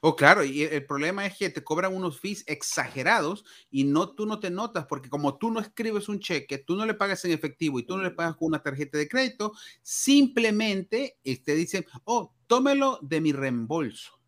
Oh, 0.01 0.15
claro, 0.15 0.43
y 0.43 0.63
el 0.63 0.85
problema 0.85 1.25
es 1.25 1.37
que 1.37 1.49
te 1.49 1.63
cobran 1.63 1.95
unos 1.95 2.19
fees 2.19 2.43
exagerados 2.47 3.45
y 3.69 3.85
no 3.85 4.13
tú 4.13 4.25
no 4.25 4.39
te 4.39 4.49
notas 4.49 4.85
porque 4.85 5.09
como 5.09 5.37
tú 5.37 5.51
no 5.51 5.59
escribes 5.59 6.09
un 6.09 6.19
cheque, 6.19 6.57
tú 6.57 6.75
no 6.75 6.85
le 6.85 6.93
pagas 6.93 7.23
en 7.25 7.31
efectivo 7.31 7.79
y 7.79 7.83
tú 7.83 7.97
no 7.97 8.03
le 8.03 8.11
pagas 8.11 8.35
con 8.35 8.47
una 8.47 8.61
tarjeta 8.61 8.97
de 8.97 9.07
crédito, 9.07 9.53
simplemente 9.81 11.17
eh, 11.23 11.41
te 11.41 11.55
dicen, 11.55 11.85
"Oh, 12.03 12.33
tómelo 12.47 12.99
de 13.01 13.21
mi 13.21 13.31
reembolso." 13.31 14.19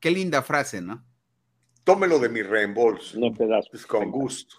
Qué 0.00 0.10
linda 0.10 0.42
frase, 0.42 0.80
¿no? 0.82 1.06
Tómelo 1.84 2.18
de 2.18 2.28
mi 2.28 2.42
reembolso. 2.42 3.18
No 3.18 3.32
te 3.32 3.46
das. 3.46 3.66
Pues 3.70 3.86
con 3.86 4.10
gusto. 4.10 4.56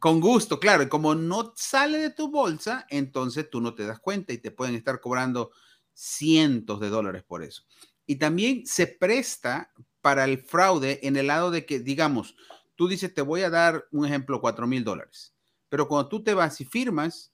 Con 0.00 0.20
gusto, 0.20 0.60
claro, 0.60 0.82
y 0.82 0.88
como 0.88 1.14
no 1.14 1.54
sale 1.56 1.98
de 1.98 2.10
tu 2.10 2.30
bolsa, 2.30 2.86
entonces 2.90 3.48
tú 3.48 3.60
no 3.62 3.74
te 3.74 3.86
das 3.86 3.98
cuenta 3.98 4.32
y 4.32 4.38
te 4.38 4.50
pueden 4.50 4.74
estar 4.74 5.00
cobrando 5.00 5.52
cientos 5.94 6.80
de 6.80 6.90
dólares 6.90 7.22
por 7.22 7.42
eso. 7.42 7.62
Y 8.06 8.16
también 8.16 8.66
se 8.66 8.86
presta 8.86 9.72
para 10.00 10.24
el 10.24 10.38
fraude 10.38 11.00
en 11.02 11.16
el 11.16 11.26
lado 11.28 11.50
de 11.50 11.66
que, 11.66 11.80
digamos, 11.80 12.36
tú 12.76 12.88
dices, 12.88 13.12
te 13.14 13.22
voy 13.22 13.42
a 13.42 13.50
dar 13.50 13.86
un 13.90 14.06
ejemplo, 14.06 14.40
cuatro 14.40 14.66
mil 14.66 14.84
dólares, 14.84 15.34
pero 15.68 15.88
cuando 15.88 16.08
tú 16.08 16.22
te 16.22 16.34
vas 16.34 16.60
y 16.60 16.64
firmas, 16.64 17.32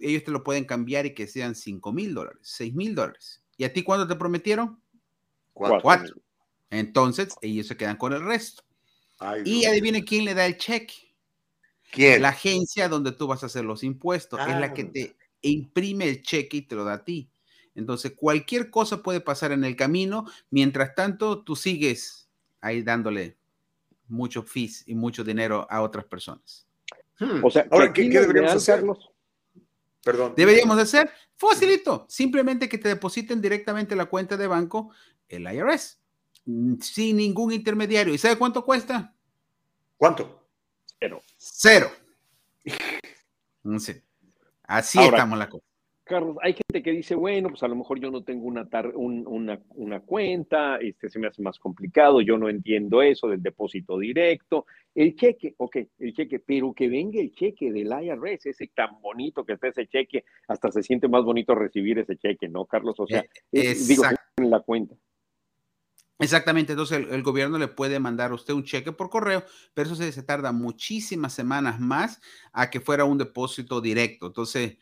ellos 0.00 0.24
te 0.24 0.30
lo 0.30 0.44
pueden 0.44 0.64
cambiar 0.64 1.06
y 1.06 1.14
que 1.14 1.26
sean 1.26 1.54
cinco 1.54 1.92
mil 1.92 2.14
dólares, 2.14 2.40
seis 2.42 2.74
mil 2.74 2.94
dólares. 2.94 3.42
¿Y 3.56 3.64
a 3.64 3.72
ti 3.72 3.82
cuándo 3.82 4.06
te 4.08 4.16
prometieron? 4.16 4.80
¿Cuánto? 5.52 5.82
Cuatro. 5.82 6.16
Entonces, 6.70 7.36
ellos 7.42 7.66
se 7.66 7.76
quedan 7.76 7.96
con 7.96 8.12
el 8.12 8.24
resto. 8.24 8.62
Ay, 9.18 9.42
Y 9.44 9.64
adivine 9.66 10.04
quién 10.04 10.24
le 10.24 10.34
da 10.34 10.46
el 10.46 10.56
cheque. 10.56 11.14
¿Quién? 11.90 12.22
La 12.22 12.30
agencia 12.30 12.88
donde 12.88 13.12
tú 13.12 13.26
vas 13.26 13.42
a 13.42 13.46
hacer 13.46 13.64
los 13.64 13.82
impuestos 13.84 14.40
es 14.40 14.56
la 14.56 14.72
que 14.74 14.82
Ah. 14.82 14.90
te 14.92 15.16
imprime 15.42 16.08
el 16.08 16.22
cheque 16.22 16.58
y 16.58 16.62
te 16.62 16.74
lo 16.76 16.84
da 16.84 16.94
a 16.94 17.04
ti. 17.04 17.31
Entonces, 17.74 18.12
cualquier 18.16 18.70
cosa 18.70 19.02
puede 19.02 19.20
pasar 19.20 19.52
en 19.52 19.64
el 19.64 19.76
camino. 19.76 20.26
Mientras 20.50 20.94
tanto, 20.94 21.42
tú 21.42 21.56
sigues 21.56 22.28
ahí 22.60 22.82
dándole 22.82 23.36
mucho 24.08 24.42
fees 24.42 24.84
y 24.86 24.94
mucho 24.94 25.24
dinero 25.24 25.66
a 25.70 25.82
otras 25.82 26.04
personas. 26.04 26.66
Hmm. 27.18 27.44
O 27.44 27.50
sea, 27.50 27.66
Ahora, 27.70 27.92
¿qué, 27.92 28.08
deberíamos 28.08 28.52
hacer? 28.52 28.76
Carlos, 28.76 29.10
Perdón. 30.04 30.34
Deberíamos 30.36 30.76
de 30.76 30.82
hacer 30.82 31.10
facilito, 31.36 32.06
simplemente 32.08 32.68
que 32.68 32.78
te 32.78 32.88
depositen 32.88 33.40
directamente 33.40 33.94
la 33.94 34.06
cuenta 34.06 34.36
de 34.36 34.46
banco 34.48 34.90
el 35.28 35.42
IRS, 35.42 35.98
mm, 36.44 36.80
sin 36.80 37.16
ningún 37.16 37.52
intermediario. 37.52 38.12
¿Y 38.12 38.18
sabe 38.18 38.36
cuánto 38.36 38.64
cuesta? 38.64 39.14
¿Cuánto? 39.96 40.42
Cero. 41.36 41.90
Mm, 43.62 43.78
sí. 43.78 44.02
Así 44.64 44.98
Ahora, 44.98 45.16
estamos 45.16 45.38
la 45.38 45.48
cosa. 45.48 45.64
Carlos, 46.12 46.36
hay 46.42 46.52
gente 46.52 46.82
que 46.82 46.90
dice, 46.90 47.14
bueno, 47.14 47.48
pues 47.48 47.62
a 47.62 47.68
lo 47.68 47.74
mejor 47.74 47.98
yo 47.98 48.10
no 48.10 48.22
tengo 48.22 48.44
una, 48.46 48.68
tar- 48.68 48.92
un- 48.94 49.26
una, 49.26 49.58
una 49.70 50.00
cuenta, 50.00 50.76
este 50.76 51.08
se 51.08 51.18
me 51.18 51.26
hace 51.26 51.40
más 51.40 51.58
complicado, 51.58 52.20
yo 52.20 52.36
no 52.36 52.50
entiendo 52.50 53.00
eso 53.00 53.28
del 53.28 53.42
depósito 53.42 53.98
directo. 53.98 54.66
El 54.94 55.16
cheque, 55.16 55.54
ok, 55.56 55.76
el 56.00 56.12
cheque, 56.12 56.38
pero 56.38 56.74
que 56.74 56.90
venga 56.90 57.18
el 57.18 57.32
cheque 57.32 57.72
del 57.72 57.86
IRS, 57.86 58.50
ese 58.50 58.66
tan 58.74 59.00
bonito 59.00 59.42
que 59.42 59.54
está 59.54 59.68
ese 59.68 59.86
cheque, 59.86 60.24
hasta 60.48 60.70
se 60.70 60.82
siente 60.82 61.08
más 61.08 61.24
bonito 61.24 61.54
recibir 61.54 61.98
ese 61.98 62.18
cheque, 62.18 62.46
¿no, 62.46 62.66
Carlos? 62.66 62.94
O 63.00 63.06
sea, 63.06 63.20
Eh, 63.20 63.70
es- 63.70 63.88
digo, 63.88 64.04
en 64.36 64.50
la 64.50 64.60
cuenta. 64.60 64.94
Exactamente, 66.18 66.72
entonces 66.72 66.98
el, 66.98 67.08
el 67.14 67.22
gobierno 67.22 67.56
le 67.56 67.68
puede 67.68 67.98
mandar 67.98 68.32
a 68.32 68.34
usted 68.34 68.52
un 68.52 68.64
cheque 68.64 68.92
por 68.92 69.08
correo, 69.08 69.44
pero 69.72 69.86
eso 69.86 69.96
se, 69.96 70.12
se 70.12 70.22
tarda 70.22 70.52
muchísimas 70.52 71.32
semanas 71.32 71.80
más 71.80 72.20
a 72.52 72.68
que 72.68 72.80
fuera 72.80 73.04
un 73.06 73.16
depósito 73.16 73.80
directo. 73.80 74.26
Entonces, 74.26 74.76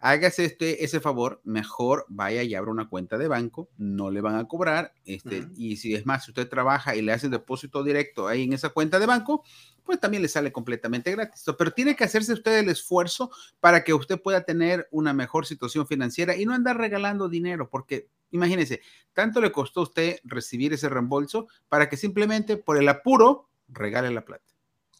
hágase 0.00 0.44
este, 0.44 0.84
ese 0.84 1.00
favor, 1.00 1.40
mejor 1.44 2.06
vaya 2.08 2.42
y 2.42 2.54
abra 2.54 2.70
una 2.70 2.88
cuenta 2.88 3.18
de 3.18 3.28
banco, 3.28 3.68
no 3.76 4.10
le 4.10 4.20
van 4.20 4.36
a 4.36 4.46
cobrar, 4.46 4.92
este, 5.04 5.46
y 5.56 5.76
si 5.76 5.94
es 5.94 6.06
más, 6.06 6.24
si 6.24 6.30
usted 6.30 6.48
trabaja 6.48 6.94
y 6.94 7.02
le 7.02 7.12
hace 7.12 7.28
depósito 7.28 7.82
directo 7.82 8.28
ahí 8.28 8.44
en 8.44 8.52
esa 8.52 8.68
cuenta 8.70 8.98
de 8.98 9.06
banco, 9.06 9.42
pues 9.84 9.98
también 9.98 10.22
le 10.22 10.28
sale 10.28 10.52
completamente 10.52 11.10
gratis. 11.10 11.44
Pero 11.56 11.72
tiene 11.72 11.96
que 11.96 12.04
hacerse 12.04 12.32
usted 12.32 12.58
el 12.58 12.68
esfuerzo 12.68 13.30
para 13.58 13.82
que 13.82 13.94
usted 13.94 14.20
pueda 14.20 14.44
tener 14.44 14.86
una 14.90 15.12
mejor 15.12 15.46
situación 15.46 15.86
financiera 15.86 16.36
y 16.36 16.44
no 16.44 16.54
andar 16.54 16.76
regalando 16.76 17.28
dinero, 17.28 17.68
porque 17.68 18.08
imagínese, 18.30 18.82
tanto 19.12 19.40
le 19.40 19.50
costó 19.50 19.80
a 19.80 19.84
usted 19.84 20.18
recibir 20.24 20.72
ese 20.72 20.88
reembolso 20.88 21.48
para 21.68 21.88
que 21.88 21.96
simplemente 21.96 22.56
por 22.56 22.76
el 22.76 22.88
apuro 22.88 23.48
regale 23.68 24.10
la 24.10 24.24
plata. 24.24 24.44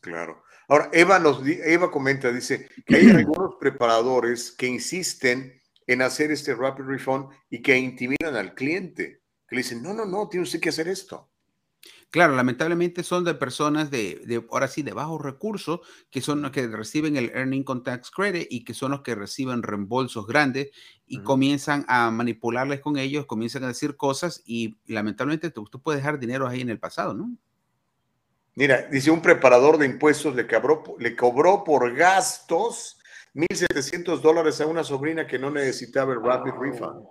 Claro. 0.00 0.42
Ahora, 0.68 0.90
Eva, 0.92 1.18
nos, 1.18 1.46
Eva 1.46 1.90
comenta, 1.90 2.30
dice 2.30 2.68
que 2.86 2.96
hay 2.96 3.10
algunos 3.10 3.56
preparadores 3.58 4.52
que 4.52 4.66
insisten 4.66 5.60
en 5.86 6.02
hacer 6.02 6.30
este 6.30 6.54
rapid 6.54 6.84
refund 6.84 7.30
y 7.48 7.62
que 7.62 7.76
intimidan 7.76 8.36
al 8.36 8.54
cliente, 8.54 9.22
que 9.48 9.56
le 9.56 9.62
dicen, 9.62 9.82
no, 9.82 9.94
no, 9.94 10.04
no, 10.04 10.28
tiene 10.28 10.44
usted 10.44 10.60
que 10.60 10.68
hacer 10.68 10.86
esto. 10.86 11.30
Claro, 12.10 12.34
lamentablemente 12.36 13.02
son 13.02 13.24
de 13.24 13.34
personas 13.34 13.90
de, 13.90 14.22
de, 14.26 14.44
ahora 14.50 14.68
sí, 14.68 14.82
de 14.82 14.92
bajos 14.92 15.20
recursos, 15.20 15.80
que 16.10 16.22
son 16.22 16.40
los 16.40 16.52
que 16.52 16.66
reciben 16.66 17.16
el 17.16 17.30
Earning 17.34 17.64
Tax 17.64 18.10
Credit 18.10 18.46
y 18.50 18.64
que 18.64 18.72
son 18.72 18.92
los 18.92 19.02
que 19.02 19.14
reciben 19.14 19.62
reembolsos 19.62 20.26
grandes 20.26 20.70
y 21.06 21.22
comienzan 21.22 21.84
a 21.86 22.10
manipularles 22.10 22.80
con 22.80 22.96
ellos, 22.96 23.26
comienzan 23.26 23.64
a 23.64 23.68
decir 23.68 23.96
cosas 23.96 24.42
y 24.46 24.78
lamentablemente 24.86 25.50
tú, 25.50 25.64
tú, 25.64 25.82
puedes 25.82 26.00
dejar 26.00 26.18
dinero 26.18 26.46
ahí 26.46 26.62
en 26.62 26.70
el 26.70 26.78
pasado, 26.78 27.12
¿no? 27.12 27.36
Mira, 28.58 28.88
dice 28.90 29.12
un 29.12 29.22
preparador 29.22 29.78
de 29.78 29.86
impuestos 29.86 30.34
le, 30.34 30.44
cobró, 30.48 30.82
le 30.98 31.14
cobró 31.14 31.62
por 31.62 31.94
gastos 31.94 32.98
1.700 33.32 34.20
dólares 34.20 34.60
a 34.60 34.66
una 34.66 34.82
sobrina 34.82 35.28
que 35.28 35.38
no 35.38 35.48
necesitaba 35.48 36.12
el 36.12 36.20
Rapid 36.20 36.54
Refund. 36.60 37.06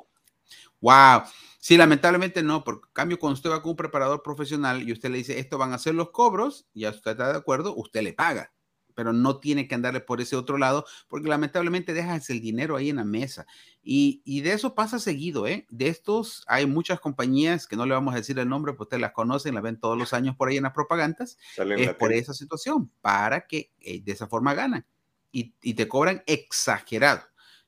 Wow. 0.81 1.21
Sí, 1.57 1.77
lamentablemente 1.77 2.43
no, 2.43 2.65
por 2.65 2.91
cambio, 2.91 3.17
cuando 3.17 3.35
usted 3.35 3.49
va 3.49 3.61
con 3.61 3.69
un 3.69 3.75
preparador 3.77 4.21
profesional 4.21 4.83
y 4.83 4.91
usted 4.91 5.09
le 5.09 5.19
dice, 5.19 5.39
esto 5.39 5.57
van 5.57 5.71
a 5.71 5.77
ser 5.77 5.95
los 5.95 6.11
cobros, 6.11 6.67
ya 6.73 6.89
usted 6.89 7.11
está 7.11 7.31
de 7.31 7.37
acuerdo, 7.37 7.73
usted 7.77 8.01
le 8.01 8.11
paga, 8.11 8.51
pero 8.97 9.13
no 9.13 9.39
tiene 9.39 9.67
que 9.67 9.75
andarle 9.75 10.01
por 10.01 10.21
ese 10.21 10.35
otro 10.35 10.57
lado, 10.57 10.83
porque 11.07 11.29
lamentablemente 11.29 11.93
dejas 11.93 12.31
el 12.31 12.41
dinero 12.41 12.75
ahí 12.75 12.89
en 12.89 12.95
la 12.95 13.03
mesa. 13.03 13.45
Y, 13.83 14.23
y 14.25 14.41
de 14.41 14.53
eso 14.53 14.73
pasa 14.73 14.97
seguido, 14.97 15.45
¿eh? 15.45 15.67
De 15.69 15.87
estos 15.87 16.43
hay 16.47 16.65
muchas 16.65 16.99
compañías 16.99 17.67
que 17.67 17.75
no 17.75 17.85
le 17.85 17.93
vamos 17.93 18.15
a 18.15 18.17
decir 18.17 18.39
el 18.39 18.49
nombre, 18.49 18.73
pues 18.73 18.87
ustedes 18.87 19.01
las 19.01 19.11
conocen, 19.11 19.53
las 19.53 19.61
ven 19.61 19.79
todos 19.79 19.95
los 19.95 20.13
años 20.13 20.35
por 20.35 20.49
ahí 20.49 20.57
en 20.57 20.63
las 20.63 20.73
propagandas, 20.73 21.37
es 21.77 21.93
por 21.93 22.11
esa 22.11 22.33
situación, 22.33 22.91
para 23.01 23.45
que 23.45 23.71
eh, 23.81 24.01
de 24.01 24.11
esa 24.11 24.25
forma 24.25 24.55
ganan 24.55 24.83
y, 25.31 25.53
y 25.61 25.75
te 25.75 25.87
cobran 25.87 26.23
exagerado. 26.25 27.21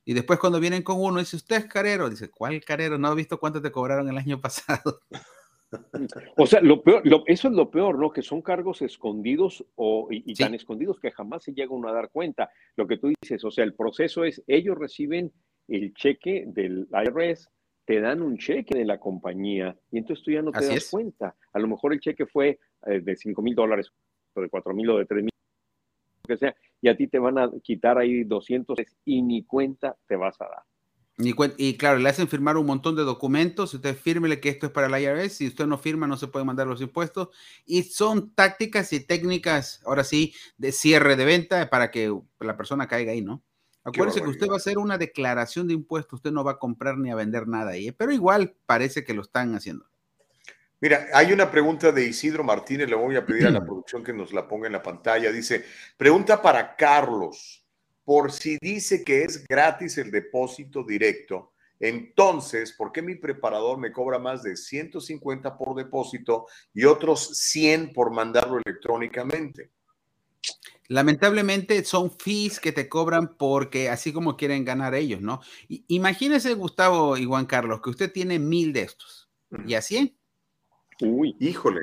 Y 0.03 0.15
después 0.15 0.39
cuando 0.39 0.59
vienen 0.59 0.81
con 0.81 0.99
uno, 0.99 1.19
dice, 1.19 1.35
usted 1.35 1.57
es 1.57 1.65
carero. 1.65 2.09
Dice, 2.09 2.31
¿cuál 2.31 2.59
carero? 2.65 2.97
No 2.97 3.11
he 3.11 3.15
visto 3.15 3.39
cuánto 3.39 3.61
te 3.61 3.71
cobraron 3.71 4.09
el 4.09 4.17
año 4.17 4.41
pasado. 4.41 5.01
O 6.37 6.45
sea, 6.45 6.61
lo 6.61 6.81
peor, 6.81 7.03
eso 7.27 7.47
es 7.47 7.53
lo 7.53 7.69
peor, 7.69 7.99
¿no? 7.99 8.11
Que 8.11 8.21
son 8.21 8.41
cargos 8.41 8.81
escondidos 8.81 9.65
o, 9.75 10.07
y, 10.09 10.33
tan 10.33 10.53
escondidos 10.53 10.99
que 10.99 11.11
jamás 11.11 11.43
se 11.43 11.53
llega 11.53 11.73
uno 11.73 11.89
a 11.89 11.93
dar 11.93 12.09
cuenta. 12.09 12.49
Lo 12.75 12.87
que 12.87 12.97
tú 12.97 13.11
dices, 13.21 13.43
o 13.43 13.51
sea, 13.51 13.63
el 13.63 13.73
proceso 13.73 14.23
es, 14.23 14.43
ellos 14.47 14.77
reciben 14.77 15.31
el 15.67 15.93
cheque 15.93 16.45
del 16.47 16.87
IRS, 16.91 17.49
te 17.85 17.99
dan 17.99 18.21
un 18.21 18.37
cheque 18.37 18.77
de 18.77 18.85
la 18.85 18.99
compañía 18.99 19.75
y 19.91 19.97
entonces 19.97 20.23
tú 20.23 20.31
ya 20.31 20.41
no 20.41 20.51
te 20.51 20.65
das 20.65 20.89
cuenta. 20.89 21.35
A 21.53 21.59
lo 21.59 21.67
mejor 21.67 21.93
el 21.93 21.99
cheque 21.99 22.25
fue 22.25 22.59
eh, 22.85 23.01
de 23.01 23.15
5 23.15 23.41
mil 23.41 23.55
dólares, 23.55 23.91
o 24.33 24.41
de 24.41 24.49
4 24.49 24.73
mil 24.73 24.89
o 24.91 24.97
de 24.97 25.05
3 25.05 25.23
mil, 25.23 25.31
que 26.27 26.37
sea, 26.37 26.55
y 26.81 26.89
a 26.89 26.95
ti 26.95 27.07
te 27.07 27.19
van 27.19 27.37
a 27.37 27.49
quitar 27.63 27.97
ahí 27.97 28.23
200 28.23 28.77
y 29.05 29.21
ni 29.21 29.43
cuenta 29.43 29.95
te 30.07 30.15
vas 30.15 30.39
a 30.41 30.45
dar. 30.45 30.63
Y, 31.21 31.77
claro, 31.77 31.99
le 31.99 32.07
hacen 32.07 32.29
firmar 32.29 32.55
un 32.55 32.65
montón 32.65 32.95
de 32.95 33.03
documentos, 33.03 33.73
usted 33.73 33.93
fírmele 33.93 34.39
que 34.39 34.47
esto 34.47 34.67
es 34.67 34.71
para 34.71 34.87
el 34.87 35.03
IRS, 35.03 35.35
si 35.35 35.47
usted 35.47 35.65
no 35.65 35.77
firma 35.77 36.07
no 36.07 36.15
se 36.15 36.27
pueden 36.27 36.47
mandar 36.47 36.65
los 36.65 36.79
impuestos, 36.79 37.27
y 37.65 37.83
son 37.83 38.33
tácticas 38.33 38.93
y 38.93 39.01
técnicas, 39.01 39.81
ahora 39.85 40.05
sí, 40.05 40.33
de 40.57 40.71
cierre 40.71 41.17
de 41.17 41.25
venta 41.25 41.69
para 41.69 41.91
que 41.91 42.17
la 42.39 42.55
persona 42.55 42.87
caiga 42.87 43.11
ahí, 43.11 43.21
¿no? 43.21 43.43
Acuérdese 43.83 44.21
que 44.21 44.29
usted 44.29 44.47
va 44.47 44.53
a 44.53 44.57
hacer 44.57 44.77
una 44.77 44.97
declaración 44.97 45.67
de 45.67 45.73
impuestos, 45.73 46.13
usted 46.13 46.31
no 46.31 46.45
va 46.45 46.53
a 46.53 46.59
comprar 46.59 46.97
ni 46.97 47.11
a 47.11 47.15
vender 47.15 47.47
nada 47.47 47.71
ahí, 47.71 47.91
pero 47.91 48.13
igual 48.13 48.55
parece 48.65 49.03
que 49.03 49.13
lo 49.13 49.21
están 49.21 49.55
haciendo. 49.55 49.85
Mira, 50.79 51.07
hay 51.13 51.33
una 51.33 51.51
pregunta 51.51 51.91
de 51.91 52.05
Isidro 52.05 52.45
Martínez, 52.45 52.87
le 52.87 52.95
voy 52.95 53.17
a 53.17 53.25
pedir 53.25 53.47
a 53.47 53.49
la 53.49 53.59
producción 53.65 54.05
que 54.05 54.13
nos 54.13 54.31
la 54.31 54.47
ponga 54.47 54.67
en 54.67 54.73
la 54.73 54.81
pantalla. 54.81 55.33
Dice, 55.33 55.65
pregunta 55.97 56.41
para 56.41 56.77
Carlos, 56.77 57.65
por 58.09 58.31
si 58.31 58.57
dice 58.59 59.03
que 59.03 59.21
es 59.21 59.45
gratis 59.47 59.99
el 59.99 60.09
depósito 60.09 60.83
directo, 60.83 61.53
entonces, 61.79 62.73
¿por 62.73 62.91
qué 62.91 63.03
mi 63.03 63.13
preparador 63.13 63.77
me 63.77 63.91
cobra 63.91 64.17
más 64.17 64.41
de 64.41 64.57
150 64.57 65.55
por 65.55 65.75
depósito 65.75 66.47
y 66.73 66.85
otros 66.85 67.37
100 67.37 67.93
por 67.93 68.09
mandarlo 68.09 68.59
electrónicamente? 68.65 69.69
Lamentablemente 70.87 71.83
son 71.83 72.09
fees 72.09 72.59
que 72.59 72.71
te 72.71 72.89
cobran 72.89 73.37
porque 73.37 73.89
así 73.89 74.11
como 74.11 74.35
quieren 74.35 74.65
ganar 74.65 74.95
ellos, 74.95 75.21
¿no? 75.21 75.41
Imagínese, 75.67 76.55
Gustavo 76.55 77.15
y 77.15 77.25
Juan 77.25 77.45
Carlos, 77.45 77.79
que 77.79 77.91
usted 77.91 78.11
tiene 78.11 78.39
mil 78.39 78.73
de 78.73 78.81
estos 78.81 79.29
y 79.67 79.75
a 79.75 79.83
100 79.83 80.17
Uy, 81.01 81.35
híjole. 81.39 81.81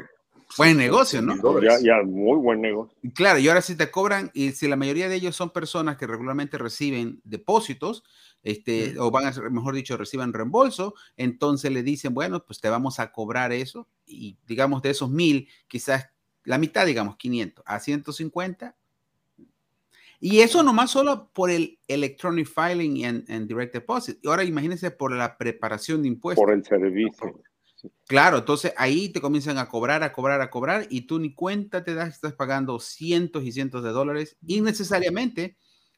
Buen 0.57 0.77
negocio, 0.77 1.21
¿no? 1.23 1.61
Ya, 1.61 1.79
ya, 1.81 2.03
muy 2.03 2.39
buen 2.39 2.61
negocio. 2.61 2.97
Claro, 3.15 3.39
y 3.39 3.49
ahora 3.49 3.61
si 3.61 3.77
te 3.77 3.91
cobran, 3.91 4.31
y 4.33 4.53
si 4.53 4.69
la 4.69 4.77
mayoría 4.77 5.09
de 5.09 5.17
ellos 5.17 5.37
son 5.37 5.51
personas 5.51 5.97
que 5.97 6.07
regularmente 6.07 6.59
reciben 6.59 7.21
depósitos, 7.25 8.05
este, 8.43 8.99
o 8.99 9.11
van 9.11 9.27
a, 9.27 9.51
mejor 9.51 9.75
dicho, 9.75 9.97
reciban 9.97 10.33
reembolso, 10.33 10.95
entonces 11.17 11.73
le 11.73 11.83
dicen, 11.83 12.15
bueno, 12.15 12.45
pues 12.45 12.61
te 12.61 12.69
vamos 12.69 13.01
a 13.01 13.13
cobrar 13.13 13.53
eso, 13.53 13.89
y 14.07 14.39
digamos 14.47 14.83
de 14.83 14.91
esos 14.91 15.11
mil, 15.11 15.49
quizás 15.69 16.11
la 16.45 16.59
mitad, 16.59 16.87
digamos, 16.87 17.17
500 17.17 17.65
a 17.67 17.81
150. 17.81 18.77
Y 20.19 20.41
eso 20.41 20.63
nomás 20.63 20.91
solo 20.91 21.29
por 21.35 21.51
el 21.51 21.79
electronic 21.89 22.49
filing 22.49 23.05
en 23.29 23.47
direct 23.47 23.75
deposit. 23.75 24.19
Y 24.23 24.29
ahora 24.29 24.45
imagínense 24.45 24.91
por 24.91 25.15
la 25.15 25.37
preparación 25.37 26.03
de 26.03 26.09
impuestos. 26.09 26.43
Por 26.43 26.55
el 26.55 26.65
servicio. 26.65 27.43
Claro, 28.07 28.39
entonces 28.39 28.73
ahí 28.77 29.09
te 29.09 29.21
comienzan 29.21 29.59
a 29.59 29.69
cobrar, 29.69 30.03
a 30.03 30.13
cobrar, 30.13 30.41
a 30.41 30.51
cobrar 30.51 30.87
y 30.91 31.03
tú 31.03 31.19
ni 31.19 31.35
cuenta 31.35 31.85
te 31.85 31.95
das, 31.95 32.15
estás 32.15 32.35
pagando 32.35 32.79
cientos 32.79 33.45
y 33.45 33.53
cientos 33.53 33.83
de 33.83 33.91
dólares 33.91 34.37
innecesariamente 34.47 35.57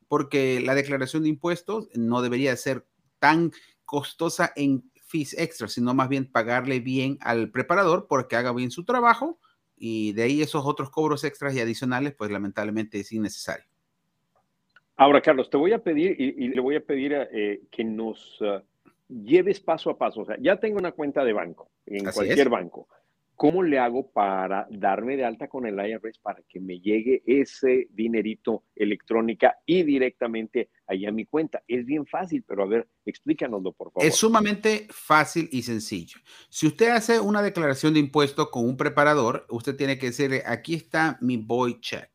porque 0.09 0.60
la 0.60 0.74
declaración 0.74 1.23
de 1.23 1.28
impuestos 1.28 1.89
no 1.94 2.23
debería 2.23 2.56
ser 2.56 2.86
tan 3.19 3.52
costosa 3.85 4.52
en 4.56 4.90
fees 5.06 5.36
extra, 5.39 5.69
sino 5.69 5.94
más 5.94 6.09
bien 6.09 6.31
pagarle 6.31 6.81
bien 6.81 7.19
al 7.20 7.51
preparador 7.51 8.06
porque 8.09 8.36
haga 8.36 8.52
bien 8.52 8.70
su 8.70 8.85
trabajo 8.85 9.39
y 9.77 10.12
de 10.12 10.23
ahí 10.24 10.43
esos 10.43 10.65
otros 10.66 10.90
cobros 10.90 11.24
extras 11.24 11.55
y 11.55 11.60
adicionales, 11.60 12.15
pues 12.15 12.31
lamentablemente 12.31 13.01
es 13.01 13.12
innecesario. 13.12 13.66
Ahora, 14.97 15.20
Carlos, 15.20 15.48
te 15.48 15.56
voy 15.56 15.73
a 15.73 15.78
pedir 15.78 16.20
y, 16.20 16.48
le 16.48 16.60
voy 16.60 16.74
a 16.74 16.81
pedir 16.81 17.15
eh, 17.32 17.62
que 17.70 17.85
nos... 17.85 18.39
Ah, 18.40 18.62
lleves 19.09 19.60
paso 19.60 19.90
a 19.90 19.98
paso. 19.98 20.20
O 20.20 20.26
sea, 20.26 20.36
ya 20.40 20.59
tengo 20.59 20.78
una 20.78 20.93
cuenta 20.93 21.24
de 21.24 21.32
banco, 21.32 21.70
en 21.86 22.05
cualquier 22.05 22.48
banco. 22.48 22.89
¿Cómo 23.35 23.62
le 23.62 23.78
hago 23.78 24.10
para 24.10 24.66
darme 24.68 25.16
de 25.16 25.24
alta 25.24 25.47
con 25.47 25.64
el 25.64 25.78
IRS 25.78 26.18
para 26.18 26.43
que 26.48 26.59
me 26.59 26.80
llegue 26.80 27.22
ese 27.24 27.86
dinerito 27.93 28.64
electrónica 28.74 29.59
y 29.64 29.85
directamente 29.85 30.70
ahí 30.89 31.06
a 31.06 31.12
mi 31.12 31.24
cuenta? 31.24 31.62
Es 31.68 31.86
bien 31.86 32.05
fácil, 32.05 32.43
pero 32.43 32.64
a 32.64 32.66
ver, 32.66 32.89
explícanoslo, 33.05 33.70
por 33.74 33.93
favor. 33.93 34.05
Es 34.05 34.16
sumamente 34.16 34.89
fácil 34.90 35.48
y 35.52 35.62
sencillo. 35.62 36.18
Si 36.48 36.66
usted 36.66 36.89
hace 36.89 37.20
una 37.20 37.40
declaración 37.40 37.94
de 37.94 38.01
impuestos 38.01 38.51
con 38.51 38.64
un 38.64 38.76
preparador, 38.76 39.47
usted 39.51 39.76
tiene 39.76 39.98
que 39.98 40.06
decirle, 40.06 40.43
aquí 40.44 40.74
está 40.74 41.16
mi 41.20 41.36
boy 41.36 41.80
check. 41.80 42.10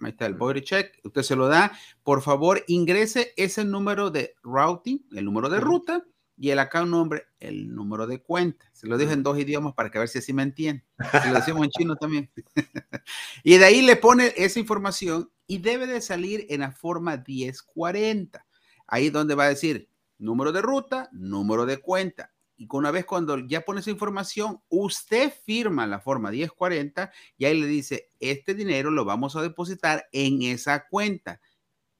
Ahí 0.00 0.10
está 0.10 0.26
el 0.26 0.34
body 0.34 0.62
check. 0.62 0.98
Usted 1.04 1.22
se 1.22 1.36
lo 1.36 1.48
da. 1.48 1.72
Por 2.02 2.22
favor, 2.22 2.62
ingrese 2.68 3.32
ese 3.36 3.64
número 3.64 4.10
de 4.10 4.34
routing, 4.42 5.06
el 5.12 5.24
número 5.24 5.48
de 5.48 5.60
ruta, 5.60 6.04
y 6.36 6.50
el 6.50 6.58
account 6.58 6.90
nombre, 6.90 7.26
el 7.38 7.74
número 7.74 8.06
de 8.06 8.20
cuenta. 8.20 8.68
Se 8.72 8.86
lo 8.86 8.98
dijo 8.98 9.12
en 9.12 9.22
dos 9.22 9.38
idiomas 9.38 9.74
para 9.74 9.90
que 9.90 9.98
a 9.98 10.00
ver 10.00 10.08
si 10.08 10.18
así 10.18 10.32
me 10.32 10.42
entiende. 10.42 10.84
Se 11.22 11.28
lo 11.28 11.34
decimos 11.34 11.64
en 11.64 11.70
chino 11.70 11.96
también. 11.96 12.30
y 13.44 13.58
de 13.58 13.64
ahí 13.64 13.82
le 13.82 13.96
pone 13.96 14.32
esa 14.36 14.58
información 14.58 15.30
y 15.46 15.58
debe 15.58 15.86
de 15.86 16.00
salir 16.00 16.46
en 16.48 16.60
la 16.60 16.72
forma 16.72 17.22
1040. 17.26 18.46
Ahí 18.86 19.10
donde 19.10 19.34
va 19.34 19.44
a 19.44 19.48
decir 19.48 19.88
número 20.18 20.52
de 20.52 20.62
ruta, 20.62 21.08
número 21.12 21.66
de 21.66 21.78
cuenta. 21.78 22.32
Y 22.56 22.68
una 22.70 22.90
vez 22.90 23.04
cuando 23.04 23.38
ya 23.38 23.62
pone 23.62 23.80
esa 23.80 23.90
información, 23.90 24.60
usted 24.68 25.32
firma 25.44 25.86
la 25.86 26.00
forma 26.00 26.30
1040 26.30 27.12
y 27.36 27.44
ahí 27.44 27.60
le 27.60 27.66
dice, 27.66 28.10
este 28.20 28.54
dinero 28.54 28.90
lo 28.90 29.04
vamos 29.04 29.34
a 29.36 29.42
depositar 29.42 30.08
en 30.12 30.42
esa 30.42 30.86
cuenta. 30.88 31.40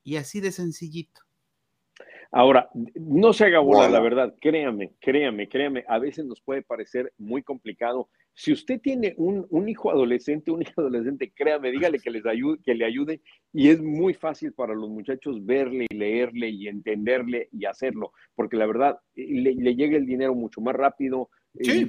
Y 0.03 0.17
así 0.17 0.41
de 0.41 0.53
sencillito. 0.53 1.23
Ahora, 2.37 2.69
no 2.97 3.33
se 3.33 3.45
haga 3.45 3.61
bola, 3.61 3.89
la 3.89 4.01
verdad, 4.01 4.35
créame, 4.41 4.91
créame, 5.01 5.49
créame, 5.49 5.85
a 5.87 6.01
veces 6.01 6.25
nos 6.25 6.41
puede 6.41 6.63
parecer 6.63 7.13
muy 7.17 7.45
complicado. 7.45 8.09
Si 8.33 8.53
usted 8.53 8.81
tiene 8.81 9.15
un, 9.19 9.69
hijo 9.69 9.89
adolescente, 9.89 10.51
un 10.51 10.63
hijo 10.63 10.81
adolescente, 10.81 11.33
créame, 11.33 11.71
dígale 11.71 12.01
que, 12.01 12.11
les 12.11 12.27
ayude, 12.27 12.59
que 12.65 12.75
le 12.75 12.87
ayude. 12.87 13.21
Y 13.53 13.69
es 13.69 13.81
muy 13.81 14.15
fácil 14.15 14.53
para 14.53 14.75
los 14.75 14.91
muchachos 14.91 15.47
verle 15.47 15.87
y 15.89 15.95
leerle 15.95 16.49
y 16.49 16.67
entenderle 16.67 17.51
y 17.53 17.67
hacerlo, 17.67 18.11
porque 18.35 18.57
la 18.57 18.67
verdad 18.67 18.99
le, 19.15 19.55
le 19.55 19.77
llega 19.77 19.97
el 19.97 20.05
dinero 20.05 20.35
mucho 20.35 20.61
más 20.61 20.75
rápido, 20.75 21.31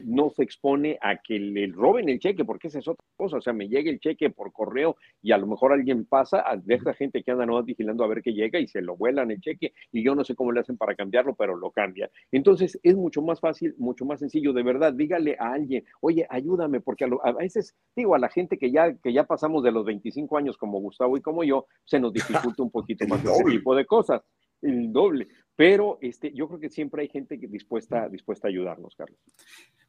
no 0.05 0.29
se 0.29 0.43
expone 0.43 0.97
a 1.01 1.17
que 1.17 1.39
le 1.39 1.67
roben 1.67 2.09
el 2.09 2.19
cheque, 2.19 2.45
porque 2.45 2.67
esa 2.67 2.79
es 2.79 2.87
otra 2.87 3.05
cosa. 3.15 3.37
O 3.37 3.41
sea, 3.41 3.53
me 3.53 3.67
llega 3.67 3.89
el 3.89 3.99
cheque 3.99 4.29
por 4.29 4.51
correo 4.51 4.97
y 5.21 5.31
a 5.31 5.37
lo 5.37 5.47
mejor 5.47 5.73
alguien 5.73 6.05
pasa, 6.05 6.43
de 6.63 6.75
esta 6.75 6.93
gente 6.93 7.23
que 7.23 7.31
anda 7.31 7.45
no 7.45 7.61
vigilando 7.63 8.03
a 8.03 8.07
ver 8.07 8.21
qué 8.21 8.33
llega 8.33 8.59
y 8.59 8.67
se 8.67 8.81
lo 8.81 8.95
vuelan 8.95 9.31
el 9.31 9.41
cheque 9.41 9.73
y 9.91 10.03
yo 10.03 10.15
no 10.15 10.23
sé 10.23 10.35
cómo 10.35 10.51
le 10.51 10.59
hacen 10.59 10.77
para 10.77 10.95
cambiarlo, 10.95 11.35
pero 11.35 11.55
lo 11.55 11.71
cambian. 11.71 12.09
Entonces 12.31 12.79
es 12.83 12.95
mucho 12.95 13.21
más 13.21 13.39
fácil, 13.39 13.73
mucho 13.77 14.05
más 14.05 14.19
sencillo. 14.19 14.53
De 14.53 14.63
verdad, 14.63 14.93
dígale 14.93 15.35
a 15.39 15.53
alguien, 15.53 15.83
oye, 16.01 16.27
ayúdame, 16.29 16.81
porque 16.81 17.05
a, 17.23 17.31
veces, 17.31 17.75
digo, 17.95 18.15
a 18.15 18.19
la 18.19 18.29
gente 18.29 18.57
que 18.57 18.71
ya, 18.71 18.95
que 18.95 19.13
ya 19.13 19.23
pasamos 19.23 19.63
de 19.63 19.71
los 19.71 19.85
25 19.85 20.37
años 20.37 20.57
como 20.57 20.79
Gustavo 20.79 21.17
y 21.17 21.21
como 21.21 21.43
yo, 21.43 21.67
se 21.85 21.99
nos 21.99 22.13
dificulta 22.13 22.61
un 22.61 22.71
poquito 22.71 23.07
más 23.07 23.23
ese 23.23 23.43
tipo 23.43 23.75
de 23.75 23.85
cosas. 23.85 24.21
El 24.61 24.91
doble. 24.91 25.27
Pero 25.55 25.97
este, 26.01 26.33
yo 26.33 26.47
creo 26.47 26.59
que 26.59 26.69
siempre 26.69 27.01
hay 27.01 27.07
gente 27.07 27.39
que 27.39 27.47
dispuesta, 27.47 28.09
dispuesta 28.09 28.47
a 28.47 28.49
ayudarnos, 28.49 28.95
Carlos. 28.95 29.19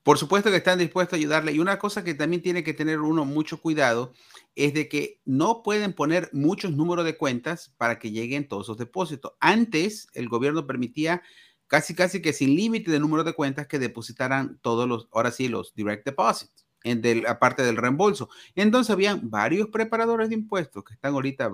Por 0.02 0.18
supuesto 0.18 0.50
que 0.50 0.58
están 0.58 0.78
dispuestos 0.78 1.14
a 1.14 1.18
ayudarle. 1.18 1.52
Y 1.52 1.58
una 1.58 1.80
cosa 1.80 2.04
que 2.04 2.14
también 2.14 2.40
tiene 2.40 2.62
que 2.62 2.74
tener 2.74 3.00
uno 3.00 3.24
mucho 3.24 3.60
cuidado 3.60 4.12
es 4.54 4.72
de 4.72 4.88
que 4.88 5.20
no 5.24 5.64
pueden 5.64 5.92
poner 5.92 6.30
muchos 6.32 6.72
números 6.72 7.04
de 7.04 7.16
cuentas 7.16 7.74
para 7.76 7.98
que 7.98 8.12
lleguen 8.12 8.46
todos 8.46 8.66
esos 8.66 8.78
depósitos. 8.78 9.32
Antes 9.40 10.06
el 10.14 10.28
gobierno 10.28 10.64
permitía 10.64 11.22
casi 11.66 11.94
casi 11.94 12.22
que 12.22 12.32
sin 12.32 12.54
límite 12.54 12.90
de 12.90 13.00
número 13.00 13.24
de 13.24 13.32
cuentas 13.32 13.66
que 13.66 13.78
depositaran 13.78 14.58
todos 14.62 14.88
los, 14.88 15.08
ahora 15.12 15.32
sí, 15.32 15.48
los 15.48 15.74
direct 15.74 16.04
deposits, 16.04 16.66
en 16.84 17.26
aparte 17.26 17.64
del 17.64 17.76
reembolso. 17.76 18.28
Entonces 18.54 18.92
habían 18.92 19.28
varios 19.28 19.68
preparadores 19.68 20.28
de 20.28 20.36
impuestos 20.36 20.84
que 20.84 20.94
están 20.94 21.14
ahorita, 21.14 21.50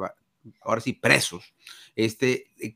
ahora 0.60 0.80
sí, 0.80 0.92
presos, 0.92 1.54
este, 1.96 2.48
eh, 2.60 2.74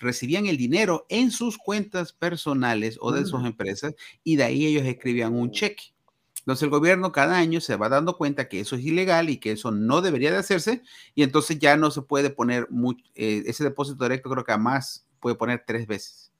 recibían 0.00 0.46
el 0.46 0.56
dinero 0.56 1.06
en 1.08 1.30
sus 1.30 1.58
cuentas 1.58 2.12
personales 2.12 2.98
o 3.00 3.12
de 3.12 3.24
sus 3.24 3.44
empresas 3.44 3.94
y 4.22 4.36
de 4.36 4.44
ahí 4.44 4.66
ellos 4.66 4.86
escribían 4.86 5.34
un 5.34 5.50
cheque. 5.50 5.94
Entonces 6.40 6.64
el 6.64 6.70
gobierno 6.70 7.10
cada 7.10 7.38
año 7.38 7.60
se 7.60 7.76
va 7.76 7.88
dando 7.88 8.18
cuenta 8.18 8.48
que 8.48 8.60
eso 8.60 8.76
es 8.76 8.84
ilegal 8.84 9.30
y 9.30 9.38
que 9.38 9.52
eso 9.52 9.70
no 9.70 10.02
debería 10.02 10.30
de 10.30 10.36
hacerse 10.36 10.82
y 11.14 11.22
entonces 11.22 11.58
ya 11.58 11.76
no 11.76 11.90
se 11.90 12.02
puede 12.02 12.28
poner 12.28 12.68
eh, 13.14 13.44
ese 13.46 13.64
depósito 13.64 14.04
directo, 14.04 14.28
creo 14.28 14.44
que 14.44 14.52
además 14.52 15.06
puede 15.20 15.36
poner 15.36 15.64
tres 15.66 15.86
veces. 15.86 16.32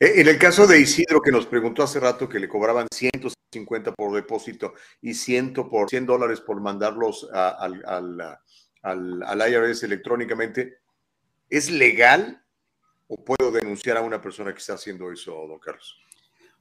Eh, 0.00 0.20
en 0.20 0.28
el 0.28 0.38
caso 0.38 0.66
de 0.66 0.80
Isidro, 0.80 1.20
que 1.20 1.30
nos 1.30 1.46
preguntó 1.46 1.82
hace 1.82 2.00
rato 2.00 2.28
que 2.28 2.40
le 2.40 2.48
cobraban 2.48 2.86
150 2.90 3.92
por 3.92 4.14
depósito 4.14 4.74
y 5.00 5.14
100 5.14 5.52
por 5.54 5.88
100 5.88 6.06
dólares 6.06 6.40
por 6.40 6.60
mandarlos 6.60 7.28
al, 7.32 8.38
al, 8.86 9.22
al, 9.24 9.52
IRS 9.52 9.82
electrónicamente, 9.82 10.78
¿es 11.50 11.70
legal 11.70 12.42
o 13.08 13.24
puedo 13.24 13.50
denunciar 13.50 13.96
a 13.96 14.02
una 14.02 14.20
persona 14.20 14.52
que 14.52 14.58
está 14.58 14.74
haciendo 14.74 15.10
eso, 15.10 15.32
don 15.48 15.58
Carlos? 15.58 15.98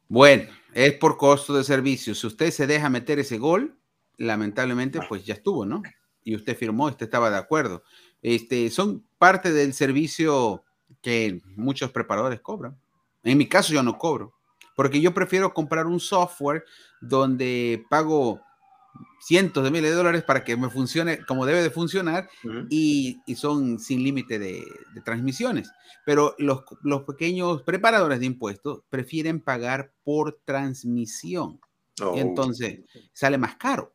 Bueno, 0.07 0.51
es 0.73 0.93
por 0.93 1.17
costo 1.17 1.55
de 1.55 1.63
servicio. 1.63 2.15
Si 2.15 2.27
usted 2.27 2.51
se 2.51 2.67
deja 2.67 2.89
meter 2.89 3.19
ese 3.19 3.37
gol, 3.37 3.77
lamentablemente, 4.17 4.99
pues 5.07 5.25
ya 5.25 5.35
estuvo, 5.35 5.65
¿no? 5.65 5.83
Y 6.23 6.35
usted 6.35 6.57
firmó, 6.57 6.85
usted 6.85 7.05
estaba 7.05 7.29
de 7.29 7.37
acuerdo. 7.37 7.83
Este, 8.21 8.69
son 8.71 9.05
parte 9.17 9.51
del 9.51 9.73
servicio 9.73 10.63
que 11.01 11.41
muchos 11.55 11.91
preparadores 11.91 12.41
cobran. 12.41 12.79
En 13.23 13.37
mi 13.37 13.47
caso 13.47 13.73
yo 13.73 13.83
no 13.83 13.97
cobro, 13.97 14.33
porque 14.75 15.01
yo 15.01 15.13
prefiero 15.13 15.53
comprar 15.53 15.85
un 15.85 15.99
software 15.99 16.63
donde 17.01 17.85
pago 17.89 18.41
cientos 19.19 19.63
de 19.63 19.71
miles 19.71 19.91
de 19.91 19.97
dólares 19.97 20.23
para 20.23 20.43
que 20.43 20.55
me 20.55 20.69
funcione 20.69 21.19
como 21.25 21.45
debe 21.45 21.63
de 21.63 21.71
funcionar 21.71 22.29
y, 22.69 23.21
son 23.35 23.79
sin 23.79 24.03
límite 24.03 24.39
de, 24.39 24.63
transmisiones. 25.03 25.71
Pero 26.05 26.35
los, 26.37 26.63
los, 26.83 27.03
pequeños 27.03 27.63
preparadores 27.63 28.19
de 28.19 28.27
impuestos 28.27 28.81
prefieren 28.89 29.41
pagar 29.41 29.91
por 30.03 30.39
transmisión. 30.45 31.59
Oh. 32.01 32.13
entonces 32.17 32.81
sale 33.13 33.37
más 33.37 33.55
caro. 33.55 33.93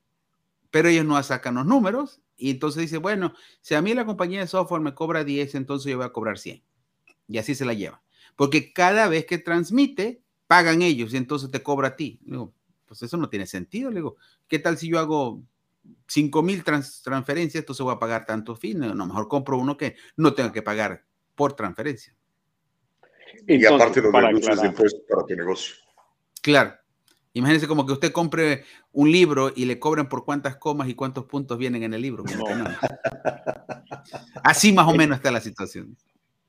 Pero 0.70 0.88
ellos 0.88 1.04
no 1.04 1.22
sacan 1.22 1.56
los 1.56 1.66
números 1.66 2.20
y 2.36 2.50
entonces 2.50 2.82
dice, 2.82 2.98
bueno, 2.98 3.34
si 3.60 3.74
a 3.74 3.82
mí 3.82 3.92
la 3.92 4.06
compañía 4.06 4.40
de 4.40 4.46
software 4.46 4.80
me 4.80 4.94
cobra 4.94 5.24
10, 5.24 5.54
entonces 5.56 5.90
yo 5.90 5.98
voy 5.98 6.06
a 6.06 6.12
cobrar 6.12 6.38
100 6.38 6.62
y 7.28 7.38
así 7.38 7.54
se 7.54 7.64
la 7.64 7.74
lleva. 7.74 8.02
Porque 8.36 8.72
cada 8.72 9.08
vez 9.08 9.26
que 9.26 9.38
transmite, 9.38 10.22
pagan 10.46 10.82
ellos 10.82 11.12
y 11.12 11.16
entonces 11.16 11.50
te 11.50 11.62
cobra 11.62 11.88
a 11.88 11.96
ti. 11.96 12.18
digo, 12.22 12.54
pues 12.90 13.04
eso 13.04 13.16
no 13.16 13.28
tiene 13.28 13.46
sentido. 13.46 13.88
Le 13.88 14.00
digo, 14.00 14.16
¿qué 14.48 14.58
tal 14.58 14.76
si 14.76 14.88
yo 14.88 14.98
hago 14.98 15.40
5 16.08 16.42
mil 16.42 16.64
transferencias? 16.64 17.62
Entonces 17.62 17.84
voy 17.84 17.94
a 17.94 18.00
pagar 18.00 18.26
tanto 18.26 18.56
fin. 18.56 18.80
No, 18.80 19.06
mejor 19.06 19.28
compro 19.28 19.58
uno 19.58 19.76
que 19.76 19.94
no 20.16 20.34
tenga 20.34 20.50
que 20.50 20.60
pagar 20.60 21.04
por 21.36 21.52
transferencia. 21.52 22.16
y 23.46 23.64
aparte 23.64 24.02
los 24.02 24.12
deduces 24.12 24.60
de 24.60 24.66
impuestos 24.66 25.02
para 25.08 25.24
tu 25.24 25.36
negocio. 25.36 25.76
Claro. 26.42 26.74
Imagínese 27.32 27.68
como 27.68 27.86
que 27.86 27.92
usted 27.92 28.10
compre 28.10 28.64
un 28.90 29.12
libro 29.12 29.52
y 29.54 29.66
le 29.66 29.78
cobren 29.78 30.08
por 30.08 30.24
cuántas 30.24 30.56
comas 30.56 30.88
y 30.88 30.96
cuántos 30.96 31.26
puntos 31.26 31.58
vienen 31.58 31.84
en 31.84 31.94
el 31.94 32.02
libro. 32.02 32.24
Así 34.42 34.72
más 34.72 34.88
o 34.88 34.96
menos 34.96 35.18
está 35.18 35.30
la 35.30 35.40
situación. 35.40 35.96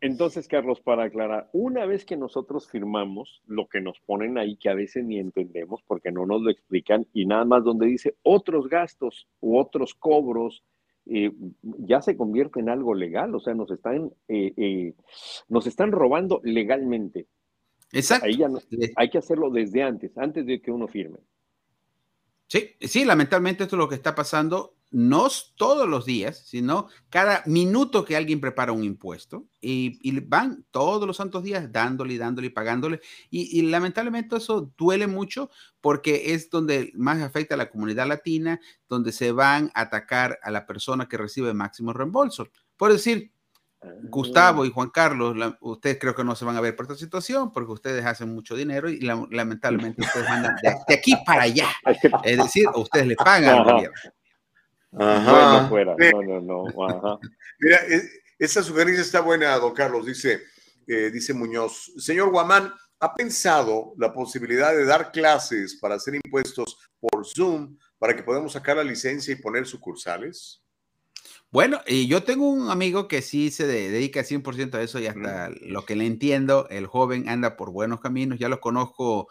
Entonces, 0.01 0.47
Carlos, 0.47 0.81
para 0.81 1.03
aclarar, 1.03 1.47
una 1.53 1.85
vez 1.85 2.05
que 2.05 2.17
nosotros 2.17 2.67
firmamos 2.67 3.43
lo 3.45 3.67
que 3.67 3.81
nos 3.81 3.99
ponen 3.99 4.39
ahí, 4.39 4.57
que 4.57 4.69
a 4.69 4.73
veces 4.73 5.05
ni 5.05 5.19
entendemos 5.19 5.83
porque 5.85 6.11
no 6.11 6.25
nos 6.25 6.41
lo 6.41 6.49
explican, 6.49 7.05
y 7.13 7.27
nada 7.27 7.45
más 7.45 7.63
donde 7.63 7.85
dice 7.85 8.15
otros 8.23 8.67
gastos 8.67 9.27
u 9.41 9.59
otros 9.59 9.93
cobros, 9.93 10.63
eh, 11.05 11.31
ya 11.61 12.01
se 12.01 12.17
convierte 12.17 12.59
en 12.59 12.69
algo 12.69 12.95
legal, 12.95 13.35
o 13.35 13.39
sea, 13.39 13.53
nos 13.53 13.69
están, 13.69 14.11
eh, 14.27 14.53
eh, 14.57 14.93
nos 15.47 15.67
están 15.67 15.91
robando 15.91 16.41
legalmente. 16.43 17.27
Exacto. 17.91 18.25
Ahí 18.25 18.37
ya 18.37 18.49
hay 18.95 19.09
que 19.09 19.19
hacerlo 19.19 19.51
desde 19.51 19.83
antes, 19.83 20.17
antes 20.17 20.47
de 20.47 20.61
que 20.61 20.71
uno 20.71 20.87
firme. 20.87 21.19
Sí, 22.47 22.71
sí, 22.81 23.05
lamentablemente 23.05 23.63
esto 23.63 23.75
es 23.75 23.79
lo 23.79 23.87
que 23.87 23.95
está 23.95 24.15
pasando 24.15 24.73
no 24.91 25.27
todos 25.55 25.87
los 25.87 26.05
días, 26.05 26.43
sino 26.45 26.87
cada 27.09 27.43
minuto 27.45 28.03
que 28.03 28.17
alguien 28.17 28.41
prepara 28.41 28.73
un 28.73 28.83
impuesto 28.83 29.45
y, 29.61 30.19
van 30.21 30.65
todos 30.69 31.07
los 31.07 31.17
santos 31.17 31.43
días 31.43 31.71
dándole 31.71 32.13
y 32.13 32.17
dándole 32.17 32.47
y 32.47 32.49
pagándole. 32.51 32.99
Y, 33.29 33.61
lamentablemente 33.63 34.35
eso 34.35 34.71
duele 34.77 35.07
mucho 35.07 35.49
porque 35.79 36.33
es 36.33 36.49
donde 36.49 36.91
más 36.95 37.21
afecta 37.21 37.55
a 37.55 37.57
la 37.57 37.69
comunidad 37.69 38.07
latina, 38.07 38.59
donde 38.89 39.13
se 39.13 39.31
van 39.31 39.71
a 39.73 39.81
atacar 39.81 40.39
a 40.43 40.51
la 40.51 40.65
persona 40.65 41.07
que 41.07 41.17
recibe 41.17 41.53
máximo 41.53 41.93
reembolso. 41.93 42.49
Por 42.75 42.91
decir, 42.91 43.31
Gustavo 44.03 44.65
y 44.65 44.71
Juan 44.71 44.89
Carlos, 44.89 45.35
ustedes 45.61 45.97
creo 45.99 46.13
que 46.13 46.23
no 46.23 46.35
se 46.35 46.45
van 46.45 46.57
a 46.57 46.61
ver 46.61 46.75
por 46.75 46.85
esta 46.85 46.97
situación 46.97 47.51
porque 47.51 47.71
ustedes 47.71 48.05
hacen 48.05 48.31
mucho 48.33 48.55
dinero 48.55 48.89
y 48.89 48.99
lamentablemente 48.99 50.01
ustedes 50.01 50.29
mandan 50.29 50.55
de, 50.61 50.93
aquí 50.93 51.13
para 51.25 51.43
allá. 51.43 51.69
Es 52.23 52.37
decir, 52.37 52.67
ustedes 52.75 53.07
le 53.07 53.15
pagan 53.15 53.45
al 53.45 53.89
Ajá. 54.97 55.67
fuera. 55.69 55.95
No, 55.97 56.41
no, 56.41 56.41
no. 56.41 57.19
Mira, 57.59 57.79
esa 58.37 58.63
sugerencia 58.63 59.01
está 59.01 59.21
buena, 59.21 59.55
don 59.57 59.73
Carlos, 59.73 60.05
dice, 60.05 60.41
eh, 60.87 61.09
dice 61.11 61.33
Muñoz. 61.33 61.93
Señor 61.97 62.31
Guamán, 62.31 62.73
¿ha 62.99 63.13
pensado 63.13 63.93
la 63.97 64.13
posibilidad 64.13 64.75
de 64.75 64.85
dar 64.85 65.11
clases 65.11 65.77
para 65.79 65.95
hacer 65.95 66.15
impuestos 66.15 66.77
por 66.99 67.25
Zoom 67.25 67.77
para 67.97 68.15
que 68.15 68.23
podamos 68.23 68.53
sacar 68.53 68.77
la 68.77 68.83
licencia 68.83 69.33
y 69.33 69.41
poner 69.41 69.65
sucursales? 69.65 70.61
Bueno, 71.51 71.81
y 71.85 72.07
yo 72.07 72.23
tengo 72.23 72.49
un 72.49 72.69
amigo 72.69 73.07
que 73.07 73.21
sí 73.21 73.51
se 73.51 73.67
dedica 73.67 74.21
100% 74.21 74.75
a 74.75 74.81
eso 74.81 74.99
y 74.99 75.07
hasta 75.07 75.49
lo 75.61 75.85
que 75.85 75.97
le 75.97 76.05
entiendo, 76.05 76.67
el 76.69 76.87
joven 76.87 77.27
anda 77.27 77.57
por 77.57 77.71
buenos 77.71 77.99
caminos, 77.99 78.39
ya 78.39 78.47
lo 78.47 78.61
conozco 78.61 79.27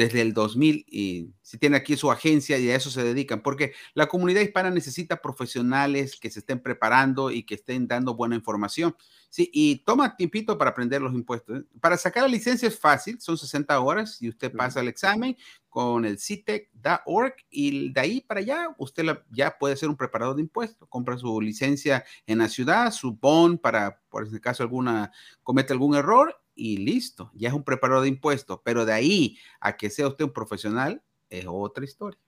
desde 0.00 0.22
el 0.22 0.32
2000 0.32 0.86
y 0.88 1.28
si 1.42 1.58
tiene 1.58 1.76
aquí 1.76 1.94
su 1.94 2.10
agencia 2.10 2.56
y 2.56 2.70
a 2.70 2.74
eso 2.74 2.88
se 2.88 3.04
dedican, 3.04 3.42
porque 3.42 3.74
la 3.92 4.06
comunidad 4.06 4.40
hispana 4.40 4.70
necesita 4.70 5.20
profesionales 5.20 6.18
que 6.18 6.30
se 6.30 6.38
estén 6.38 6.58
preparando 6.62 7.30
y 7.30 7.42
que 7.42 7.56
estén 7.56 7.86
dando 7.86 8.14
buena 8.14 8.34
información. 8.34 8.96
Sí, 9.28 9.50
y 9.52 9.84
toma 9.84 10.16
tiempito 10.16 10.56
para 10.56 10.70
aprender 10.70 11.02
los 11.02 11.12
impuestos. 11.12 11.58
¿eh? 11.58 11.64
Para 11.82 11.98
sacar 11.98 12.22
la 12.22 12.30
licencia 12.30 12.66
es 12.66 12.78
fácil, 12.78 13.20
son 13.20 13.36
60 13.36 13.78
horas 13.78 14.22
y 14.22 14.30
usted 14.30 14.50
pasa 14.56 14.80
el 14.80 14.88
examen 14.88 15.36
con 15.68 16.06
el 16.06 16.18
CITEC.org 16.18 17.34
y 17.50 17.92
de 17.92 18.00
ahí 18.00 18.20
para 18.22 18.40
allá 18.40 18.68
usted 18.78 19.04
ya 19.30 19.58
puede 19.58 19.76
ser 19.76 19.90
un 19.90 19.96
preparador 19.96 20.36
de 20.36 20.42
impuestos. 20.42 20.88
Compra 20.88 21.18
su 21.18 21.42
licencia 21.42 22.06
en 22.26 22.38
la 22.38 22.48
ciudad, 22.48 22.90
su 22.90 23.12
bond 23.12 23.60
para, 23.60 24.00
por 24.08 24.26
ese 24.26 24.40
caso, 24.40 24.62
alguna 24.62 25.12
comete 25.42 25.74
algún 25.74 25.94
error 25.94 26.40
y 26.60 26.76
listo, 26.76 27.30
ya 27.32 27.48
es 27.48 27.54
un 27.54 27.64
preparador 27.64 28.02
de 28.02 28.10
impuestos, 28.10 28.60
pero 28.62 28.84
de 28.84 28.92
ahí 28.92 29.38
a 29.60 29.78
que 29.78 29.88
sea 29.88 30.08
usted 30.08 30.26
un 30.26 30.32
profesional 30.32 31.02
es 31.30 31.46
otra 31.48 31.84
historia. 31.84 32.20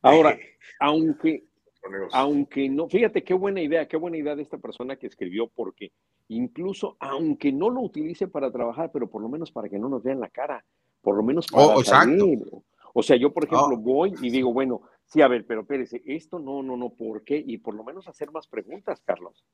Ahora, 0.00 0.38
aunque, 0.80 1.44
aunque 2.12 2.70
no, 2.70 2.88
fíjate 2.88 3.22
qué 3.22 3.34
buena 3.34 3.60
idea, 3.60 3.86
qué 3.86 3.98
buena 3.98 4.16
idea 4.16 4.34
de 4.34 4.42
esta 4.42 4.56
persona 4.56 4.96
que 4.96 5.06
escribió, 5.06 5.48
porque 5.48 5.92
incluso 6.28 6.96
aunque 6.98 7.52
no 7.52 7.68
lo 7.68 7.82
utilice 7.82 8.26
para 8.26 8.50
trabajar, 8.50 8.90
pero 8.90 9.10
por 9.10 9.20
lo 9.20 9.28
menos 9.28 9.52
para 9.52 9.68
que 9.68 9.78
no 9.78 9.90
nos 9.90 10.02
vean 10.02 10.18
la 10.18 10.30
cara, 10.30 10.64
por 11.02 11.14
lo 11.14 11.22
menos 11.22 11.46
para 11.46 11.66
oh, 11.66 11.82
O 12.94 13.02
sea, 13.02 13.16
yo 13.16 13.32
por 13.34 13.44
ejemplo 13.44 13.76
oh. 13.76 13.80
voy 13.80 14.14
y 14.22 14.30
digo, 14.30 14.50
bueno, 14.54 14.80
sí, 15.04 15.20
a 15.20 15.28
ver, 15.28 15.46
pero 15.46 15.60
espérese, 15.60 16.02
esto 16.06 16.38
no, 16.38 16.62
no, 16.62 16.78
no, 16.78 16.88
¿por 16.88 17.22
qué? 17.22 17.42
Y 17.46 17.58
por 17.58 17.74
lo 17.74 17.84
menos 17.84 18.08
hacer 18.08 18.30
más 18.30 18.46
preguntas, 18.46 19.02
Carlos. 19.04 19.44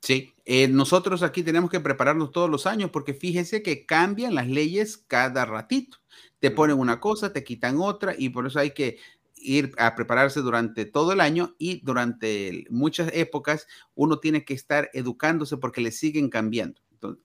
Sí, 0.00 0.32
eh, 0.46 0.66
nosotros 0.66 1.22
aquí 1.22 1.42
tenemos 1.42 1.70
que 1.70 1.78
prepararnos 1.78 2.32
todos 2.32 2.48
los 2.48 2.66
años 2.66 2.90
porque 2.90 3.12
fíjese 3.12 3.62
que 3.62 3.84
cambian 3.84 4.34
las 4.34 4.48
leyes 4.48 4.96
cada 4.96 5.44
ratito. 5.44 5.98
Te 6.38 6.50
ponen 6.50 6.78
una 6.78 7.00
cosa, 7.00 7.32
te 7.32 7.44
quitan 7.44 7.78
otra 7.78 8.14
y 8.16 8.30
por 8.30 8.46
eso 8.46 8.58
hay 8.58 8.70
que 8.70 8.98
ir 9.42 9.72
a 9.78 9.94
prepararse 9.94 10.40
durante 10.40 10.84
todo 10.86 11.12
el 11.12 11.20
año 11.20 11.54
y 11.58 11.80
durante 11.84 12.64
muchas 12.70 13.10
épocas 13.12 13.66
uno 13.94 14.18
tiene 14.18 14.44
que 14.44 14.54
estar 14.54 14.90
educándose 14.92 15.56
porque 15.56 15.80
le 15.80 15.92
siguen 15.92 16.30
cambiando. 16.30 16.80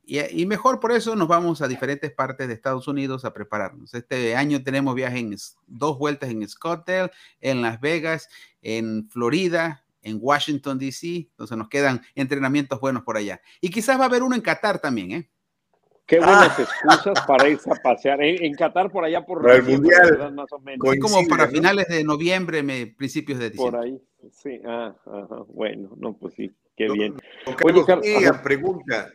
y, 0.06 0.46
mejor 0.46 0.80
por 0.80 0.94
eso 0.94 1.16
nos 1.18 1.28
vamos 1.28 1.62
a 1.62 1.68
diferentes 1.68 2.12
partes 2.12 2.48
de 2.48 2.54
Estados 2.54 2.88
Unidos 2.88 3.26
a 3.26 3.34
prepararnos. 3.34 3.94
Este 3.94 4.36
año 4.36 4.64
tenemos 4.64 4.96
viajes 4.96 5.20
en 5.20 5.36
dos 5.68 5.98
vueltas 5.98 6.30
en 6.30 6.48
Scottsdale, 6.48 7.12
en 7.42 7.62
Las 7.62 7.82
Vegas, 7.82 8.30
en 8.62 9.10
Florida, 9.10 9.85
en 10.06 10.20
Washington, 10.22 10.78
D.C., 10.78 11.28
entonces 11.32 11.58
nos 11.58 11.68
quedan 11.68 12.02
entrenamientos 12.14 12.80
buenos 12.80 13.04
por 13.04 13.18
allá. 13.18 13.42
Y 13.60 13.70
quizás 13.70 14.00
va 14.00 14.04
a 14.04 14.08
haber 14.08 14.24
uno 14.24 14.36
en 14.36 14.42
Qatar 14.42 14.80
también, 14.80 15.12
¿eh? 15.12 15.32
Qué 16.06 16.20
buenas 16.20 16.60
ah. 16.60 16.62
excusas 16.62 17.26
para 17.26 17.50
irse 17.50 17.70
a 17.72 17.76
pasear. 17.82 18.22
En, 18.22 18.54
Qatar, 18.54 18.92
por 18.92 19.04
allá 19.04 19.26
por 19.26 19.50
el 19.50 19.64
Mundial. 19.64 20.34
Más 20.36 20.52
o 20.52 20.60
menos. 20.60 20.96
como 21.02 21.28
para 21.28 21.48
finales 21.48 21.88
de 21.88 22.04
noviembre, 22.04 22.64
principios 22.96 23.40
de 23.40 23.50
diciembre. 23.50 23.80
Por 23.80 23.88
ahí, 23.88 24.02
sí. 24.32 24.62
Ah, 24.66 24.96
Bueno, 25.48 25.96
no, 25.98 26.16
pues 26.16 26.36
sí, 26.36 26.56
qué 26.78 26.88
bien. 26.92 27.16
Oye, 27.64 27.84
Carlos, 27.86 28.38
pregunta. 28.44 29.12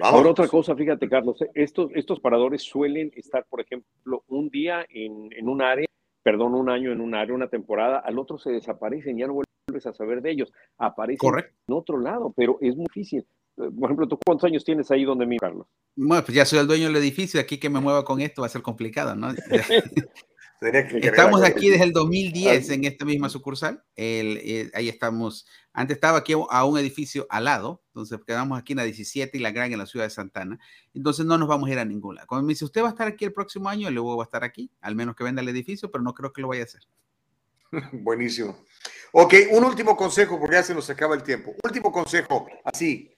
Ahora 0.00 0.30
otra 0.30 0.46
cosa, 0.46 0.76
fíjate 0.76 1.08
Carlos, 1.08 1.42
eh, 1.42 1.50
estos, 1.54 1.90
estos 1.94 2.20
paradores 2.20 2.62
suelen 2.62 3.10
estar, 3.16 3.44
por 3.48 3.60
ejemplo, 3.60 4.24
un 4.28 4.48
día 4.48 4.86
en, 4.88 5.28
en 5.32 5.48
un 5.48 5.60
área, 5.60 5.86
perdón, 6.22 6.54
un 6.54 6.70
año 6.70 6.92
en 6.92 7.00
un 7.00 7.14
área, 7.14 7.34
una 7.34 7.48
temporada, 7.48 7.98
al 7.98 8.18
otro 8.18 8.38
se 8.38 8.50
desaparecen, 8.50 9.18
ya 9.18 9.26
no 9.26 9.34
vuelves 9.34 9.86
a 9.86 9.92
saber 9.92 10.22
de 10.22 10.30
ellos, 10.30 10.52
aparecen 10.78 11.30
en 11.66 11.74
otro 11.74 11.98
lado, 11.98 12.32
pero 12.36 12.58
es 12.60 12.76
muy 12.76 12.86
difícil. 12.94 13.26
Eh, 13.56 13.70
por 13.78 13.84
ejemplo, 13.84 14.08
¿tú 14.08 14.18
cuántos 14.24 14.46
años 14.46 14.64
tienes 14.64 14.90
ahí 14.90 15.04
donde 15.04 15.26
mi 15.26 15.38
Carlos? 15.38 15.66
Bueno, 15.96 16.22
pues 16.24 16.36
ya 16.36 16.44
soy 16.44 16.60
el 16.60 16.66
dueño 16.68 16.86
del 16.86 16.96
edificio, 16.96 17.40
aquí 17.40 17.58
que 17.58 17.68
me 17.68 17.80
mueva 17.80 18.04
con 18.04 18.20
esto 18.20 18.42
va 18.42 18.46
a 18.46 18.50
ser 18.50 18.62
complicado, 18.62 19.16
¿no? 19.16 19.30
Estamos 20.62 21.42
aquí 21.42 21.70
desde 21.70 21.84
el 21.84 21.92
2010 21.92 22.70
en 22.70 22.84
esta 22.84 23.04
misma 23.04 23.28
sucursal. 23.28 23.82
Eh, 23.96 24.70
ahí 24.74 24.88
estamos. 24.88 25.44
Antes 25.72 25.96
estaba 25.96 26.18
aquí 26.18 26.34
a 26.34 26.64
un 26.64 26.78
edificio 26.78 27.26
al 27.30 27.46
lado, 27.46 27.81
entonces 27.92 28.18
quedamos 28.26 28.58
aquí 28.58 28.72
en 28.72 28.78
la 28.78 28.84
17 28.84 29.36
y 29.36 29.40
la 29.40 29.50
Gran 29.50 29.70
en 29.70 29.78
la 29.78 29.84
ciudad 29.84 30.06
de 30.06 30.10
Santana. 30.10 30.58
Entonces 30.94 31.26
no 31.26 31.36
nos 31.36 31.46
vamos 31.46 31.68
a 31.68 31.72
ir 31.72 31.78
a 31.78 31.84
ninguna. 31.84 32.24
Cuando 32.24 32.46
me 32.46 32.54
dice, 32.54 32.64
usted 32.64 32.82
va 32.82 32.86
a 32.86 32.90
estar 32.90 33.06
aquí 33.06 33.26
el 33.26 33.34
próximo 33.34 33.68
año, 33.68 33.90
luego 33.90 34.16
va 34.16 34.24
a 34.24 34.26
estar 34.26 34.44
aquí, 34.44 34.70
al 34.80 34.94
menos 34.94 35.14
que 35.14 35.24
venda 35.24 35.42
el 35.42 35.48
edificio, 35.50 35.90
pero 35.90 36.02
no 36.02 36.14
creo 36.14 36.32
que 36.32 36.40
lo 36.40 36.48
vaya 36.48 36.62
a 36.62 36.64
hacer. 36.64 36.80
Buenísimo. 37.92 38.64
Ok, 39.12 39.34
un 39.50 39.64
último 39.64 39.94
consejo, 39.94 40.40
porque 40.40 40.56
ya 40.56 40.62
se 40.62 40.74
nos 40.74 40.88
acaba 40.88 41.14
el 41.14 41.22
tiempo. 41.22 41.54
Último 41.62 41.92
consejo, 41.92 42.46
así, 42.64 43.14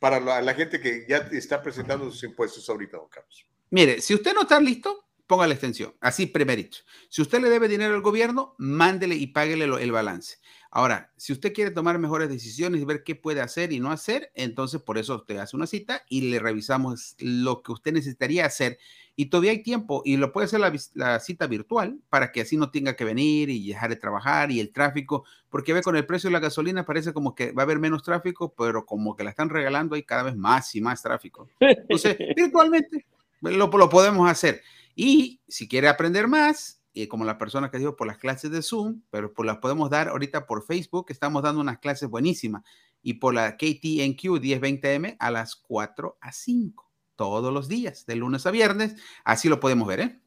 para 0.00 0.18
la, 0.18 0.42
la 0.42 0.54
gente 0.54 0.80
que 0.80 1.06
ya 1.08 1.18
está 1.30 1.62
presentando 1.62 2.10
sus 2.10 2.24
impuestos 2.24 2.68
ahorita, 2.68 2.96
don 2.96 3.08
Carlos. 3.08 3.46
Mire, 3.70 4.00
si 4.00 4.12
usted 4.12 4.34
no 4.34 4.42
está 4.42 4.58
listo, 4.58 5.06
ponga 5.28 5.46
la 5.46 5.54
extensión, 5.54 5.94
así 6.00 6.26
primerito. 6.26 6.78
Si 7.08 7.22
usted 7.22 7.40
le 7.40 7.48
debe 7.48 7.68
dinero 7.68 7.94
al 7.94 8.02
gobierno, 8.02 8.56
mándele 8.58 9.14
y 9.14 9.28
páguele 9.28 9.64
el 9.64 9.92
balance. 9.92 10.38
Ahora, 10.76 11.10
si 11.16 11.32
usted 11.32 11.54
quiere 11.54 11.70
tomar 11.70 11.98
mejores 11.98 12.28
decisiones 12.28 12.82
y 12.82 12.84
ver 12.84 13.02
qué 13.02 13.14
puede 13.14 13.40
hacer 13.40 13.72
y 13.72 13.80
no 13.80 13.90
hacer, 13.90 14.30
entonces 14.34 14.82
por 14.82 14.98
eso 14.98 15.16
usted 15.16 15.38
hace 15.38 15.56
una 15.56 15.66
cita 15.66 16.02
y 16.06 16.28
le 16.28 16.38
revisamos 16.38 17.16
lo 17.18 17.62
que 17.62 17.72
usted 17.72 17.94
necesitaría 17.94 18.44
hacer. 18.44 18.76
Y 19.14 19.30
todavía 19.30 19.52
hay 19.52 19.62
tiempo 19.62 20.02
y 20.04 20.18
lo 20.18 20.32
puede 20.32 20.44
hacer 20.44 20.60
la, 20.92 21.18
cita 21.20 21.46
virtual 21.46 21.98
para 22.10 22.30
que 22.30 22.42
así 22.42 22.58
no 22.58 22.70
tenga 22.70 22.94
que 22.94 23.06
venir 23.06 23.48
y 23.48 23.68
dejar 23.68 23.88
de 23.88 23.96
trabajar 23.96 24.50
y 24.50 24.60
el 24.60 24.70
tráfico, 24.70 25.24
porque 25.48 25.72
ve 25.72 25.80
con 25.80 25.96
el 25.96 26.04
precio 26.04 26.28
de 26.28 26.34
la 26.34 26.40
gasolina 26.40 26.84
parece 26.84 27.14
como 27.14 27.34
que 27.34 27.52
va 27.52 27.62
a 27.62 27.64
haber 27.64 27.78
menos 27.78 28.02
tráfico, 28.02 28.52
pero 28.52 28.84
como 28.84 29.16
que 29.16 29.24
la 29.24 29.30
están 29.30 29.48
regalando 29.48 29.94
hay 29.94 30.02
cada 30.02 30.24
vez 30.24 30.36
más 30.36 30.74
y 30.74 30.82
más 30.82 31.02
tráfico. 31.02 31.48
Entonces, 31.58 32.18
virtualmente 32.36 33.06
lo, 33.40 33.68
lo 33.68 33.88
podemos 33.88 34.30
hacer. 34.30 34.60
Y 34.94 35.40
si 35.48 35.68
quiere 35.68 35.88
aprender 35.88 36.28
más, 36.28 36.75
eh, 36.96 37.08
como 37.08 37.26
la 37.26 37.36
persona 37.36 37.70
que 37.70 37.76
dijo 37.76 37.94
por 37.94 38.06
las 38.06 38.16
clases 38.16 38.50
de 38.50 38.62
Zoom, 38.62 39.02
pero 39.10 39.34
pues 39.34 39.46
las 39.46 39.58
podemos 39.58 39.90
dar 39.90 40.08
ahorita 40.08 40.46
por 40.46 40.64
Facebook, 40.64 41.06
estamos 41.10 41.42
dando 41.42 41.60
unas 41.60 41.78
clases 41.78 42.08
buenísimas, 42.08 42.64
y 43.02 43.14
por 43.14 43.34
la 43.34 43.58
KTNQ 43.58 44.40
1020M 44.40 45.16
a 45.18 45.30
las 45.30 45.56
4 45.56 46.16
a 46.18 46.32
5, 46.32 46.90
todos 47.14 47.52
los 47.52 47.68
días, 47.68 48.06
de 48.06 48.16
lunes 48.16 48.46
a 48.46 48.50
viernes, 48.50 48.96
así 49.24 49.50
lo 49.50 49.60
podemos 49.60 49.86
ver, 49.86 50.00
¿eh? 50.00 50.20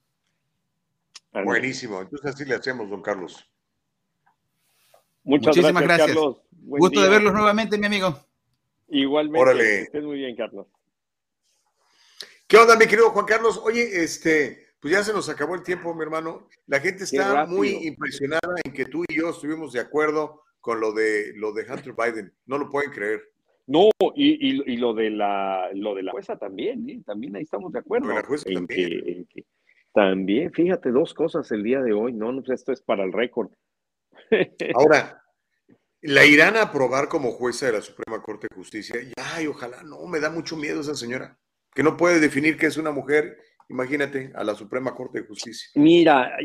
Buenísimo, 1.43 2.01
entonces 2.01 2.35
así 2.35 2.45
le 2.45 2.53
hacemos, 2.53 2.87
don 2.87 3.01
Carlos. 3.01 3.49
Muchas 5.23 5.57
Muchísimas 5.57 5.81
gracias. 5.81 6.15
Gusto 6.51 7.01
de 7.01 7.09
verlos 7.09 7.33
nuevamente, 7.33 7.79
mi 7.79 7.87
amigo. 7.87 8.15
Igualmente. 8.89 9.39
Órale. 9.39 9.81
Estés 9.81 10.03
muy 10.03 10.17
bien, 10.17 10.35
Carlos. 10.35 10.67
¿Qué 12.45 12.57
onda, 12.57 12.75
mi 12.75 12.85
querido 12.85 13.09
Juan 13.09 13.25
Carlos? 13.25 13.59
Oye, 13.63 14.03
este, 14.03 14.68
pues 14.79 14.93
ya 14.93 15.03
se 15.03 15.13
nos 15.13 15.29
acabó 15.29 15.55
el 15.55 15.63
tiempo, 15.63 15.93
mi 15.93 16.03
hermano. 16.03 16.47
La 16.67 16.79
gente 16.79 17.03
está 17.03 17.45
muy 17.45 17.69
impresionada 17.87 18.55
en 18.63 18.73
que 18.73 18.85
tú 18.85 19.03
y 19.07 19.15
yo 19.17 19.29
estuvimos 19.29 19.73
de 19.73 19.81
acuerdo 19.81 20.43
con 20.61 20.79
lo 20.79 20.93
de 20.93 21.33
lo 21.35 21.51
de 21.53 21.65
Hunter 21.69 21.93
Biden. 21.93 22.33
No 22.45 22.57
lo 22.57 22.69
pueden 22.69 22.91
creer. 22.91 23.21
No, 23.67 23.89
y, 24.15 24.77
lo 24.77 24.93
de 24.93 25.11
la 25.11 25.69
lo 25.73 25.93
de 25.93 26.03
la 26.03 26.11
jueza 26.11 26.37
también, 26.37 26.89
¿eh? 26.89 27.01
también 27.05 27.35
ahí 27.35 27.43
estamos 27.43 27.71
de 27.71 27.79
acuerdo. 27.79 28.07
la 28.07 28.23
jueza 28.23 28.49
también. 28.51 29.27
también, 29.93 30.51
fíjate, 30.51 30.89
dos 30.89 31.13
cosas 31.13 31.51
el 31.51 31.63
día 31.63 31.81
de 31.81 31.93
hoy, 31.93 32.13
no, 32.13 32.31
no 32.31 32.41
esto 32.51 32.71
es 32.71 32.81
para 32.81 33.03
el 33.03 33.13
récord. 33.13 33.51
Ahora, 34.75 35.23
la 36.01 36.25
irán 36.25 36.55
a 36.55 36.63
aprobar 36.63 37.09
como 37.09 37.31
jueza 37.31 37.67
de 37.67 37.73
la 37.73 37.81
Suprema 37.81 38.23
Corte 38.23 38.47
de 38.49 38.55
Justicia. 38.55 38.95
ay, 39.17 39.45
ojalá, 39.45 39.83
no, 39.83 40.05
me 40.07 40.19
da 40.19 40.29
mucho 40.31 40.55
miedo 40.57 40.81
esa 40.81 40.95
señora 40.95 41.37
que 41.73 41.83
no 41.83 41.97
puede 41.97 42.19
definir 42.19 42.57
que 42.57 42.65
es 42.65 42.77
una 42.77 42.91
mujer, 42.91 43.37
imagínate, 43.69 44.31
a 44.35 44.43
la 44.43 44.55
Suprema 44.55 44.93
Corte 44.95 45.21
de 45.21 45.27
Justicia. 45.27 45.69
Mira, 45.75 46.35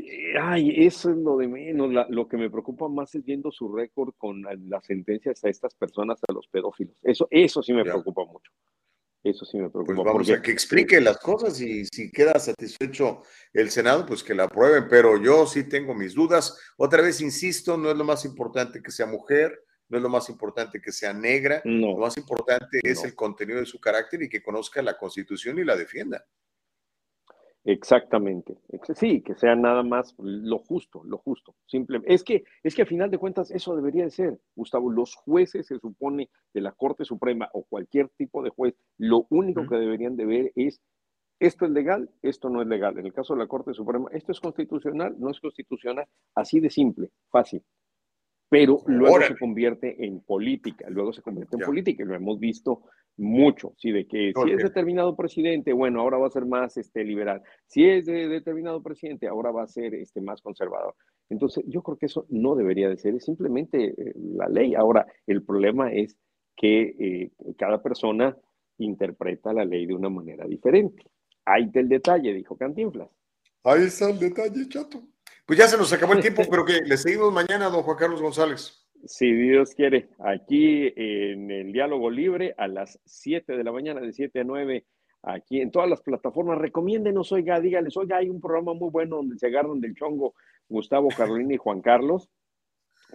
ay, 0.41 0.85
eso 0.87 1.11
es 1.11 1.17
lo 1.17 1.37
de 1.39 1.49
menos. 1.49 1.91
lo 2.09 2.29
que 2.29 2.37
me 2.37 2.51
preocupa 2.51 2.89
más 2.89 3.15
es 3.15 3.25
viendo 3.25 3.51
su 3.51 3.75
récord 3.75 4.15
con 4.17 4.43
las 4.69 4.85
sentencias 4.87 5.43
a 5.45 5.49
estas 5.49 5.75
personas, 5.75 6.21
a 6.29 6.33
los 6.33 6.47
pedófilos. 6.49 6.97
Eso, 7.03 7.27
eso 7.31 7.63
sí 7.63 7.73
me 7.73 7.83
preocupa 7.83 8.25
mucho. 8.25 8.53
Eso 9.23 9.47
sí 9.47 9.57
me 9.57 9.71
preocupa. 9.71 9.95
Pues 9.95 10.05
vamos 10.05 10.31
a 10.31 10.43
que 10.43 10.51
explique 10.51 11.01
las 11.01 11.17
cosas 11.19 11.59
y 11.61 11.87
si 11.87 12.13
queda 12.13 12.39
satisfecho 12.39 13.23
el 13.55 13.71
Senado, 13.71 14.05
pues 14.05 14.23
que 14.23 14.35
la 14.35 14.45
aprueben, 14.45 14.87
pero 14.89 15.21
yo 15.23 15.47
sí 15.47 15.67
tengo 15.67 15.95
mis 15.95 16.15
dudas. 16.15 16.59
Otra 16.77 17.01
vez, 17.01 17.23
insisto, 17.23 17.79
no 17.79 17.91
es 17.91 17.97
lo 17.97 18.05
más 18.05 18.27
importante 18.27 18.83
que 18.83 18.91
sea 18.91 19.07
mujer, 19.07 19.65
no 19.89 19.97
es 19.97 20.03
lo 20.03 20.11
más 20.11 20.29
importante 20.29 20.79
que 20.79 20.93
sea 20.93 21.15
negra, 21.15 21.63
lo 21.65 21.97
más 21.97 22.19
importante 22.19 22.81
es 22.83 23.03
el 23.05 23.15
contenido 23.15 23.61
de 23.61 23.67
su 23.67 23.81
carácter 23.81 24.23
y 24.23 24.29
que 24.29 24.43
conozca 24.43 24.83
la 24.83 24.99
constitución 24.99 25.59
y 25.59 25.65
la 25.65 25.77
defienda. 25.77 26.23
Exactamente. 27.65 28.59
Sí, 28.95 29.23
que 29.23 29.35
sea 29.35 29.57
nada 29.57 29.83
más 29.83 30.15
lo 30.19 30.59
justo, 30.59 31.03
lo 31.05 31.17
justo. 31.19 31.55
Simple. 31.67 32.03
Es 32.05 32.23
que, 32.23 32.45
es 32.63 32.75
que 32.75 32.83
a 32.83 32.87
final 32.87 33.11
de 33.11 33.17
cuentas 33.17 33.51
eso 33.51 33.75
debería 33.75 34.05
de 34.05 34.11
ser, 34.11 34.39
Gustavo. 34.55 34.91
Los 34.91 35.15
jueces 35.15 35.67
se 35.67 35.79
supone 35.79 36.29
de 36.53 36.61
la 36.61 36.73
Corte 36.73 37.05
Suprema 37.07 37.49
o 37.55 37.65
cualquier 37.65 38.11
tipo 38.11 38.43
de 38.43 38.51
juez, 38.51 38.75
lo 38.99 39.27
único 39.31 39.67
que 39.67 39.77
deberían 39.77 40.17
de 40.17 40.27
ver 40.27 40.53
es 40.57 40.81
esto 41.41 41.65
es 41.65 41.73
legal, 41.73 42.11
esto 42.23 42.49
no 42.49 42.61
es 42.61 42.69
legal. 42.69 42.99
En 42.99 43.07
el 43.07 43.13
caso 43.13 43.35
de 43.35 43.41
la 43.41 43.47
Corte 43.47 43.73
Suprema, 43.73 44.09
esto 44.13 44.33
es 44.33 44.41
constitucional, 44.41 45.17
no 45.19 45.31
es 45.31 45.41
constitucional, 45.41 46.07
así 46.35 46.61
de 46.61 46.71
simple, 46.71 47.11
fácil 47.31 47.63
pero 48.55 48.83
luego 48.87 49.21
se 49.21 49.37
convierte 49.37 50.07
en 50.07 50.21
política, 50.21 50.89
luego 50.89 51.13
se 51.13 51.23
convierte 51.23 51.57
en 51.57 51.63
política, 51.63 52.05
y 52.05 52.07
lo 52.07 52.15
hemos 52.15 52.39
visto 52.39 52.83
mucho, 53.17 53.75
sí, 53.77 53.93
de 53.93 54.07
que 54.07 54.33
si 54.35 54.51
es 54.51 54.63
determinado 54.63 55.15
presidente, 55.15 55.73
bueno, 55.73 56.01
ahora 56.01 56.19
va 56.19 56.27
a 56.27 56.31
ser 56.31 56.47
más 56.47 56.77
este, 56.77 57.05
liberal, 57.05 57.43
si 57.67 57.85
es 57.85 58.07
de 58.07 58.29
determinado 58.29 58.83
presidente, 58.83 59.29
ahora 59.29 59.53
va 59.53 59.63
a 59.63 59.69
ser 59.69 59.95
este, 59.95 60.21
más 60.21 60.41
conservador. 60.41 60.95
Entonces, 61.31 61.65
yo 61.67 61.83
creo 61.83 61.97
que 61.97 62.07
eso 62.07 62.27
no 62.29 62.55
debería 62.55 62.89
de 62.89 62.97
ser, 62.97 63.15
es 63.15 63.25
simplemente 63.25 63.95
eh, 63.97 64.13
la 64.17 64.49
ley. 64.49 64.75
Ahora, 64.75 65.07
el 65.27 65.43
problema 65.43 65.93
es 65.93 66.17
que 66.57 66.95
eh, 66.99 67.31
cada 67.57 67.83
persona 67.83 68.37
interpreta 68.79 69.53
la 69.53 69.65
ley 69.65 69.87
de 69.87 69.95
una 69.95 70.09
manera 70.09 70.47
diferente. 70.47 71.05
Hay 71.45 71.67
del 71.67 71.89
detalle, 71.89 72.33
dijo 72.33 72.57
Cantinflas. 72.57 73.09
Ahí 73.65 73.85
está 73.85 74.11
el 74.11 74.19
detalle, 74.19 74.69
chato. 74.69 75.03
Pues 75.47 75.59
ya 75.59 75.69
se 75.69 75.77
nos 75.77 75.93
acabó 75.93 76.13
el 76.15 76.21
tiempo, 76.21 76.43
pero 76.51 76.65
que 76.65 76.81
le 76.83 76.97
seguimos 76.97 77.33
mañana, 77.33 77.69
don 77.69 77.83
Juan 77.83 77.97
Carlos 77.97 78.21
González. 78.21 78.84
Si 79.07 79.31
Dios 79.33 79.75
quiere, 79.75 80.09
aquí 80.19 80.93
en 80.97 81.51
el 81.51 81.73
diálogo 81.73 82.11
libre 82.11 82.55
a 82.57 82.69
las 82.69 82.99
7 83.05 83.57
de 83.57 83.65
la 83.65 83.73
mañana, 83.73 84.01
de 84.01 84.13
7 84.13 84.41
a 84.41 84.45
9, 84.45 84.85
aquí 85.23 85.61
en 85.61 85.71
todas 85.71 85.89
las 85.89 86.01
plataformas. 86.03 86.59
Recomiéndenos, 86.59 87.33
oiga, 87.33 87.61
dígales, 87.61 87.97
oiga, 87.97 88.19
hay 88.19 88.29
un 88.29 88.41
programa 88.41 88.75
muy 88.75 88.91
bueno 88.91 89.17
donde 89.17 89.39
se 89.39 89.47
agarran 89.47 89.81
del 89.81 89.95
chongo 89.95 90.35
Gustavo, 90.69 91.09
Carolina 91.09 91.55
y 91.55 91.59
Juan 91.59 91.81
Carlos. 91.81 92.31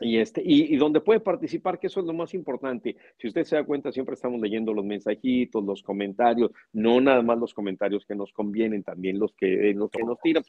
Y, 0.01 0.17
este, 0.17 0.41
y, 0.45 0.73
y, 0.73 0.77
donde 0.77 1.01
puede 1.01 1.19
participar, 1.19 1.79
que 1.79 1.87
eso 1.87 1.99
es 1.99 2.05
lo 2.05 2.13
más 2.13 2.33
importante. 2.33 2.95
Si 3.17 3.27
usted 3.27 3.43
se 3.43 3.55
da 3.55 3.65
cuenta, 3.65 3.91
siempre 3.91 4.13
estamos 4.13 4.39
leyendo 4.39 4.73
los 4.73 4.85
mensajitos, 4.85 5.63
los 5.63 5.83
comentarios, 5.83 6.51
no 6.71 7.01
nada 7.01 7.21
más 7.21 7.37
los 7.37 7.53
comentarios 7.53 8.05
que 8.05 8.15
nos 8.15 8.31
convienen, 8.31 8.83
también 8.83 9.19
los 9.19 9.33
que, 9.33 9.73
los 9.73 9.89
que 9.89 10.03
nos 10.03 10.19
tiran. 10.21 10.43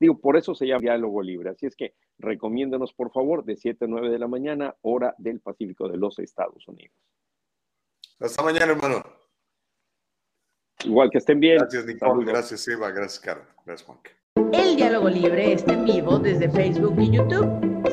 Digo, 0.00 0.18
por 0.18 0.38
eso 0.38 0.54
se 0.54 0.66
llama 0.66 0.80
diálogo 0.80 1.22
libre. 1.22 1.50
Así 1.50 1.66
es 1.66 1.76
que 1.76 1.94
recomiéndanos, 2.18 2.94
por 2.94 3.12
favor, 3.12 3.44
de 3.44 3.56
7 3.56 3.84
a 3.84 3.88
9 3.88 4.08
de 4.08 4.18
la 4.18 4.28
mañana, 4.28 4.74
hora 4.80 5.14
del 5.18 5.40
Pacífico 5.40 5.86
de 5.88 5.98
los 5.98 6.18
Estados 6.18 6.66
Unidos. 6.66 6.96
Hasta 8.18 8.42
mañana, 8.42 8.72
hermano. 8.72 9.04
Igual 10.84 11.10
que 11.10 11.18
estén 11.18 11.38
bien. 11.38 11.58
Gracias, 11.58 11.84
Nicole. 11.84 12.24
Gracias, 12.24 12.66
Eva. 12.68 12.90
Gracias, 12.90 13.20
Carlos. 13.20 13.46
Gracias, 13.66 13.86
Juan. 13.86 13.98
El 14.52 14.76
diálogo 14.76 15.10
libre 15.10 15.52
está 15.52 15.74
en 15.74 15.84
vivo 15.84 16.18
desde 16.18 16.50
Facebook 16.50 16.94
y 16.98 17.10
YouTube. 17.10 17.46